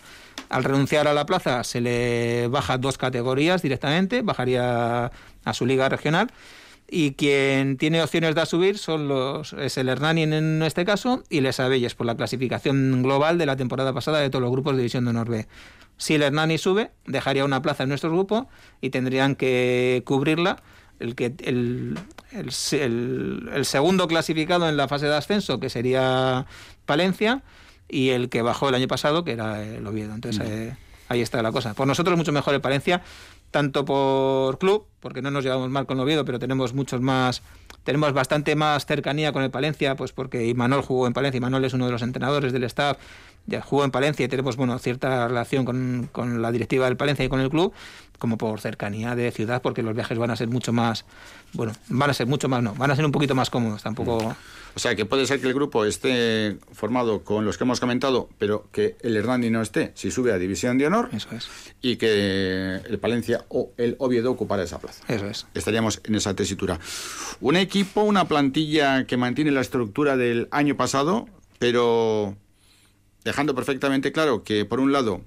Al 0.49 0.63
renunciar 0.63 1.07
a 1.07 1.13
la 1.13 1.25
plaza 1.25 1.63
se 1.63 1.81
le 1.81 2.47
baja 2.47 2.77
dos 2.77 2.97
categorías 2.97 3.61
directamente, 3.61 4.21
bajaría 4.23 5.11
a 5.45 5.53
su 5.53 5.65
liga 5.65 5.89
regional 5.89 6.31
y 6.89 7.11
quien 7.11 7.77
tiene 7.77 8.01
opciones 8.01 8.35
de 8.35 8.45
subir 8.45 8.77
son 8.77 9.07
los 9.07 9.53
es 9.53 9.77
el 9.77 9.89
Hernani 9.89 10.23
en 10.23 10.61
este 10.63 10.85
caso 10.85 11.23
y 11.29 11.41
Les 11.41 11.59
Abelles 11.59 11.95
por 11.95 12.05
la 12.05 12.15
clasificación 12.15 13.01
global 13.03 13.37
de 13.37 13.45
la 13.45 13.55
temporada 13.55 13.93
pasada 13.93 14.19
de 14.19 14.29
todos 14.29 14.41
los 14.41 14.51
grupos 14.51 14.73
de 14.73 14.79
división 14.79 15.05
de 15.05 15.09
honor 15.11 15.29
B. 15.29 15.47
Si 15.97 16.15
el 16.15 16.23
Hernani 16.23 16.57
sube, 16.57 16.91
dejaría 17.05 17.45
una 17.45 17.61
plaza 17.61 17.83
en 17.83 17.89
nuestro 17.89 18.09
grupo 18.09 18.47
y 18.81 18.89
tendrían 18.89 19.35
que 19.35 20.03
cubrirla 20.05 20.57
el, 20.99 21.15
que, 21.15 21.33
el, 21.43 21.97
el, 22.31 23.65
segundo 23.65 24.07
clasificado 24.07 24.67
en 24.69 24.77
la 24.77 24.87
fase 24.87 25.07
de 25.07 25.15
ascenso, 25.15 25.59
que 25.59 25.69
sería 25.69 26.45
Palencia, 26.85 27.43
y 27.89 28.09
el 28.09 28.29
que 28.29 28.41
bajó 28.41 28.69
el 28.69 28.75
año 28.75 28.87
pasado, 28.87 29.23
que 29.23 29.33
era 29.33 29.63
el 29.63 29.85
Oviedo. 29.85 30.13
Entonces 30.13 30.47
eh, 30.49 30.77
ahí 31.09 31.21
está 31.21 31.41
la 31.41 31.51
cosa. 31.51 31.73
Por 31.73 31.87
nosotros 31.87 32.17
mucho 32.17 32.31
mejor 32.31 32.53
el 32.53 32.61
Palencia, 32.61 33.01
tanto 33.51 33.85
por 33.85 34.57
club, 34.57 34.85
porque 34.99 35.21
no 35.21 35.29
nos 35.29 35.43
llevamos 35.43 35.69
mal 35.69 35.85
con 35.85 35.97
el 35.97 36.03
Oviedo, 36.03 36.25
pero 36.25 36.39
tenemos 36.39 36.73
muchos 36.73 37.01
más 37.01 37.43
tenemos 37.83 38.13
bastante 38.13 38.55
más 38.55 38.85
cercanía 38.85 39.31
con 39.33 39.43
el 39.43 39.51
Palencia, 39.51 39.95
pues 39.95 40.11
porque 40.11 40.47
Imanol 40.47 40.81
jugó 40.81 41.07
en 41.07 41.13
Palencia, 41.13 41.37
Imanol 41.37 41.65
es 41.65 41.73
uno 41.73 41.85
de 41.85 41.91
los 41.91 42.01
entrenadores 42.01 42.53
del 42.53 42.63
staff, 42.63 42.97
ya 43.45 43.61
jugó 43.61 43.83
en 43.83 43.91
Palencia 43.91 44.25
y 44.25 44.29
tenemos 44.29 44.55
bueno 44.55 44.77
cierta 44.79 45.27
relación 45.27 45.65
con, 45.65 46.09
con, 46.11 46.41
la 46.41 46.51
directiva 46.51 46.85
del 46.85 46.97
Palencia 46.97 47.25
y 47.25 47.29
con 47.29 47.39
el 47.39 47.49
club, 47.49 47.73
como 48.17 48.37
por 48.37 48.61
cercanía 48.61 49.15
de 49.15 49.31
ciudad, 49.31 49.61
porque 49.61 49.83
los 49.83 49.95
viajes 49.95 50.17
van 50.17 50.31
a 50.31 50.35
ser 50.35 50.47
mucho 50.47 50.71
más, 50.71 51.05
bueno, 51.53 51.73
van 51.89 52.09
a 52.09 52.13
ser 52.13 52.27
mucho 52.27 52.47
más, 52.47 52.63
no, 52.63 52.73
van 52.75 52.91
a 52.91 52.95
ser 52.95 53.05
un 53.05 53.11
poquito 53.11 53.35
más 53.35 53.49
cómodos, 53.49 53.83
tampoco... 53.83 54.35
O 54.75 54.79
sea, 54.79 54.95
que 54.95 55.05
puede 55.05 55.27
ser 55.27 55.39
que 55.39 55.47
el 55.47 55.53
grupo 55.53 55.85
esté 55.85 56.57
formado 56.71 57.23
con 57.23 57.45
los 57.45 57.57
que 57.57 57.63
hemos 57.63 57.79
comentado, 57.79 58.27
pero 58.39 58.67
que 58.71 58.95
el 59.01 59.15
Hernani 59.15 59.51
no 59.51 59.61
esté, 59.61 59.91
si 59.93 60.09
sube 60.09 60.31
a 60.31 60.39
División 60.39 60.79
de 60.79 60.87
Honor. 60.87 61.09
Eso 61.13 61.29
es. 61.35 61.47
Y 61.81 61.97
que 61.97 62.79
el 62.83 62.97
Palencia 62.97 63.45
o 63.49 63.71
el 63.77 63.95
Oviedo 63.99 64.31
ocupara 64.31 64.63
esa 64.63 64.79
plaza. 64.79 65.03
Eso 65.07 65.27
es. 65.27 65.45
Estaríamos 65.53 66.01
en 66.05 66.15
esa 66.15 66.33
tesitura. 66.33 66.79
Un 67.39 67.55
equipo, 67.55 68.01
una 68.01 68.25
plantilla 68.27 69.05
que 69.05 69.15
mantiene 69.15 69.51
la 69.51 69.61
estructura 69.61 70.17
del 70.17 70.47
año 70.49 70.75
pasado, 70.75 71.27
pero 71.59 72.35
dejando 73.23 73.55
perfectamente 73.55 74.11
claro 74.11 74.43
que, 74.43 74.65
por 74.65 74.79
un 74.79 74.91
lado, 74.91 75.21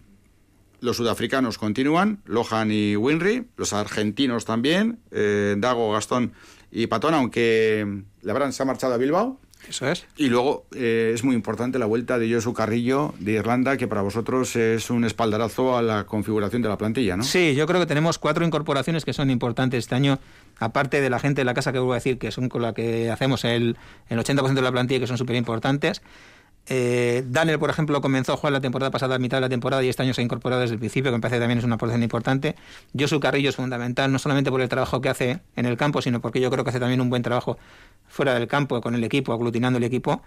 los 0.80 0.96
sudafricanos 0.96 1.58
continúan, 1.58 2.20
Lohan 2.26 2.70
y 2.70 2.96
Winry, 2.96 3.46
los 3.56 3.72
argentinos 3.72 4.44
también, 4.44 5.00
eh, 5.10 5.56
Dago, 5.58 5.92
Gastón 5.92 6.32
y 6.70 6.86
Patón, 6.86 7.14
aunque 7.14 8.02
Lebran 8.22 8.52
se 8.52 8.62
ha 8.62 8.66
marchado 8.66 8.94
a 8.94 8.98
Bilbao. 8.98 9.40
Eso 9.68 9.88
es. 9.88 10.06
Y 10.16 10.28
luego 10.28 10.66
eh, 10.76 11.12
es 11.14 11.24
muy 11.24 11.34
importante 11.34 11.78
la 11.78 11.86
vuelta 11.86 12.18
de 12.18 12.32
Josu 12.32 12.52
Carrillo 12.52 13.14
de 13.18 13.32
Irlanda, 13.32 13.76
que 13.76 13.88
para 13.88 14.02
vosotros 14.02 14.54
es 14.54 14.90
un 14.90 15.04
espaldarazo 15.04 15.76
a 15.76 15.82
la 15.82 16.04
configuración 16.04 16.62
de 16.62 16.68
la 16.68 16.78
plantilla, 16.78 17.16
¿no? 17.16 17.24
Sí, 17.24 17.54
yo 17.56 17.66
creo 17.66 17.80
que 17.80 17.86
tenemos 17.86 18.18
cuatro 18.18 18.46
incorporaciones 18.46 19.04
que 19.04 19.12
son 19.12 19.28
importantes 19.30 19.78
este 19.78 19.94
año, 19.96 20.20
aparte 20.58 21.00
de 21.00 21.10
la 21.10 21.18
gente 21.18 21.40
de 21.40 21.46
la 21.46 21.54
casa 21.54 21.72
que 21.72 21.78
vuelvo 21.78 21.94
a 21.94 21.96
decir, 21.96 22.18
que 22.18 22.30
son 22.30 22.48
con 22.48 22.62
la 22.62 22.74
que 22.74 23.10
hacemos 23.10 23.44
el, 23.44 23.76
el 24.08 24.18
80% 24.18 24.54
de 24.54 24.62
la 24.62 24.70
plantilla, 24.70 25.00
que 25.00 25.06
son 25.08 25.18
súper 25.18 25.34
importantes. 25.34 26.00
Eh, 26.68 27.22
Daniel, 27.26 27.58
por 27.58 27.70
ejemplo, 27.70 28.00
comenzó 28.00 28.32
a 28.32 28.36
jugar 28.36 28.52
la 28.52 28.60
temporada 28.60 28.90
pasada 28.90 29.14
a 29.14 29.18
mitad 29.18 29.36
de 29.36 29.42
la 29.42 29.48
temporada 29.48 29.84
y 29.84 29.88
este 29.88 30.02
año 30.02 30.12
se 30.14 30.20
ha 30.20 30.24
incorporado 30.24 30.62
desde 30.62 30.74
el 30.74 30.80
principio, 30.80 31.12
que 31.12 31.16
me 31.16 31.20
parece 31.20 31.38
también 31.38 31.58
es 31.58 31.64
una 31.64 31.78
porción 31.78 32.02
importante. 32.02 32.56
Josu 32.98 33.20
Carrillo 33.20 33.50
es 33.50 33.56
fundamental, 33.56 34.10
no 34.10 34.18
solamente 34.18 34.50
por 34.50 34.60
el 34.60 34.68
trabajo 34.68 35.00
que 35.00 35.08
hace 35.08 35.40
en 35.54 35.66
el 35.66 35.76
campo, 35.76 36.02
sino 36.02 36.20
porque 36.20 36.40
yo 36.40 36.50
creo 36.50 36.64
que 36.64 36.70
hace 36.70 36.80
también 36.80 37.00
un 37.00 37.08
buen 37.08 37.22
trabajo 37.22 37.56
fuera 38.08 38.34
del 38.34 38.48
campo 38.48 38.80
con 38.80 38.94
el 38.94 39.04
equipo, 39.04 39.32
aglutinando 39.32 39.78
el 39.78 39.84
equipo. 39.84 40.22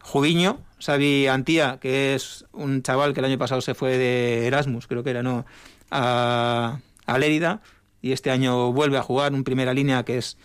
Judiño, 0.00 0.60
Xavi 0.84 1.26
Antía, 1.26 1.78
que 1.80 2.14
es 2.14 2.44
un 2.52 2.82
chaval 2.82 3.12
que 3.14 3.20
el 3.20 3.26
año 3.26 3.38
pasado 3.38 3.60
se 3.60 3.74
fue 3.74 3.98
de 3.98 4.46
Erasmus, 4.46 4.86
creo 4.86 5.02
que 5.02 5.10
era, 5.10 5.22
¿no? 5.22 5.46
A, 5.90 6.78
a 7.06 7.18
Lérida, 7.18 7.60
y 8.00 8.12
este 8.12 8.30
año 8.30 8.72
vuelve 8.72 8.98
a 8.98 9.02
jugar 9.02 9.32
en 9.32 9.44
primera 9.44 9.72
línea, 9.74 10.04
que 10.04 10.18
es 10.18 10.36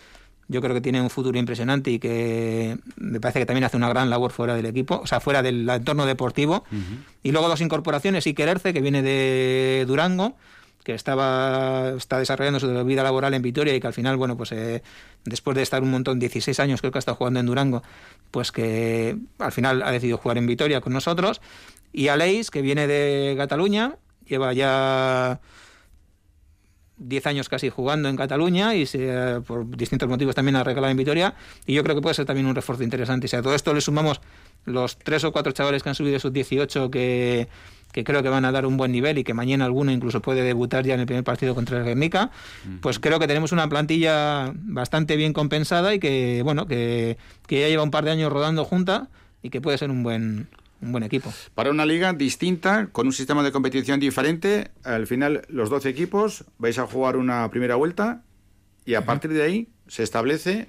yo 0.48 0.62
creo 0.62 0.74
que 0.74 0.80
tiene 0.80 1.00
un 1.00 1.10
futuro 1.10 1.38
impresionante 1.38 1.90
y 1.90 1.98
que 1.98 2.78
me 2.96 3.20
parece 3.20 3.38
que 3.40 3.46
también 3.46 3.64
hace 3.64 3.76
una 3.76 3.88
gran 3.88 4.08
labor 4.08 4.32
fuera 4.32 4.54
del 4.54 4.66
equipo, 4.66 5.00
o 5.02 5.06
sea, 5.06 5.20
fuera 5.20 5.42
del 5.42 5.68
entorno 5.68 6.06
deportivo. 6.06 6.64
Y 7.22 7.32
luego 7.32 7.48
dos 7.48 7.60
incorporaciones, 7.60 8.26
Iker 8.26 8.48
Erce, 8.48 8.72
que 8.72 8.80
viene 8.80 9.02
de 9.02 9.84
Durango, 9.86 10.36
que 10.84 10.94
estaba 10.94 11.90
está 11.96 12.18
desarrollando 12.18 12.60
su 12.60 12.84
vida 12.86 13.02
laboral 13.02 13.34
en 13.34 13.42
Vitoria 13.42 13.74
y 13.74 13.80
que 13.80 13.86
al 13.86 13.92
final, 13.92 14.16
bueno, 14.16 14.38
pues 14.38 14.52
eh, 14.52 14.82
después 15.24 15.54
de 15.54 15.62
estar 15.62 15.82
un 15.82 15.90
montón, 15.90 16.18
16 16.18 16.58
años 16.60 16.80
creo 16.80 16.92
que 16.92 16.98
ha 16.98 17.00
estado 17.00 17.16
jugando 17.16 17.40
en 17.40 17.46
Durango, 17.46 17.82
pues 18.30 18.50
que 18.50 19.18
al 19.38 19.52
final 19.52 19.82
ha 19.82 19.90
decidido 19.90 20.16
jugar 20.16 20.38
en 20.38 20.46
Vitoria 20.46 20.80
con 20.80 20.94
nosotros. 20.94 21.42
Y 21.92 22.08
Aleix, 22.08 22.50
que 22.50 22.62
viene 22.62 22.86
de 22.86 23.34
Cataluña, 23.36 23.96
lleva 24.26 24.54
ya 24.54 25.40
10 26.98 27.26
años 27.26 27.48
casi 27.48 27.70
jugando 27.70 28.08
en 28.08 28.16
Cataluña 28.16 28.74
y 28.74 28.86
se, 28.86 29.40
por 29.46 29.68
distintos 29.76 30.08
motivos 30.08 30.34
también 30.34 30.56
ha 30.56 30.64
regalado 30.64 30.90
en 30.90 30.96
Vitoria 30.96 31.34
y 31.66 31.74
yo 31.74 31.82
creo 31.82 31.94
que 31.94 32.02
puede 32.02 32.14
ser 32.14 32.26
también 32.26 32.46
un 32.46 32.54
refuerzo 32.54 32.82
interesante. 32.82 33.26
Y 33.26 33.28
si 33.28 33.36
a 33.36 33.42
todo 33.42 33.54
esto 33.54 33.72
le 33.72 33.80
sumamos 33.80 34.20
los 34.64 34.98
tres 34.98 35.24
o 35.24 35.32
cuatro 35.32 35.52
chavales 35.52 35.82
que 35.82 35.88
han 35.88 35.94
subido 35.94 36.18
sus 36.18 36.32
18 36.32 36.90
que, 36.90 37.48
que 37.92 38.04
creo 38.04 38.22
que 38.22 38.28
van 38.28 38.44
a 38.44 38.52
dar 38.52 38.66
un 38.66 38.76
buen 38.76 38.92
nivel 38.92 39.18
y 39.18 39.24
que 39.24 39.34
mañana 39.34 39.64
alguno 39.64 39.90
incluso 39.90 40.20
puede 40.20 40.42
debutar 40.42 40.84
ya 40.84 40.94
en 40.94 41.00
el 41.00 41.06
primer 41.06 41.24
partido 41.24 41.54
contra 41.54 41.78
el 41.78 41.84
Guernica, 41.84 42.30
pues 42.80 42.98
creo 42.98 43.18
que 43.18 43.26
tenemos 43.26 43.52
una 43.52 43.68
plantilla 43.68 44.52
bastante 44.54 45.16
bien 45.16 45.32
compensada 45.32 45.94
y 45.94 45.98
que, 45.98 46.42
bueno, 46.42 46.66
que, 46.66 47.16
que 47.46 47.60
ya 47.60 47.68
lleva 47.68 47.82
un 47.82 47.90
par 47.90 48.04
de 48.04 48.10
años 48.10 48.32
rodando 48.32 48.64
junta 48.64 49.08
y 49.42 49.50
que 49.50 49.60
puede 49.60 49.78
ser 49.78 49.90
un 49.90 50.02
buen, 50.02 50.48
un 50.80 50.92
buen 50.92 51.04
equipo. 51.04 51.32
Para 51.54 51.70
una 51.70 51.84
liga 51.84 52.12
distinta, 52.12 52.88
con 52.92 53.06
un 53.06 53.12
sistema 53.12 53.42
de 53.42 53.52
competición 53.52 54.00
diferente, 54.00 54.70
al 54.84 55.06
final 55.06 55.42
los 55.48 55.70
12 55.70 55.88
equipos 55.88 56.44
vais 56.58 56.78
a 56.78 56.86
jugar 56.86 57.16
una 57.16 57.50
primera 57.50 57.76
vuelta 57.76 58.22
y 58.84 58.94
a 58.94 59.04
partir 59.04 59.32
de 59.32 59.42
ahí 59.42 59.68
se 59.86 60.02
establece 60.02 60.68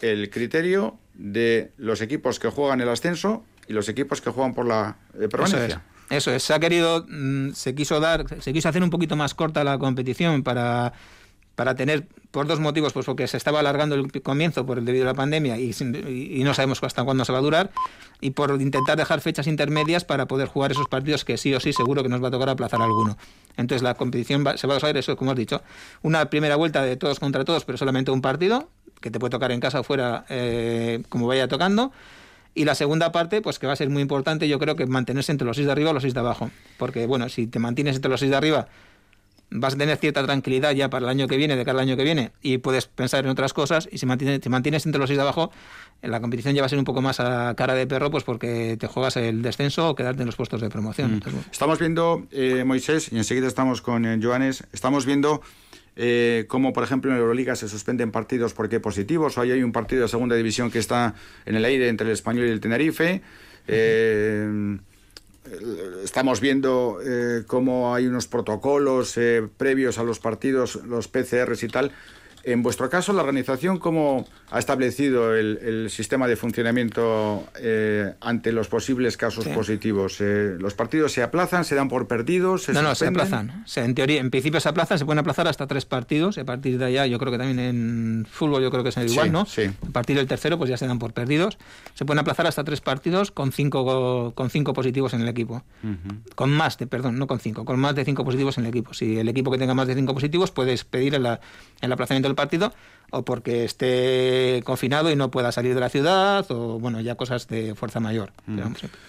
el 0.00 0.30
criterio 0.30 0.98
de 1.14 1.72
los 1.76 2.00
equipos 2.00 2.38
que 2.38 2.48
juegan 2.48 2.80
el 2.80 2.88
ascenso 2.88 3.44
y 3.66 3.72
los 3.72 3.88
equipos 3.88 4.20
que 4.20 4.30
juegan 4.30 4.54
por 4.54 4.66
la 4.66 4.96
eh, 5.14 5.28
permanencia. 5.28 5.66
Eso 5.66 5.76
es. 5.76 5.98
Eso 6.10 6.32
es, 6.32 6.42
se 6.42 6.54
ha 6.54 6.58
querido, 6.58 7.04
mm, 7.06 7.50
se 7.52 7.74
quiso 7.74 8.00
dar, 8.00 8.24
se 8.40 8.52
quiso 8.54 8.68
hacer 8.68 8.82
un 8.82 8.88
poquito 8.88 9.14
más 9.14 9.34
corta 9.34 9.62
la 9.62 9.78
competición 9.78 10.42
para, 10.42 10.94
para 11.58 11.74
tener, 11.74 12.06
por 12.30 12.46
dos 12.46 12.60
motivos, 12.60 12.92
pues 12.92 13.04
porque 13.04 13.26
se 13.26 13.36
estaba 13.36 13.58
alargando 13.58 13.96
el 13.96 14.22
comienzo 14.22 14.64
por 14.64 14.78
el 14.78 14.84
debido 14.84 15.02
a 15.02 15.06
la 15.08 15.14
pandemia 15.14 15.58
y, 15.58 15.74
no 16.44 16.54
sabemos 16.54 16.80
hasta 16.84 17.02
cuándo 17.02 17.24
se 17.24 17.32
va 17.32 17.38
a 17.38 17.40
durar, 17.40 17.72
y 18.20 18.30
por 18.30 18.62
intentar 18.62 18.96
dejar 18.96 19.20
fechas 19.20 19.48
intermedias 19.48 20.04
para 20.04 20.26
poder 20.26 20.46
jugar 20.46 20.70
esos 20.70 20.86
partidos 20.86 21.24
que 21.24 21.36
sí 21.36 21.52
o 21.52 21.58
sí 21.58 21.72
seguro 21.72 22.04
que 22.04 22.08
nos 22.08 22.22
va 22.22 22.28
a 22.28 22.30
tocar 22.30 22.48
aplazar 22.48 22.80
alguno. 22.80 23.18
Entonces 23.56 23.82
la 23.82 23.94
competición 23.94 24.44
se 24.56 24.68
va 24.68 24.74
a 24.74 24.76
basar 24.76 24.96
eso, 24.96 25.16
como 25.16 25.32
has 25.32 25.36
dicho, 25.36 25.60
una 26.02 26.30
primera 26.30 26.54
vuelta 26.54 26.84
de 26.84 26.96
todos 26.96 27.18
contra 27.18 27.44
todos, 27.44 27.64
pero 27.64 27.76
solamente 27.76 28.12
un 28.12 28.22
partido, 28.22 28.68
que 29.00 29.10
te 29.10 29.18
puede 29.18 29.32
tocar 29.32 29.50
en 29.50 29.58
casa 29.58 29.80
o 29.80 29.82
fuera 29.82 30.26
eh, 30.28 31.02
como 31.08 31.26
vaya 31.26 31.48
tocando. 31.48 31.90
Y 32.54 32.66
la 32.66 32.76
segunda 32.76 33.10
parte, 33.10 33.42
pues 33.42 33.58
que 33.58 33.66
va 33.66 33.72
a 33.72 33.76
ser 33.76 33.90
muy 33.90 34.02
importante, 34.02 34.46
yo 34.46 34.60
creo 34.60 34.76
que 34.76 34.86
mantenerse 34.86 35.32
entre 35.32 35.44
los 35.44 35.56
seis 35.56 35.66
de 35.66 35.72
arriba 35.72 35.90
o 35.90 35.92
los 35.92 36.02
seis 36.02 36.14
de 36.14 36.20
abajo. 36.20 36.52
Porque, 36.76 37.06
bueno, 37.06 37.28
si 37.28 37.48
te 37.48 37.58
mantienes 37.58 37.96
entre 37.96 38.10
los 38.12 38.20
seis 38.20 38.30
de 38.30 38.36
arriba, 38.36 38.68
vas 39.50 39.74
a 39.74 39.78
tener 39.78 39.96
cierta 39.96 40.24
tranquilidad 40.24 40.72
ya 40.72 40.90
para 40.90 41.06
el 41.06 41.10
año 41.10 41.28
que 41.28 41.36
viene, 41.36 41.56
de 41.56 41.64
cara 41.64 41.78
al 41.78 41.88
año 41.88 41.96
que 41.96 42.04
viene, 42.04 42.32
y 42.42 42.58
puedes 42.58 42.86
pensar 42.86 43.24
en 43.24 43.30
otras 43.30 43.52
cosas. 43.52 43.88
Y 43.90 43.98
si 43.98 44.06
mantienes, 44.06 44.40
te 44.40 44.48
mantienes 44.48 44.86
entre 44.86 44.98
los 44.98 45.08
seis 45.08 45.16
de 45.16 45.22
abajo, 45.22 45.50
en 46.02 46.10
la 46.10 46.20
competición 46.20 46.54
ya 46.54 46.62
va 46.62 46.66
a 46.66 46.68
ser 46.68 46.78
un 46.78 46.84
poco 46.84 47.02
más 47.02 47.20
a 47.20 47.54
cara 47.56 47.74
de 47.74 47.86
perro, 47.86 48.10
pues 48.10 48.24
porque 48.24 48.76
te 48.78 48.86
juegas 48.86 49.16
el 49.16 49.42
descenso 49.42 49.88
o 49.88 49.94
quedarte 49.94 50.22
en 50.22 50.26
los 50.26 50.36
puestos 50.36 50.60
de 50.60 50.68
promoción. 50.68 51.12
Entonces, 51.14 51.34
bueno. 51.34 51.48
Estamos 51.50 51.78
viendo, 51.78 52.26
eh, 52.30 52.64
Moisés, 52.64 53.10
y 53.12 53.16
enseguida 53.16 53.48
estamos 53.48 53.82
con 53.82 54.04
eh, 54.04 54.18
Joanes, 54.22 54.64
estamos 54.72 55.06
viendo 55.06 55.42
eh, 56.00 56.44
cómo, 56.46 56.72
por 56.72 56.84
ejemplo, 56.84 57.10
en 57.10 57.18
Euroliga 57.18 57.56
se 57.56 57.68
suspenden 57.68 58.12
partidos 58.12 58.54
porque 58.54 58.78
positivos. 58.78 59.36
Hoy 59.36 59.50
hay 59.50 59.64
un 59.64 59.72
partido 59.72 60.02
de 60.02 60.08
segunda 60.08 60.36
división 60.36 60.70
que 60.70 60.78
está 60.78 61.14
en 61.44 61.56
el 61.56 61.64
aire 61.64 61.88
entre 61.88 62.06
el 62.06 62.12
Español 62.12 62.46
y 62.46 62.50
el 62.50 62.60
Tenerife. 62.60 63.20
Eh, 63.66 64.78
Estamos 66.02 66.40
viendo 66.40 66.98
eh, 67.04 67.44
cómo 67.46 67.94
hay 67.94 68.06
unos 68.06 68.26
protocolos 68.26 69.16
eh, 69.16 69.46
previos 69.56 69.98
a 69.98 70.02
los 70.02 70.18
partidos, 70.18 70.76
los 70.86 71.08
PCRs 71.08 71.62
y 71.62 71.68
tal. 71.68 71.92
En 72.44 72.62
vuestro 72.62 72.88
caso, 72.88 73.12
la 73.12 73.22
organización, 73.22 73.78
¿cómo 73.78 74.26
ha 74.50 74.58
establecido 74.58 75.34
el, 75.36 75.58
el 75.62 75.90
sistema 75.90 76.26
de 76.28 76.36
funcionamiento 76.36 77.44
eh, 77.60 78.14
ante 78.20 78.52
los 78.52 78.68
posibles 78.68 79.16
casos 79.16 79.44
Sí. 79.44 79.50
positivos? 79.50 80.16
Eh, 80.20 80.56
¿Los 80.58 80.74
partidos 80.74 81.12
se 81.12 81.22
aplazan, 81.22 81.64
se 81.64 81.74
dan 81.74 81.88
por 81.88 82.06
perdidos? 82.06 82.64
Se 82.64 82.72
no, 82.72 82.82
no, 82.82 82.94
se 82.94 83.06
aplazan. 83.06 83.62
O 83.64 83.68
sea, 83.68 83.84
en 83.84 83.94
teoría, 83.94 84.20
en 84.20 84.30
principio 84.30 84.60
se 84.60 84.68
aplazan, 84.68 84.98
se 84.98 85.04
pueden 85.04 85.18
aplazar 85.18 85.48
hasta 85.48 85.66
tres 85.66 85.84
partidos. 85.84 86.38
A 86.38 86.44
partir 86.44 86.78
de 86.78 86.84
allá, 86.84 87.06
yo 87.06 87.18
creo 87.18 87.32
que 87.32 87.38
también 87.38 87.58
en 87.58 88.26
fútbol, 88.30 88.62
yo 88.62 88.70
creo 88.70 88.82
que 88.82 88.90
es 88.90 88.96
igual, 88.96 89.26
Sí, 89.26 89.30
¿no? 89.32 89.46
sí. 89.46 89.62
A 89.88 89.92
partir 89.92 90.16
del 90.16 90.26
tercero, 90.26 90.56
pues 90.58 90.70
ya 90.70 90.76
se 90.76 90.86
dan 90.86 90.98
por 90.98 91.12
perdidos. 91.12 91.58
Se 91.94 92.04
pueden 92.04 92.20
aplazar 92.20 92.46
hasta 92.46 92.64
tres 92.64 92.80
partidos 92.80 93.30
con 93.30 93.52
cinco, 93.52 94.32
con 94.34 94.50
cinco 94.50 94.72
positivos 94.72 95.12
en 95.14 95.20
el 95.22 95.28
equipo. 95.28 95.62
Con 96.34 96.50
más 96.50 96.78
de, 96.78 96.86
perdón, 96.86 97.18
no 97.18 97.26
con 97.26 97.40
cinco, 97.40 97.64
con 97.64 97.78
más 97.78 97.94
de 97.94 98.04
cinco 98.04 98.24
positivos 98.24 98.58
en 98.58 98.64
el 98.64 98.70
equipo. 98.70 98.94
Si 98.94 99.18
el 99.18 99.28
equipo 99.28 99.50
que 99.50 99.58
tenga 99.58 99.74
más 99.74 99.86
de 99.88 99.94
cinco 99.94 100.14
positivos, 100.14 100.50
puedes 100.50 100.84
pedir 100.84 101.14
el, 101.14 101.26
el 101.80 101.92
aplazamiento 101.92 102.28
del 102.28 102.36
partido 102.38 102.72
o 103.10 103.24
porque 103.24 103.64
esté 103.64 104.62
confinado 104.64 105.10
y 105.10 105.16
no 105.16 105.30
pueda 105.30 105.50
salir 105.52 105.74
de 105.74 105.80
la 105.80 105.88
ciudad 105.88 106.44
o, 106.50 106.78
bueno, 106.78 107.00
ya 107.00 107.14
cosas 107.16 107.46
de 107.48 107.74
fuerza 107.74 108.00
mayor. 108.00 108.32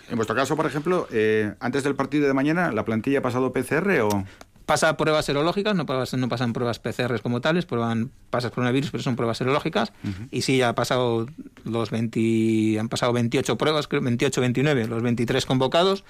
En 0.09 0.15
vuestro 0.15 0.35
caso, 0.35 0.55
por 0.55 0.65
ejemplo, 0.65 1.07
eh, 1.11 1.53
antes 1.59 1.83
del 1.83 1.95
partido 1.95 2.27
de 2.27 2.33
mañana, 2.33 2.71
¿la 2.71 2.83
plantilla 2.85 3.19
ha 3.19 3.21
pasado 3.21 3.51
PCR 3.53 4.01
o...? 4.01 4.25
pasa 4.65 4.95
pruebas 4.97 5.25
serológicas, 5.25 5.73
no, 5.73 5.87
pruebas- 5.87 6.13
no 6.15 6.29
pasan 6.29 6.53
pruebas 6.53 6.77
PCRs 6.77 7.23
como 7.23 7.41
tales, 7.41 7.65
prueban, 7.65 8.11
pasas 8.29 8.51
coronavirus, 8.51 8.91
pero 8.91 9.01
son 9.01 9.15
pruebas 9.15 9.39
serológicas. 9.39 9.91
Y 10.29 10.43
sí, 10.43 10.57
ya 10.57 10.69
ha 10.69 10.75
pasado 10.75 11.25
los 11.65 11.89
20, 11.89 12.77
han 12.79 12.87
pasado 12.87 13.11
28 13.11 13.57
pruebas, 13.57 13.87
creo, 13.87 14.01
28, 14.03 14.39
29, 14.41 14.87
los 14.87 15.01
23 15.01 15.43
convocados. 15.47 16.03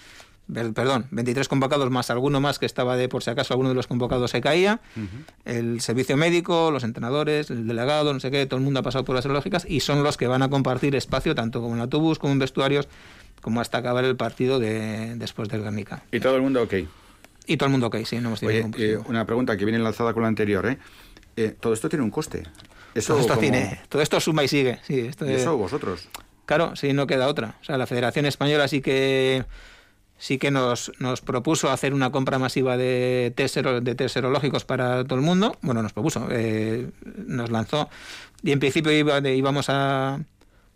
Perdón, 0.52 1.06
23 1.12 1.48
convocados 1.48 1.90
más 1.92 2.10
alguno 2.10 2.42
más 2.42 2.58
que 2.58 2.66
estaba 2.66 2.98
de 2.98 3.08
por 3.08 3.22
si 3.24 3.30
acaso 3.30 3.54
alguno 3.54 3.70
de 3.70 3.76
los 3.76 3.86
convocados 3.88 4.32
se 4.32 4.42
caía. 4.42 4.80
El 5.46 5.80
servicio 5.82 6.18
médico, 6.18 6.72
los 6.72 6.84
entrenadores, 6.84 7.50
el 7.52 7.68
delegado, 7.68 8.14
no 8.14 8.20
sé 8.20 8.32
qué, 8.32 8.46
todo 8.48 8.58
el 8.58 8.64
mundo 8.64 8.80
ha 8.80 8.84
pasado 8.84 9.06
pruebas 9.06 9.24
serológicas 9.24 9.66
y 9.70 9.82
son 9.82 10.04
los 10.04 10.18
que 10.18 10.28
van 10.28 10.42
a 10.42 10.50
compartir 10.50 10.96
espacio 10.96 11.36
tanto 11.36 11.62
como 11.62 11.76
en 11.76 11.82
autobús 11.82 12.18
como 12.20 12.34
en 12.34 12.40
vestuarios 12.40 12.88
como 13.42 13.62
hasta 13.62 13.78
acabar 13.78 14.04
el 14.06 14.16
partido 14.16 14.60
de, 14.60 15.16
después 15.16 15.48
del 15.50 15.62
Guernica. 15.62 16.04
Y 16.12 16.20
todo 16.20 16.36
el 16.36 16.42
mundo 16.42 16.64
ok. 16.64 16.74
Y 17.46 17.58
todo 17.58 17.68
el 17.68 17.72
mundo 17.72 17.88
ok, 17.88 17.98
sí, 18.06 18.18
no 18.18 18.28
hemos 18.30 18.40
tenido 18.42 18.66
Oye, 18.66 18.78
ningún 18.88 19.02
eh, 19.06 19.08
una 19.08 19.26
pregunta 19.26 19.56
que 19.56 19.66
viene 19.66 19.78
enlazada 19.78 20.14
con 20.14 20.24
la 20.24 20.28
anterior, 20.30 20.66
¿eh? 20.68 20.78
Eh, 21.38 21.56
todo 21.60 21.74
esto 21.74 21.88
tiene 21.90 22.04
un 22.04 22.12
coste. 22.12 22.44
Eso, 22.94 23.14
todo 23.14 23.22
esto 23.22 23.34
como- 23.36 23.42
tiene, 23.42 23.80
todo 23.88 24.02
esto 24.02 24.20
suma 24.20 24.44
y 24.44 24.48
sigue, 24.48 24.80
sí. 24.84 25.00
Esto 25.00 25.26
¿Y 25.26 25.34
es- 25.34 25.42
eso 25.42 25.56
vosotros? 25.58 26.10
Claro, 26.46 26.76
sí, 26.76 26.94
no 26.94 27.06
queda 27.08 27.28
otra. 27.28 27.56
O 27.62 27.64
sea, 27.64 27.78
la 27.78 27.86
Federación 27.88 28.26
Española 28.26 28.68
sí 28.68 28.82
que 28.82 29.46
sí 30.20 30.38
que 30.38 30.52
nos, 30.52 30.92
nos 31.00 31.22
propuso 31.22 31.72
hacer 31.72 31.94
una 31.94 32.12
compra 32.12 32.38
masiva 32.38 32.78
de 32.78 33.34
test, 33.36 33.58
de 33.58 33.96
test 33.96 34.14
serológicos 34.14 34.66
para 34.66 35.04
todo 35.06 35.18
el 35.18 35.26
mundo. 35.26 35.58
Bueno, 35.62 35.82
nos 35.82 35.94
propuso, 35.94 36.28
eh, 36.30 36.90
nos 37.26 37.50
lanzó. 37.50 37.90
Y 38.44 38.52
en 38.52 38.60
principio 38.60 38.92
iba 38.92 39.20
íbamos 39.28 39.68
a 39.70 40.20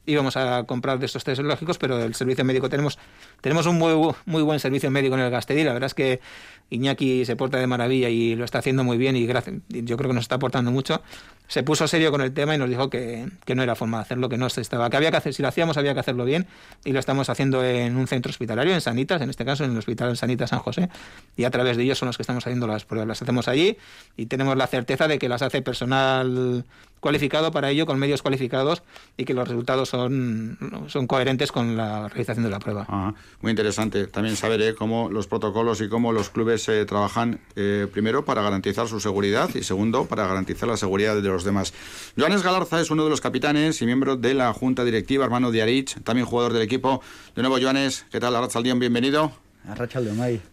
íbamos 0.05 0.35
a 0.35 0.63
comprar 0.63 0.99
de 0.99 1.05
estos 1.05 1.23
test 1.23 1.37
serológicos, 1.37 1.77
pero 1.77 2.01
el 2.01 2.15
servicio 2.15 2.43
médico 2.43 2.69
tenemos 2.69 2.97
tenemos 3.43 3.65
un 3.65 3.77
muy, 3.77 4.15
muy 4.25 4.41
buen 4.41 4.61
servicio 4.61 4.89
médico 4.89 5.15
en 5.15 5.21
el 5.21 5.29
Gastedí. 5.29 5.65
La 5.65 5.73
verdad 5.73 5.87
es 5.87 5.93
que 5.93 6.21
Iñaki 6.69 7.25
se 7.25 7.35
porta 7.35 7.57
de 7.57 7.67
maravilla 7.67 8.07
y 8.07 8.35
lo 8.35 8.45
está 8.45 8.59
haciendo 8.59 8.85
muy 8.85 8.97
bien 8.97 9.17
y 9.17 9.25
gracias, 9.25 9.57
yo 9.67 9.97
creo 9.97 10.09
que 10.09 10.15
nos 10.15 10.23
está 10.23 10.35
aportando 10.35 10.71
mucho. 10.71 11.01
Se 11.49 11.61
puso 11.61 11.85
serio 11.89 12.09
con 12.09 12.21
el 12.21 12.33
tema 12.33 12.55
y 12.55 12.57
nos 12.57 12.69
dijo 12.69 12.89
que, 12.89 13.27
que 13.43 13.53
no 13.53 13.61
era 13.61 13.75
forma 13.75 13.97
de 13.97 14.03
hacerlo, 14.03 14.29
que 14.29 14.37
no 14.37 14.49
se 14.49 14.61
estaba, 14.61 14.89
que 14.89 14.95
había 14.95 15.11
que 15.11 15.17
hacer, 15.17 15.33
si 15.33 15.41
lo 15.41 15.49
hacíamos 15.49 15.75
había 15.75 15.93
que 15.93 15.99
hacerlo 15.99 16.23
bien 16.23 16.47
y 16.85 16.93
lo 16.93 16.99
estamos 16.99 17.29
haciendo 17.29 17.65
en 17.65 17.97
un 17.97 18.07
centro 18.07 18.29
hospitalario, 18.29 18.73
en 18.73 18.79
Sanitas, 18.79 19.21
en 19.21 19.29
este 19.29 19.43
caso 19.43 19.65
en 19.65 19.71
el 19.71 19.77
Hospital 19.77 20.15
Sanitas 20.15 20.51
San 20.51 20.59
José, 20.59 20.87
y 21.35 21.43
a 21.43 21.51
través 21.51 21.75
de 21.75 21.83
ellos 21.83 21.97
son 21.97 22.07
los 22.07 22.15
que 22.15 22.23
estamos 22.23 22.47
haciendo 22.47 22.65
las 22.65 22.85
pruebas. 22.85 23.09
Las 23.09 23.21
hacemos 23.21 23.49
allí 23.49 23.77
y 24.15 24.27
tenemos 24.27 24.55
la 24.55 24.67
certeza 24.67 25.09
de 25.09 25.19
que 25.19 25.27
las 25.27 25.41
hace 25.41 25.61
personal 25.61 26.63
cualificado 27.01 27.51
para 27.51 27.69
ello, 27.69 27.85
con 27.85 27.99
medios 27.99 28.21
cualificados 28.21 28.81
y 29.17 29.25
que 29.25 29.33
los 29.33 29.45
resultados 29.45 29.89
son, 29.89 30.57
son 30.87 31.07
coherentes 31.07 31.51
con 31.51 31.75
la 31.75 32.07
realización 32.07 32.45
de 32.45 32.49
la 32.49 32.59
prueba. 32.59 32.85
Ajá. 32.87 33.13
Muy 33.41 33.51
interesante 33.51 34.07
también 34.07 34.35
saber 34.35 34.61
eh, 34.61 34.75
cómo 34.75 35.09
los 35.09 35.27
protocolos 35.27 35.81
y 35.81 35.89
cómo 35.89 36.11
los 36.11 36.29
clubes 36.29 36.67
eh, 36.69 36.85
trabajan, 36.85 37.39
eh, 37.55 37.87
primero, 37.91 38.25
para 38.25 38.41
garantizar 38.41 38.87
su 38.87 38.99
seguridad 38.99 39.49
y, 39.53 39.63
segundo, 39.63 40.05
para 40.05 40.27
garantizar 40.27 40.69
la 40.69 40.77
seguridad 40.77 41.15
de 41.15 41.27
los 41.27 41.43
demás. 41.43 41.73
Joanes 42.17 42.43
Galarza 42.43 42.79
es 42.81 42.91
uno 42.91 43.03
de 43.03 43.09
los 43.09 43.21
capitanes 43.21 43.81
y 43.81 43.85
miembro 43.85 44.15
de 44.15 44.33
la 44.33 44.53
Junta 44.53 44.83
Directiva, 44.83 45.25
hermano 45.25 45.51
de 45.51 45.61
Arich, 45.61 46.01
también 46.03 46.25
jugador 46.25 46.53
del 46.53 46.61
equipo. 46.61 47.01
De 47.35 47.41
nuevo, 47.41 47.57
Joanes, 47.61 48.05
¿qué 48.11 48.19
tal? 48.19 48.35
Arrachaldeón, 48.35 48.79
bienvenido. 48.79 49.31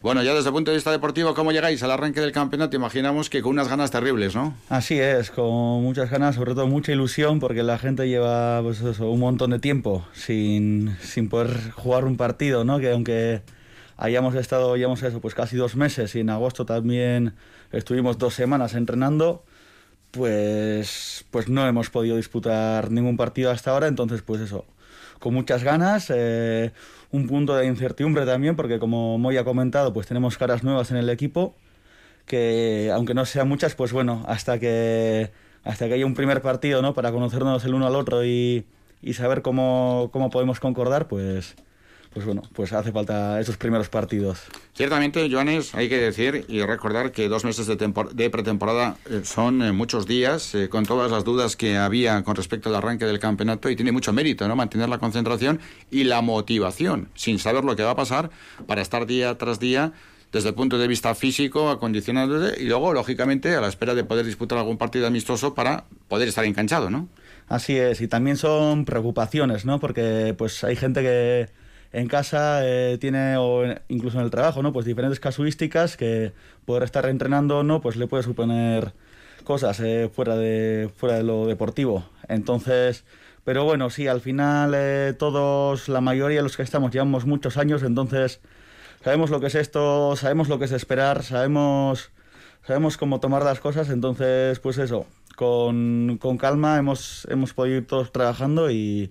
Bueno, 0.03 0.23
ya 0.23 0.35
desde 0.35 0.49
el 0.49 0.55
punto 0.55 0.71
de 0.71 0.77
vista 0.77 0.93
deportivo, 0.93 1.35
¿cómo 1.35 1.53
llegáis 1.53 1.83
al 1.83 1.91
arranque 1.91 2.21
del 2.21 2.33
campeonato? 2.33 2.77
Imaginamos 2.77 3.29
que 3.29 3.43
con 3.43 3.53
unas 3.53 3.69
ganas 3.69 3.91
terribles, 3.91 4.35
¿no? 4.35 4.55
Así 4.69 4.99
es, 4.99 5.31
con 5.31 5.83
muchas 5.83 6.11
ganas, 6.11 6.37
sobre 6.37 6.55
todo 6.55 6.67
mucha 6.69 6.93
ilusión, 6.93 7.41
porque 7.41 7.63
la 7.63 7.79
gente 7.79 8.09
lleva 8.09 8.63
pues 8.63 8.81
eso, 8.81 9.11
un 9.11 9.21
montón 9.21 9.51
de 9.51 9.59
tiempo 9.59 10.07
sin, 10.13 10.97
sin 11.01 11.29
poder 11.29 11.73
jugar 11.73 12.05
un 12.05 12.17
partido, 12.17 12.65
¿no? 12.65 12.79
Que 12.79 12.93
aunque 12.93 13.43
hayamos 13.97 14.35
estado, 14.35 14.77
llevamos 14.77 15.03
eso, 15.03 15.21
pues 15.21 15.35
casi 15.35 15.57
dos 15.57 15.77
meses 15.77 16.15
y 16.15 16.21
en 16.21 16.31
agosto 16.31 16.65
también 16.65 17.35
estuvimos 17.73 18.17
dos 18.17 18.35
semanas 18.35 18.75
entrenando, 18.75 19.45
pues, 20.11 21.25
pues 21.31 21.49
no 21.49 21.67
hemos 21.67 21.91
podido 21.91 22.17
disputar 22.17 22.91
ningún 22.91 23.17
partido 23.17 23.51
hasta 23.51 23.73
ahora, 23.73 23.89
entonces 23.89 24.23
pues 24.23 24.41
eso, 24.41 24.65
con 25.21 25.35
muchas 25.35 25.63
ganas, 25.63 26.11
eh, 26.13 26.73
un 27.13 27.29
punto 27.29 27.55
de 27.55 27.67
incertidumbre 27.67 28.27
también, 28.27 28.57
porque 28.57 28.81
como 28.81 29.19
Moy 29.19 29.37
ha 29.37 29.45
comentado, 29.45 29.93
pues 29.93 30.09
tenemos 30.09 30.37
caras 30.37 30.65
nuevas 30.65 30.91
en 30.91 30.97
el 30.97 31.09
equipo, 31.09 31.55
que 32.27 32.91
aunque 32.93 33.15
no 33.15 33.25
sean 33.27 33.49
muchas, 33.49 33.75
pues 33.77 33.93
bueno, 33.93 34.25
hasta 34.27 34.59
que 34.59 35.31
hasta 35.63 35.87
que 35.87 35.95
haya 35.95 36.07
un 36.07 36.15
primer 36.15 36.41
partido, 36.43 36.83
¿no? 36.83 36.95
Para 36.95 37.13
conocernos 37.13 37.65
el 37.65 37.75
uno 37.75 37.87
al 37.87 37.95
otro 37.95 38.25
y, 38.25 38.67
y 39.03 39.13
saber 39.13 39.43
cómo, 39.43 40.11
cómo 40.13 40.31
podemos 40.31 40.59
concordar, 40.59 41.07
pues, 41.07 41.55
pues 42.13 42.27
bueno, 42.27 42.43
pues 42.53 42.73
hace 42.73 42.91
falta 42.91 43.39
esos 43.41 43.57
primeros 43.57 43.89
partidos. 43.89 44.41
Ciertamente, 44.75 45.29
Joanes, 45.31 45.75
hay 45.75 45.89
que 45.89 45.99
decir 45.99 46.45
y 46.49 46.61
recordar 46.63 47.13
que 47.13 47.29
dos 47.29 47.45
meses 47.45 47.67
de, 47.67 47.77
de 47.77 48.31
pretemporada 48.31 48.97
eh, 49.09 49.21
son 49.25 49.63
eh, 49.63 49.73
muchos 49.73 50.07
días, 50.07 50.55
eh, 50.55 50.69
con 50.69 50.85
todas 50.85 51.11
las 51.11 51.25
dudas 51.25 51.55
que 51.55 51.77
había 51.77 52.23
con 52.25 52.35
respecto 52.35 52.69
al 52.69 52.75
arranque 52.75 53.05
del 53.05 53.21
campeonato, 53.21 53.71
y 53.71 53.77
tiene 53.77 53.93
mucho 53.93 54.13
mérito, 54.13 54.49
¿no? 54.49 54.57
Mantener 54.57 54.89
la 54.89 54.99
concentración 54.99 55.61
y 55.91 56.05
la 56.05 56.21
motivación, 56.21 57.09
sin 57.15 57.39
saber 57.39 57.65
lo 57.65 57.77
que 57.77 57.85
va 57.85 57.93
a 57.93 57.97
pasar, 57.97 58.31
para 58.67 58.83
estar 58.83 59.07
día 59.07 59.39
tras 59.39 59.61
día 59.61 59.93
desde 60.33 60.51
el 60.51 60.55
punto 60.55 60.79
de 60.79 60.89
vista 60.89 61.15
físico, 61.15 61.71
acondicionándose 61.71 62.61
y 62.61 62.67
luego, 62.67 62.93
lógicamente, 62.93 63.55
a 63.55 63.61
la 63.61 63.69
espera 63.69 63.95
de 63.95 64.05
poder 64.05 64.27
disputar 64.27 64.59
algún 64.59 64.79
partido 64.79 65.07
amistoso 65.07 65.55
para 65.55 65.85
poder 66.09 66.29
estar 66.29 66.45
enganchado, 66.45 66.91
¿no? 66.91 67.09
Así 67.49 67.77
es, 67.77 68.01
y 68.01 68.07
también 68.07 68.37
son 68.37 68.85
preocupaciones, 68.85 69.65
¿no? 69.65 69.81
Porque 69.81 70.35
pues 70.39 70.63
hay 70.63 70.77
gente 70.77 71.03
que 71.03 71.60
en 71.93 72.07
casa 72.07 72.61
eh, 72.63 72.99
tiene, 73.01 73.37
o 73.37 73.65
incluso 73.89 74.19
en 74.19 74.25
el 74.25 74.31
trabajo, 74.31 74.63
¿no? 74.63 74.73
Pues 74.73 74.87
diferentes 74.87 75.21
casuísticas 75.21 75.97
que 75.97 76.33
poder 76.65 76.85
estar 76.85 77.07
entrenando 77.07 77.59
o 77.59 77.63
no, 77.63 77.81
pues 77.81 77.97
le 77.97 78.07
puede 78.07 78.23
suponer 78.23 78.93
cosas 79.45 79.81
eh, 79.81 80.11
fuera, 80.13 80.37
de, 80.37 80.91
fuera 80.97 81.17
de 81.17 81.25
lo 81.25 81.47
deportivo. 81.47 82.09
Entonces, 82.29 83.05
pero 83.45 83.65
bueno, 83.65 83.91
sí, 83.91 84.07
al 84.07 84.21
final 84.21 84.73
eh, 84.77 85.15
todos, 85.19 85.89
la 85.89 86.01
mayoría 86.01 86.39
de 86.39 86.43
los 86.45 86.57
que 86.57 86.63
estamos 86.63 86.93
llevamos 86.93 87.27
muchos 87.27 87.57
años, 87.57 87.83
entonces 87.83 88.41
sabemos 89.03 89.31
lo 89.31 89.41
que 89.41 89.49
es 89.49 89.57
esto, 89.57 90.15
sabemos 90.15 90.49
lo 90.49 90.59
que 90.59 90.67
es 90.67 90.73
esperar, 90.73 91.25
sabemos, 91.25 92.13
sabemos 92.65 92.97
cómo 92.97 93.19
tomar 93.19 93.43
las 93.43 93.59
cosas, 93.59 93.91
entonces 93.91 94.61
pues 94.61 94.79
eso, 94.79 95.07
con, 95.35 96.19
con 96.21 96.39
calma 96.39 96.79
hemos, 96.79 97.27
hemos 97.31 97.53
podido 97.53 97.79
ir 97.79 97.87
todos 97.87 98.13
trabajando 98.13 98.71
y, 98.71 99.11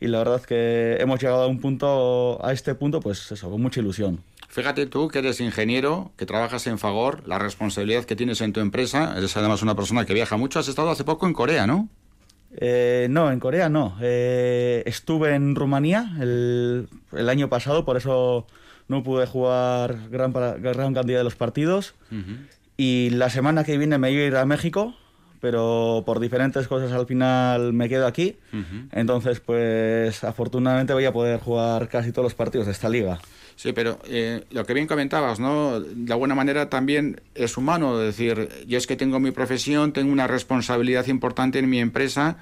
y 0.00 0.06
la 0.06 0.18
verdad 0.18 0.42
que 0.42 0.96
hemos 1.00 1.20
llegado 1.20 1.42
a 1.42 1.46
un 1.46 1.60
punto, 1.60 2.44
a 2.44 2.52
este 2.52 2.74
punto, 2.74 3.00
pues 3.00 3.30
eso, 3.32 3.50
con 3.50 3.60
mucha 3.60 3.80
ilusión. 3.80 4.20
Fíjate 4.48 4.86
tú 4.86 5.08
que 5.08 5.18
eres 5.18 5.40
ingeniero, 5.40 6.10
que 6.16 6.24
trabajas 6.24 6.66
en 6.66 6.78
Fagor, 6.78 7.26
la 7.26 7.38
responsabilidad 7.38 8.04
que 8.04 8.16
tienes 8.16 8.40
en 8.40 8.52
tu 8.52 8.60
empresa, 8.60 9.14
eres 9.16 9.36
además 9.36 9.62
una 9.62 9.74
persona 9.74 10.06
que 10.06 10.14
viaja 10.14 10.36
mucho, 10.36 10.58
has 10.58 10.68
estado 10.68 10.90
hace 10.90 11.04
poco 11.04 11.26
en 11.26 11.34
Corea, 11.34 11.66
¿no? 11.66 11.88
Eh, 12.56 13.08
no, 13.10 13.30
en 13.30 13.40
Corea 13.40 13.68
no. 13.68 13.96
Eh, 14.00 14.82
estuve 14.86 15.34
en 15.34 15.54
Rumanía 15.54 16.12
el, 16.20 16.88
el, 17.12 17.28
año 17.28 17.48
pasado, 17.48 17.84
por 17.84 17.98
eso 17.98 18.46
no 18.88 19.02
pude 19.02 19.26
jugar 19.26 20.08
gran, 20.10 20.32
gran 20.32 20.94
cantidad 20.94 21.18
de 21.18 21.24
los 21.24 21.36
partidos. 21.36 21.94
Y 22.76 23.10
la 23.10 23.28
semana 23.28 23.64
que 23.64 23.76
viene 23.76 23.98
me 23.98 24.10
iba 24.12 24.22
a 24.22 24.26
ir 24.26 24.36
a 24.36 24.46
México 24.46 24.94
pero 25.40 26.02
por 26.04 26.20
diferentes 26.20 26.68
cosas 26.68 26.92
al 26.92 27.06
final 27.06 27.72
me 27.72 27.88
quedo 27.88 28.06
aquí. 28.06 28.36
Entonces, 28.92 29.40
pues 29.40 30.24
afortunadamente 30.24 30.92
voy 30.92 31.04
a 31.04 31.12
poder 31.12 31.40
jugar 31.40 31.88
casi 31.88 32.12
todos 32.12 32.24
los 32.24 32.34
partidos 32.34 32.66
de 32.66 32.72
esta 32.72 32.88
liga. 32.88 33.18
Sí, 33.56 33.72
pero 33.72 33.98
eh, 34.04 34.44
lo 34.50 34.64
que 34.64 34.72
bien 34.72 34.86
comentabas, 34.86 35.40
¿no? 35.40 35.80
De 35.80 36.12
alguna 36.12 36.36
manera 36.36 36.70
también 36.70 37.20
es 37.34 37.56
humano, 37.56 37.98
decir, 37.98 38.48
yo 38.68 38.78
es 38.78 38.86
que 38.86 38.94
tengo 38.94 39.18
mi 39.18 39.32
profesión, 39.32 39.92
tengo 39.92 40.12
una 40.12 40.28
responsabilidad 40.28 41.08
importante 41.08 41.58
en 41.58 41.68
mi 41.68 41.80
empresa. 41.80 42.36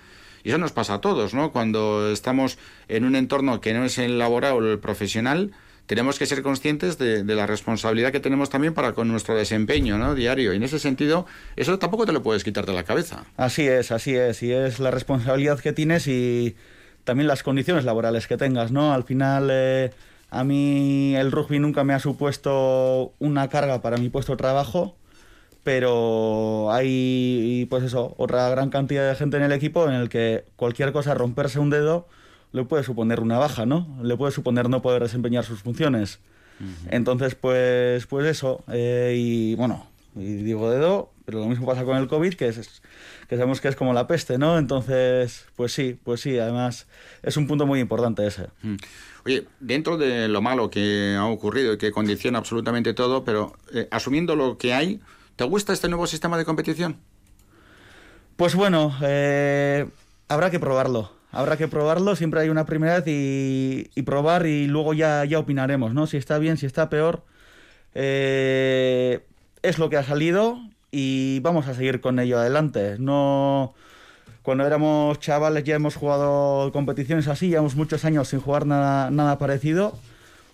Y 0.45 0.51
eso 0.51 0.59
nos 0.59 0.73
pasa 0.73 0.95
a 0.95 1.01
todos, 1.01 1.33
¿no? 1.33 1.53
Cuando 1.53 2.13
estamos 2.13 2.59
en 2.89 3.05
un 3.05 3.17
entorno 3.17 3.63
que 3.63 3.73
no 3.73 3.85
es 3.85 3.97
el 3.97 4.19
laboral 4.19 4.53
o 4.53 4.59
el 4.59 4.79
profesional, 4.79 5.53
tenemos 5.87 6.19
que 6.19 6.27
ser 6.27 6.43
conscientes 6.43 6.99
de, 6.99 7.25
la 7.25 7.47
responsabilidad 7.47 8.13
que 8.13 8.21
tenemos 8.21 8.51
también 8.51 8.75
para 8.75 8.93
con 8.93 9.09
nuestro 9.09 9.37
desempeño 9.37 9.99
¿no? 9.99 10.15
diario. 10.15 10.53
Y 10.53 10.57
en 10.57 10.63
ese 10.63 10.79
sentido, 10.79 11.27
eso 11.57 11.79
tampoco 11.79 12.07
te 12.07 12.13
lo 12.13 12.23
puedes 12.23 12.45
quitar 12.45 12.67
de 12.67 12.73
la 12.73 12.85
cabeza. 12.85 13.25
Así 13.37 13.67
es, 13.67 13.93
así 13.93 14.15
es. 14.15 14.43
Y 14.43 14.53
es 14.53 14.81
la 14.81 14.91
responsabilidad 14.91 15.61
que 15.61 15.73
tienes 15.73 16.07
y 16.09 16.57
también 17.05 17.29
las 17.29 17.43
condiciones 17.43 17.85
laborales 17.85 18.27
que 18.27 18.37
tengas, 18.37 18.73
¿no? 18.73 18.93
Al 18.93 19.05
final, 19.05 19.49
eh, 19.51 19.93
a 20.31 20.45
mí 20.45 21.15
el 21.15 21.31
rugby 21.31 21.61
nunca 21.61 21.85
me 21.85 21.95
ha 21.95 22.01
supuesto 22.01 23.15
una 23.21 23.49
carga 23.49 23.81
para 23.81 23.97
mi 23.97 24.09
puesto 24.09 24.33
de 24.33 24.39
trabajo, 24.39 24.97
pero 25.63 26.73
hay, 26.73 27.67
pues 27.71 27.85
eso, 27.85 28.15
otra 28.19 28.49
gran 28.51 28.71
cantidad 28.71 29.09
de 29.09 29.15
gente 29.15 29.37
en 29.37 29.45
el 29.45 29.53
equipo 29.53 29.89
en 29.89 29.95
el 29.95 30.09
que 30.09 30.45
cualquier 30.57 30.93
cosa, 30.93 31.15
romperse 31.15 31.61
un 31.61 31.71
dedo, 31.71 32.09
le 32.53 32.65
puede 32.65 32.85
suponer 32.85 33.21
una 33.21 33.39
baja, 33.39 33.67
¿no? 33.67 33.99
Le 34.03 34.17
puede 34.17 34.33
suponer 34.33 34.69
no 34.69 34.83
poder 34.83 35.03
desempeñar 35.03 35.45
sus 35.45 35.63
funciones. 35.63 36.21
Entonces, 36.91 37.35
pues, 37.35 38.07
pues 38.07 38.27
eso. 38.27 38.65
Eh, 38.73 39.15
y 39.17 39.55
bueno, 39.57 39.87
y 40.15 40.37
digo 40.37 40.71
dedo, 40.71 41.13
pero 41.27 41.41
lo 41.41 41.47
mismo 41.47 41.67
pasa 41.67 41.85
con 41.85 41.97
el 41.97 42.09
COVID, 42.09 42.35
que, 42.35 42.49
es, 42.49 42.83
que 43.29 43.37
sabemos 43.37 43.61
que 43.61 43.69
es 43.69 43.77
como 43.77 43.93
la 43.93 44.07
peste, 44.07 44.39
¿no? 44.39 44.59
Entonces, 44.59 45.47
pues 45.57 45.73
sí, 45.73 45.99
pues 46.03 46.21
sí, 46.23 46.39
además 46.39 46.87
es 47.23 47.37
un 47.37 47.47
punto 47.47 47.67
muy 47.67 47.81
importante 47.81 48.27
ese. 48.27 48.47
Oye, 49.27 49.47
dentro 49.61 49.99
de 49.99 50.29
lo 50.29 50.41
malo 50.41 50.71
que 50.71 51.17
ha 51.19 51.27
ocurrido 51.27 51.75
y 51.75 51.79
que 51.79 51.93
condiciona 51.93 52.39
absolutamente 52.39 52.95
todo, 52.95 53.25
pero 53.25 53.55
eh, 53.75 53.89
asumiendo 53.91 54.37
lo 54.37 54.57
que 54.57 54.73
hay, 54.73 55.01
¿te 55.37 55.45
gusta 55.45 55.73
este 55.73 55.89
nuevo 55.89 56.07
sistema 56.07 56.39
de 56.39 56.45
competición? 56.45 56.97
Pues 58.37 58.55
bueno, 58.55 58.97
eh, 59.03 59.87
habrá 60.29 60.51
que 60.51 60.61
probarlo 60.61 61.16
habrá 61.33 61.57
que 61.57 61.69
probarlo, 61.69 62.17
siempre 62.17 62.41
hay 62.41 62.49
una 62.49 62.67
primera 62.67 63.01
vez 63.01 63.05
y, 63.07 64.03
probar 64.03 64.47
y 64.47 64.67
luego 64.67 64.95
ya, 64.95 65.25
ya 65.25 65.39
opinaremos, 65.39 65.95
¿no? 65.95 66.07
Si 66.07 66.17
está 66.17 66.39
bien, 66.39 66.57
si 66.57 66.67
está 66.67 66.89
peor. 66.89 67.25
Eh, 67.95 69.25
es 69.63 69.79
lo 69.79 69.91
que 69.91 69.97
ha 69.97 70.03
salido 70.03 70.59
y 70.91 71.41
vamos 71.41 71.67
a 71.69 71.75
seguir 71.75 72.01
con 72.01 72.19
ello 72.19 72.39
adelante. 72.39 72.97
No, 72.99 73.75
cuando 74.43 74.67
éramos 74.67 75.19
chavales 75.19 75.65
ya 75.65 75.75
hemos 75.75 75.97
jugado 75.97 76.71
competiciones 76.73 77.29
así, 77.29 77.49
llevamos 77.49 77.75
muchos 77.75 78.05
años 78.05 78.29
sin 78.29 78.41
jugar 78.41 78.67
nada, 78.67 79.11
nada 79.11 79.39
parecido. 79.39 79.99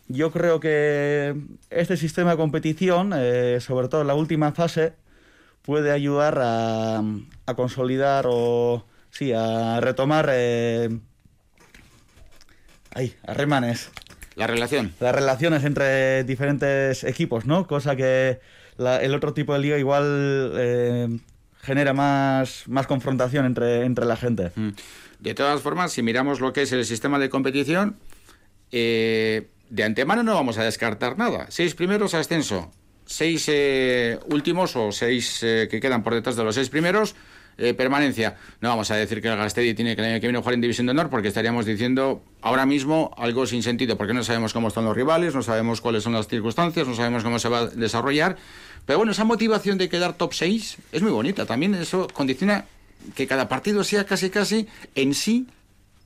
Yo 0.09 0.31
creo 0.31 0.61
que 0.61 1.37
este 1.70 1.97
sistema 1.97 2.33
de 2.33 2.37
competición, 2.37 3.12
eh, 3.14 3.59
sobre 3.61 3.89
todo 3.89 4.01
en 4.03 4.07
la 4.09 4.14
última 4.14 4.53
fase, 4.53 4.95
puede 5.62 5.93
ayudar 5.93 6.39
a, 6.41 7.03
a 7.47 7.55
consolidar 7.55 8.27
o 8.29 8.85
sí, 9.12 9.32
a 9.32 9.80
retomar. 9.80 10.28
Eh, 10.32 10.88
ahí, 12.94 13.14
a 13.24 13.34
remanes. 13.34 13.90
La 14.34 14.46
relación. 14.46 14.92
Las 14.98 15.14
relaciones 15.14 15.62
entre 15.64 16.24
diferentes 16.24 17.04
equipos, 17.04 17.44
¿no? 17.44 17.66
Cosa 17.66 17.94
que 17.94 18.40
el 18.78 19.14
otro 19.14 19.34
tipo 19.34 19.52
de 19.52 19.58
liga 19.60 19.78
igual 19.78 20.52
eh, 20.56 21.18
genera 21.60 21.92
más, 21.92 22.64
más 22.66 22.86
confrontación 22.86 23.44
entre, 23.44 23.84
entre 23.84 24.06
la 24.06 24.16
gente. 24.16 24.50
Mm. 24.54 24.70
De 25.20 25.34
todas 25.34 25.60
formas, 25.60 25.92
si 25.92 26.02
miramos 26.02 26.40
lo 26.40 26.52
que 26.52 26.62
es 26.62 26.72
el 26.72 26.84
sistema 26.84 27.18
de 27.18 27.28
competición, 27.28 27.98
eh, 28.72 29.50
de 29.68 29.84
antemano 29.84 30.22
no 30.22 30.34
vamos 30.34 30.58
a 30.58 30.64
descartar 30.64 31.18
nada. 31.18 31.46
Seis 31.50 31.74
primeros 31.74 32.14
ascenso, 32.14 32.72
seis 33.04 33.48
últimos 34.30 34.74
o 34.74 34.90
seis 34.90 35.38
que 35.40 35.78
quedan 35.80 36.02
por 36.02 36.14
detrás 36.14 36.36
de 36.36 36.44
los 36.44 36.54
seis 36.54 36.70
primeros 36.70 37.14
eh, 37.59 37.74
permanencia. 37.74 38.36
No 38.61 38.68
vamos 38.68 38.90
a 38.90 38.96
decir 38.96 39.20
que 39.20 39.28
el 39.28 39.36
Gastedi 39.36 39.74
tiene 39.74 39.94
que 39.94 40.03
el 40.03 40.09
año 40.09 40.20
que 40.20 40.26
viene 40.26 40.38
jugar 40.38 40.55
en 40.55 40.61
División 40.61 40.86
de 40.86 40.92
Honor 40.92 41.11
porque 41.11 41.28
estaríamos 41.28 41.66
diciendo 41.66 42.22
ahora 42.40 42.66
mismo 42.66 43.14
algo 43.16 43.46
sin 43.46 43.62
sentido 43.62 43.96
porque 43.96 44.14
no 44.14 44.24
sabemos 44.24 44.53
cómo 44.53 44.68
están 44.68 44.84
los 44.84 44.96
rivales, 44.96 45.34
no 45.34 45.42
sabemos 45.42 45.80
cuáles 45.80 46.03
son 46.03 46.12
las 46.12 46.28
circunstancias, 46.28 46.86
no 46.86 46.94
sabemos 46.94 47.22
cómo 47.22 47.38
se 47.38 47.48
va 47.48 47.61
a 47.61 47.66
desarrollar. 47.66 48.36
Pero 48.86 48.98
bueno, 48.98 49.12
esa 49.12 49.24
motivación 49.24 49.78
de 49.78 49.88
quedar 49.88 50.14
top 50.14 50.32
6 50.32 50.78
es 50.92 51.03
muy 51.03 51.12
bonita. 51.12 51.46
También 51.46 51.74
eso 51.74 52.09
condiciona 52.12 52.64
que 53.14 53.26
cada 53.26 53.48
partido 53.48 53.84
sea 53.84 54.05
casi 54.05 54.30
casi 54.30 54.66
en 54.94 55.14
sí, 55.14 55.46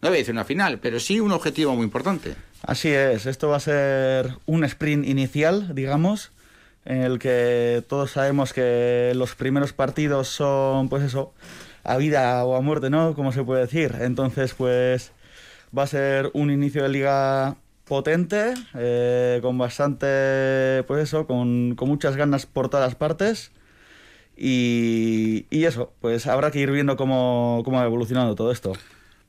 no 0.03 0.09
voy 0.09 0.19
a 0.19 0.21
decir 0.21 0.35
una 0.35 0.45
final, 0.45 0.79
pero 0.79 1.01
sí 1.01 1.21
un 1.21 1.33
objetivo 1.33 1.75
muy 1.75 1.85
importante. 1.85 2.35
Así 2.63 2.89
es, 2.89 3.27
esto 3.27 3.49
va 3.49 3.57
a 3.57 3.61
ser 3.61 4.39
un 4.47 4.65
sprint 4.65 5.07
inicial, 5.07 5.75
digamos, 5.75 6.33
en 6.87 7.03
el 7.03 7.19
que 7.19 7.85
todos 7.89 8.13
sabemos 8.13 8.53
que 8.53 9.13
los 9.15 9.35
primeros 9.35 9.73
partidos 9.73 10.29
son, 10.29 10.89
pues 10.89 11.03
eso, 11.03 11.35
a 11.85 11.97
vida 11.97 12.45
o 12.45 12.57
a 12.57 12.61
muerte, 12.61 12.91
¿no? 12.91 13.15
Como 13.15 13.33
se 13.33 13.43
puede 13.45 13.63
decir. 13.63 13.97
Entonces, 14.01 14.55
pues 14.55 15.13
va 15.77 15.83
a 15.83 15.87
ser 15.87 16.31
un 16.33 16.51
inicio 16.51 16.83
de 16.85 16.89
liga 16.89 17.57
potente, 17.85 18.55
eh, 18.75 19.41
con 19.43 19.59
bastante, 19.59 20.85
pues 20.87 21.03
eso, 21.05 21.27
con, 21.27 21.75
con, 21.77 21.89
muchas 21.89 22.17
ganas 22.17 22.47
por 22.47 22.69
todas 22.69 22.95
partes. 22.95 23.53
Y, 24.37 25.47
y, 25.51 25.65
eso, 25.65 25.93
pues 26.01 26.27
habrá 26.27 26.51
que 26.51 26.61
ir 26.61 26.71
viendo 26.71 26.97
cómo, 26.97 27.63
cómo 27.65 27.79
va 27.79 27.85
evolucionando 27.85 28.35
todo 28.35 28.53
esto. 28.53 28.73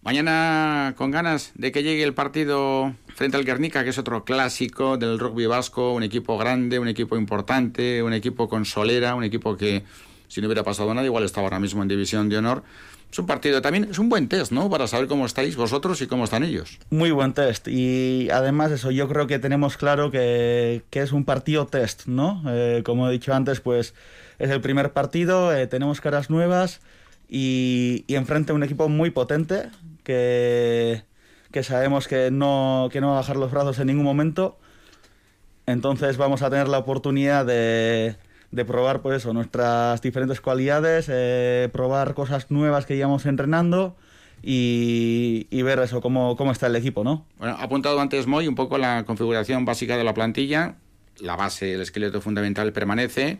Mañana 0.01 0.93
con 0.97 1.11
ganas 1.11 1.51
de 1.55 1.71
que 1.71 1.83
llegue 1.83 2.03
el 2.03 2.13
partido 2.13 2.95
frente 3.15 3.35
al 3.35 3.43
Guernica, 3.43 3.83
que 3.83 3.89
es 3.89 3.97
otro 3.97 4.23
clásico 4.23 4.97
del 4.97 5.19
rugby 5.19 5.47
vasco, 5.47 5.93
un 5.93 6.03
equipo 6.03 6.37
grande, 6.37 6.79
un 6.79 6.87
equipo 6.87 7.17
importante, 7.17 8.01
un 8.03 8.13
equipo 8.13 8.47
con 8.47 8.63
solera, 8.65 9.15
un 9.15 9.23
equipo 9.23 9.57
que 9.57 9.83
si 10.27 10.41
no 10.41 10.47
hubiera 10.47 10.63
pasado 10.63 10.93
nada 10.93 11.05
igual 11.05 11.23
estaba 11.23 11.47
ahora 11.47 11.59
mismo 11.59 11.81
en 11.81 11.87
división 11.87 12.29
de 12.29 12.37
honor. 12.37 12.63
Es 13.11 13.19
un 13.19 13.25
partido 13.25 13.61
también, 13.61 13.87
es 13.89 13.99
un 13.99 14.09
buen 14.09 14.27
test, 14.27 14.51
¿no? 14.51 14.69
Para 14.69 14.85
saber 14.85 15.07
cómo 15.07 15.25
estáis 15.25 15.55
vosotros 15.55 16.01
y 16.01 16.07
cómo 16.07 16.25
están 16.25 16.43
ellos. 16.43 16.77
Muy 16.89 17.11
buen 17.11 17.33
test. 17.33 17.67
Y 17.69 18.29
además 18.29 18.71
eso, 18.71 18.91
yo 18.91 19.07
creo 19.07 19.27
que 19.27 19.39
tenemos 19.39 19.77
claro 19.77 20.11
que, 20.11 20.83
es 20.91 21.11
un 21.13 21.23
partido 21.23 21.67
test, 21.67 22.05
¿no? 22.07 22.43
Eh, 22.47 22.83
como 22.85 23.07
he 23.07 23.11
dicho 23.11 23.33
antes, 23.33 23.61
pues 23.61 23.93
es 24.39 24.49
el 24.49 24.59
primer 24.59 24.91
partido, 24.91 25.55
eh, 25.55 25.67
tenemos 25.67 26.01
caras 26.01 26.29
nuevas 26.29 26.81
y, 27.29 28.03
y 28.07 28.15
enfrente 28.15 28.53
un 28.53 28.63
equipo 28.63 28.89
muy 28.89 29.09
potente 29.09 29.69
que, 30.03 31.03
que 31.51 31.63
sabemos 31.63 32.07
que 32.07 32.31
no, 32.31 32.89
que 32.91 33.01
no 33.01 33.07
va 33.07 33.13
a 33.13 33.17
bajar 33.17 33.37
los 33.37 33.51
brazos 33.51 33.79
en 33.79 33.87
ningún 33.87 34.05
momento. 34.05 34.57
Entonces 35.65 36.17
vamos 36.17 36.41
a 36.41 36.49
tener 36.49 36.67
la 36.67 36.77
oportunidad 36.77 37.45
de, 37.45 38.15
de 38.51 38.65
probar 38.65 39.01
pues 39.01 39.17
eso, 39.17 39.33
nuestras 39.33 40.01
diferentes 40.01 40.39
cualidades, 40.39 41.07
eh, 41.09 41.69
probar 41.73 42.13
cosas 42.13 42.49
nuevas 42.49 42.85
que 42.85 42.95
llevamos 42.95 43.25
entrenando 43.25 43.97
y, 44.41 45.47
y 45.49 45.61
ver 45.63 45.79
eso, 45.79 45.99
cómo, 45.99 46.37
cómo 46.37 46.51
está 46.51 46.67
el 46.67 46.75
equipo, 46.75 47.03
¿no? 47.03 47.25
Bueno, 47.37 47.55
ha 47.59 47.63
apuntado 47.63 47.99
antes 47.99 48.27
Moy 48.27 48.47
un 48.47 48.55
poco 48.55 48.77
la 48.77 49.03
configuración 49.05 49.65
básica 49.65 49.97
de 49.97 50.03
la 50.03 50.13
plantilla. 50.13 50.75
La 51.19 51.35
base, 51.35 51.73
el 51.73 51.81
esqueleto 51.81 52.21
fundamental 52.21 52.71
permanece, 52.71 53.39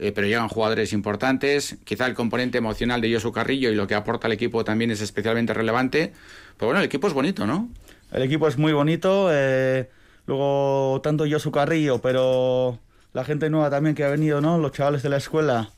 eh, 0.00 0.12
pero 0.12 0.26
llegan 0.26 0.48
jugadores 0.48 0.92
importantes. 0.92 1.76
Quizá 1.84 2.06
el 2.06 2.14
componente 2.14 2.58
emocional 2.58 3.00
de 3.00 3.12
Josu 3.12 3.30
Carrillo 3.32 3.70
y 3.70 3.74
lo 3.74 3.86
que 3.86 3.94
aporta 3.94 4.26
al 4.26 4.32
equipo 4.32 4.64
también 4.64 4.90
es 4.90 5.00
especialmente 5.00 5.54
relevante. 5.54 6.12
Pero 6.56 6.68
bueno, 6.68 6.80
el 6.80 6.86
equipo 6.86 7.06
es 7.06 7.12
bonito, 7.12 7.46
¿no? 7.46 7.68
El 8.12 8.22
equipo 8.22 8.48
es 8.48 8.58
muy 8.58 8.72
bonito. 8.72 9.28
eh, 9.30 9.88
luego, 10.26 11.00
tanto 11.02 11.24
Josu 11.30 11.50
Carrillo, 11.52 11.98
pero 12.00 12.78
la 13.12 13.24
gente 13.24 13.50
nueva 13.50 13.70
también 13.70 13.94
que 13.94 14.04
ha 14.04 14.08
venido, 14.08 14.40
¿no? 14.40 14.58
Los 14.58 14.72
chavales 14.72 15.02
de 15.02 15.08
la 15.10 15.16
escuela. 15.18 15.70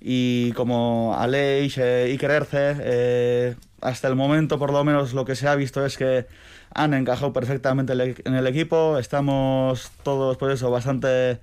Y 0.00 0.52
como 0.52 1.16
Aleix, 1.18 1.76
eh, 1.78 2.04
Iker 2.10 2.46
eh, 2.52 3.56
hasta 3.80 4.08
el 4.08 4.14
momento, 4.14 4.58
por 4.58 4.72
lo 4.72 4.84
menos, 4.84 5.12
lo 5.12 5.24
que 5.24 5.34
se 5.36 5.48
ha 5.48 5.54
visto 5.56 5.84
es 5.84 5.96
que 5.96 6.26
han 6.72 6.94
encajado 6.94 7.32
perfectamente 7.32 7.92
en 7.94 8.00
el- 8.00 8.16
el 8.24 8.46
equipo. 8.46 8.98
Estamos 8.98 9.90
todos, 10.04 10.36
pues 10.36 10.54
eso, 10.54 10.70
bastante. 10.70 11.40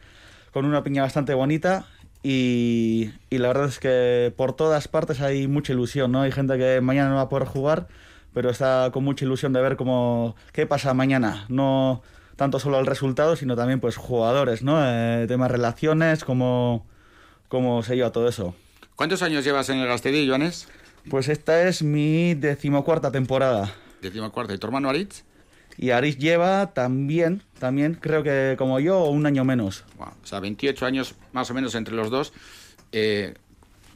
con 0.53 0.64
una 0.65 0.84
piña 0.84 1.02
bastante 1.02 1.34
bonita. 1.34 1.85
Y, 2.27 3.11
y 3.30 3.38
la 3.38 3.49
verdad 3.49 3.68
es 3.68 3.77
que 3.77 4.34
por 4.35 4.53
todas 4.53 4.88
partes 4.88 5.22
hay 5.22 5.47
mucha 5.47 5.73
ilusión, 5.73 6.11
¿no? 6.11 6.23
Hay 6.23 6.31
gente 6.31 6.57
que 6.57 6.81
mañana 6.81 7.10
no 7.10 7.18
va 7.18 7.22
a 7.22 7.30
poder 7.30 7.47
jugar, 7.47 7.88
pero 8.34 8.49
está 8.49 8.89
con 8.91 9.03
mucha 9.03 9.26
ilusión 9.26 9.53
de 9.53 9.61
ver 9.61 9.76
cómo 9.76 10.35
qué 10.52 10.65
pasa 10.65 10.95
mañana. 10.95 11.45
No 11.49 12.02
tanto 12.35 12.57
solo 12.57 12.80
el 12.80 12.88
resultado, 12.88 13.35
sino 13.35 13.56
también 13.56 13.80
pues 13.80 13.95
jugadores, 13.97 14.64
¿no? 14.64 14.80
Eh, 14.84 15.27
temas 15.27 15.52
relaciones, 15.52 16.23
cómo, 16.23 16.88
cómo 17.47 17.84
se 17.84 17.95
lleva 17.95 18.11
todo 18.11 18.27
eso. 18.27 18.56
¿Cuántos 18.95 19.22
años 19.22 19.43
llevas 19.43 19.69
en 19.69 19.77
el 19.77 19.88
Gastedí, 19.88 20.27
Joanes? 20.27 20.68
Pues 21.11 21.30
esta 21.30 21.68
es 21.68 21.84
mi 21.84 22.34
decimocuarta 22.34 23.11
temporada. 23.11 23.72
Decimocuarta. 24.02 24.56
¿Y 24.56 24.57
tu 24.57 24.65
hermano 24.65 24.89
Aritz? 24.89 25.23
Y 25.77 25.91
Aris 25.91 26.18
lleva 26.18 26.73
también, 26.73 27.43
también 27.60 27.95
creo 27.95 28.23
que 28.23 28.56
como 28.57 28.80
yo, 28.80 29.06
un 29.06 29.26
año 29.26 29.43
menos. 29.43 29.84
Wow, 29.97 30.07
O 30.23 30.26
sea, 30.27 30.39
28 30.39 30.85
años 30.85 31.15
más 31.34 31.49
o 31.52 31.53
menos 31.53 31.76
entre 31.76 31.95
los 31.95 32.10
dos. 32.10 32.34
Eh, 32.91 33.34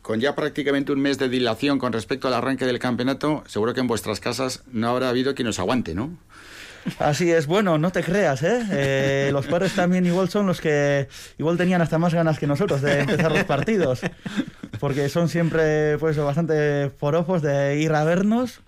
con 0.01 0.19
ya 0.19 0.35
prácticamente 0.35 0.91
un 0.91 0.99
mes 0.99 1.17
de 1.17 1.29
dilación 1.29 1.77
con 1.77 1.93
respecto 1.93 2.27
al 2.27 2.33
arranque 2.33 2.65
del 2.65 2.79
campeonato, 2.79 3.43
seguro 3.47 3.73
que 3.73 3.79
en 3.79 3.87
vuestras 3.87 4.19
casas 4.19 4.63
no 4.71 4.89
habrá 4.89 5.09
habido 5.09 5.35
quien 5.35 5.47
os 5.47 5.59
aguante, 5.59 5.93
¿no? 5.93 6.17
Así 6.97 7.29
es, 7.29 7.45
bueno, 7.45 7.77
no 7.77 7.91
te 7.91 8.03
creas, 8.03 8.41
¿eh? 8.41 8.65
Eh, 8.71 9.29
Los 9.33 9.47
padres 9.47 9.75
también 9.75 10.05
igual 10.05 10.29
son 10.29 10.47
los 10.47 10.61
que 10.61 11.07
igual 11.37 11.57
tenían 11.57 11.81
hasta 11.81 11.97
más 11.97 12.13
ganas 12.13 12.39
que 12.39 12.47
nosotros 12.47 12.81
de 12.81 13.01
empezar 13.01 13.31
los 13.31 13.43
partidos. 13.43 14.01
Porque 14.79 15.09
son 15.09 15.27
siempre, 15.27 15.97
pues, 15.97 16.17
bastante 16.17 16.89
forofos 16.97 17.41
de 17.41 17.79
ir 17.79 17.91
a 17.93 18.03
vernos 18.05 18.61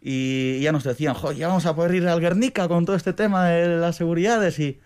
y 0.00 0.60
ya 0.60 0.72
nos 0.72 0.84
decían, 0.84 1.14
jo, 1.14 1.32
ya 1.32 1.48
vamos 1.48 1.66
a 1.66 1.74
poder 1.74 1.94
ir 1.94 2.06
al 2.08 2.20
Guernica 2.20 2.68
con 2.68 2.84
todo 2.84 2.96
este 2.96 3.12
tema 3.12 3.48
de 3.48 3.78
las 3.78 3.96
seguridades 3.96 4.58
y... 4.58 4.80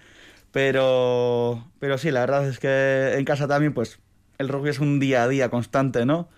Pero, 0.52 1.66
pero 1.78 1.97
sí, 1.97 2.10
la 2.10 2.20
verdad 2.20 2.47
es 2.47 2.59
que 2.59 3.14
en 3.16 3.24
casa 3.24 3.48
también, 3.48 3.72
pues, 3.72 4.01
el 4.36 4.48
rugby 4.48 4.68
es 4.68 4.80
un 4.80 5.01
día 5.01 5.22
a 5.22 5.28
día 5.28 5.48
constante, 5.48 6.05
¿no? 6.05 6.28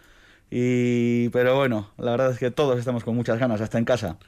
Y, 0.50 1.30
pero 1.30 1.56
bueno, 1.56 1.90
la 1.98 2.12
verdad 2.12 2.30
es 2.30 2.38
que 2.38 2.52
todos 2.52 2.78
estamos 2.78 3.02
con 3.02 3.16
muchas 3.16 3.40
ganas, 3.40 3.60
hasta 3.60 3.78
en 3.78 3.84
casa. 3.84 4.18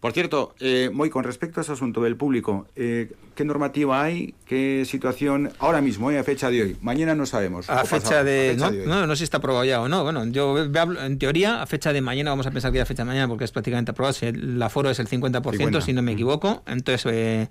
Por 0.00 0.12
cierto, 0.12 0.54
eh, 0.60 0.88
Moy, 0.92 1.10
con 1.10 1.24
respecto 1.24 1.60
a 1.60 1.62
ese 1.62 1.72
asunto 1.72 2.00
del 2.00 2.16
público, 2.16 2.66
eh, 2.74 3.12
¿qué 3.34 3.44
normativa 3.44 4.02
hay? 4.02 4.34
¿Qué 4.46 4.84
situación 4.86 5.52
ahora 5.58 5.82
mismo, 5.82 6.10
eh, 6.10 6.18
a 6.18 6.24
fecha 6.24 6.48
de 6.48 6.62
hoy? 6.62 6.76
Mañana 6.80 7.14
no 7.14 7.26
sabemos. 7.26 7.68
A 7.68 7.84
fecha 7.84 8.00
pasado, 8.04 8.24
de. 8.24 8.48
a 8.48 8.52
fecha 8.54 8.64
no, 8.66 8.72
de 8.72 8.80
hoy. 8.80 8.86
no, 8.88 9.06
no 9.06 9.14
sé 9.14 9.18
si 9.18 9.24
está 9.24 9.36
aprobado 9.36 9.64
ya 9.66 9.78
o 9.82 9.88
no. 9.88 10.02
Bueno, 10.02 10.24
yo 10.28 10.56
hablo- 10.56 11.02
en 11.04 11.18
teoría, 11.18 11.60
a 11.60 11.66
fecha 11.66 11.92
de 11.92 12.00
mañana, 12.00 12.30
vamos 12.30 12.46
a 12.46 12.50
pensar 12.50 12.72
que 12.72 12.76
ya 12.78 12.84
a 12.84 12.86
fecha 12.86 13.02
de 13.02 13.08
mañana 13.08 13.28
porque 13.28 13.44
es 13.44 13.52
prácticamente 13.52 13.90
aprobado. 13.90 14.14
Si 14.14 14.24
el 14.24 14.62
aforo 14.62 14.88
es 14.88 14.98
el 15.00 15.06
50%, 15.06 15.50
50. 15.58 15.80
si 15.82 15.92
no 15.92 16.00
me 16.00 16.12
equivoco. 16.12 16.62
Entonces, 16.66 17.04
eh, 17.12 17.48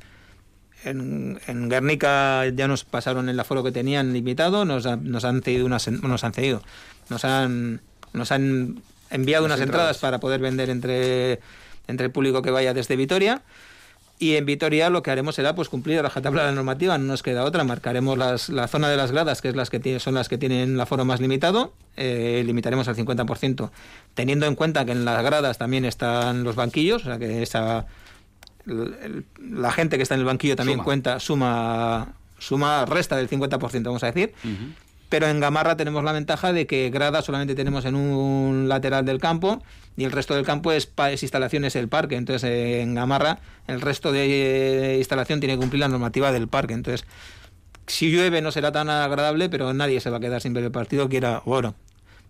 en, 0.85 1.39
en 1.45 1.69
Guernica 1.69 2.47
ya 2.47 2.67
nos 2.67 2.83
pasaron 2.83 3.29
el 3.29 3.39
aforo 3.39 3.63
que 3.63 3.71
tenían 3.71 4.11
limitado, 4.11 4.65
nos, 4.65 4.87
ha- 4.87 4.95
nos 4.95 5.23
han 5.23 5.43
cedido 5.43 5.67
unas. 5.67 5.87
Nos 5.87 6.23
han 6.23 6.33
cedido. 6.33 6.63
Nos 7.09 7.25
han, 7.25 7.81
nos 8.13 8.31
han 8.31 8.81
enviado 9.11 9.43
Las 9.47 9.57
unas 9.57 9.61
entradas. 9.67 9.67
entradas 9.67 9.97
para 9.99 10.19
poder 10.19 10.39
vender 10.41 10.69
entre, 10.71 11.39
entre 11.89 12.05
el 12.05 12.11
público 12.11 12.41
que 12.41 12.51
vaya 12.51 12.73
desde 12.73 12.95
Vitoria. 12.95 13.41
Y 14.21 14.35
en 14.35 14.45
Vitoria 14.45 14.89
lo 14.89 15.01
que 15.01 15.11
haremos 15.11 15.35
será 15.35 15.55
pues 15.55 15.69
cumplir 15.69 15.97
a 15.99 16.01
rajatabla 16.01 16.43
la 16.43 16.51
normativa, 16.51 16.97
no 16.97 17.05
nos 17.05 17.23
queda 17.23 17.45
otra, 17.45 17.63
marcaremos 17.63 18.17
las, 18.17 18.49
la 18.49 18.67
zona 18.67 18.89
de 18.89 18.97
las 18.97 19.11
gradas, 19.13 19.41
que 19.41 19.47
es 19.47 19.55
las 19.55 19.69
que 19.69 19.79
tiene- 19.79 20.01
son 20.01 20.13
las 20.13 20.27
que 20.27 20.37
tienen 20.37 20.73
el 20.73 20.81
aforo 20.81 21.05
más 21.05 21.21
limitado, 21.21 21.73
eh, 21.95 22.43
limitaremos 22.45 22.89
al 22.89 22.97
50%, 22.97 23.71
teniendo 24.15 24.45
en 24.45 24.55
cuenta 24.55 24.83
que 24.83 24.91
en 24.91 25.05
las 25.05 25.23
gradas 25.23 25.57
también 25.57 25.85
están 25.85 26.43
los 26.43 26.55
banquillos, 26.55 27.03
o 27.03 27.05
sea 27.05 27.17
que 27.17 27.41
esa, 27.41 27.85
el- 28.67 28.95
el- 29.01 29.25
la 29.61 29.71
gente 29.71 29.95
que 29.95 30.03
está 30.03 30.15
en 30.15 30.19
el 30.19 30.25
banquillo 30.25 30.57
también 30.57 30.79
Suma. 30.79 30.83
cuenta, 30.83 31.19
suma, 31.21 32.07
suma, 32.39 32.85
resta 32.85 33.15
del 33.15 33.29
50%, 33.29 33.83
vamos 33.89 34.03
a 34.03 34.07
decir. 34.11 34.33
Pero 35.09 35.27
en 35.27 35.39
Gamarra 35.39 35.75
tenemos 35.75 36.03
la 36.03 36.11
ventaja 36.11 36.53
de 36.53 36.67
que 36.67 36.89
grada 36.91 37.21
solamente 37.21 37.55
tenemos 37.55 37.85
en 37.85 37.95
un 37.95 38.69
lateral 38.69 39.05
del 39.05 39.19
campo 39.19 39.61
y 39.97 40.03
el 40.03 40.11
resto 40.11 40.35
del 40.35 40.45
campo 40.45 40.71
es, 40.71 40.91
es 41.11 41.23
instalaciones 41.23 41.75
el 41.75 41.87
parque. 41.89 42.15
Entonces 42.15 42.49
eh, 42.49 42.81
en 42.81 42.93
Gamarra 42.93 43.39
el 43.67 43.81
resto 43.81 44.11
de 44.11 44.93
eh, 44.93 44.97
instalación 44.97 45.39
tiene 45.39 45.55
que 45.55 45.59
cumplir 45.59 45.79
la 45.79 45.87
normativa 45.87 46.31
del 46.31 46.47
parque. 46.47 46.73
Entonces 46.73 47.07
si 47.89 48.11
llueve 48.11 48.41
no 48.41 48.51
será 48.51 48.71
tan 48.71 48.89
agradable, 48.89 49.49
pero 49.49 49.73
nadie 49.73 49.99
se 49.99 50.09
va 50.09 50.17
a 50.17 50.19
quedar 50.19 50.41
sin 50.41 50.53
ver 50.53 50.63
el 50.63 50.71
partido. 50.71 51.09
Quiera, 51.09 51.41
bueno, 51.45 51.75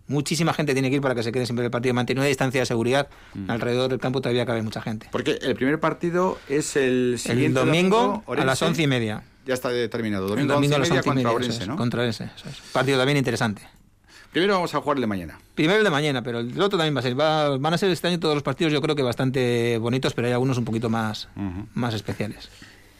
muchísima 0.08 0.52
gente 0.52 0.72
tiene 0.72 0.90
que 0.90 0.96
ir 0.96 1.02
para 1.02 1.14
que 1.14 1.22
se 1.22 1.32
quede 1.32 1.46
sin 1.46 1.56
ver 1.56 1.66
el 1.66 1.70
partido. 1.70 1.94
Mantener 1.94 2.20
una 2.20 2.28
distancia 2.28 2.60
de 2.60 2.66
seguridad 2.66 3.08
alrededor 3.46 3.90
del 3.90 4.00
campo 4.00 4.20
todavía 4.20 4.46
cabe 4.46 4.62
mucha 4.62 4.80
gente. 4.80 5.08
Porque 5.12 5.38
el 5.42 5.54
primer 5.54 5.78
partido 5.78 6.38
es 6.48 6.76
el 6.76 7.20
El 7.26 7.54
domingo 7.54 8.24
a 8.26 8.44
las 8.44 8.60
once 8.62 8.82
y 8.82 8.86
media. 8.86 9.22
Ya 9.50 9.54
está 9.54 9.68
determinado. 9.70 10.26
El 10.26 10.46
Domingo, 10.46 10.54
domingo 10.54 10.76
a 10.76 10.78
11 10.78 10.92
y 10.92 10.96
las 10.96 11.06
media 11.06 11.12
contra 11.12 11.32
Orense, 11.32 11.62
es, 11.62 11.68
¿no? 11.68 11.76
contra 11.76 12.00
Orense, 12.02 12.24
eso 12.36 12.48
es. 12.48 12.56
Partido 12.72 12.98
también 12.98 13.18
interesante. 13.18 13.62
Primero 14.30 14.54
vamos 14.54 14.72
a 14.76 14.80
jugar 14.80 14.96
el 14.96 15.00
de 15.00 15.06
mañana. 15.08 15.40
Primero 15.56 15.78
el 15.78 15.84
de 15.84 15.90
mañana, 15.90 16.22
pero 16.22 16.38
el 16.38 16.60
otro 16.62 16.78
también 16.78 16.94
va 16.94 17.00
a 17.00 17.02
ser. 17.02 17.18
va- 17.18 17.58
van 17.58 17.74
a 17.74 17.78
ser 17.78 17.90
este 17.90 18.06
año 18.06 18.20
todos 18.20 18.34
los 18.34 18.44
partidos, 18.44 18.72
yo 18.72 18.80
creo 18.80 18.94
que 18.94 19.02
bastante 19.02 19.76
bonitos, 19.78 20.14
pero 20.14 20.28
hay 20.28 20.32
algunos 20.34 20.56
un 20.56 20.64
poquito 20.64 20.88
más, 20.88 21.26
más 21.74 21.94
especiales. 21.94 22.48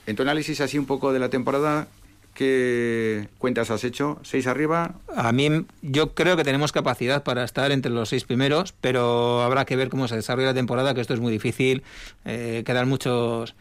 En 0.08 0.16
tu 0.16 0.22
análisis 0.22 0.60
así 0.60 0.76
un 0.76 0.86
poco 0.86 1.12
de 1.12 1.20
la 1.20 1.28
temporada, 1.28 1.86
¿qué 2.34 3.28
cuentas 3.38 3.70
has 3.70 3.84
hecho? 3.84 4.18
¿Seis 4.24 4.46
arriba? 4.48 4.94
A 5.14 5.30
mí, 5.30 5.66
yo 5.82 6.14
creo 6.14 6.36
que 6.36 6.42
tenemos 6.42 6.72
capacidad 6.72 7.22
para 7.22 7.44
estar 7.44 7.70
entre 7.70 7.92
los 7.92 8.08
seis 8.08 8.24
primeros, 8.24 8.72
pero 8.80 9.42
habrá 9.42 9.64
que 9.64 9.76
ver 9.76 9.88
cómo 9.88 10.08
se 10.08 10.16
desarrolla 10.16 10.48
la 10.48 10.54
temporada, 10.54 10.94
que 10.94 11.00
esto 11.00 11.14
es 11.14 11.20
muy 11.20 11.30
difícil. 11.30 11.84
Eh, 12.24 12.62
quedan 12.66 12.88
muchos, 12.88 13.54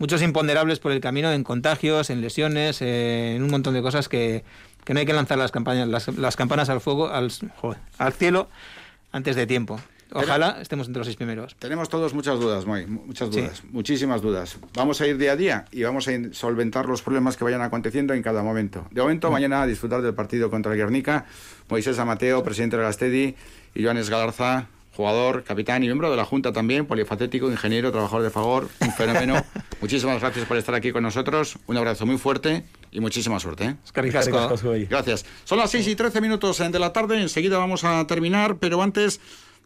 muchos 0.00 0.20
imponderables 0.22 0.80
por 0.80 0.90
el 0.90 1.00
camino 1.00 1.30
en 1.30 1.44
contagios, 1.44 2.10
en 2.10 2.20
lesiones, 2.20 2.82
eh, 2.82 3.36
en 3.36 3.44
un 3.44 3.50
montón 3.50 3.74
de 3.74 3.82
cosas 3.82 4.08
que, 4.08 4.42
que 4.84 4.94
no 4.94 4.98
hay 5.00 5.06
que 5.06 5.12
lanzar 5.12 5.38
las, 5.38 5.52
campañas, 5.52 5.86
las, 5.86 6.08
las 6.18 6.34
campanas 6.34 6.68
al 6.70 6.80
fuego, 6.80 7.08
al, 7.08 7.30
joder, 7.56 7.78
al 7.98 8.12
cielo 8.12 8.48
antes 9.12 9.36
de 9.36 9.46
tiempo. 9.46 9.78
Ojalá 10.12 10.58
estemos 10.60 10.88
entre 10.88 10.98
los 10.98 11.06
seis 11.06 11.16
primeros. 11.16 11.54
Tenemos 11.60 11.88
todos 11.88 12.14
muchas 12.14 12.40
dudas, 12.40 12.66
Moy, 12.66 12.84
mu- 12.84 13.02
muchas 13.06 13.28
Sí. 13.32 13.42
dudas, 13.42 13.62
muchísimas 13.70 14.20
dudas. 14.20 14.58
Vamos 14.74 15.00
a 15.00 15.06
ir 15.06 15.16
día 15.18 15.32
a 15.32 15.36
día 15.36 15.64
y 15.70 15.84
vamos 15.84 16.08
a 16.08 16.12
solventar 16.32 16.86
los 16.86 17.00
problemas 17.02 17.36
que 17.36 17.44
vayan 17.44 17.62
aconteciendo 17.62 18.12
en 18.12 18.20
cada 18.22 18.42
momento. 18.42 18.88
De 18.90 19.00
momento, 19.02 19.30
mañana 19.30 19.62
a 19.62 19.66
disfrutar 19.68 20.02
del 20.02 20.14
partido 20.14 20.50
contra 20.50 20.72
el 20.72 20.78
Guernica. 20.78 21.26
Moisés 21.68 21.96
Amateo, 22.00 22.42
presidente 22.42 22.76
de 22.76 22.82
la 22.82 22.92
STEDI, 22.92 23.36
y 23.76 23.84
Joanes 23.84 24.10
Galarza, 24.10 24.66
jugador, 24.96 25.44
capitán 25.44 25.82
y 25.82 25.86
miembro 25.86 26.10
de 26.10 26.16
la 26.16 26.24
Junta 26.24 26.52
también, 26.52 26.86
polifacético, 26.86 27.50
ingeniero, 27.50 27.92
trabajador 27.92 28.22
de 28.22 28.30
Fagor, 28.30 28.68
un 28.80 28.92
fenómeno. 28.92 29.44
Muchísimas 29.80 30.20
gracias 30.20 30.46
por 30.46 30.56
estar 30.56 30.74
aquí 30.74 30.92
con 30.92 31.02
nosotros. 31.02 31.58
Un 31.66 31.76
abrazo 31.76 32.06
muy 32.06 32.18
fuerte 32.18 32.64
y 32.90 33.00
muchísima 33.00 33.40
suerte. 33.40 33.64
¿eh? 33.64 33.76
Gracias. 34.88 35.24
Son 35.44 35.58
las 35.58 35.70
6 35.70 35.88
y 35.88 35.96
13 35.96 36.20
minutos 36.20 36.58
de 36.58 36.78
la 36.78 36.92
tarde. 36.92 37.20
Enseguida 37.20 37.58
vamos 37.58 37.84
a 37.84 38.06
terminar, 38.06 38.56
pero 38.58 38.82
antes 38.82 39.20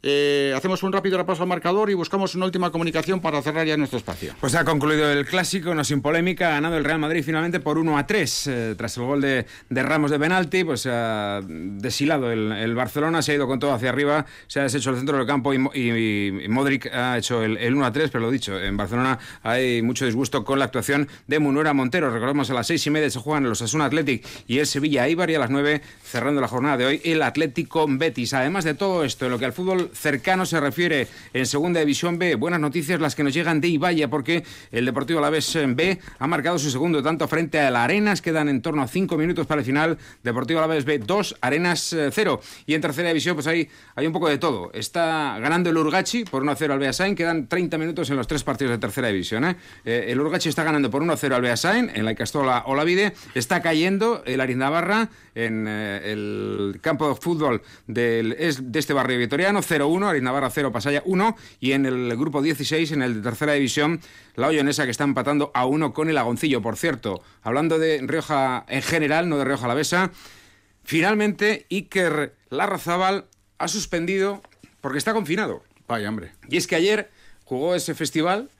eh, 0.06 0.52
hacemos 0.54 0.82
un 0.82 0.92
rápido 0.92 1.16
repaso 1.16 1.42
al 1.42 1.48
marcador 1.48 1.88
y 1.88 1.94
buscamos 1.94 2.34
una 2.34 2.44
última 2.44 2.70
comunicación 2.70 3.20
para 3.20 3.40
cerrar 3.40 3.66
ya 3.66 3.76
nuestro 3.78 3.98
espacio. 3.98 4.34
Pues 4.38 4.54
ha 4.54 4.64
concluido 4.64 5.10
el 5.10 5.24
clásico, 5.24 5.74
no 5.74 5.82
sin 5.82 6.02
polémica, 6.02 6.48
ha 6.48 6.52
ganado 6.52 6.76
el 6.76 6.84
Real 6.84 6.98
Madrid 6.98 7.22
finalmente 7.24 7.58
por 7.58 7.78
1 7.78 7.96
a 7.96 8.06
3. 8.06 8.46
eh, 8.46 8.74
tras 8.76 8.96
el 8.98 9.04
gol 9.04 9.20
de, 9.22 9.46
Ramos 9.70 10.10
de 10.10 10.18
penalti, 10.18 10.62
pues 10.64 10.86
ha 10.90 11.40
deshilado 11.46 12.30
el, 12.30 12.52
el 12.52 12.74
Barcelona, 12.74 13.22
se 13.22 13.32
ha 13.32 13.34
ido 13.36 13.46
con 13.46 13.58
todo 13.58 13.72
hacia 13.72 13.88
arriba, 13.88 14.26
se 14.46 14.60
ha 14.60 14.64
deshecho 14.64 14.90
el 14.90 14.96
centro 14.96 15.16
del 15.16 15.26
campo 15.26 15.54
y, 15.54 15.58
y- 15.74 16.44
y 16.44 16.48
Modric 16.48 16.86
ha 16.92 17.16
hecho 17.16 17.42
el, 17.42 17.56
el 17.56 17.74
1 17.74 17.86
a 17.86 17.92
3, 17.92 18.10
pero 18.10 18.24
lo 18.24 18.30
dicho, 18.30 18.60
en 18.60 18.76
Barcelona 18.76 19.18
hay 19.42 19.80
mucho 19.80 20.04
disgusto 20.04 20.44
con 20.44 20.58
la 20.58 20.66
actuación 20.66 21.08
de 21.26 21.38
Munuera 21.38 21.72
Montero. 21.72 22.10
Recordemos 22.10 22.50
a 22.50 22.54
las 22.54 22.66
seis 22.66 22.86
y 22.86 22.90
media 22.90 23.08
se 23.08 23.18
juegan 23.20 23.44
los 23.44 23.62
Asuna 23.62 23.86
Athletic 23.86 24.26
y 24.46 24.58
el 24.58 24.66
Sevilla 24.66 25.06
Eibar 25.06 25.30
y 25.30 25.34
a 25.34 25.38
las 25.38 25.48
9 25.50 25.80
cerrando 26.04 26.40
la 26.40 26.48
jornada 26.48 26.76
de 26.76 26.84
hoy 26.86 27.00
el 27.04 27.22
Atlético 27.22 27.86
Betis. 27.88 28.34
Además 28.34 28.64
de 28.64 28.74
todo 28.74 29.04
esto, 29.04 29.24
en 29.26 29.30
lo 29.32 29.38
que 29.38 29.44
al 29.46 29.52
fútbol 29.52 29.90
cercano 29.94 30.46
se 30.46 30.60
refiere 30.60 31.08
en 31.32 31.46
Segunda 31.46 31.80
División 31.80 32.18
B. 32.18 32.34
Buenas 32.34 32.60
noticias 32.60 33.00
las 33.00 33.14
que 33.14 33.22
nos 33.22 33.32
llegan 33.32 33.60
de 33.60 33.68
Ibaya 33.68 34.08
porque 34.08 34.44
el 34.70 34.84
Deportivo 34.84 35.18
Alavés 35.18 35.56
B 35.68 35.98
ha 36.18 36.26
marcado 36.26 36.58
su 36.58 36.70
segundo 36.70 37.02
tanto 37.02 37.26
frente 37.28 37.60
a 37.60 37.70
la 37.70 37.84
Arenas. 37.84 38.20
Quedan 38.20 38.48
en 38.48 38.62
torno 38.62 38.82
a 38.82 38.88
cinco 38.88 39.16
minutos 39.16 39.46
para 39.46 39.60
el 39.60 39.64
final. 39.64 39.98
Deportivo 40.22 40.58
Alavés 40.60 40.84
B 40.84 40.98
2, 40.98 41.36
Arenas 41.40 41.96
0. 42.10 42.40
Y 42.66 42.74
en 42.74 42.80
Tercera 42.80 43.08
División 43.08 43.34
pues 43.34 43.46
hay, 43.46 43.68
hay 43.94 44.06
un 44.06 44.12
poco 44.12 44.28
de 44.28 44.38
todo. 44.38 44.70
Está 44.72 45.38
ganando 45.38 45.70
el 45.70 45.76
Urgachi 45.76 46.24
por 46.24 46.44
1-0 46.44 46.70
al 46.70 46.78
Beasain. 46.78 47.14
Quedan 47.14 47.48
30 47.48 47.78
minutos 47.78 48.10
en 48.10 48.16
los 48.16 48.26
tres 48.26 48.42
partidos 48.44 48.72
de 48.72 48.78
Tercera 48.78 49.08
División. 49.08 49.44
¿eh? 49.44 49.56
Eh, 49.84 50.06
el 50.08 50.20
Urgachi 50.20 50.48
está 50.48 50.64
ganando 50.64 50.90
por 50.90 51.02
1-0 51.02 51.32
al 51.32 51.42
Beasain 51.42 51.90
en 51.94 52.04
la 52.04 52.12
Icastola 52.12 52.64
Olavide. 52.66 53.14
Está 53.34 53.62
cayendo 53.62 54.22
el 54.26 54.40
Arindabarra 54.40 55.08
en 55.34 55.66
eh, 55.68 56.12
el 56.12 56.78
campo 56.80 57.08
de 57.08 57.14
fútbol 57.16 57.62
de 57.86 58.36
este 58.74 58.92
barrio 58.92 59.18
vitoriano, 59.18 59.62
0-1, 59.78 60.08
Arindabarra 60.08 60.50
0, 60.50 60.72
Pasaya 60.72 61.02
1, 61.04 61.36
y 61.60 61.72
en 61.72 61.86
el 61.86 62.16
grupo 62.16 62.42
16, 62.42 62.92
en 62.92 63.02
el 63.02 63.14
de 63.14 63.22
tercera 63.22 63.54
división, 63.54 64.00
la 64.36 64.48
Ollonesa 64.48 64.84
que 64.84 64.90
está 64.90 65.04
empatando 65.04 65.50
a 65.54 65.66
1 65.66 65.92
con 65.92 66.08
el 66.10 66.18
Agoncillo. 66.18 66.62
Por 66.62 66.76
cierto, 66.76 67.22
hablando 67.42 67.78
de 67.78 68.00
Rioja 68.02 68.64
en 68.68 68.82
general, 68.82 69.28
no 69.28 69.38
de 69.38 69.44
Rioja 69.44 69.64
Alavesa, 69.64 70.10
finalmente 70.82 71.66
Iker 71.70 72.34
Larrazábal 72.50 73.26
ha 73.58 73.68
suspendido 73.68 74.42
porque 74.80 74.98
está 74.98 75.12
confinado. 75.12 75.62
Vaya, 75.88 76.08
hombre. 76.08 76.32
Y 76.48 76.56
es 76.56 76.66
que 76.66 76.76
ayer 76.76 77.10
jugó 77.44 77.74
ese 77.74 77.94
festival 77.94 78.50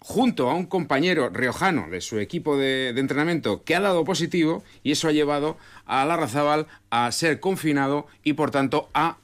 junto 0.00 0.50
a 0.50 0.54
un 0.54 0.66
compañero 0.66 1.28
riojano 1.28 1.88
de 1.90 2.00
su 2.00 2.18
equipo 2.18 2.56
de, 2.56 2.88
entrenamiento 2.88 3.62
que 3.64 3.74
ha 3.74 3.80
dado 3.80 4.04
positivo 4.04 4.64
y 4.82 4.92
eso 4.92 5.08
ha 5.08 5.12
llevado 5.12 5.58
a 5.84 6.04
Larrazábal 6.04 6.66
a 6.90 7.12
ser 7.12 7.38
confinado 7.38 8.06
y 8.24 8.32
por 8.32 8.50
tanto 8.50 8.88
a 8.94 9.18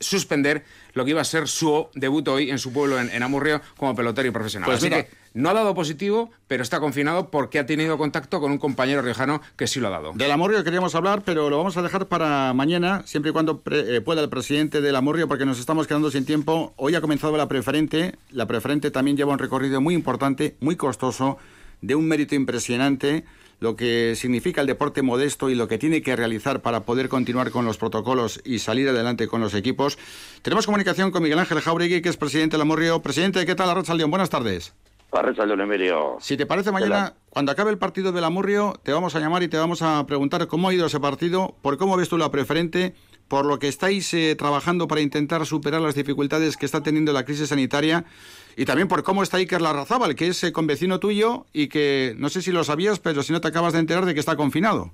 suspender 0.00 0.64
lo 0.94 1.04
que 1.04 1.10
iba 1.12 1.20
a 1.20 1.24
ser 1.24 1.48
su 1.48 1.88
debut 1.94 2.26
hoy 2.28 2.50
en 2.50 2.58
su 2.58 2.72
pueblo 2.72 2.98
en, 2.98 3.22
Amurrio 3.22 3.60
como 3.76 3.94
pelotero 3.94 4.32
profesional. 4.32 4.66
Pues 4.66 4.78
Así 4.78 4.90
que 4.90 5.08
no 5.34 5.50
ha 5.50 5.54
dado 5.54 5.74
positivo, 5.74 6.30
pero 6.46 6.62
está 6.62 6.80
confinado 6.80 7.30
porque 7.30 7.58
ha 7.58 7.66
tenido 7.66 7.98
contacto 7.98 8.40
con 8.40 8.52
un 8.52 8.58
compañero 8.58 9.02
riojano 9.02 9.40
que 9.56 9.66
sí 9.66 9.80
lo 9.80 9.88
ha 9.88 9.90
dado. 9.90 10.12
Del 10.14 10.30
Amurrio 10.30 10.64
queríamos 10.64 10.94
hablar, 10.94 11.22
pero 11.24 11.50
lo 11.50 11.58
vamos 11.58 11.76
a 11.76 11.82
dejar 11.82 12.06
para 12.06 12.52
mañana, 12.54 13.02
siempre 13.06 13.30
y 13.30 13.32
cuando 13.32 13.62
eh, 13.70 14.00
pueda 14.04 14.22
el 14.22 14.28
presidente 14.28 14.80
del 14.80 14.96
Amurrio, 14.96 15.28
porque 15.28 15.46
nos 15.46 15.58
estamos 15.58 15.86
quedando 15.86 16.10
sin 16.10 16.24
tiempo. 16.24 16.74
Hoy 16.76 16.94
ha 16.94 17.00
comenzado 17.00 17.36
la 17.36 17.48
preferente. 17.48 18.14
La 18.30 18.46
preferente 18.46 18.90
también 18.90 19.16
lleva 19.16 19.32
un 19.32 19.38
recorrido 19.38 19.80
muy 19.80 19.94
importante, 19.94 20.56
muy 20.60 20.76
costoso, 20.76 21.38
de 21.80 21.94
un 21.94 22.06
mérito 22.06 22.34
impresionante 22.34 23.24
lo 23.62 23.76
que 23.76 24.14
significa 24.16 24.60
el 24.60 24.66
deporte 24.66 25.02
modesto 25.02 25.48
y 25.48 25.54
lo 25.54 25.68
que 25.68 25.78
tiene 25.78 26.02
que 26.02 26.16
realizar 26.16 26.62
para 26.62 26.80
poder 26.80 27.08
continuar 27.08 27.52
con 27.52 27.64
los 27.64 27.78
protocolos 27.78 28.40
y 28.44 28.58
salir 28.58 28.88
adelante 28.88 29.28
con 29.28 29.40
los 29.40 29.54
equipos. 29.54 29.98
Tenemos 30.42 30.66
comunicación 30.66 31.12
con 31.12 31.22
Miguel 31.22 31.38
Ángel 31.38 31.60
Jauregui, 31.60 32.02
que 32.02 32.08
es 32.08 32.16
presidente 32.16 32.54
del 32.54 32.62
Amurrio. 32.62 33.00
Presidente, 33.02 33.46
¿qué 33.46 33.54
tal, 33.54 33.70
Arracha 33.70 33.94
León? 33.94 34.10
Buenas 34.10 34.30
tardes. 34.30 34.74
Si 36.20 36.38
te 36.38 36.46
parece, 36.46 36.72
mañana, 36.72 37.12
cuando 37.28 37.52
acabe 37.52 37.70
el 37.70 37.76
partido 37.76 38.12
del 38.12 38.24
Amurrio, 38.24 38.72
te 38.82 38.94
vamos 38.94 39.14
a 39.14 39.20
llamar 39.20 39.42
y 39.42 39.48
te 39.48 39.58
vamos 39.58 39.82
a 39.82 40.06
preguntar 40.06 40.46
cómo 40.46 40.68
ha 40.68 40.74
ido 40.74 40.86
ese 40.86 41.00
partido, 41.00 41.54
por 41.60 41.76
cómo 41.76 41.98
ves 41.98 42.08
tú 42.08 42.16
la 42.16 42.30
preferente, 42.30 42.94
por 43.28 43.44
lo 43.44 43.58
que 43.58 43.68
estáis 43.68 44.12
eh, 44.14 44.34
trabajando 44.36 44.88
para 44.88 45.02
intentar 45.02 45.44
superar 45.44 45.82
las 45.82 45.94
dificultades 45.94 46.56
que 46.56 46.64
está 46.64 46.82
teniendo 46.82 47.12
la 47.12 47.26
crisis 47.26 47.50
sanitaria 47.50 48.06
y 48.56 48.64
también 48.64 48.88
por 48.88 49.02
cómo 49.02 49.22
está 49.22 49.36
Iker 49.36 49.60
Larrazábal, 49.60 50.14
que 50.14 50.28
es 50.28 50.42
eh, 50.44 50.52
convecino 50.52 50.98
tuyo 50.98 51.44
y 51.52 51.68
que 51.68 52.14
no 52.16 52.30
sé 52.30 52.40
si 52.40 52.50
lo 52.50 52.64
sabías, 52.64 52.98
pero 52.98 53.22
si 53.22 53.34
no 53.34 53.42
te 53.42 53.48
acabas 53.48 53.74
de 53.74 53.80
enterar 53.80 54.06
de 54.06 54.14
que 54.14 54.20
está 54.20 54.36
confinado. 54.36 54.92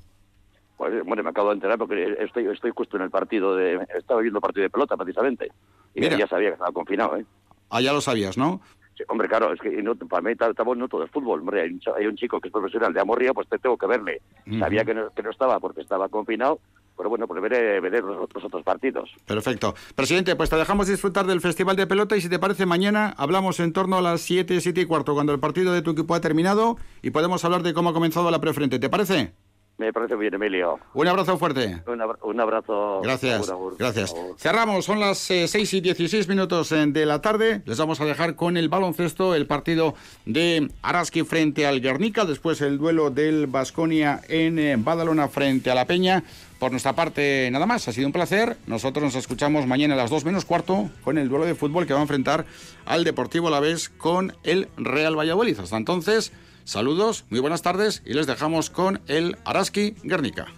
Pues, 0.77 1.05
bueno, 1.05 1.23
me 1.23 1.31
acabo 1.31 1.51
de 1.51 1.55
enterar 1.55 1.79
porque 1.79 2.17
estoy, 2.19 2.47
estoy 2.47 2.73
justo 2.75 2.97
en 2.97 3.05
el 3.05 3.11
partido 3.11 3.55
de... 3.55 3.87
Estaba 3.97 4.21
viendo 4.21 4.39
el 4.39 4.43
partido 4.43 4.63
de 4.65 4.71
pelota, 4.71 4.97
precisamente. 4.97 5.53
Y 5.95 6.09
ya 6.09 6.27
sabía 6.27 6.49
que 6.49 6.55
estaba 6.55 6.73
confinado, 6.73 7.17
¿eh? 7.17 7.25
Ah, 7.71 7.81
ya 7.81 7.93
lo 7.93 8.01
sabías, 8.01 8.39
¿no? 8.39 8.61
Sí, 8.99 9.05
hombre, 9.07 9.29
claro, 9.29 9.53
es 9.53 9.61
que 9.61 9.71
no, 9.81 9.95
para 9.95 10.23
mí 10.23 10.33
estamos 10.33 10.77
no 10.77 10.89
todo 10.89 11.05
el 11.05 11.09
fútbol. 11.09 11.41
Hombre, 11.41 11.63
hay 11.63 12.07
un, 12.07 12.17
chico 12.17 12.41
que 12.41 12.49
es 12.49 12.53
profesional 12.53 12.93
de 12.93 13.01
Amorría, 13.01 13.33
pues 13.33 13.49
te 13.49 13.59
tengo 13.59 13.79
que 13.79 13.87
verle. 13.87 14.21
Sabía 14.59 14.85
que 14.85 14.93
no, 14.93 15.11
que 15.11 15.23
no 15.23 15.31
estaba 15.31 15.61
porque 15.61 15.83
estaba 15.83 16.09
confinado, 16.09 16.59
pero 16.97 17.09
bueno, 17.09 17.29
pues 17.29 17.41
veré, 17.41 17.79
veré 17.79 18.01
los, 18.01 18.19
otros 18.19 18.65
partidos. 18.65 19.09
Perfecto. 19.25 19.75
Presidente, 19.95 20.35
pues 20.35 20.51
te 20.51 20.57
dejamos 20.57 20.89
disfrutar 20.89 21.27
del 21.27 21.41
Festival 21.41 21.77
de 21.77 21.87
Pelota 21.87 22.17
y 22.17 22.21
si 22.21 22.29
te 22.29 22.41
parece 22.41 22.67
mañana 22.67 23.15
hablamos 23.17 23.61
en 23.61 23.73
torno 23.73 23.99
a 23.99 24.03
las 24.03 24.21
7, 24.23 24.61
7 24.61 24.81
y 24.81 24.85
cuarto, 24.85 25.15
cuando 25.15 25.33
el 25.33 25.39
partido 25.39 25.73
de 25.73 25.83
tu 25.83 25.93
equipo 25.93 26.17
ha 26.17 26.21
terminado 26.21 26.77
y 27.01 27.11
podemos 27.11 27.45
hablar 27.45 27.63
de 27.63 27.75
cómo 27.75 27.91
ha 27.91 27.95
comenzado 27.95 28.29
la 28.33 28.41
preferente. 28.41 28.81
¿Te 28.81 28.89
parece? 28.89 29.33
Me 29.79 29.93
parece 29.93 30.17
bien, 30.17 30.35
Emilio. 30.35 30.81
Un 30.93 31.07
abrazo 31.07 31.39
fuerte. 31.39 31.81
Un, 31.87 32.41
abrazo. 32.41 33.01
Gracias. 33.01 33.49
gracias. 33.79 34.13
Cerramos, 34.37 34.85
son 34.85 34.99
las 34.99 35.19
6 35.19 35.55
eh, 35.55 35.77
y 35.77 35.81
16 35.81 36.27
minutos 36.27 36.73
eh, 36.73 36.85
de 36.89 37.07
la 37.07 37.21
tarde. 37.21 37.63
Les 37.65 37.79
vamos 37.79 38.01
a 38.01 38.05
dejar 38.05 38.35
con 38.35 38.57
el 38.57 38.69
baloncesto 38.69 39.37
el 39.37 39.47
partido 39.47 39.95
de 40.27 40.69
Araski 40.83 41.23
frente 41.23 41.65
al 41.65 41.81
Guernica, 41.81 42.25
después 42.25 42.61
el 42.61 42.77
duelo 42.77 43.11
del 43.11 43.47
Basconia 43.47 44.21
en 44.29 44.59
eh, 44.59 44.75
Badalona 44.77 45.29
frente 45.29 45.71
a 45.71 45.77
la 45.77 45.85
Peña. 45.85 46.25
Por 46.59 46.73
nuestra 46.73 46.95
parte, 46.95 47.49
nada 47.53 47.67
más. 47.67 47.87
Ha 47.87 47.93
sido 47.93 48.09
un 48.09 48.13
placer. 48.13 48.57
Nosotros 48.67 49.05
nos 49.05 49.15
escuchamos 49.15 49.69
mañana 49.69 49.95
a 49.95 49.97
las 49.97 50.11
2 50.11 50.25
menos 50.25 50.45
cuarto 50.45 50.91
con 51.05 51.19
el 51.19 51.29
duelo 51.29 51.47
de 51.47 51.55
fútbol 51.55 51.87
que 51.87 51.93
va 51.93 52.01
a 52.01 52.03
enfrentar 52.03 52.47
al 52.85 53.05
Deportivo 53.05 53.47
a 53.47 53.53
la 53.53 53.61
vez 53.61 53.91
con 53.91 54.33
el 54.43 54.67
Real 54.77 55.17
Valladolid. 55.17 55.61
Hasta 55.61 55.77
entonces. 55.77 56.33
Saludos, 56.69 57.25
muy 57.31 57.41
buenas 57.41 57.63
tardes 57.63 58.03
y 58.05 58.13
les 58.13 58.27
dejamos 58.27 58.69
con 58.69 59.01
el 59.07 59.39
Araski 59.47 59.95
Guernica. 60.03 60.49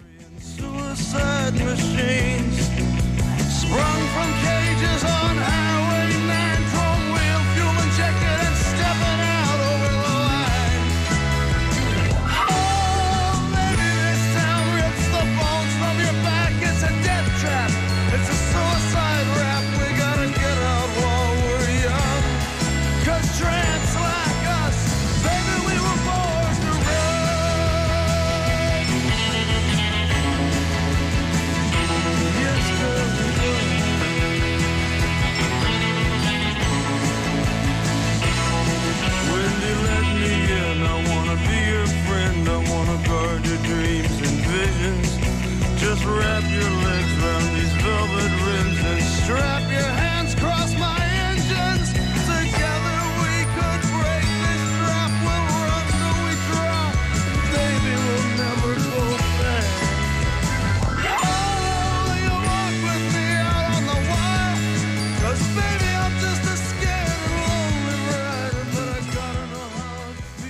Wrap 46.17 46.43
your 46.51 46.71
legs 46.87 47.13
around 47.23 47.55
these 47.55 47.73
velvet 47.83 48.31
rims 48.45 48.79
and 48.83 49.01
strap 49.01 49.71
your 49.71 50.00